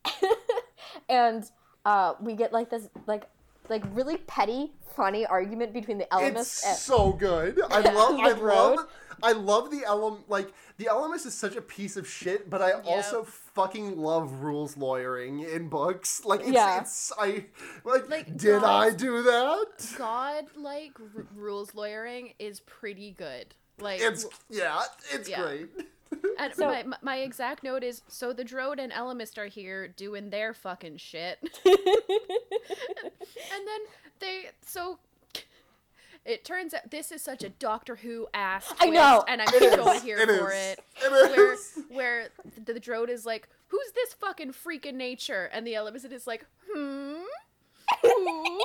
and 1.09 1.49
uh, 1.85 2.13
we 2.21 2.33
get 2.35 2.53
like 2.53 2.69
this 2.69 2.87
like 3.07 3.23
like 3.69 3.83
really 3.93 4.17
petty, 4.17 4.71
funny 4.95 5.25
argument 5.25 5.73
between 5.73 5.97
the 5.97 6.05
Ellimist 6.05 6.37
It's 6.39 6.65
and 6.65 6.75
so 6.77 7.11
good. 7.13 7.59
I 7.69 7.79
love. 7.81 8.19
I 8.19 8.33
The 8.33 8.39
Drode. 8.39 8.75
love. 8.77 8.87
I 9.23 9.31
love 9.31 9.71
the 9.71 9.79
Ellim. 9.87 10.19
Like 10.27 10.53
the 10.77 10.85
Ellimist 10.85 11.25
is 11.25 11.33
such 11.33 11.55
a 11.55 11.61
piece 11.61 11.97
of 11.97 12.07
shit, 12.07 12.49
but 12.51 12.61
I 12.61 12.73
also 12.73 13.23
fucking 13.23 13.97
love 13.97 14.31
rules 14.43 14.77
lawyering 14.77 15.39
in 15.39 15.69
books. 15.69 16.23
Like 16.23 16.41
it's, 16.41 16.49
Yeah. 16.51 16.81
it's 16.81 17.11
I 17.17 17.45
like. 17.83 18.09
Like, 18.09 18.37
did 18.37 18.63
I 18.63 18.91
do 18.91 19.23
that? 19.23 19.95
God 19.97 20.45
like 20.55 20.91
r- 20.99 21.25
rules 21.35 21.73
lawyering 21.73 22.33
is 22.37 22.59
pretty 22.59 23.11
good. 23.11 23.55
Like 23.79 24.01
It's 24.01 24.25
yeah. 24.49 24.81
It's 25.11 25.27
Yeah. 25.27 25.41
great. 25.41 25.69
and 26.39 26.53
So- 26.53 26.67
my, 26.67 26.83
my- 26.83 26.97
my 27.01 27.17
exact 27.17 27.63
note 27.63 27.83
is 27.83 28.01
so 28.07 28.33
the 28.33 28.43
Drode 28.43 28.79
and 28.79 28.91
Ellimist 28.91 29.37
are 29.37 29.47
here 29.47 29.87
doing 29.87 30.29
their 30.29 30.53
fucking 30.53 30.97
shit. 30.97 31.39
and 31.65 31.77
then 33.65 33.79
they 34.19 34.45
so 34.65 34.99
it 36.25 36.43
turns 36.43 36.73
out 36.73 36.89
this 36.91 37.11
is 37.11 37.21
such 37.21 37.43
a 37.43 37.49
Doctor 37.49 37.95
Who 37.95 38.27
ass 38.33 38.73
I 38.79 38.89
know. 38.89 39.23
and 39.27 39.41
I'm 39.41 39.47
It 39.53 39.73
so 39.75 39.91
is. 39.91 40.03
here 40.03 40.17
It 40.17 40.27
for 40.27 40.51
is. 40.51 40.57
it. 40.73 40.79
It 41.03 41.11
Where 41.11 41.53
is. 41.53 41.79
where 41.89 42.27
the, 42.65 42.73
the 42.73 42.79
Drode 42.81 43.09
is 43.09 43.25
like, 43.25 43.47
"Who's 43.67 43.91
this 43.95 44.13
fucking 44.13 44.51
freak 44.51 44.85
in 44.85 44.97
nature?" 44.97 45.49
and 45.53 45.65
the 45.65 45.73
Ellimist 45.73 46.11
is 46.11 46.27
like, 46.27 46.45
"Hmm." 46.69 47.13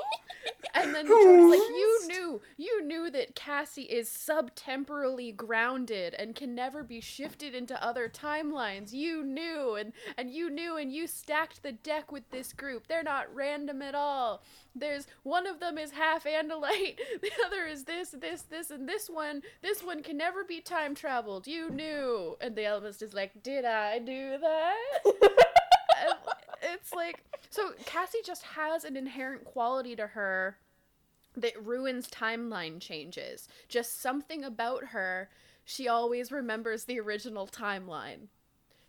And 0.74 0.94
then 0.94 1.06
the 1.06 1.12
Drode 1.12 1.50
like, 1.50 1.68
"You 1.68 2.00
knew, 2.06 2.40
you 2.56 2.84
knew 2.84 3.10
that 3.10 3.34
Cassie 3.34 3.82
is 3.82 4.08
subtemporally 4.08 5.34
grounded 5.34 6.14
and 6.14 6.34
can 6.34 6.54
never 6.54 6.82
be 6.82 7.00
shifted 7.00 7.54
into 7.54 7.82
other 7.82 8.08
timelines. 8.08 8.92
You 8.92 9.22
knew, 9.22 9.74
and 9.74 9.92
and 10.16 10.30
you 10.30 10.48
knew, 10.48 10.76
and 10.76 10.92
you 10.92 11.06
stacked 11.06 11.62
the 11.62 11.72
deck 11.72 12.10
with 12.10 12.30
this 12.30 12.52
group. 12.52 12.86
They're 12.86 13.02
not 13.02 13.34
random 13.34 13.82
at 13.82 13.94
all. 13.94 14.42
There's 14.74 15.06
one 15.22 15.46
of 15.46 15.60
them 15.60 15.76
is 15.76 15.90
half 15.92 16.24
Andalite, 16.24 16.98
the 17.20 17.30
other 17.44 17.66
is 17.66 17.84
this, 17.84 18.10
this, 18.10 18.42
this, 18.42 18.70
and 18.70 18.88
this 18.88 19.08
one, 19.10 19.42
this 19.60 19.82
one 19.82 20.02
can 20.02 20.16
never 20.16 20.44
be 20.44 20.60
time 20.60 20.94
traveled. 20.94 21.46
You 21.46 21.70
knew." 21.70 22.36
And 22.40 22.56
the 22.56 22.62
Ellimist 22.62 23.02
is 23.02 23.12
like, 23.12 23.42
"Did 23.42 23.64
I 23.64 23.98
do 23.98 24.38
that?" 24.38 24.76
It's 26.62 26.92
like 26.92 27.22
so 27.50 27.72
Cassie 27.84 28.18
just 28.24 28.42
has 28.42 28.84
an 28.84 28.96
inherent 28.96 29.44
quality 29.44 29.96
to 29.96 30.08
her 30.08 30.58
that 31.36 31.64
ruins 31.64 32.08
timeline 32.08 32.80
changes. 32.80 33.48
Just 33.68 34.00
something 34.00 34.44
about 34.44 34.86
her, 34.86 35.30
she 35.64 35.88
always 35.88 36.30
remembers 36.30 36.84
the 36.84 37.00
original 37.00 37.46
timeline. 37.46 38.28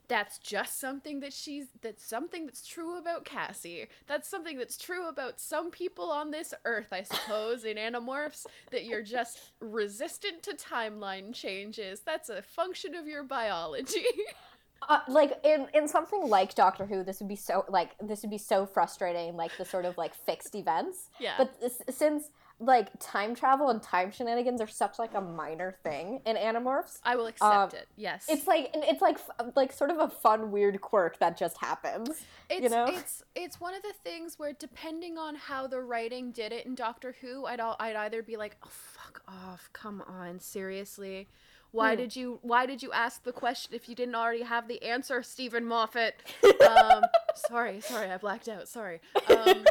That's 0.10 0.38
just 0.38 0.80
something 0.80 1.22
that 1.22 1.32
she's 1.32 1.68
that's 1.82 2.06
something 2.06 2.46
that's 2.46 2.68
true 2.68 2.98
about 2.98 3.24
Cassie. 3.24 3.88
That's 4.06 4.28
something 4.28 4.58
that's 4.58 4.78
true 4.78 5.08
about 5.08 5.40
some 5.40 5.72
people 5.72 6.12
on 6.12 6.30
this 6.30 6.54
earth, 6.66 6.90
I 6.92 7.04
suppose, 7.04 7.64
in 7.64 7.78
Animorphs, 7.78 8.46
that 8.72 8.84
you're 8.84 9.02
just 9.02 9.40
resistant 9.62 10.44
to 10.44 10.56
timeline 10.56 11.34
changes. 11.34 12.02
That's 12.02 12.30
a 12.30 12.42
function 12.42 12.96
of 12.96 13.08
your 13.08 13.24
biology. 13.24 14.06
Uh, 14.90 15.00
like 15.08 15.40
in 15.44 15.68
in 15.74 15.88
something 15.88 16.28
like 16.28 16.56
Doctor 16.56 16.86
Who, 16.86 17.04
this 17.04 17.20
would 17.20 17.30
be 17.30 17.36
so 17.36 17.66
like 17.70 17.92
this 18.02 18.22
would 18.22 18.32
be 18.32 18.38
so 18.38 18.66
frustrating, 18.66 19.36
like 19.36 19.56
the 19.58 19.66
sort 19.66 19.86
of 19.86 19.98
like 19.98 20.14
fixed 20.14 20.56
events. 20.56 21.10
Yeah. 21.20 21.34
But 21.38 21.60
this, 21.62 21.82
since 21.90 22.30
like 22.60 22.88
time 23.00 23.36
travel 23.36 23.70
and 23.70 23.82
time 23.82 24.12
shenanigans 24.12 24.62
are 24.62 24.68
such 24.68 24.98
like 25.00 25.14
a 25.16 25.20
minor 25.22 25.76
thing 25.84 26.22
in 26.26 26.36
Animorphs, 26.38 27.00
I 27.04 27.16
will 27.16 27.26
accept 27.26 27.74
Um, 27.74 27.80
it. 27.80 27.88
Yes. 27.98 28.26
it's 28.30 28.46
like 28.48 28.70
it's 28.74 29.02
like 29.02 29.18
like 29.56 29.74
sort 29.74 29.90
of 29.90 29.98
a 29.98 30.08
fun 30.08 30.52
weird 30.52 30.80
quirk 30.80 31.18
that 31.20 31.36
just 31.36 31.58
happens. 31.58 32.10
It's, 32.50 32.62
you 32.62 32.70
know? 32.70 32.86
it's 32.88 33.24
it's 33.36 33.60
one 33.60 33.74
of 33.74 33.82
the 33.82 33.94
things 34.04 34.38
where 34.38 34.54
depending 34.54 35.18
on 35.18 35.36
how 35.36 35.66
the 35.68 35.82
writing 35.82 36.32
did 36.32 36.52
it 36.54 36.66
in 36.66 36.76
Doctor 36.76 37.16
Who, 37.22 37.46
I'd 37.46 37.60
al- 37.60 37.76
I'd 37.80 37.96
either 37.96 38.22
be 38.22 38.38
like, 38.38 38.56
oh 38.64 38.70
fuck 38.70 39.24
off, 39.28 39.70
come 39.74 40.02
on, 40.08 40.40
seriously, 40.40 41.28
why 41.74 41.92
Hmm. 41.96 42.02
did 42.02 42.16
you 42.16 42.40
why 42.44 42.66
did 42.66 42.82
you 42.82 42.92
ask 42.94 43.24
the 43.24 43.34
question 43.34 43.74
if 43.76 43.90
you 43.90 43.96
didn't 43.96 44.16
already 44.16 44.44
have 44.44 44.68
the 44.70 44.82
answer, 44.84 45.22
Steven 45.22 45.66
Moffat? 45.66 46.16
Um, 46.64 47.04
sorry, 47.36 47.82
sorry, 47.82 48.10
I 48.10 48.18
blacked 48.18 48.48
out. 48.48 48.68
Sorry. 48.70 49.02
Um, 49.28 49.66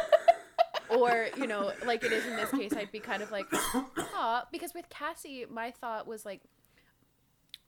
or 0.89 1.27
you 1.37 1.47
know, 1.47 1.71
like 1.85 2.03
it 2.03 2.11
is 2.11 2.25
in 2.27 2.35
this 2.35 2.51
case, 2.51 2.73
I'd 2.73 2.91
be 2.91 2.99
kind 2.99 3.23
of 3.23 3.31
like, 3.31 3.45
ah, 3.53 4.45
because 4.51 4.73
with 4.75 4.87
Cassie, 4.89 5.45
my 5.49 5.71
thought 5.71 6.05
was 6.07 6.25
like. 6.25 6.41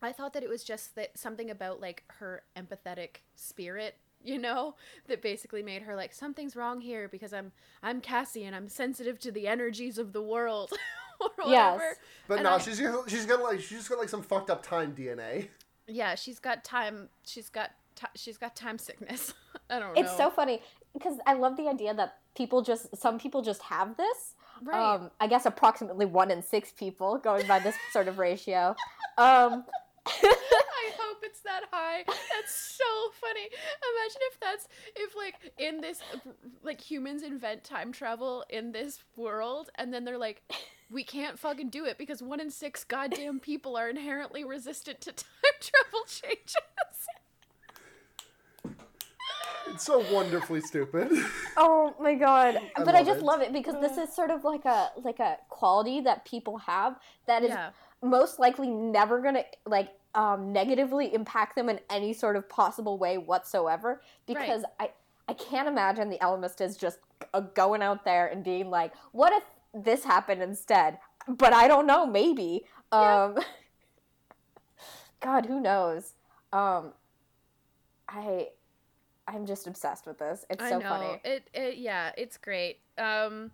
I 0.01 0.11
thought 0.11 0.33
that 0.33 0.43
it 0.43 0.49
was 0.49 0.63
just 0.63 0.95
that 0.95 1.17
something 1.17 1.49
about 1.49 1.79
like 1.81 2.03
her 2.19 2.43
empathetic 2.55 3.21
spirit, 3.36 3.95
you 4.23 4.38
know, 4.38 4.75
that 5.07 5.21
basically 5.21 5.63
made 5.63 5.81
her 5.83 5.95
like 5.95 6.13
something's 6.13 6.55
wrong 6.55 6.81
here 6.81 7.07
because 7.07 7.33
I'm 7.33 7.51
I'm 7.81 8.01
Cassie 8.01 8.43
and 8.43 8.55
I'm 8.55 8.67
sensitive 8.69 9.17
to 9.21 9.31
the 9.31 9.47
energies 9.47 9.97
of 9.97 10.13
the 10.13 10.21
world 10.21 10.71
or 11.22 11.30
whatever. 11.38 11.51
Yes. 11.51 11.95
But 12.28 12.34
And 12.36 12.43
no, 12.43 12.51
I- 12.55 12.57
she's 12.59 12.80
got, 12.80 13.09
she's 13.09 13.26
got 13.26 13.41
like 13.41 13.59
she's 13.61 13.88
got 13.88 13.99
like 13.99 14.09
some 14.09 14.22
fucked 14.24 14.49
up 14.49 14.63
time 14.66 14.93
DNA. 14.95 15.47
Yeah, 15.88 16.16
she's 16.16 16.39
got 16.39 16.63
time. 16.63 17.09
She's 17.26 17.49
got 17.49 17.72
ti 17.95 18.07
she's 18.16 18.38
got 18.38 18.55
time 18.55 18.78
sickness. 18.78 19.34
I 19.70 19.80
don't 19.80 19.93
know. 19.95 20.01
It's 20.01 20.16
so 20.18 20.30
funny 20.30 20.61
because 20.93 21.18
I 21.26 21.34
love 21.34 21.57
the 21.57 21.68
idea 21.68 21.93
that 21.93 22.18
people 22.36 22.61
just 22.61 22.95
some 22.97 23.20
people 23.20 23.41
just 23.41 23.61
have 23.63 23.95
this. 23.97 24.36
right. 24.63 24.95
Um, 24.95 25.11
I 25.20 25.28
guess 25.28 25.45
approximately 25.45 26.05
one 26.05 26.32
in 26.32 26.41
six 26.41 26.72
people 26.72 27.18
going 27.18 27.47
by 27.47 27.59
this 27.59 27.76
sort 27.91 28.07
of 28.07 28.18
ratio. 28.20 28.76
Um, 29.18 29.63
I 30.08 30.91
hope 30.99 31.18
it's 31.24 31.41
that 31.41 31.64
high. 31.72 32.03
That's 32.06 32.53
so 32.53 32.84
funny. 33.20 33.41
Imagine 33.41 34.22
if 34.32 34.39
that's 34.39 34.68
if 34.95 35.16
like 35.16 35.36
in 35.58 35.82
this 35.82 36.01
like 36.64 36.80
humans 36.80 37.24
invent 37.24 37.64
time 37.64 37.91
travel 37.91 38.45
in 38.49 38.72
this 38.72 39.03
world 39.16 39.70
and 39.76 39.93
then 39.93 40.06
they're 40.06 40.18
like 40.18 40.43
we 40.91 41.03
can't 41.03 41.39
fucking 41.39 41.70
do 41.70 41.86
it 41.86 41.97
because 41.97 42.22
one 42.22 42.39
in 42.39 42.51
six 42.51 42.84
goddamn 42.84 43.39
people 43.39 43.76
are 43.76 43.89
inherently 43.89 44.43
resistant 44.43 45.01
to 45.01 45.12
time 45.14 45.26
travel 45.60 46.06
changes. 46.08 46.56
It's 49.68 49.84
so 49.84 50.06
wonderfully 50.14 50.62
stupid. 50.62 51.12
Oh 51.58 51.95
my 52.01 52.16
god! 52.16 52.60
I 52.76 52.84
but 52.84 52.95
I 52.95 53.03
just 53.03 53.22
it. 53.22 53.26
love 53.26 53.41
it 53.41 53.53
because 53.53 53.76
this 53.80 53.97
is 53.97 54.14
sort 54.14 54.30
of 54.30 54.43
like 54.43 54.66
a 54.66 54.91
like 55.01 55.20
a 55.20 55.38
quality 55.47 56.01
that 56.01 56.26
people 56.26 56.58
have 56.58 56.99
that 57.28 57.43
is 57.43 57.49
Yeah. 57.49 57.70
Most 58.01 58.39
likely 58.39 58.69
never 58.69 59.21
gonna 59.21 59.43
like 59.65 59.89
um, 60.13 60.53
negatively 60.53 61.13
impact 61.13 61.55
them 61.55 61.69
in 61.69 61.79
any 61.89 62.13
sort 62.13 62.35
of 62.35 62.47
possible 62.47 62.97
way 62.97 63.17
whatsoever. 63.17 64.01
Because 64.25 64.63
I 64.79 64.89
I 65.27 65.33
can't 65.33 65.67
imagine 65.67 66.09
the 66.09 66.19
Ellimist 66.19 66.61
is 66.61 66.77
just 66.77 66.99
uh, 67.33 67.39
going 67.39 67.81
out 67.81 68.05
there 68.05 68.27
and 68.27 68.43
being 68.43 68.69
like, 68.69 68.93
"What 69.11 69.33
if 69.33 69.43
this 69.73 70.03
happened 70.03 70.41
instead?" 70.41 70.99
But 71.27 71.53
I 71.53 71.67
don't 71.67 71.87
know. 71.87 72.05
Maybe. 72.05 72.65
Um, 72.91 73.37
God, 75.21 75.47
who 75.47 75.59
knows? 75.59 76.13
Um, 76.53 76.93
I 78.07 78.49
I'm 79.27 79.45
just 79.45 79.67
obsessed 79.67 80.05
with 80.05 80.19
this. 80.19 80.45
It's 80.49 80.67
so 80.67 80.75
I 80.75 80.79
know. 80.79 80.89
funny. 80.89 81.21
It, 81.23 81.49
it 81.53 81.77
yeah, 81.77 82.11
it's 82.17 82.37
great. 82.37 82.79
Um 82.97 83.51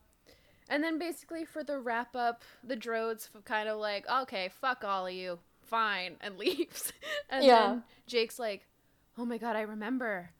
and 0.71 0.83
then 0.83 0.97
basically 0.97 1.45
for 1.45 1.63
the 1.63 1.77
wrap 1.77 2.15
up, 2.15 2.41
the 2.63 2.75
Drode's 2.75 3.29
kind 3.45 3.69
of 3.69 3.77
like, 3.77 4.09
okay, 4.09 4.49
fuck 4.59 4.83
all 4.83 5.05
of 5.05 5.13
you, 5.13 5.37
fine, 5.61 6.15
and 6.21 6.37
leaves. 6.39 6.91
and 7.29 7.45
Yeah. 7.45 7.59
then 7.67 7.83
Jake's 8.07 8.39
like, 8.39 8.65
oh 9.17 9.25
my 9.25 9.37
god, 9.37 9.55
I 9.55 9.61
remember. 9.61 10.31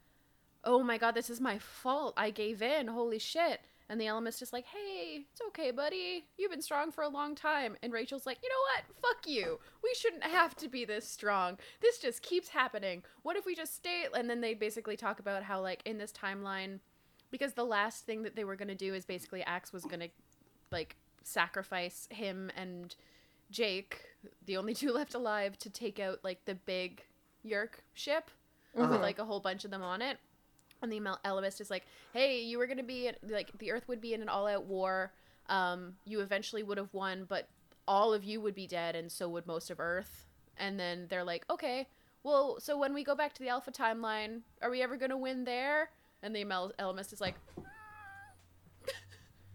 Oh 0.63 0.81
my 0.83 0.97
god, 0.97 1.13
this 1.15 1.29
is 1.29 1.39
my 1.41 1.59
fault. 1.59 2.13
I 2.17 2.29
gave 2.31 2.61
in. 2.61 2.87
Holy 2.87 3.19
shit. 3.19 3.61
And 3.89 3.99
the 3.99 4.05
Ellimist's 4.05 4.39
just 4.39 4.53
like, 4.53 4.65
hey, 4.67 5.25
it's 5.29 5.41
okay, 5.49 5.71
buddy. 5.71 6.23
You've 6.37 6.51
been 6.51 6.61
strong 6.61 6.91
for 6.91 7.03
a 7.03 7.09
long 7.09 7.35
time. 7.35 7.75
And 7.83 7.91
Rachel's 7.91 8.25
like, 8.25 8.37
you 8.41 8.47
know 8.47 8.55
what? 8.73 9.01
Fuck 9.01 9.27
you. 9.27 9.59
We 9.83 9.93
shouldn't 9.95 10.23
have 10.23 10.55
to 10.57 10.69
be 10.69 10.85
this 10.85 11.05
strong. 11.05 11.57
This 11.81 11.97
just 11.97 12.21
keeps 12.21 12.47
happening. 12.47 13.03
What 13.23 13.35
if 13.35 13.45
we 13.45 13.53
just 13.53 13.75
stay? 13.75 14.05
And 14.15 14.29
then 14.29 14.39
they 14.39 14.53
basically 14.53 14.95
talk 14.95 15.19
about 15.19 15.43
how, 15.43 15.59
like, 15.61 15.81
in 15.83 15.97
this 15.97 16.13
timeline, 16.13 16.79
because 17.31 17.53
the 17.53 17.63
last 17.65 18.05
thing 18.05 18.23
that 18.23 18.35
they 18.35 18.43
were 18.43 18.55
going 18.55 18.67
to 18.67 18.75
do 18.75 18.93
is 18.93 19.05
basically 19.05 19.41
Axe 19.43 19.71
was 19.73 19.83
going 19.83 20.01
to, 20.01 20.09
like, 20.71 20.95
sacrifice 21.23 22.07
him 22.11 22.51
and 22.55 22.95
Jake, 23.49 24.01
the 24.45 24.57
only 24.57 24.73
two 24.81 24.91
left 24.91 25.13
alive, 25.13 25.57
to 25.59 25.69
take 25.69 25.99
out, 25.99 26.19
like, 26.23 26.45
the 26.45 26.55
big 26.55 27.03
Yeerk 27.45 27.81
ship 27.93 28.29
Uh-huh. 28.77 28.87
with, 28.91 29.01
like, 29.01 29.19
a 29.19 29.25
whole 29.25 29.39
bunch 29.39 29.65
of 29.65 29.71
them 29.71 29.81
on 29.81 30.01
it 30.01 30.17
and 30.81 30.91
the 30.91 30.99
Ellimist 31.25 31.61
is 31.61 31.69
like, 31.69 31.85
"Hey, 32.13 32.41
you 32.41 32.57
were 32.57 32.65
gonna 32.67 32.83
be 32.83 33.07
in, 33.07 33.15
like 33.29 33.51
the 33.59 33.71
Earth 33.71 33.87
would 33.87 34.01
be 34.01 34.13
in 34.13 34.21
an 34.21 34.29
all-out 34.29 34.65
war. 34.65 35.11
Um, 35.47 35.95
you 36.05 36.21
eventually 36.21 36.63
would 36.63 36.77
have 36.77 36.93
won, 36.93 37.25
but 37.25 37.47
all 37.87 38.13
of 38.13 38.23
you 38.23 38.41
would 38.41 38.55
be 38.55 38.67
dead, 38.67 38.95
and 38.95 39.11
so 39.11 39.29
would 39.29 39.45
most 39.45 39.69
of 39.69 39.79
Earth." 39.79 40.25
And 40.57 40.79
then 40.79 41.07
they're 41.07 41.23
like, 41.23 41.45
"Okay, 41.49 41.87
well, 42.23 42.59
so 42.59 42.77
when 42.77 42.93
we 42.93 43.03
go 43.03 43.15
back 43.15 43.33
to 43.33 43.43
the 43.43 43.49
Alpha 43.49 43.71
timeline, 43.71 44.41
are 44.61 44.69
we 44.69 44.81
ever 44.81 44.97
gonna 44.97 45.17
win 45.17 45.43
there?" 45.43 45.91
And 46.23 46.35
the 46.35 46.43
Ellimist 46.45 47.13
is 47.13 47.21
like, 47.21 47.35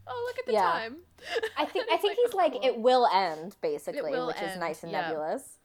"Oh, 0.07 0.25
look 0.27 0.39
at 0.39 0.47
the 0.47 0.53
Yeah. 0.53 0.63
time." 0.63 0.97
I 1.57 1.65
think 1.65 1.87
I 1.93 1.97
think 1.97 2.17
he's 2.17 2.35
"Oh, 2.35 2.37
like 2.37 2.53
cool." 2.53 2.65
it 2.65 2.79
will 2.79 3.07
end 3.13 3.57
basically, 3.61 4.11
will 4.13 4.29
which 4.29 4.43
is 4.43 4.57
nice 4.57 4.83
and 4.83 4.93
yeah. 4.93 5.03
nebulous. 5.03 5.59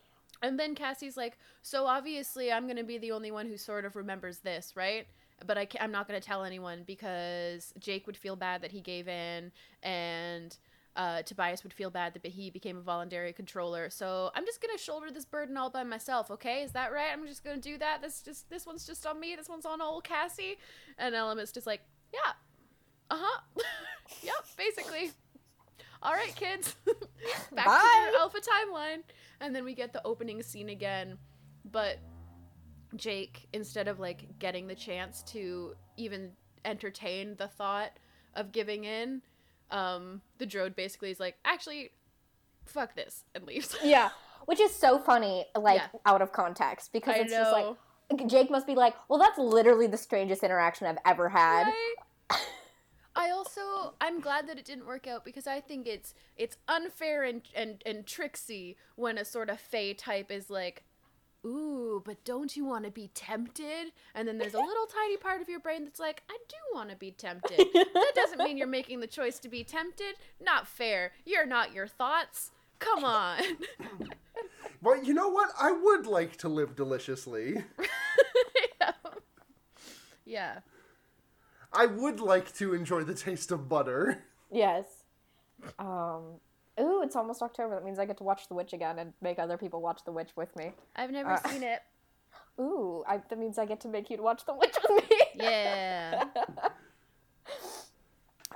And 0.43 0.59
then 0.59 0.73
Cassie's 0.75 1.17
like, 1.17 1.37
"So 1.61 1.85
obviously, 1.85 2.51
I'm 2.51 2.67
gonna 2.67 2.83
be 2.83 2.97
the 2.97 3.11
only 3.11 3.31
one 3.31 3.47
who 3.47 3.57
sort 3.57 3.85
of 3.85 3.95
remembers 3.95 4.39
this, 4.39 4.75
right? 4.75 5.07
But 5.45 5.57
I 5.57 5.67
am 5.79 5.91
not 5.91 6.07
gonna 6.07 6.21
tell 6.21 6.43
anyone 6.43 6.83
because 6.85 7.73
Jake 7.79 8.05
would 8.07 8.17
feel 8.17 8.35
bad 8.35 8.61
that 8.61 8.71
he 8.71 8.81
gave 8.81 9.07
in, 9.07 9.51
and 9.83 10.55
uh, 10.95 11.22
Tobias 11.22 11.63
would 11.63 11.73
feel 11.73 11.89
bad 11.89 12.13
that 12.13 12.26
he 12.26 12.49
became 12.49 12.77
a 12.77 12.81
voluntary 12.81 13.34
controller. 13.34 13.89
So 13.89 14.31
I'm 14.35 14.45
just 14.45 14.61
gonna 14.61 14.77
shoulder 14.77 15.09
this 15.11 15.26
burden 15.26 15.55
all 15.57 15.69
by 15.69 15.84
myself. 15.84 16.30
Okay, 16.31 16.63
is 16.63 16.72
that 16.73 16.91
right? 16.91 17.09
I'm 17.13 17.26
just 17.26 17.43
gonna 17.43 17.57
do 17.57 17.77
that. 17.77 18.01
This 18.01 18.22
just 18.22 18.49
this 18.49 18.65
one's 18.65 18.85
just 18.85 19.05
on 19.05 19.19
me. 19.19 19.35
This 19.35 19.49
one's 19.49 19.65
on 19.65 19.81
old 19.81 20.03
Cassie." 20.03 20.57
And 20.97 21.15
Ellimist's 21.15 21.53
just 21.53 21.68
like, 21.68 21.81
"Yeah, 22.13 22.34
uh 23.09 23.18
huh, 23.19 23.41
yep, 24.22 24.45
basically." 24.57 25.11
All 26.03 26.13
right, 26.13 26.35
kids, 26.35 26.76
back 27.53 27.68
Bye. 27.68 28.05
to 28.05 28.11
your 28.11 28.22
alpha 28.22 28.39
timeline. 28.39 29.03
And 29.39 29.55
then 29.55 29.63
we 29.63 29.76
get 29.76 29.93
the 29.93 30.01
opening 30.03 30.41
scene 30.41 30.69
again, 30.69 31.18
but 31.72 31.99
Jake, 32.95 33.47
instead 33.53 33.88
of 33.88 33.99
like 33.99 34.39
getting 34.39 34.68
the 34.68 34.73
chance 34.76 35.22
to 35.23 35.76
even 35.97 36.31
entertain 36.65 37.35
the 37.38 37.47
thought 37.47 37.91
of 38.34 38.51
giving 38.51 38.84
in, 38.84 39.22
um, 39.72 40.22
the 40.38 40.45
Drode 40.45 40.76
basically 40.76 41.11
is 41.11 41.19
like, 41.19 41.35
actually, 41.45 41.91
fuck 42.65 42.95
this, 42.95 43.23
and 43.34 43.45
leaves. 43.45 43.76
Yeah, 43.84 44.10
which 44.45 44.60
is 44.60 44.73
so 44.73 44.99
funny, 44.99 45.45
like 45.57 45.81
Yeah. 45.81 45.99
out 46.06 46.22
of 46.22 46.31
context, 46.31 46.91
because 46.93 47.15
I 47.15 47.19
it's 47.19 47.31
just 47.31 47.52
like. 47.52 47.76
Jake 48.27 48.52
must 48.52 48.68
be 48.68 48.76
like, 48.76 48.93
well, 49.07 49.18
that's 49.18 49.38
literally 49.38 49.88
the 49.88 49.95
strangest 49.98 50.43
interaction 50.43 50.85
I've 50.85 50.98
ever 51.06 51.30
had. 51.30 51.68
Right? 51.68 51.95
I 53.15 53.30
also 53.30 53.93
I'm 53.99 54.19
glad 54.22 54.48
that 54.48 54.57
it 54.57 54.65
didn't 54.65 54.85
work 54.85 55.07
out 55.07 55.26
because 55.26 55.48
I 55.48 55.60
think 55.60 55.88
it's 55.88 56.14
it's 56.38 56.57
unfair 56.68 57.23
and 57.23 57.41
and 57.56 57.81
and 57.85 58.06
tricksy 58.06 58.77
when 58.95 59.18
a 59.18 59.26
sort 59.26 59.49
of 59.49 59.60
Fey 59.60 59.93
type 59.93 60.31
is 60.31 60.49
like, 60.49 60.84
ooh, 61.45 62.01
but 62.05 62.23
don't 62.23 62.55
you 62.55 62.65
want 62.65 62.85
to 62.85 62.91
be 62.91 63.09
tempted? 63.13 63.91
And 64.15 64.27
then 64.27 64.38
there's 64.38 64.53
a 64.53 64.59
little 64.59 64.85
tiny 64.85 65.18
part 65.18 65.41
of 65.41 65.49
your 65.49 65.59
brain 65.59 65.84
that's 65.84 65.99
like, 65.99 66.23
I 66.30 66.38
do 66.47 66.55
want 66.73 66.89
to 66.89 66.95
be 66.95 67.11
tempted. 67.11 67.68
that 67.73 68.11
doesn't 68.15 68.39
mean 68.39 68.57
you're 68.57 68.68
making 68.68 68.99
the 68.99 69.07
choice 69.07 69.39
to 69.39 69.49
be 69.49 69.63
tempted. 69.63 70.15
Not 70.39 70.68
fair. 70.68 71.11
You're 71.26 71.45
not 71.45 71.73
your 71.73 71.88
thoughts. 71.88 72.51
Come 72.80 73.03
on. 73.03 73.41
Well, 74.81 75.03
you 75.03 75.13
know 75.13 75.30
what? 75.30 75.51
I 75.59 75.72
would 75.72 76.07
like 76.07 76.38
to 76.38 76.49
live 76.49 76.76
deliciously. 76.76 77.63
yeah. 78.81 78.91
yeah. 80.26 80.59
I 81.72 81.85
would 81.85 82.19
like 82.19 82.53
to 82.55 82.73
enjoy 82.73 83.03
the 83.03 83.13
taste 83.13 83.51
of 83.51 83.69
butter. 83.69 84.23
Yes. 84.51 84.85
Um. 85.77 86.39
Ooh, 86.80 87.02
it's 87.03 87.15
almost 87.15 87.41
October. 87.41 87.76
That 87.76 87.85
means 87.85 87.99
I 87.99 88.06
get 88.06 88.18
to 88.18 88.23
watch 88.23 88.48
The 88.48 88.53
Witch 88.56 88.73
again 88.73 88.99
and 88.99 89.14
make 89.22 89.39
other 89.39 89.57
people 89.57 89.81
watch 89.81 90.02
The 90.06 90.11
Witch 90.11 90.30
with 90.35 90.56
me. 90.56 90.72
I've 90.95 91.11
never 91.11 91.31
Uh, 91.31 91.49
seen 91.49 91.64
it. 91.64 91.81
Ooh, 92.60 93.03
I, 93.07 93.22
that 93.30 93.39
means 93.39 93.57
I 93.57 93.65
get 93.65 93.80
to 93.81 93.88
make 93.88 94.10
you 94.10 94.22
watch 94.22 94.45
The 94.45 94.53
Witch 94.53 94.76
with 94.89 95.10
me. 95.10 95.18
Yeah. 95.35 96.23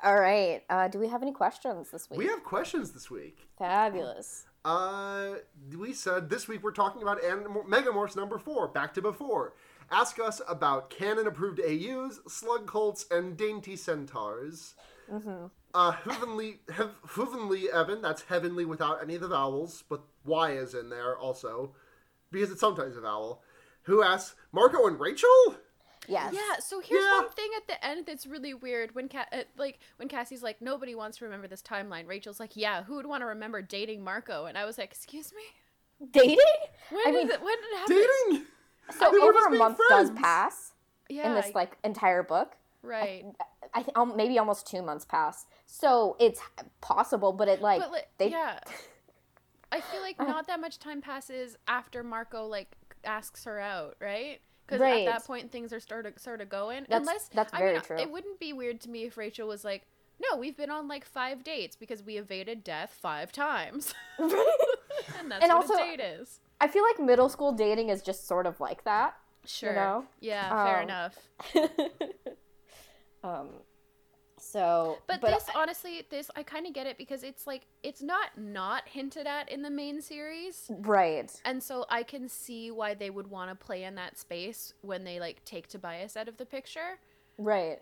All 0.04 0.20
right. 0.20 0.62
Uh, 0.70 0.88
do 0.88 1.00
we 1.00 1.08
have 1.08 1.22
any 1.24 1.32
questions 1.32 1.90
this 1.92 2.10
week? 2.10 2.20
We 2.20 2.28
have 2.28 2.44
questions 2.44 2.92
this 2.92 3.10
week. 3.10 3.48
Fabulous. 3.58 4.46
Uh, 4.64 5.36
we 5.78 5.94
said 5.94 6.30
this 6.30 6.48
week 6.48 6.64
we're 6.64 6.72
talking 6.72 7.02
about 7.02 7.24
Anim- 7.24 7.64
Megamorphs 7.70 8.16
number 8.16 8.38
four, 8.38 8.68
Back 8.68 8.94
to 8.96 9.02
Before. 9.02 9.54
Ask 9.92 10.20
us 10.20 10.42
about 10.48 10.90
canon 10.90 11.28
approved 11.28 11.60
AUs, 11.60 12.20
slug 12.28 12.68
cults, 12.68 13.06
and 13.12 13.38
dainty 13.38 13.76
centaurs. 13.76 14.74
Mm-hmm. 15.12 15.46
Uh, 15.74 15.92
Heavenly, 15.92 16.60
hev- 16.74 16.96
Heavenly 17.16 17.70
Evan, 17.72 18.02
that's 18.02 18.24
heavenly 18.24 18.66
without 18.66 19.02
any 19.04 19.16
of 19.16 19.22
the 19.22 19.28
vowels, 19.28 19.84
but 19.90 20.02
Y 20.24 20.52
is 20.52 20.74
in 20.74 20.90
there 20.90 21.18
also, 21.18 21.74
because 22.32 22.50
it's 22.52 22.62
sometimes 22.62 22.96
a 22.98 23.02
vowel, 23.02 23.42
who 23.84 24.02
asks, 24.02 24.36
Marco 24.52 24.88
and 24.88 25.00
Rachel? 25.00 25.56
Yes. 26.08 26.34
Yeah, 26.34 26.60
so 26.60 26.80
here's 26.80 27.04
Yeah. 27.04 27.20
one 27.22 27.30
thing 27.30 27.50
at 27.58 27.68
the 27.68 27.84
end 27.86 28.06
that's 28.06 28.26
really 28.28 28.54
weird 28.54 28.94
when 28.96 29.10
Ca- 29.10 29.26
uh, 29.34 29.44
like 29.58 29.80
when 29.98 30.08
Cassie's 30.08 30.44
like 30.44 30.62
nobody 30.62 30.94
wants 30.96 31.18
to 31.18 31.26
remember 31.26 31.48
this 31.48 31.64
timeline. 31.64 32.08
Rachel's 32.08 32.40
like, 32.40 32.52
"Yeah, 32.56 32.84
who 32.84 32.96
would 32.98 33.08
want 33.08 33.22
to 33.22 33.26
remember 33.26 33.64
dating 33.64 34.04
Marco?" 34.04 34.46
And 34.46 34.56
I 34.56 34.66
was 34.66 34.78
like, 34.78 34.92
"Excuse 34.92 35.34
me? 35.34 35.42
Dating? 36.12 36.38
When 36.92 37.02
I 37.08 37.12
did 37.12 37.16
mean, 37.26 37.32
it 37.32 37.42
when 37.42 37.56
did 37.56 37.66
it 37.66 37.78
happen?" 37.78 37.96
Dating? 38.30 38.46
So 38.92 39.12
They 39.12 39.18
were 39.18 39.30
over 39.34 39.46
a 39.48 39.50
being 39.50 39.58
month 39.60 39.80
does 39.90 40.12
pass 40.12 40.74
Yeah, 41.10 41.28
in 41.30 41.34
this 41.34 41.48
I- 41.48 41.52
like 41.56 41.76
entire 41.84 42.22
book. 42.22 42.56
Right. 42.86 43.26
I 43.74 43.84
think 43.84 43.98
um, 43.98 44.16
maybe 44.16 44.38
almost 44.40 44.68
two 44.68 44.82
months 44.82 45.06
pass. 45.06 45.46
So 45.66 46.16
it's 46.20 46.40
possible, 46.82 47.34
but 47.34 47.48
it 47.48 47.62
like 47.62 47.82
but 47.82 47.92
like, 47.92 48.08
they 48.18 48.30
yeah. 48.30 48.60
I 49.72 49.82
feel 49.82 50.02
like 50.02 50.18
not 50.20 50.48
that 50.48 50.62
much 50.62 50.80
time 50.80 51.02
passes 51.02 51.58
after 51.68 52.04
Marco 52.04 52.46
like 52.46 52.76
asks 53.04 53.44
her 53.46 53.60
out, 53.60 53.96
right? 54.00 54.40
Because 54.66 54.80
Right. 54.82 55.08
at 55.08 55.14
that 55.14 55.26
point 55.28 55.52
things 55.52 55.74
are 55.74 55.80
sort 55.80 56.06
of 56.06 56.18
sort 56.18 56.42
of 56.42 56.50
going. 56.50 56.84
That's- 56.84 57.00
Unless 57.02 57.28
that's 57.34 57.54
I 57.54 57.58
very 57.60 57.74
mean, 57.74 57.82
true. 57.82 57.98
It 57.98 58.10
wouldn't 58.12 58.40
be 58.40 58.54
weird 58.54 58.80
to 58.82 58.90
me 58.90 59.04
if 59.04 59.18
Rachel 59.18 59.48
was 59.48 59.64
like, 59.66 59.84
"No, 60.20 60.38
we've 60.38 60.56
been 60.56 60.72
on 60.72 60.88
like 60.88 61.06
five 61.06 61.44
dates 61.44 61.76
because 61.76 62.02
we 62.04 62.18
evaded 62.18 62.64
death 62.64 62.98
five 63.02 63.32
times." 63.32 63.94
and 64.18 64.32
that's 65.30 65.44
And 65.44 65.52
what 65.52 65.70
also- 65.70 65.74
a 65.76 65.78
date 65.78 66.00
is. 66.00 66.40
I 66.62 66.68
feel 66.68 66.84
like 66.84 67.00
middle 67.00 67.28
school 67.30 67.52
dating 67.52 67.90
is 67.90 68.02
just 68.02 68.28
sort 68.28 68.46
of 68.48 68.60
like 68.62 68.86
that. 68.86 69.16
Sure. 69.46 69.74
know? 69.76 70.06
Yeah, 70.22 70.66
fair 70.66 70.78
Um, 70.78 70.84
enough. 70.84 71.18
Um. 73.26 73.50
So, 74.38 74.98
But, 75.08 75.22
this, 75.22 75.46
honestly, 75.56 76.06
this 76.10 76.30
I 76.36 76.44
kind 76.44 76.68
of 76.68 76.74
get 76.74 76.86
it 76.88 76.98
because 76.98 77.24
it's 77.24 77.48
like 77.48 77.66
it's 77.84 78.02
not 78.02 78.38
not 78.38 78.84
hinted 78.86 79.28
at 79.28 79.50
in 79.50 79.62
the 79.62 79.70
main 79.70 80.02
series, 80.02 80.70
right. 80.82 81.32
and 81.46 81.64
so 81.64 81.86
I 81.90 82.04
can 82.04 82.28
see 82.28 82.70
why 82.70 82.96
they 82.96 83.10
would 83.10 83.28
want 83.28 83.50
to 83.50 83.56
play 83.56 83.86
in 83.86 83.96
that 83.96 84.18
space 84.20 84.74
when 84.82 85.06
they 85.06 85.22
like 85.22 85.44
take 85.46 85.68
Tobias 85.70 86.18
out 86.18 86.28
of 86.28 86.36
the 86.36 86.46
picture. 86.46 87.00
Right. 87.38 87.80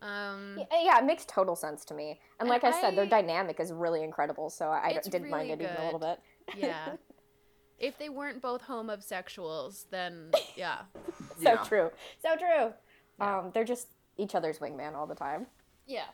Um, 0.00 0.54
Yeah, 0.56 0.82
yeah, 0.82 0.98
it 0.98 1.04
makes 1.04 1.26
total 1.26 1.54
sense 1.54 1.84
to 1.86 1.94
me. 1.94 2.18
And 2.38 2.40
And 2.40 2.48
like 2.48 2.64
I, 2.64 2.80
said, 2.80 2.96
their 2.96 3.06
dynamic 3.06 3.60
is 3.60 3.70
really 3.70 4.02
incredible, 4.02 4.48
so 4.48 4.70
I 4.70 4.98
didn't 5.04 5.28
mind 5.28 5.50
really 5.50 5.64
it 5.64 5.70
even 5.70 5.76
a 5.76 5.84
little 5.84 6.00
bit. 6.00 6.18
yeah. 6.56 6.96
if 7.78 7.98
they 7.98 8.08
weren't 8.08 8.40
both 8.40 8.62
homosexuals, 8.62 9.86
then 9.90 10.30
yeah, 10.56 10.78
So 11.36 11.52
Yeah. 11.52 11.56
true. 11.64 11.90
So 12.22 12.36
true. 12.36 12.72
Yeah. 13.18 13.38
Um, 13.38 13.50
they're 13.52 13.64
just 13.64 13.88
each 14.20 14.34
other's 14.34 14.58
wingman 14.58 14.94
all 14.94 15.06
the 15.06 15.14
time. 15.14 15.46
yeah. 15.86 16.04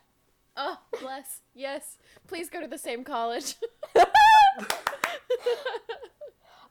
Oh, 0.59 0.79
bless. 1.03 1.43
Yes. 1.55 1.99
Please 2.29 2.49
go 2.49 2.63
to 2.63 2.67
the 2.67 2.79
same 2.79 3.05
college. 3.05 3.57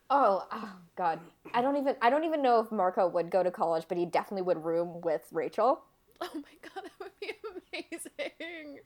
Oh, 0.09 0.45
oh 0.51 0.71
God. 0.95 1.19
I 1.53 1.61
don't 1.63 1.77
even 1.77 1.95
I 2.01 2.09
don't 2.11 2.25
even 2.25 2.41
know 2.43 2.59
if 2.59 2.71
Marco 2.71 3.07
would 3.07 3.31
go 3.31 3.41
to 3.41 3.49
college, 3.49 3.85
but 3.87 3.97
he 3.97 4.05
definitely 4.05 4.43
would 4.43 4.63
room 4.63 5.01
with 5.01 5.23
Rachel. 5.31 5.81
oh 6.21 6.29
my 6.33 6.41
god, 6.61 6.83
that 6.83 6.91
would 6.99 7.11
be 7.19 7.31
amazing. 7.91 8.79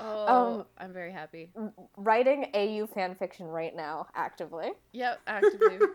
Oh, 0.00 0.60
Um, 0.60 0.64
I'm 0.78 0.92
very 0.92 1.12
happy. 1.12 1.50
Writing 1.96 2.46
AU 2.54 2.86
fan 2.86 3.14
fiction 3.14 3.46
right 3.46 3.74
now, 3.74 4.06
actively. 4.14 4.70
Yep, 4.92 5.20
actively. 5.26 5.78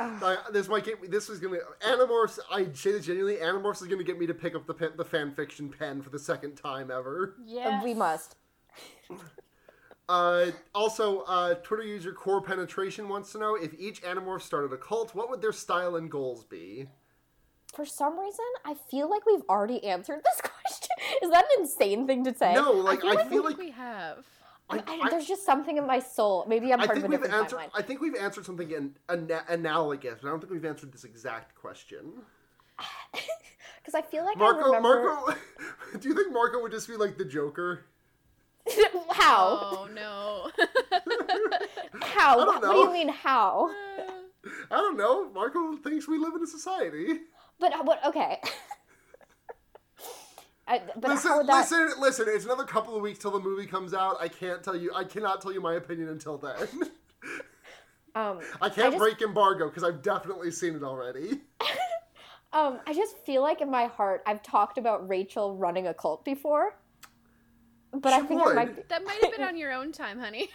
Uh, 0.00 0.36
this 0.52 0.68
might 0.68 0.84
get 0.84 1.00
me. 1.00 1.08
This 1.08 1.28
is 1.30 1.38
gonna 1.40 1.58
Animorphs. 1.86 2.38
I 2.50 2.64
say 2.72 2.92
this 2.92 3.06
genuinely. 3.06 3.36
Animorphs 3.40 3.80
is 3.80 3.88
gonna 3.88 4.04
get 4.04 4.18
me 4.18 4.26
to 4.26 4.34
pick 4.34 4.54
up 4.54 4.66
the 4.66 4.74
pen, 4.74 4.90
the 4.96 5.04
fan 5.04 5.32
fiction 5.32 5.68
pen 5.70 6.02
for 6.02 6.10
the 6.10 6.18
second 6.18 6.56
time 6.56 6.90
ever. 6.90 7.34
yeah. 7.46 7.82
We 7.82 7.94
must. 7.94 8.36
Uh, 10.08 10.52
also, 10.74 11.20
uh, 11.26 11.52
Twitter 11.56 11.82
user 11.82 12.12
Core 12.12 12.40
Penetration 12.40 13.10
wants 13.10 13.30
to 13.32 13.38
know 13.38 13.56
if 13.56 13.74
each 13.78 14.02
Animorph 14.02 14.40
started 14.40 14.72
a 14.72 14.78
cult, 14.78 15.14
what 15.14 15.28
would 15.28 15.42
their 15.42 15.52
style 15.52 15.96
and 15.96 16.10
goals 16.10 16.44
be? 16.44 16.86
For 17.74 17.84
some 17.84 18.18
reason, 18.18 18.46
I 18.64 18.72
feel 18.90 19.10
like 19.10 19.26
we've 19.26 19.42
already 19.50 19.84
answered 19.84 20.22
this 20.24 20.40
question. 20.40 20.57
Is 21.22 21.30
that 21.30 21.44
an 21.44 21.62
insane 21.62 22.06
thing 22.06 22.24
to 22.24 22.34
say? 22.34 22.54
No, 22.54 22.72
like 22.72 23.04
I 23.04 23.10
I 23.12 23.16
feel 23.16 23.28
think 23.28 23.44
like 23.44 23.58
we 23.58 23.70
have. 23.70 24.24
I, 24.70 24.76
I- 24.86 25.00
I, 25.04 25.10
there's 25.10 25.26
just 25.26 25.46
something 25.46 25.76
in 25.78 25.86
my 25.86 25.98
soul. 25.98 26.44
Maybe 26.46 26.72
I'm 26.72 26.80
I 26.80 26.86
part 26.86 26.96
think 26.96 27.06
of 27.06 27.10
a 27.10 27.14
we've 27.16 27.22
different 27.22 27.42
answered. 27.44 27.58
timeline. 27.58 27.70
I 27.74 27.82
think 27.82 28.00
we've 28.02 28.14
answered 28.16 28.44
something 28.44 28.70
in, 28.70 28.94
ana- 29.08 29.44
analogous, 29.48 30.18
but 30.20 30.28
I 30.28 30.30
don't 30.30 30.40
think 30.40 30.52
we've 30.52 30.64
answered 30.64 30.92
this 30.92 31.04
exact 31.04 31.54
question. 31.54 32.12
Because 33.80 33.94
I 33.94 34.02
feel 34.02 34.22
like 34.22 34.36
I 34.36 34.40
Marco, 34.40 34.66
remember 34.66 35.04
Marco, 35.04 35.34
do 35.98 36.08
you 36.10 36.14
think 36.14 36.30
Marco 36.30 36.60
would 36.60 36.72
just 36.72 36.86
be 36.88 36.96
like 36.96 37.16
the 37.16 37.24
Joker? 37.24 37.86
how 39.12 39.58
Oh 39.62 39.88
no. 39.94 40.50
how 42.02 42.38
I 42.38 42.44
don't 42.44 42.60
what 42.60 42.72
do 42.72 42.78
you 42.80 42.92
mean 42.92 43.08
how? 43.08 43.70
I 44.70 44.76
don't 44.76 44.98
know. 44.98 45.30
Marco 45.30 45.74
thinks 45.76 46.06
we 46.06 46.18
live 46.18 46.34
in 46.34 46.42
a 46.42 46.46
society. 46.46 47.20
But 47.58 47.72
uh, 47.74 47.82
what? 47.82 48.04
Okay. 48.04 48.40
I, 50.68 50.82
but 50.96 51.10
listen, 51.10 51.46
that? 51.46 51.46
listen, 51.48 51.90
listen. 51.98 52.26
It's 52.28 52.44
another 52.44 52.64
couple 52.64 52.94
of 52.94 53.00
weeks 53.02 53.18
till 53.18 53.30
the 53.30 53.40
movie 53.40 53.66
comes 53.66 53.94
out. 53.94 54.16
I 54.20 54.28
can't 54.28 54.62
tell 54.62 54.76
you. 54.76 54.92
I 54.94 55.02
cannot 55.04 55.40
tell 55.40 55.52
you 55.52 55.60
my 55.62 55.74
opinion 55.74 56.08
until 56.08 56.38
then. 56.38 56.68
Um, 58.14 58.40
I 58.60 58.68
can't 58.68 58.92
just- 58.92 58.98
break 58.98 59.22
embargo 59.22 59.68
because 59.68 59.84
I've 59.84 60.02
definitely 60.02 60.50
seen 60.50 60.74
it 60.74 60.82
already. 60.82 61.40
um, 62.52 62.80
I 62.84 62.92
just 62.92 63.16
feel 63.18 63.42
like 63.42 63.60
in 63.60 63.70
my 63.70 63.84
heart 63.84 64.22
I've 64.26 64.42
talked 64.42 64.76
about 64.76 65.08
Rachel 65.08 65.54
running 65.56 65.86
a 65.86 65.94
cult 65.94 66.24
before. 66.24 66.74
But 67.92 68.12
I 68.12 68.22
think 68.22 68.44
would. 68.44 68.52
it 68.52 68.56
might 68.56 68.76
be, 68.76 68.82
that 68.88 69.04
might 69.04 69.22
have 69.22 69.30
been 69.30 69.44
on 69.46 69.56
your 69.56 69.72
own 69.72 69.92
time, 69.92 70.18
honey. 70.18 70.48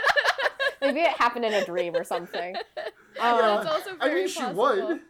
maybe 0.80 1.00
it 1.00 1.10
happened 1.12 1.44
in 1.44 1.54
a 1.54 1.64
dream 1.64 1.94
or 1.94 2.02
something. 2.02 2.56
Um, 2.56 3.38
That's 3.38 3.66
also 3.68 3.90
I 4.00 4.12
mean, 4.12 4.28
she 4.28 4.40
possible. 4.40 4.88
would. 4.88 5.00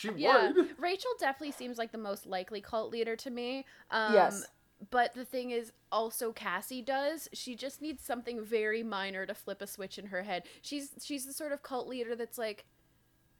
She 0.00 0.10
Yeah, 0.16 0.52
would. 0.52 0.68
Rachel 0.78 1.10
definitely 1.18 1.52
seems 1.52 1.78
like 1.78 1.92
the 1.92 1.98
most 1.98 2.26
likely 2.26 2.60
cult 2.60 2.90
leader 2.92 3.16
to 3.16 3.30
me. 3.30 3.66
Um, 3.90 4.14
Yes. 4.14 4.46
But 4.90 5.12
the 5.12 5.26
thing 5.26 5.50
is, 5.50 5.72
also 5.92 6.32
Cassie 6.32 6.80
does. 6.80 7.28
She 7.34 7.54
just 7.54 7.82
needs 7.82 8.02
something 8.02 8.42
very 8.42 8.82
minor 8.82 9.26
to 9.26 9.34
flip 9.34 9.60
a 9.60 9.66
switch 9.66 9.98
in 9.98 10.06
her 10.06 10.22
head. 10.22 10.44
She's 10.62 10.92
she's 11.02 11.26
the 11.26 11.34
sort 11.34 11.52
of 11.52 11.62
cult 11.62 11.86
leader 11.86 12.16
that's 12.16 12.38
like, 12.38 12.64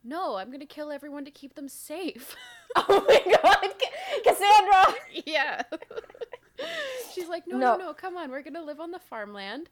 no, 0.05 0.37
I'm 0.37 0.51
gonna 0.53 0.67
kill 0.67 0.91
everyone 0.93 1.25
to 1.25 1.31
keep 1.31 1.55
them 1.55 1.67
safe. 1.67 2.37
oh 2.77 3.05
my 3.09 3.37
god, 3.43 3.75
Cassandra! 4.23 4.95
yeah. 5.27 5.63
She's 7.15 7.29
like, 7.29 7.47
no, 7.47 7.57
No. 7.57 7.77
no, 7.77 7.87
no, 7.87 7.95
come 7.95 8.17
on, 8.19 8.31
we're 8.31 8.43
gonna 8.43 8.63
live 8.63 8.81
on 8.81 8.91
the 8.91 8.99
farmland. 8.99 9.71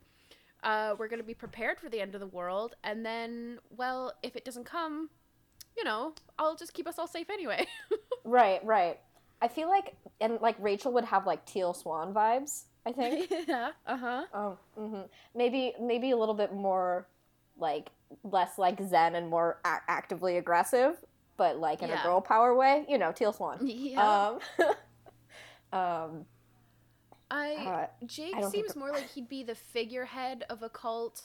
Uh, 0.62 0.94
we're 0.98 1.08
gonna 1.08 1.22
be 1.22 1.34
prepared 1.34 1.78
for 1.78 1.88
the 1.90 2.00
end 2.00 2.14
of 2.14 2.20
the 2.20 2.26
world, 2.26 2.76
and 2.82 3.04
then, 3.04 3.58
well, 3.76 4.12
if 4.22 4.36
it 4.36 4.44
doesn't 4.44 4.64
come, 4.64 5.10
you 5.78 5.84
know, 5.84 6.14
I'll 6.38 6.56
just 6.56 6.74
keep 6.74 6.88
us 6.88 6.98
all 6.98 7.08
safe 7.08 7.30
anyway. 7.30 7.66
Right, 8.24 8.64
right. 8.64 8.98
I 9.40 9.48
feel 9.48 9.68
like 9.68 9.94
and 10.20 10.40
like 10.40 10.56
Rachel 10.58 10.92
would 10.92 11.04
have 11.04 11.26
like 11.26 11.46
Teal 11.46 11.74
Swan 11.74 12.12
vibes. 12.12 12.64
I 12.86 12.92
think. 12.92 13.30
yeah. 13.48 13.70
Uh 13.86 13.96
huh. 13.96 14.24
Oh, 14.34 14.58
hmm 14.76 15.02
maybe 15.34 15.74
maybe 15.80 16.10
a 16.10 16.16
little 16.16 16.34
bit 16.34 16.52
more 16.54 17.08
like 17.58 17.90
less 18.24 18.58
like 18.58 18.80
zen 18.82 19.14
and 19.16 19.28
more 19.28 19.58
a- 19.64 19.82
actively 19.88 20.38
aggressive, 20.38 20.96
but 21.36 21.58
like 21.58 21.82
in 21.82 21.90
Yeah. 21.90 22.00
a 22.00 22.02
girl 22.02 22.20
power 22.20 22.54
way. 22.54 22.84
You 22.88 22.98
know, 22.98 23.12
Teal 23.12 23.32
Swan. 23.32 23.60
Yeah. 23.66 24.38
Um, 25.72 25.78
um, 25.80 26.26
I 27.30 27.54
uh, 27.66 27.86
Jake 28.06 28.34
I 28.34 28.42
seems 28.42 28.74
more 28.76 28.92
like 28.92 29.08
he'd 29.10 29.28
be 29.28 29.42
the 29.44 29.54
figurehead 29.54 30.44
of 30.48 30.62
a 30.62 30.70
cult, 30.70 31.22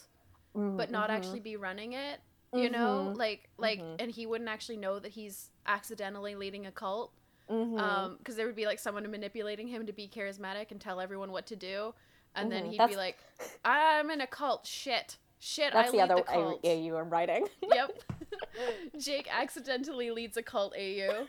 mm, 0.56 0.78
but 0.78 0.92
not 0.92 1.10
mhm. 1.10 1.14
actually 1.14 1.40
be 1.40 1.56
running 1.58 1.94
it. 1.94 2.20
You 2.54 2.70
know, 2.70 3.12
Mhm. 3.14 3.18
like 3.18 3.50
like, 3.58 3.80
Mhm. 3.80 3.96
and 4.00 4.12
he 4.12 4.26
wouldn't 4.26 4.50
actually 4.50 4.78
know 4.78 5.00
that 5.00 5.14
he's 5.14 5.50
accidentally 5.66 6.36
leading 6.36 6.66
a 6.68 6.72
cult. 6.72 7.12
Mhm. 7.50 7.80
Um, 7.80 8.18
because 8.18 8.36
there 8.36 8.46
would 8.46 8.56
be 8.56 8.66
like 8.66 8.80
someone 8.80 9.10
manipulating 9.10 9.68
him 9.68 9.86
to 9.88 9.94
be 9.94 10.08
charismatic 10.08 10.72
and 10.72 10.80
tell 10.80 11.00
everyone 11.02 11.32
what 11.32 11.46
to 11.48 11.56
do, 11.56 11.94
and 12.36 12.52
then 12.52 12.66
Mhm. 12.66 12.70
he'd 12.72 12.88
be 12.90 12.96
like, 12.96 13.18
"I'm 13.66 14.10
in 14.12 14.22
a 14.22 14.28
cult. 14.28 14.66
Shit, 14.68 15.18
shit. 15.40 15.74
That's 15.74 15.90
I 15.90 15.92
the 15.92 15.98
lead 15.98 16.04
other 16.12 16.16
the 16.16 16.24
cult." 16.24 16.60
A- 16.64 16.68
AU 16.90 16.96
I'm 16.98 17.10
writing. 17.10 17.48
yep. 17.62 17.92
Jake 18.98 19.28
accidentally 19.34 20.12
leads 20.12 20.38
a 20.38 20.44
cult 20.44 20.74
AU. 20.76 21.28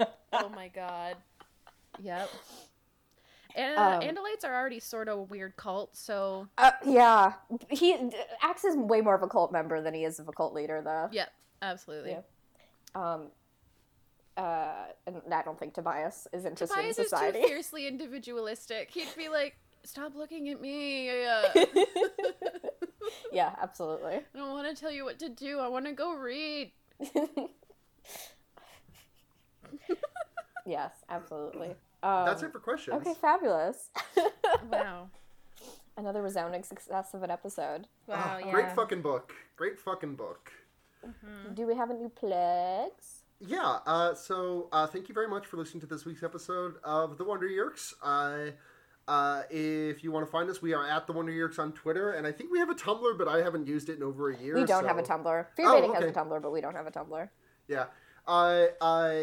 oh 0.32 0.48
my 0.50 0.68
god. 0.68 1.16
Yep. 2.00 2.28
And 3.56 3.78
Um, 3.78 4.00
Andalites 4.02 4.44
are 4.44 4.54
already 4.54 4.80
sort 4.80 5.08
of 5.08 5.18
a 5.18 5.22
weird 5.22 5.56
cult, 5.56 5.96
so 5.96 6.48
Uh, 6.58 6.72
yeah, 6.84 7.34
he 7.70 8.10
Ax 8.42 8.64
is 8.64 8.76
way 8.76 9.00
more 9.00 9.14
of 9.14 9.22
a 9.22 9.28
cult 9.28 9.52
member 9.52 9.80
than 9.80 9.94
he 9.94 10.04
is 10.04 10.18
of 10.18 10.28
a 10.28 10.32
cult 10.32 10.52
leader, 10.54 10.82
though. 10.82 11.08
yep, 11.12 11.32
absolutely. 11.62 12.10
Yeah. 12.12 12.20
Um, 12.94 13.30
uh, 14.36 14.86
and 15.06 15.22
I 15.32 15.42
don't 15.42 15.58
think 15.58 15.74
Tobias 15.74 16.26
is 16.32 16.44
interested 16.44 16.74
Tobias 16.76 16.98
in 16.98 17.04
is 17.04 17.10
too 17.10 17.16
society. 17.16 17.42
fiercely 17.42 17.86
individualistic. 17.86 18.90
He'd 18.90 19.14
be 19.16 19.28
like, 19.28 19.56
"Stop 19.84 20.16
looking 20.16 20.48
at 20.48 20.60
me. 20.60 21.24
Uh, 21.24 21.42
yeah, 23.32 23.54
absolutely. 23.62 24.14
I 24.16 24.22
don't 24.38 24.50
want 24.52 24.66
to 24.68 24.80
tell 24.80 24.90
you 24.90 25.04
what 25.04 25.20
to 25.20 25.28
do. 25.28 25.60
I 25.60 25.68
want 25.68 25.86
to 25.86 25.92
go 25.92 26.12
read." 26.14 26.72
yes, 30.66 30.92
absolutely. 31.08 31.74
Um, 32.04 32.26
That's 32.26 32.42
it 32.42 32.52
for 32.52 32.60
questions. 32.60 32.96
Okay, 32.96 33.14
fabulous. 33.14 33.90
Wow. 34.70 35.08
Another 35.96 36.22
resounding 36.22 36.62
success 36.64 37.14
of 37.14 37.22
an 37.22 37.30
episode. 37.30 37.86
Wow. 38.06 38.16
Ah, 38.18 38.38
yeah. 38.38 38.50
Great 38.50 38.72
fucking 38.72 39.00
book. 39.02 39.32
Great 39.56 39.78
fucking 39.78 40.14
book. 40.16 40.52
Do 41.54 41.66
we 41.66 41.74
have 41.76 41.90
any 41.90 42.08
plugs? 42.08 43.22
Yeah, 43.40 43.78
uh, 43.86 44.14
so 44.14 44.68
uh, 44.72 44.86
thank 44.86 45.08
you 45.08 45.14
very 45.14 45.28
much 45.28 45.46
for 45.46 45.56
listening 45.56 45.80
to 45.82 45.86
this 45.86 46.04
week's 46.04 46.22
episode 46.22 46.74
of 46.82 47.18
The 47.18 47.24
Wonder 47.24 47.46
Yeerks. 47.46 47.92
Uh, 48.02 48.52
uh, 49.06 49.42
if 49.50 50.02
you 50.02 50.10
want 50.12 50.24
to 50.26 50.30
find 50.32 50.48
us, 50.48 50.62
we 50.62 50.72
are 50.72 50.86
at 50.88 51.06
The 51.06 51.12
Wonder 51.12 51.32
Yeerks 51.32 51.58
on 51.58 51.72
Twitter, 51.72 52.12
and 52.12 52.26
I 52.26 52.32
think 52.32 52.50
we 52.50 52.58
have 52.58 52.70
a 52.70 52.74
Tumblr, 52.74 53.18
but 53.18 53.28
I 53.28 53.42
haven't 53.42 53.66
used 53.66 53.88
it 53.90 53.96
in 53.98 54.02
over 54.02 54.30
a 54.30 54.36
year. 54.38 54.54
We 54.54 54.64
don't 54.64 54.82
so- 54.82 54.88
have 54.88 54.98
a 54.98 55.02
Tumblr. 55.02 55.46
Fear 55.56 55.66
Oh, 55.68 55.74
Baiting 55.80 55.94
has 55.94 56.04
a. 56.04 56.12
Tumblr, 56.12 56.40
but 56.42 56.52
we 56.52 56.60
don't 56.60 56.74
have 56.74 56.86
a 56.86 56.90
Tumblr. 56.90 57.28
Yeah. 57.68 57.86
I, 58.26 58.68
uh, 58.80 59.14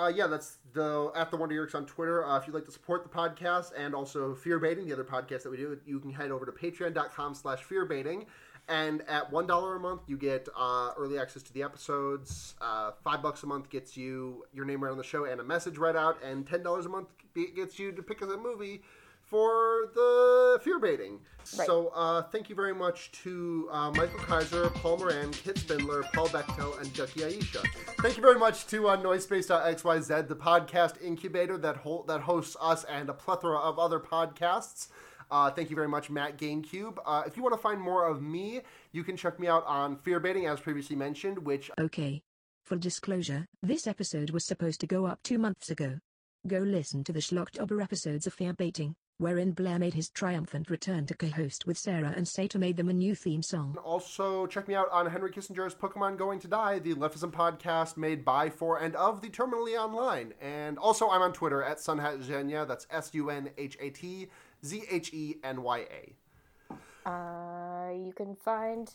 uh, 0.00 0.08
yeah, 0.08 0.26
that's 0.26 0.58
the 0.72 1.10
at 1.14 1.30
the 1.30 1.36
Wonder 1.36 1.54
Yeerks 1.54 1.74
on 1.74 1.86
Twitter. 1.86 2.24
Uh, 2.24 2.38
if 2.38 2.46
you'd 2.46 2.54
like 2.54 2.64
to 2.64 2.72
support 2.72 3.02
the 3.02 3.08
podcast 3.08 3.72
and 3.76 3.94
also 3.94 4.34
Fear 4.34 4.58
Baiting, 4.58 4.86
the 4.86 4.92
other 4.92 5.04
podcast 5.04 5.42
that 5.42 5.50
we 5.50 5.56
do, 5.56 5.78
you 5.84 6.00
can 6.00 6.12
head 6.12 6.30
over 6.30 6.46
to 6.46 6.52
patreon.com 6.52 7.34
slash 7.34 7.62
fearbaiting. 7.64 8.26
And 8.68 9.02
at 9.08 9.30
one 9.32 9.46
dollar 9.46 9.76
a 9.76 9.80
month, 9.80 10.02
you 10.06 10.16
get 10.16 10.48
uh, 10.56 10.92
early 10.96 11.18
access 11.18 11.42
to 11.42 11.52
the 11.52 11.62
episodes. 11.62 12.54
Uh, 12.60 12.92
Five 13.02 13.22
bucks 13.22 13.42
a 13.42 13.46
month 13.46 13.68
gets 13.68 13.96
you 13.96 14.44
your 14.52 14.64
name 14.64 14.82
read 14.82 14.92
on 14.92 14.98
the 14.98 15.04
show 15.04 15.24
and 15.24 15.40
a 15.40 15.44
message 15.44 15.76
read 15.76 15.96
out. 15.96 16.22
And 16.22 16.46
ten 16.46 16.62
dollars 16.62 16.86
a 16.86 16.88
month 16.88 17.08
gets 17.34 17.78
you 17.78 17.92
to 17.92 18.02
pick 18.02 18.22
a 18.22 18.26
movie 18.26 18.82
for 19.30 19.86
the 19.94 20.60
fear 20.62 20.78
baiting. 20.78 21.20
Right. 21.56 21.66
So 21.66 21.88
uh, 21.94 22.22
thank 22.22 22.48
you 22.50 22.54
very 22.54 22.74
much 22.74 23.10
to 23.22 23.68
uh, 23.72 23.90
Michael 23.92 24.18
Kaiser, 24.18 24.68
Paul 24.70 24.98
Moran, 24.98 25.30
Kit 25.32 25.56
Spindler, 25.58 26.02
Paul 26.12 26.28
Bechtel, 26.28 26.78
and 26.80 26.92
Ducky 26.94 27.20
Aisha. 27.20 27.64
Thank 28.02 28.16
you 28.16 28.22
very 28.22 28.38
much 28.38 28.66
to 28.68 28.88
uh, 28.88 28.96
Noisespace.xyz, 28.96 30.28
the 30.28 30.36
podcast 30.36 31.02
incubator 31.02 31.56
that 31.58 31.76
hol- 31.78 32.02
that 32.08 32.20
hosts 32.20 32.56
us 32.60 32.84
and 32.84 33.08
a 33.08 33.14
plethora 33.14 33.58
of 33.58 33.78
other 33.78 33.98
podcasts. 34.00 34.88
Uh, 35.30 35.48
thank 35.50 35.70
you 35.70 35.76
very 35.76 35.88
much, 35.88 36.10
Matt 36.10 36.36
GameCube. 36.36 36.98
Uh, 37.06 37.22
if 37.24 37.36
you 37.36 37.42
want 37.42 37.54
to 37.54 37.60
find 37.60 37.80
more 37.80 38.04
of 38.06 38.20
me, 38.20 38.60
you 38.92 39.04
can 39.04 39.16
check 39.16 39.38
me 39.38 39.46
out 39.46 39.64
on 39.64 39.96
Fear 39.96 40.18
Baiting, 40.20 40.46
as 40.46 40.58
previously 40.60 40.96
mentioned, 40.96 41.38
which 41.38 41.70
Okay. 41.80 42.20
Full 42.64 42.78
disclosure, 42.78 43.46
this 43.62 43.86
episode 43.86 44.30
was 44.30 44.44
supposed 44.44 44.80
to 44.80 44.86
go 44.86 45.06
up 45.06 45.20
two 45.22 45.38
months 45.38 45.70
ago. 45.70 45.98
Go 46.46 46.58
listen 46.58 47.02
to 47.04 47.12
the 47.12 47.20
Schlocktober 47.20 47.82
episodes 47.82 48.26
of 48.26 48.34
Fear 48.34 48.52
Baiting, 48.54 48.94
wherein 49.20 49.52
Blair 49.52 49.78
made 49.78 49.92
his 49.94 50.08
triumphant 50.08 50.70
return 50.70 51.04
to 51.06 51.14
co-host 51.14 51.66
with 51.66 51.76
Sarah 51.76 52.14
and 52.16 52.26
Sato 52.26 52.58
made 52.58 52.78
them 52.78 52.88
a 52.88 52.92
new 52.94 53.14
theme 53.14 53.42
song. 53.42 53.76
Also, 53.84 54.46
check 54.46 54.66
me 54.66 54.74
out 54.74 54.90
on 54.90 55.06
Henry 55.06 55.30
Kissinger's 55.30 55.74
Pokemon 55.74 56.16
Going 56.16 56.38
to 56.40 56.48
Die, 56.48 56.78
the 56.78 56.94
Leftism 56.94 57.30
podcast 57.30 57.98
made 57.98 58.24
by, 58.24 58.48
for, 58.48 58.78
and 58.78 58.96
of 58.96 59.20
the 59.20 59.28
Terminally 59.28 59.78
Online. 59.78 60.32
And 60.40 60.78
also, 60.78 61.10
I'm 61.10 61.20
on 61.20 61.34
Twitter 61.34 61.62
at 61.62 61.76
Sunhatzhenya. 61.76 62.66
That's 62.66 62.86
S 62.90 63.10
U 63.12 63.28
N 63.28 63.50
H 63.58 63.76
A 63.78 63.90
T 63.90 64.28
Z 64.64 64.82
H 64.90 65.12
E 65.12 65.36
N 65.44 65.62
Y 65.62 65.86
A. 65.90 67.08
Uh, 67.08 67.92
you 67.92 68.12
can 68.12 68.34
find 68.34 68.90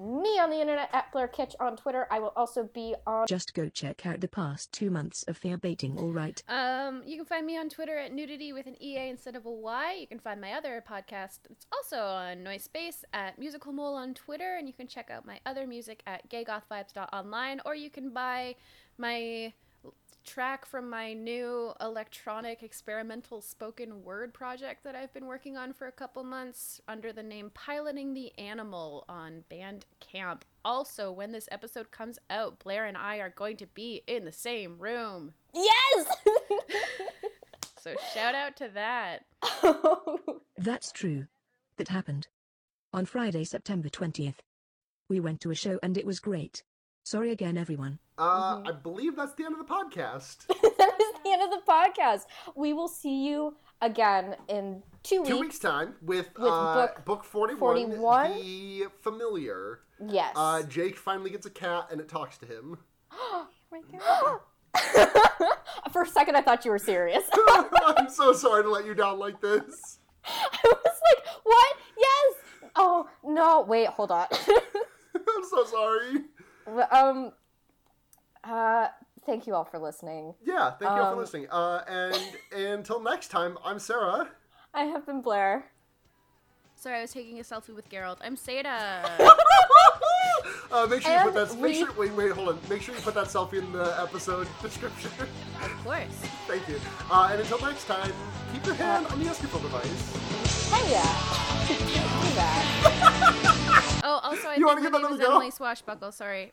me 0.00 0.38
on 0.38 0.50
the 0.50 0.60
internet 0.60 0.88
at 0.92 1.12
Blair 1.12 1.28
Kitch 1.28 1.54
on 1.60 1.76
Twitter. 1.76 2.06
I 2.10 2.18
will 2.18 2.32
also 2.34 2.64
be 2.64 2.94
on. 3.06 3.26
Just 3.26 3.54
go 3.54 3.68
check 3.68 4.06
out 4.06 4.20
the 4.20 4.28
past 4.28 4.72
two 4.72 4.90
months 4.90 5.22
of 5.24 5.36
Fear 5.36 5.58
Baiting, 5.58 5.98
alright? 5.98 6.42
Um, 6.48 7.02
you 7.04 7.16
can 7.16 7.26
find 7.26 7.46
me 7.46 7.58
on 7.58 7.68
Twitter 7.68 7.98
at 7.98 8.12
nudity 8.12 8.52
with 8.52 8.66
an 8.66 8.80
EA 8.82 9.08
instead 9.08 9.36
of 9.36 9.46
a 9.46 9.50
Y. 9.50 9.98
You 10.00 10.06
can 10.06 10.18
find 10.18 10.40
my 10.40 10.52
other 10.52 10.82
podcast. 10.88 11.40
It's 11.50 11.66
also 11.72 11.98
on 11.98 12.42
Noise 12.42 12.64
Space 12.64 13.04
at 13.12 13.38
Musical 13.38 13.72
Mole 13.72 13.94
on 13.94 14.14
Twitter, 14.14 14.56
and 14.56 14.66
you 14.66 14.74
can 14.74 14.86
check 14.86 15.10
out 15.10 15.26
my 15.26 15.40
other 15.44 15.66
music 15.66 16.02
at 16.06 16.28
gaygothvibes.online, 16.30 17.60
or 17.64 17.74
you 17.74 17.90
can 17.90 18.10
buy 18.10 18.56
my 18.98 19.52
track 20.24 20.66
from 20.66 20.88
my 20.88 21.12
new 21.12 21.72
electronic 21.80 22.62
experimental 22.62 23.40
spoken 23.40 24.04
word 24.04 24.32
project 24.34 24.84
that 24.84 24.94
I've 24.94 25.12
been 25.12 25.26
working 25.26 25.56
on 25.56 25.72
for 25.72 25.86
a 25.86 25.92
couple 25.92 26.22
months 26.22 26.80
under 26.86 27.12
the 27.12 27.22
name 27.22 27.50
Piloting 27.54 28.14
the 28.14 28.32
Animal 28.38 29.04
on 29.08 29.44
Bandcamp. 29.50 30.42
Also, 30.64 31.10
when 31.10 31.32
this 31.32 31.48
episode 31.50 31.90
comes 31.90 32.18
out, 32.28 32.58
Blair 32.58 32.86
and 32.86 32.96
I 32.96 33.16
are 33.16 33.30
going 33.30 33.56
to 33.56 33.66
be 33.66 34.02
in 34.06 34.24
the 34.24 34.32
same 34.32 34.78
room. 34.78 35.32
Yes! 35.54 36.06
So 37.82 37.94
shout 38.12 38.34
out 38.34 38.56
to 38.56 38.68
that. 38.74 39.24
That's 40.58 40.92
true. 40.92 41.28
That 41.78 41.88
happened. 41.88 42.28
On 42.92 43.06
Friday, 43.06 43.44
September 43.44 43.88
20th. 43.88 44.40
We 45.08 45.18
went 45.18 45.40
to 45.40 45.50
a 45.50 45.54
show 45.54 45.78
and 45.82 45.96
it 45.96 46.04
was 46.04 46.20
great. 46.20 46.62
Sorry 47.02 47.30
again, 47.30 47.56
everyone. 47.56 47.98
Uh, 48.18 48.62
I 48.66 48.72
believe 48.72 49.16
that's 49.16 49.34
the 49.34 49.44
end 49.44 49.54
of 49.54 49.58
the 49.58 49.72
podcast. 49.72 50.46
that 50.48 50.96
is 51.00 51.22
the 51.24 51.30
end 51.32 51.42
of 51.42 51.50
the 51.50 51.62
podcast. 51.66 52.24
We 52.54 52.72
will 52.72 52.88
see 52.88 53.26
you 53.26 53.56
again 53.80 54.36
in 54.48 54.82
two, 55.02 55.22
weeks. 55.22 55.28
Two 55.28 55.34
weeks. 55.36 55.44
weeks' 55.46 55.58
time 55.58 55.94
with, 56.02 56.28
With 56.36 56.52
uh, 56.52 56.74
book 56.74 57.04
book 57.04 57.24
41, 57.24 57.58
41? 57.58 58.34
The 58.34 58.84
Familiar. 59.00 59.80
Yes. 60.06 60.32
Uh, 60.36 60.62
Jake 60.62 60.98
finally 60.98 61.30
gets 61.30 61.46
a 61.46 61.50
cat 61.50 61.88
and 61.90 62.00
it 62.00 62.08
talks 62.08 62.38
to 62.38 62.46
him. 62.46 62.78
For 65.92 66.02
a 66.02 66.06
second, 66.06 66.36
I 66.36 66.42
thought 66.42 66.64
you 66.64 66.70
were 66.70 66.78
serious. 66.78 67.24
I'm 67.86 68.08
so 68.10 68.32
sorry 68.32 68.62
to 68.62 68.70
let 68.70 68.86
you 68.86 68.94
down 68.94 69.18
like 69.18 69.40
this. 69.40 69.98
I 70.24 70.58
was 70.62 70.84
like, 70.84 71.26
what? 71.42 71.76
Yes! 71.96 72.34
Oh, 72.76 73.08
no. 73.24 73.62
Wait, 73.62 73.88
hold 73.88 74.12
on. 74.12 74.26
I'm 74.30 75.44
so 75.48 75.64
sorry. 75.64 76.24
Um, 76.92 77.32
uh, 78.44 78.88
thank 79.26 79.46
you 79.46 79.54
all 79.54 79.64
for 79.64 79.78
listening. 79.78 80.34
Yeah, 80.44 80.70
thank 80.70 80.82
you 80.82 80.88
all 80.88 81.04
Um, 81.08 81.14
for 81.14 81.20
listening. 81.20 81.46
Uh, 81.50 81.82
and 81.88 82.16
until 82.78 83.00
next 83.00 83.28
time, 83.28 83.58
I'm 83.64 83.78
Sarah. 83.78 84.28
I 84.72 84.84
have 84.84 85.04
been 85.06 85.20
Blair. 85.20 85.64
Sorry, 86.76 86.98
I 86.98 87.02
was 87.02 87.12
taking 87.12 87.38
a 87.38 87.42
selfie 87.42 87.74
with 87.74 87.90
Garold. 87.90 88.16
I'm 88.22 88.36
Seda. 88.36 89.02
uh, 90.72 90.86
make 90.88 91.02
sure 91.02 91.12
you 91.12 91.20
put 91.30 91.34
that. 91.34 91.54
Make 91.56 91.62
we- 91.62 91.74
sure. 91.78 91.92
Wait, 91.98 92.12
wait, 92.14 92.32
hold 92.32 92.48
on. 92.48 92.58
Make 92.70 92.80
sure 92.80 92.94
you 92.94 93.00
put 93.02 93.12
that 93.14 93.26
selfie 93.26 93.58
in 93.58 93.70
the 93.72 93.94
episode 94.00 94.48
description. 94.62 95.10
of 95.62 95.84
course. 95.84 96.06
Thank 96.46 96.66
you. 96.68 96.80
Uh, 97.10 97.28
and 97.32 97.40
until 97.40 97.60
next 97.60 97.84
time, 97.84 98.10
keep 98.54 98.64
your 98.64 98.76
hand 98.76 99.06
on 99.08 99.18
the 99.18 99.26
Escafil 99.26 99.60
device. 99.60 100.70
Hey, 100.72 100.92
yeah. 100.92 101.66
Do 101.68 102.34
that. 102.34 104.00
Oh, 104.02 104.20
also, 104.22 104.48
I 104.48 104.54
You 104.56 104.64
wanna 104.66 104.80
think 104.80 104.86
give 104.86 104.92
my 104.92 105.00
that 105.00 105.06
another 105.08 105.22
go? 105.22 105.30
Emily 105.36 105.50
Swashbuckle. 105.50 106.12
Sorry. 106.12 106.52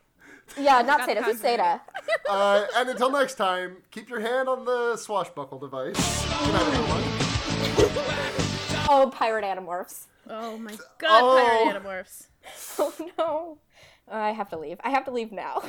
Yeah, 0.56 0.82
not 0.82 1.02
Seda. 1.02 1.15
the 1.15 1.24
Who's 1.24 1.41
Seda? 1.41 1.82
Uh, 2.30 2.65
and 2.76 2.90
until 2.90 3.10
next 3.10 3.36
time, 3.36 3.78
keep 3.90 4.10
your 4.10 4.19
hand 4.19 4.49
on 4.49 4.65
the 4.65 4.98
swashbuckle 4.98 5.60
device. 5.60 5.95
Good 6.28 6.53
night, 6.53 6.68
everyone. 6.74 7.03
Oh, 8.90 9.11
pirate 9.14 9.44
animorphs. 9.44 10.06
Oh 10.30 10.57
my 10.57 10.72
god, 10.98 11.22
Oh. 11.24 11.44
pirate 11.44 11.84
animorphs. 11.84 12.28
Oh 12.80 12.94
no. 13.18 13.57
I 14.10 14.32
have 14.32 14.49
to 14.49 14.57
leave. 14.57 14.78
I 14.84 14.90
have 14.91 15.03
to 15.06 15.11
leave 15.11 15.32
now. 15.34 15.61